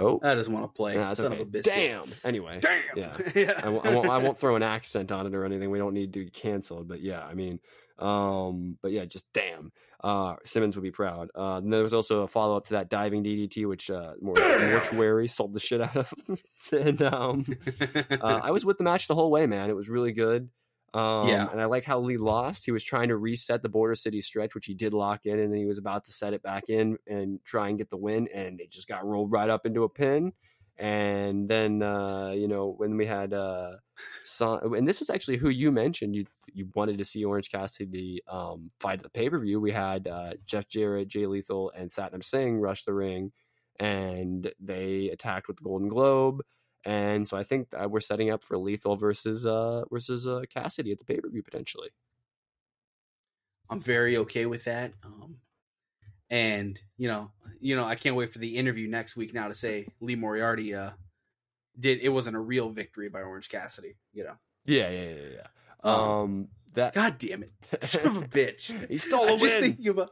Oh, 0.00 0.18
I 0.24 0.34
just 0.34 0.50
want 0.50 0.64
to 0.64 0.76
play. 0.76 0.96
nah, 0.96 1.14
Son 1.14 1.26
okay. 1.26 1.36
of 1.36 1.40
a 1.42 1.44
biscuit. 1.44 1.72
Damn. 1.72 2.02
Anyway, 2.24 2.58
Damn. 2.60 2.82
Yeah. 2.96 3.16
yeah. 3.36 3.60
I, 3.62 3.68
won't, 3.68 3.86
I, 3.86 3.94
won't, 3.94 4.10
I 4.10 4.18
won't 4.18 4.36
throw 4.36 4.56
an 4.56 4.64
accent 4.64 5.12
on 5.12 5.24
it 5.28 5.34
or 5.36 5.44
anything. 5.44 5.70
We 5.70 5.78
don't 5.78 5.94
need 5.94 6.12
to 6.14 6.24
get 6.24 6.32
canceled. 6.32 6.88
But 6.88 7.00
yeah, 7.00 7.24
I 7.24 7.34
mean, 7.34 7.60
um, 8.00 8.76
but 8.82 8.90
yeah, 8.90 9.04
just 9.04 9.32
damn. 9.32 9.70
Uh, 10.04 10.36
Simmons 10.44 10.76
would 10.76 10.82
be 10.82 10.90
proud. 10.90 11.30
Uh, 11.34 11.56
and 11.56 11.72
there 11.72 11.82
was 11.82 11.94
also 11.94 12.22
a 12.22 12.28
follow 12.28 12.58
up 12.58 12.66
to 12.66 12.74
that 12.74 12.90
diving 12.90 13.24
DDT, 13.24 13.66
which 13.66 13.90
uh, 13.90 14.12
Mor- 14.20 14.36
Mortuary 14.70 15.26
sold 15.26 15.54
the 15.54 15.60
shit 15.60 15.80
out 15.80 15.96
of. 15.96 16.12
and 16.72 17.00
um, 17.02 17.46
uh, 18.10 18.40
I 18.42 18.50
was 18.50 18.66
with 18.66 18.76
the 18.76 18.84
match 18.84 19.08
the 19.08 19.14
whole 19.14 19.30
way, 19.30 19.46
man. 19.46 19.70
It 19.70 19.76
was 19.76 19.88
really 19.88 20.12
good. 20.12 20.50
Um, 20.92 21.26
Yeah. 21.28 21.48
And 21.50 21.58
I 21.58 21.64
like 21.64 21.84
how 21.84 22.00
Lee 22.00 22.18
lost. 22.18 22.66
He 22.66 22.70
was 22.70 22.84
trying 22.84 23.08
to 23.08 23.16
reset 23.16 23.62
the 23.62 23.70
Border 23.70 23.94
City 23.94 24.20
stretch, 24.20 24.54
which 24.54 24.66
he 24.66 24.74
did 24.74 24.92
lock 24.92 25.24
in, 25.24 25.38
and 25.38 25.50
then 25.50 25.58
he 25.58 25.66
was 25.66 25.78
about 25.78 26.04
to 26.04 26.12
set 26.12 26.34
it 26.34 26.42
back 26.42 26.68
in 26.68 26.98
and 27.06 27.40
try 27.44 27.68
and 27.68 27.78
get 27.78 27.88
the 27.88 27.96
win, 27.96 28.28
and 28.32 28.60
it 28.60 28.70
just 28.70 28.86
got 28.86 29.06
rolled 29.06 29.32
right 29.32 29.48
up 29.48 29.64
into 29.64 29.84
a 29.84 29.88
pin. 29.88 30.32
And 30.76 31.48
then, 31.48 31.82
uh, 31.82 32.30
you 32.30 32.48
know, 32.48 32.70
when 32.70 32.96
we 32.96 33.06
had, 33.06 33.32
uh, 33.32 33.76
Son- 34.24 34.74
and 34.74 34.88
this 34.88 34.98
was 34.98 35.08
actually 35.10 35.36
who 35.36 35.48
you 35.48 35.70
mentioned 35.70 36.16
you 36.16 36.24
you 36.52 36.68
wanted 36.74 36.98
to 36.98 37.04
see 37.04 37.24
Orange 37.24 37.50
Cassidy 37.50 38.20
um, 38.28 38.72
fight 38.80 38.98
at 38.98 39.02
the 39.04 39.10
pay 39.10 39.30
per 39.30 39.38
view. 39.38 39.60
We 39.60 39.70
had 39.72 40.08
uh, 40.08 40.34
Jeff 40.44 40.68
Jarrett, 40.68 41.08
Jay 41.08 41.26
Lethal, 41.26 41.70
and 41.70 41.90
Satnam 41.90 42.24
Singh 42.24 42.58
rush 42.58 42.82
the 42.84 42.92
ring, 42.94 43.32
and 43.78 44.52
they 44.60 45.10
attacked 45.10 45.46
with 45.48 45.58
the 45.58 45.62
Golden 45.64 45.88
Globe. 45.88 46.42
And 46.84 47.26
so 47.26 47.36
I 47.36 47.44
think 47.44 47.68
we're 47.88 48.00
setting 48.00 48.30
up 48.30 48.42
for 48.44 48.58
Lethal 48.58 48.96
versus 48.96 49.46
uh 49.46 49.84
versus 49.90 50.26
uh 50.26 50.42
Cassidy 50.50 50.92
at 50.92 50.98
the 50.98 51.04
pay 51.04 51.20
per 51.20 51.28
view 51.30 51.42
potentially. 51.42 51.90
I'm 53.70 53.80
very 53.80 54.16
okay 54.18 54.46
with 54.46 54.64
that. 54.64 54.92
Um, 55.04 55.40
and 56.30 56.80
you 56.96 57.08
know, 57.08 57.30
you 57.60 57.76
know, 57.76 57.84
I 57.84 57.94
can't 57.94 58.16
wait 58.16 58.32
for 58.32 58.38
the 58.38 58.56
interview 58.56 58.88
next 58.88 59.16
week 59.16 59.34
now 59.34 59.48
to 59.48 59.54
say 59.54 59.86
Lee 60.00 60.16
Moriarty 60.16 60.74
uh 60.74 60.90
did 61.78 62.00
it 62.00 62.08
wasn't 62.10 62.36
a 62.36 62.40
real 62.40 62.70
victory 62.70 63.08
by 63.08 63.22
Orange 63.22 63.48
Cassidy. 63.48 63.96
You 64.12 64.24
know, 64.24 64.34
Yeah, 64.64 64.90
yeah, 64.90 65.08
yeah, 65.10 65.28
yeah. 65.36 65.46
Um, 65.82 66.00
Um, 66.00 66.48
that 66.74 66.94
God 66.94 67.18
damn 67.18 67.42
it, 67.42 67.52
son 67.84 68.06
of 68.06 68.16
a 68.16 68.26
bitch. 68.26 68.88
he 68.88 68.96
stole 68.96 69.28
I 69.28 69.32
a 69.32 69.36
just 69.38 69.42
win. 69.54 69.62
thinking 69.62 69.88
about. 69.88 70.10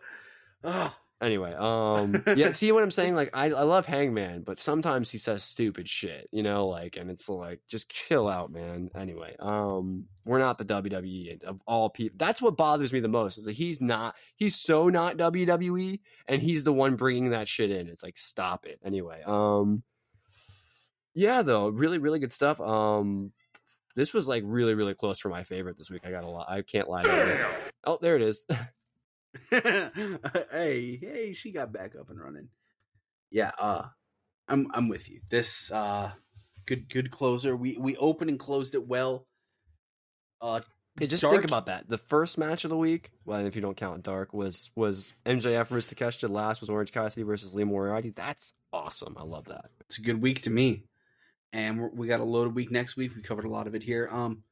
Oh, 0.64 0.94
Anyway, 1.22 1.54
um, 1.56 2.20
yeah. 2.36 2.50
See 2.50 2.72
what 2.72 2.82
I'm 2.82 2.90
saying? 2.90 3.14
Like, 3.14 3.30
I 3.32 3.46
I 3.46 3.62
love 3.62 3.86
Hangman, 3.86 4.42
but 4.42 4.58
sometimes 4.58 5.08
he 5.08 5.18
says 5.18 5.44
stupid 5.44 5.88
shit, 5.88 6.28
you 6.32 6.42
know, 6.42 6.66
like, 6.66 6.96
and 6.96 7.10
it's 7.10 7.28
like, 7.28 7.60
just 7.68 7.88
chill 7.88 8.28
out, 8.28 8.50
man. 8.50 8.90
Anyway, 8.96 9.36
um, 9.38 10.06
we're 10.24 10.40
not 10.40 10.58
the 10.58 10.64
WWE 10.64 11.44
of 11.44 11.60
all 11.64 11.88
people. 11.90 12.16
That's 12.18 12.42
what 12.42 12.56
bothers 12.56 12.92
me 12.92 12.98
the 12.98 13.06
most 13.06 13.38
is 13.38 13.44
that 13.44 13.52
he's 13.52 13.80
not. 13.80 14.16
He's 14.34 14.56
so 14.56 14.88
not 14.88 15.16
WWE, 15.16 16.00
and 16.26 16.42
he's 16.42 16.64
the 16.64 16.72
one 16.72 16.96
bringing 16.96 17.30
that 17.30 17.46
shit 17.46 17.70
in. 17.70 17.86
It's 17.86 18.02
like, 18.02 18.18
stop 18.18 18.66
it. 18.66 18.80
Anyway, 18.84 19.22
um, 19.24 19.84
yeah, 21.14 21.42
though, 21.42 21.68
really, 21.68 21.98
really 21.98 22.18
good 22.18 22.32
stuff. 22.32 22.60
Um, 22.60 23.32
this 23.94 24.12
was 24.12 24.26
like 24.26 24.42
really, 24.44 24.74
really 24.74 24.94
close 24.94 25.20
for 25.20 25.28
my 25.28 25.44
favorite 25.44 25.78
this 25.78 25.90
week. 25.90 26.02
I 26.04 26.10
got 26.10 26.24
a 26.24 26.28
lot. 26.28 26.50
I 26.50 26.62
can't 26.62 26.88
lie. 26.88 27.04
Oh, 27.84 27.98
there 28.00 28.16
it 28.16 28.22
is. 28.22 28.42
hey, 29.50 30.98
hey, 31.00 31.32
she 31.32 31.52
got 31.52 31.72
back 31.72 31.94
up 31.98 32.10
and 32.10 32.20
running. 32.20 32.48
Yeah, 33.30 33.52
uh 33.58 33.84
I'm 34.48 34.66
I'm 34.72 34.88
with 34.88 35.08
you. 35.08 35.20
This 35.30 35.70
uh 35.72 36.12
good 36.66 36.88
good 36.88 37.10
closer. 37.10 37.56
We 37.56 37.76
we 37.78 37.96
opened 37.96 38.30
and 38.30 38.38
closed 38.38 38.74
it 38.74 38.86
well. 38.86 39.26
Uh 40.40 40.60
Hey, 41.00 41.06
just 41.06 41.22
Dark- 41.22 41.32
think 41.36 41.46
about 41.46 41.64
that. 41.66 41.88
The 41.88 41.96
first 41.96 42.36
match 42.36 42.64
of 42.64 42.68
the 42.68 42.76
week, 42.76 43.12
well, 43.24 43.46
if 43.46 43.56
you 43.56 43.62
don't 43.62 43.78
count 43.78 44.02
Dark, 44.02 44.34
was 44.34 44.70
was 44.76 45.14
MJF 45.24 45.68
versus 45.68 45.90
Takeshita. 45.90 46.28
Last 46.28 46.60
was 46.60 46.68
Orange 46.68 46.92
Cassidy 46.92 47.22
versus 47.22 47.54
Lee 47.54 47.64
Moriarty. 47.64 48.10
That's 48.10 48.52
awesome. 48.74 49.16
I 49.18 49.22
love 49.22 49.46
that. 49.46 49.70
it's 49.80 49.96
a 49.98 50.02
good 50.02 50.20
week 50.20 50.42
to 50.42 50.50
me. 50.50 50.84
And 51.50 51.92
we 51.94 52.06
got 52.08 52.20
a 52.20 52.24
loaded 52.24 52.54
week 52.54 52.70
next 52.70 52.96
week. 52.96 53.14
We 53.16 53.22
covered 53.22 53.46
a 53.46 53.50
lot 53.50 53.66
of 53.66 53.74
it 53.74 53.82
here. 53.82 54.06
Um 54.12 54.42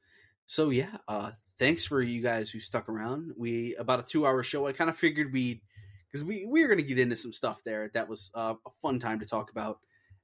so 0.47 0.71
yeah, 0.71 0.97
uh 1.07 1.33
thanks 1.61 1.85
for 1.87 2.03
you 2.03 2.23
guys 2.23 2.51
who 2.51 2.59
stuck 2.59 2.89
around. 2.89 3.35
We 3.37 3.77
about 3.77 4.01
a 4.01 4.03
2-hour 4.03 4.43
show. 4.43 4.67
I 4.67 4.73
kind 4.73 4.91
of 4.91 4.97
figured 4.97 5.33
we'd 5.33 5.61
cuz 6.11 6.25
we 6.25 6.45
we 6.47 6.63
were 6.63 6.69
going 6.69 6.81
to 6.81 6.85
get 6.85 6.99
into 6.99 7.15
some 7.15 7.33
stuff 7.33 7.63
there 7.65 7.91
that 7.95 8.09
was 8.09 8.33
uh, 8.35 8.55
a 8.67 8.71
fun 8.83 8.99
time 8.99 9.21
to 9.21 9.27
talk 9.27 9.53
about. 9.53 9.79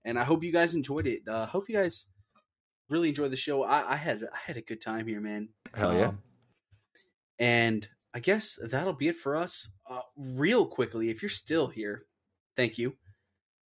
And 0.04 0.18
I 0.18 0.24
hope 0.24 0.42
you 0.42 0.52
guys 0.52 0.74
enjoyed 0.74 1.06
it. 1.06 1.28
Uh 1.28 1.46
hope 1.46 1.68
you 1.68 1.76
guys 1.76 2.06
really 2.88 3.10
enjoyed 3.10 3.30
the 3.30 3.36
show. 3.36 3.62
I, 3.62 3.92
I 3.92 3.96
had 3.96 4.24
I 4.24 4.38
had 4.46 4.56
a 4.56 4.62
good 4.62 4.80
time 4.80 5.06
here, 5.06 5.20
man. 5.20 5.50
Hell 5.74 5.94
yeah. 5.94 6.08
Um, 6.08 6.22
and 7.38 7.88
I 8.14 8.20
guess 8.20 8.58
that'll 8.62 8.94
be 8.94 9.08
it 9.08 9.16
for 9.16 9.36
us. 9.36 9.70
Uh, 9.88 10.00
real 10.16 10.66
quickly, 10.66 11.10
if 11.10 11.22
you're 11.22 11.28
still 11.28 11.66
here, 11.68 12.06
thank 12.56 12.78
you. 12.78 12.96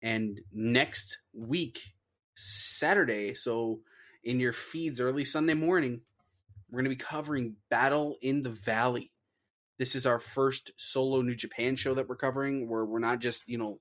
And 0.02 0.42
next 0.52 1.20
week, 1.34 1.94
Saturday, 2.36 3.36
so 3.36 3.82
in 4.24 4.40
your 4.40 4.54
feeds 4.54 5.00
early 5.00 5.24
Sunday 5.24 5.54
morning, 5.54 6.02
we're 6.70 6.82
going 6.82 6.86
to 6.86 6.90
be 6.90 6.96
covering 6.96 7.56
Battle 7.70 8.18
in 8.22 8.44
the 8.44 8.50
Valley. 8.50 9.12
This 9.78 9.96
is 9.96 10.06
our 10.06 10.20
first 10.20 10.72
solo 10.78 11.22
New 11.22 11.36
Japan 11.36 11.76
show 11.76 11.94
that 11.94 12.08
we're 12.08 12.16
covering, 12.16 12.70
where 12.70 12.86
we're 12.86 13.00
not 13.00 13.20
just 13.20 13.48
you 13.48 13.58
know 13.58 13.80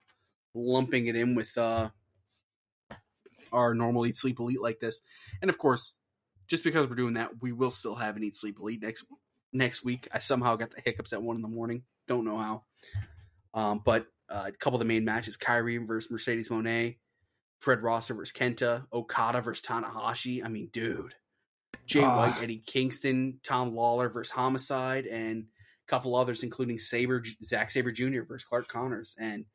lumping 0.55 1.07
it 1.07 1.17
in 1.17 1.35
with 1.35 1.57
uh 1.59 1.91
our 3.53 3.75
normal 3.75 4.07
Eat 4.07 4.17
Sleep 4.17 4.39
Elite 4.39 4.61
like 4.61 4.81
this. 4.81 5.01
And 5.41 5.49
of 5.49 5.59
course, 5.59 5.95
just 6.47 6.65
because 6.65 6.87
we're 6.87 6.97
doing 6.97 7.15
that, 7.15 7.43
we 7.43 7.53
will 7.53 7.71
still 7.71 7.95
have 7.95 8.17
an 8.17 8.25
Eat 8.25 8.37
Sleep 8.37 8.59
Elite 8.61 8.83
next 8.83 9.05
next 9.53 9.85
week. 9.85 10.09
I 10.13 10.19
somehow 10.19 10.57
got 10.57 10.71
the 10.71 10.81
hiccups 10.81 11.13
at 11.13 11.23
one 11.23 11.37
in 11.37 11.43
the 11.43 11.49
morning. 11.49 11.83
Don't 12.07 12.25
know 12.25 12.39
how. 12.39 12.63
Um, 13.55 13.83
but 13.85 14.07
uh, 14.29 14.45
a 14.47 14.53
couple 14.53 14.77
of 14.77 14.81
the 14.81 14.87
main 14.87 15.05
matches: 15.05 15.37
Kairi 15.37 15.85
versus 15.87 16.11
Mercedes 16.11 16.49
Moné, 16.49 16.99
Fred 17.59 17.83
Rosser 17.83 18.15
versus 18.15 18.33
Kenta, 18.33 18.87
Okada 18.93 19.41
versus 19.41 19.65
Tanahashi. 19.67 20.45
I 20.45 20.49
mean, 20.49 20.71
dude, 20.73 21.15
Jay 21.89 22.03
Ah. 22.05 22.17
White, 22.19 22.43
Eddie 22.43 22.63
Kingston, 22.65 23.41
Tom 23.43 23.73
Lawlor 23.75 24.09
versus 24.13 24.31
Homicide, 24.31 25.07
and 25.07 25.45
a 25.45 25.91
couple 25.91 26.15
others, 26.15 26.43
including 26.43 26.79
Sabre, 26.79 27.23
Zack 27.43 27.71
Sabre 27.71 27.91
Jr. 27.91 28.23
versus 28.23 28.45
Clark 28.47 28.69
Connors. 28.69 29.17
And 29.19 29.47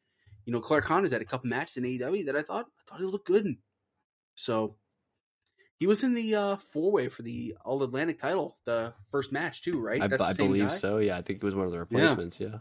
you 0.46 0.52
know, 0.52 0.60
Clark 0.60 0.84
Connors 0.86 1.12
had 1.14 1.22
a 1.22 1.26
couple 1.26 1.50
matches 1.50 1.78
in 1.78 1.84
AEW 1.86 2.26
that 2.26 2.36
I 2.36 2.42
thought 2.42 2.66
I 2.66 2.90
thought 2.90 3.00
he 3.00 3.06
looked 3.06 3.28
good 3.28 3.46
in. 3.46 3.58
So 4.36 4.76
he 5.78 5.88
was 5.88 6.04
in 6.04 6.14
the 6.14 6.36
uh, 6.36 6.56
four 6.58 6.92
way 6.92 7.08
for 7.08 7.22
the 7.22 7.56
All 7.64 7.82
Atlantic 7.84 8.20
title, 8.20 8.58
the 8.66 8.94
first 9.12 9.32
match 9.32 9.62
too, 9.62 9.80
right? 9.80 10.02
I, 10.02 10.08
That's 10.08 10.22
the 10.24 10.30
I 10.30 10.34
believe 10.34 10.64
guy? 10.64 10.70
so. 10.70 10.98
Yeah, 10.98 11.18
I 11.18 11.22
think 11.22 11.38
it 11.38 11.46
was 11.46 11.56
one 11.56 11.66
of 11.68 11.72
the 11.72 11.80
replacements. 11.80 12.40
Yeah. 12.40 12.58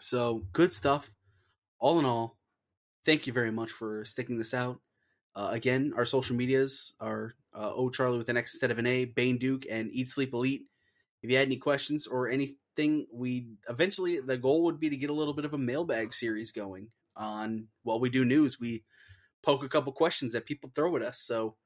So 0.00 0.42
good 0.52 0.72
stuff. 0.72 1.10
All 1.80 1.98
in 1.98 2.04
all, 2.04 2.36
thank 3.04 3.26
you 3.26 3.32
very 3.32 3.50
much 3.52 3.70
for 3.70 4.04
sticking 4.04 4.38
this 4.38 4.54
out. 4.54 4.80
Uh, 5.36 5.50
again, 5.52 5.92
our 5.96 6.04
social 6.04 6.34
medias 6.36 6.94
are 7.00 7.34
uh, 7.54 7.72
O 7.74 7.90
Charlie 7.90 8.18
with 8.18 8.28
an 8.28 8.36
X 8.36 8.54
instead 8.54 8.70
of 8.70 8.78
an 8.78 8.86
A, 8.86 9.04
Bane 9.06 9.38
Duke, 9.38 9.64
and 9.70 9.90
Eat 9.92 10.10
Sleep 10.10 10.32
Elite. 10.34 10.62
If 11.22 11.30
you 11.30 11.36
had 11.36 11.46
any 11.46 11.56
questions 11.56 12.06
or 12.06 12.28
anything, 12.28 13.06
we 13.12 13.48
eventually 13.68 14.20
the 14.20 14.36
goal 14.36 14.64
would 14.64 14.78
be 14.78 14.90
to 14.90 14.96
get 14.96 15.10
a 15.10 15.14
little 15.14 15.34
bit 15.34 15.44
of 15.44 15.54
a 15.54 15.58
mailbag 15.58 16.12
series 16.12 16.52
going 16.52 16.88
on 17.16 17.66
while 17.82 17.98
we 18.00 18.10
do 18.10 18.24
news. 18.24 18.60
We 18.60 18.84
poke 19.42 19.64
a 19.64 19.68
couple 19.68 19.92
questions 19.92 20.32
that 20.32 20.46
people 20.46 20.70
throw 20.74 20.94
at 20.96 21.02
us. 21.02 21.20
So 21.20 21.56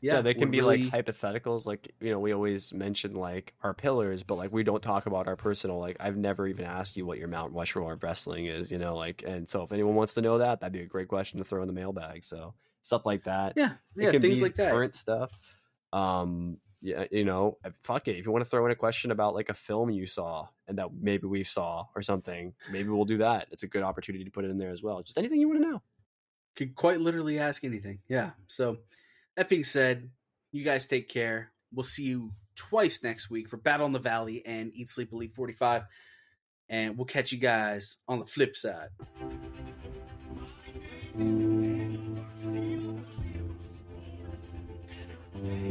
yeah, 0.00 0.16
Yeah, 0.16 0.20
they 0.22 0.34
can 0.34 0.50
be 0.50 0.60
really- 0.60 0.84
like 0.90 1.06
hypotheticals. 1.06 1.64
Like 1.66 1.92
you 2.00 2.10
know, 2.10 2.18
we 2.20 2.32
always 2.32 2.72
mention 2.74 3.14
like 3.14 3.54
our 3.62 3.72
pillars, 3.74 4.22
but 4.22 4.34
like 4.36 4.52
we 4.52 4.62
don't 4.64 4.82
talk 4.82 5.06
about 5.06 5.26
our 5.28 5.36
personal. 5.36 5.78
Like 5.78 5.96
I've 6.00 6.16
never 6.16 6.46
even 6.46 6.64
asked 6.64 6.96
you 6.96 7.06
what 7.06 7.18
your 7.18 7.28
Mount 7.28 7.52
Rushmore 7.52 7.92
of 7.94 8.02
wrestling 8.02 8.46
is. 8.46 8.70
You 8.72 8.78
know, 8.78 8.96
like 8.96 9.22
and 9.26 9.48
so 9.48 9.62
if 9.62 9.72
anyone 9.72 9.94
wants 9.94 10.14
to 10.14 10.20
know 10.20 10.38
that, 10.38 10.60
that'd 10.60 10.72
be 10.72 10.80
a 10.80 10.86
great 10.86 11.08
question 11.08 11.38
to 11.38 11.44
throw 11.44 11.62
in 11.62 11.68
the 11.68 11.72
mailbag. 11.74 12.24
So 12.24 12.54
stuff 12.82 13.04
like 13.06 13.24
that. 13.24 13.54
yeah, 13.56 13.72
yeah, 13.96 14.12
things 14.12 14.42
like 14.42 14.56
that. 14.56 14.72
Current 14.72 14.94
stuff. 14.94 15.32
Um, 15.92 16.58
yeah, 16.80 17.04
you 17.10 17.24
know, 17.24 17.58
fuck 17.80 18.06
it. 18.08 18.16
If 18.16 18.26
you 18.26 18.32
want 18.32 18.44
to 18.44 18.48
throw 18.50 18.64
in 18.66 18.70
a 18.70 18.76
question 18.76 19.10
about 19.10 19.34
like 19.34 19.48
a 19.48 19.54
film 19.54 19.90
you 19.90 20.06
saw 20.06 20.46
and 20.68 20.78
that 20.78 20.88
maybe 21.00 21.26
we 21.26 21.42
saw 21.44 21.86
or 21.96 22.02
something, 22.02 22.54
maybe 22.70 22.88
we'll 22.88 23.04
do 23.04 23.18
that. 23.18 23.48
It's 23.50 23.64
a 23.64 23.66
good 23.66 23.82
opportunity 23.82 24.24
to 24.24 24.30
put 24.30 24.44
it 24.44 24.50
in 24.50 24.58
there 24.58 24.70
as 24.70 24.82
well. 24.82 25.02
Just 25.02 25.18
anything 25.18 25.40
you 25.40 25.48
want 25.48 25.62
to 25.62 25.68
know. 25.70 25.82
could 26.54 26.76
quite 26.76 27.00
literally 27.00 27.38
ask 27.38 27.64
anything. 27.64 27.98
Yeah. 28.08 28.30
So 28.46 28.78
that 29.36 29.48
being 29.48 29.64
said, 29.64 30.10
you 30.52 30.64
guys 30.64 30.86
take 30.86 31.08
care. 31.08 31.50
We'll 31.72 31.84
see 31.84 32.04
you 32.04 32.32
twice 32.54 33.02
next 33.02 33.28
week 33.28 33.48
for 33.48 33.56
Battle 33.56 33.86
in 33.86 33.92
the 33.92 33.98
Valley 33.98 34.44
and 34.46 34.70
Eat 34.74 34.90
Sleep 34.90 35.12
Elite 35.12 35.34
45. 35.34 35.82
And 36.68 36.96
we'll 36.96 37.06
catch 37.06 37.32
you 37.32 37.38
guys 37.38 37.98
on 38.06 38.20
the 38.20 38.26
flip 38.26 38.56
side. 38.56 38.88
What 45.38 45.68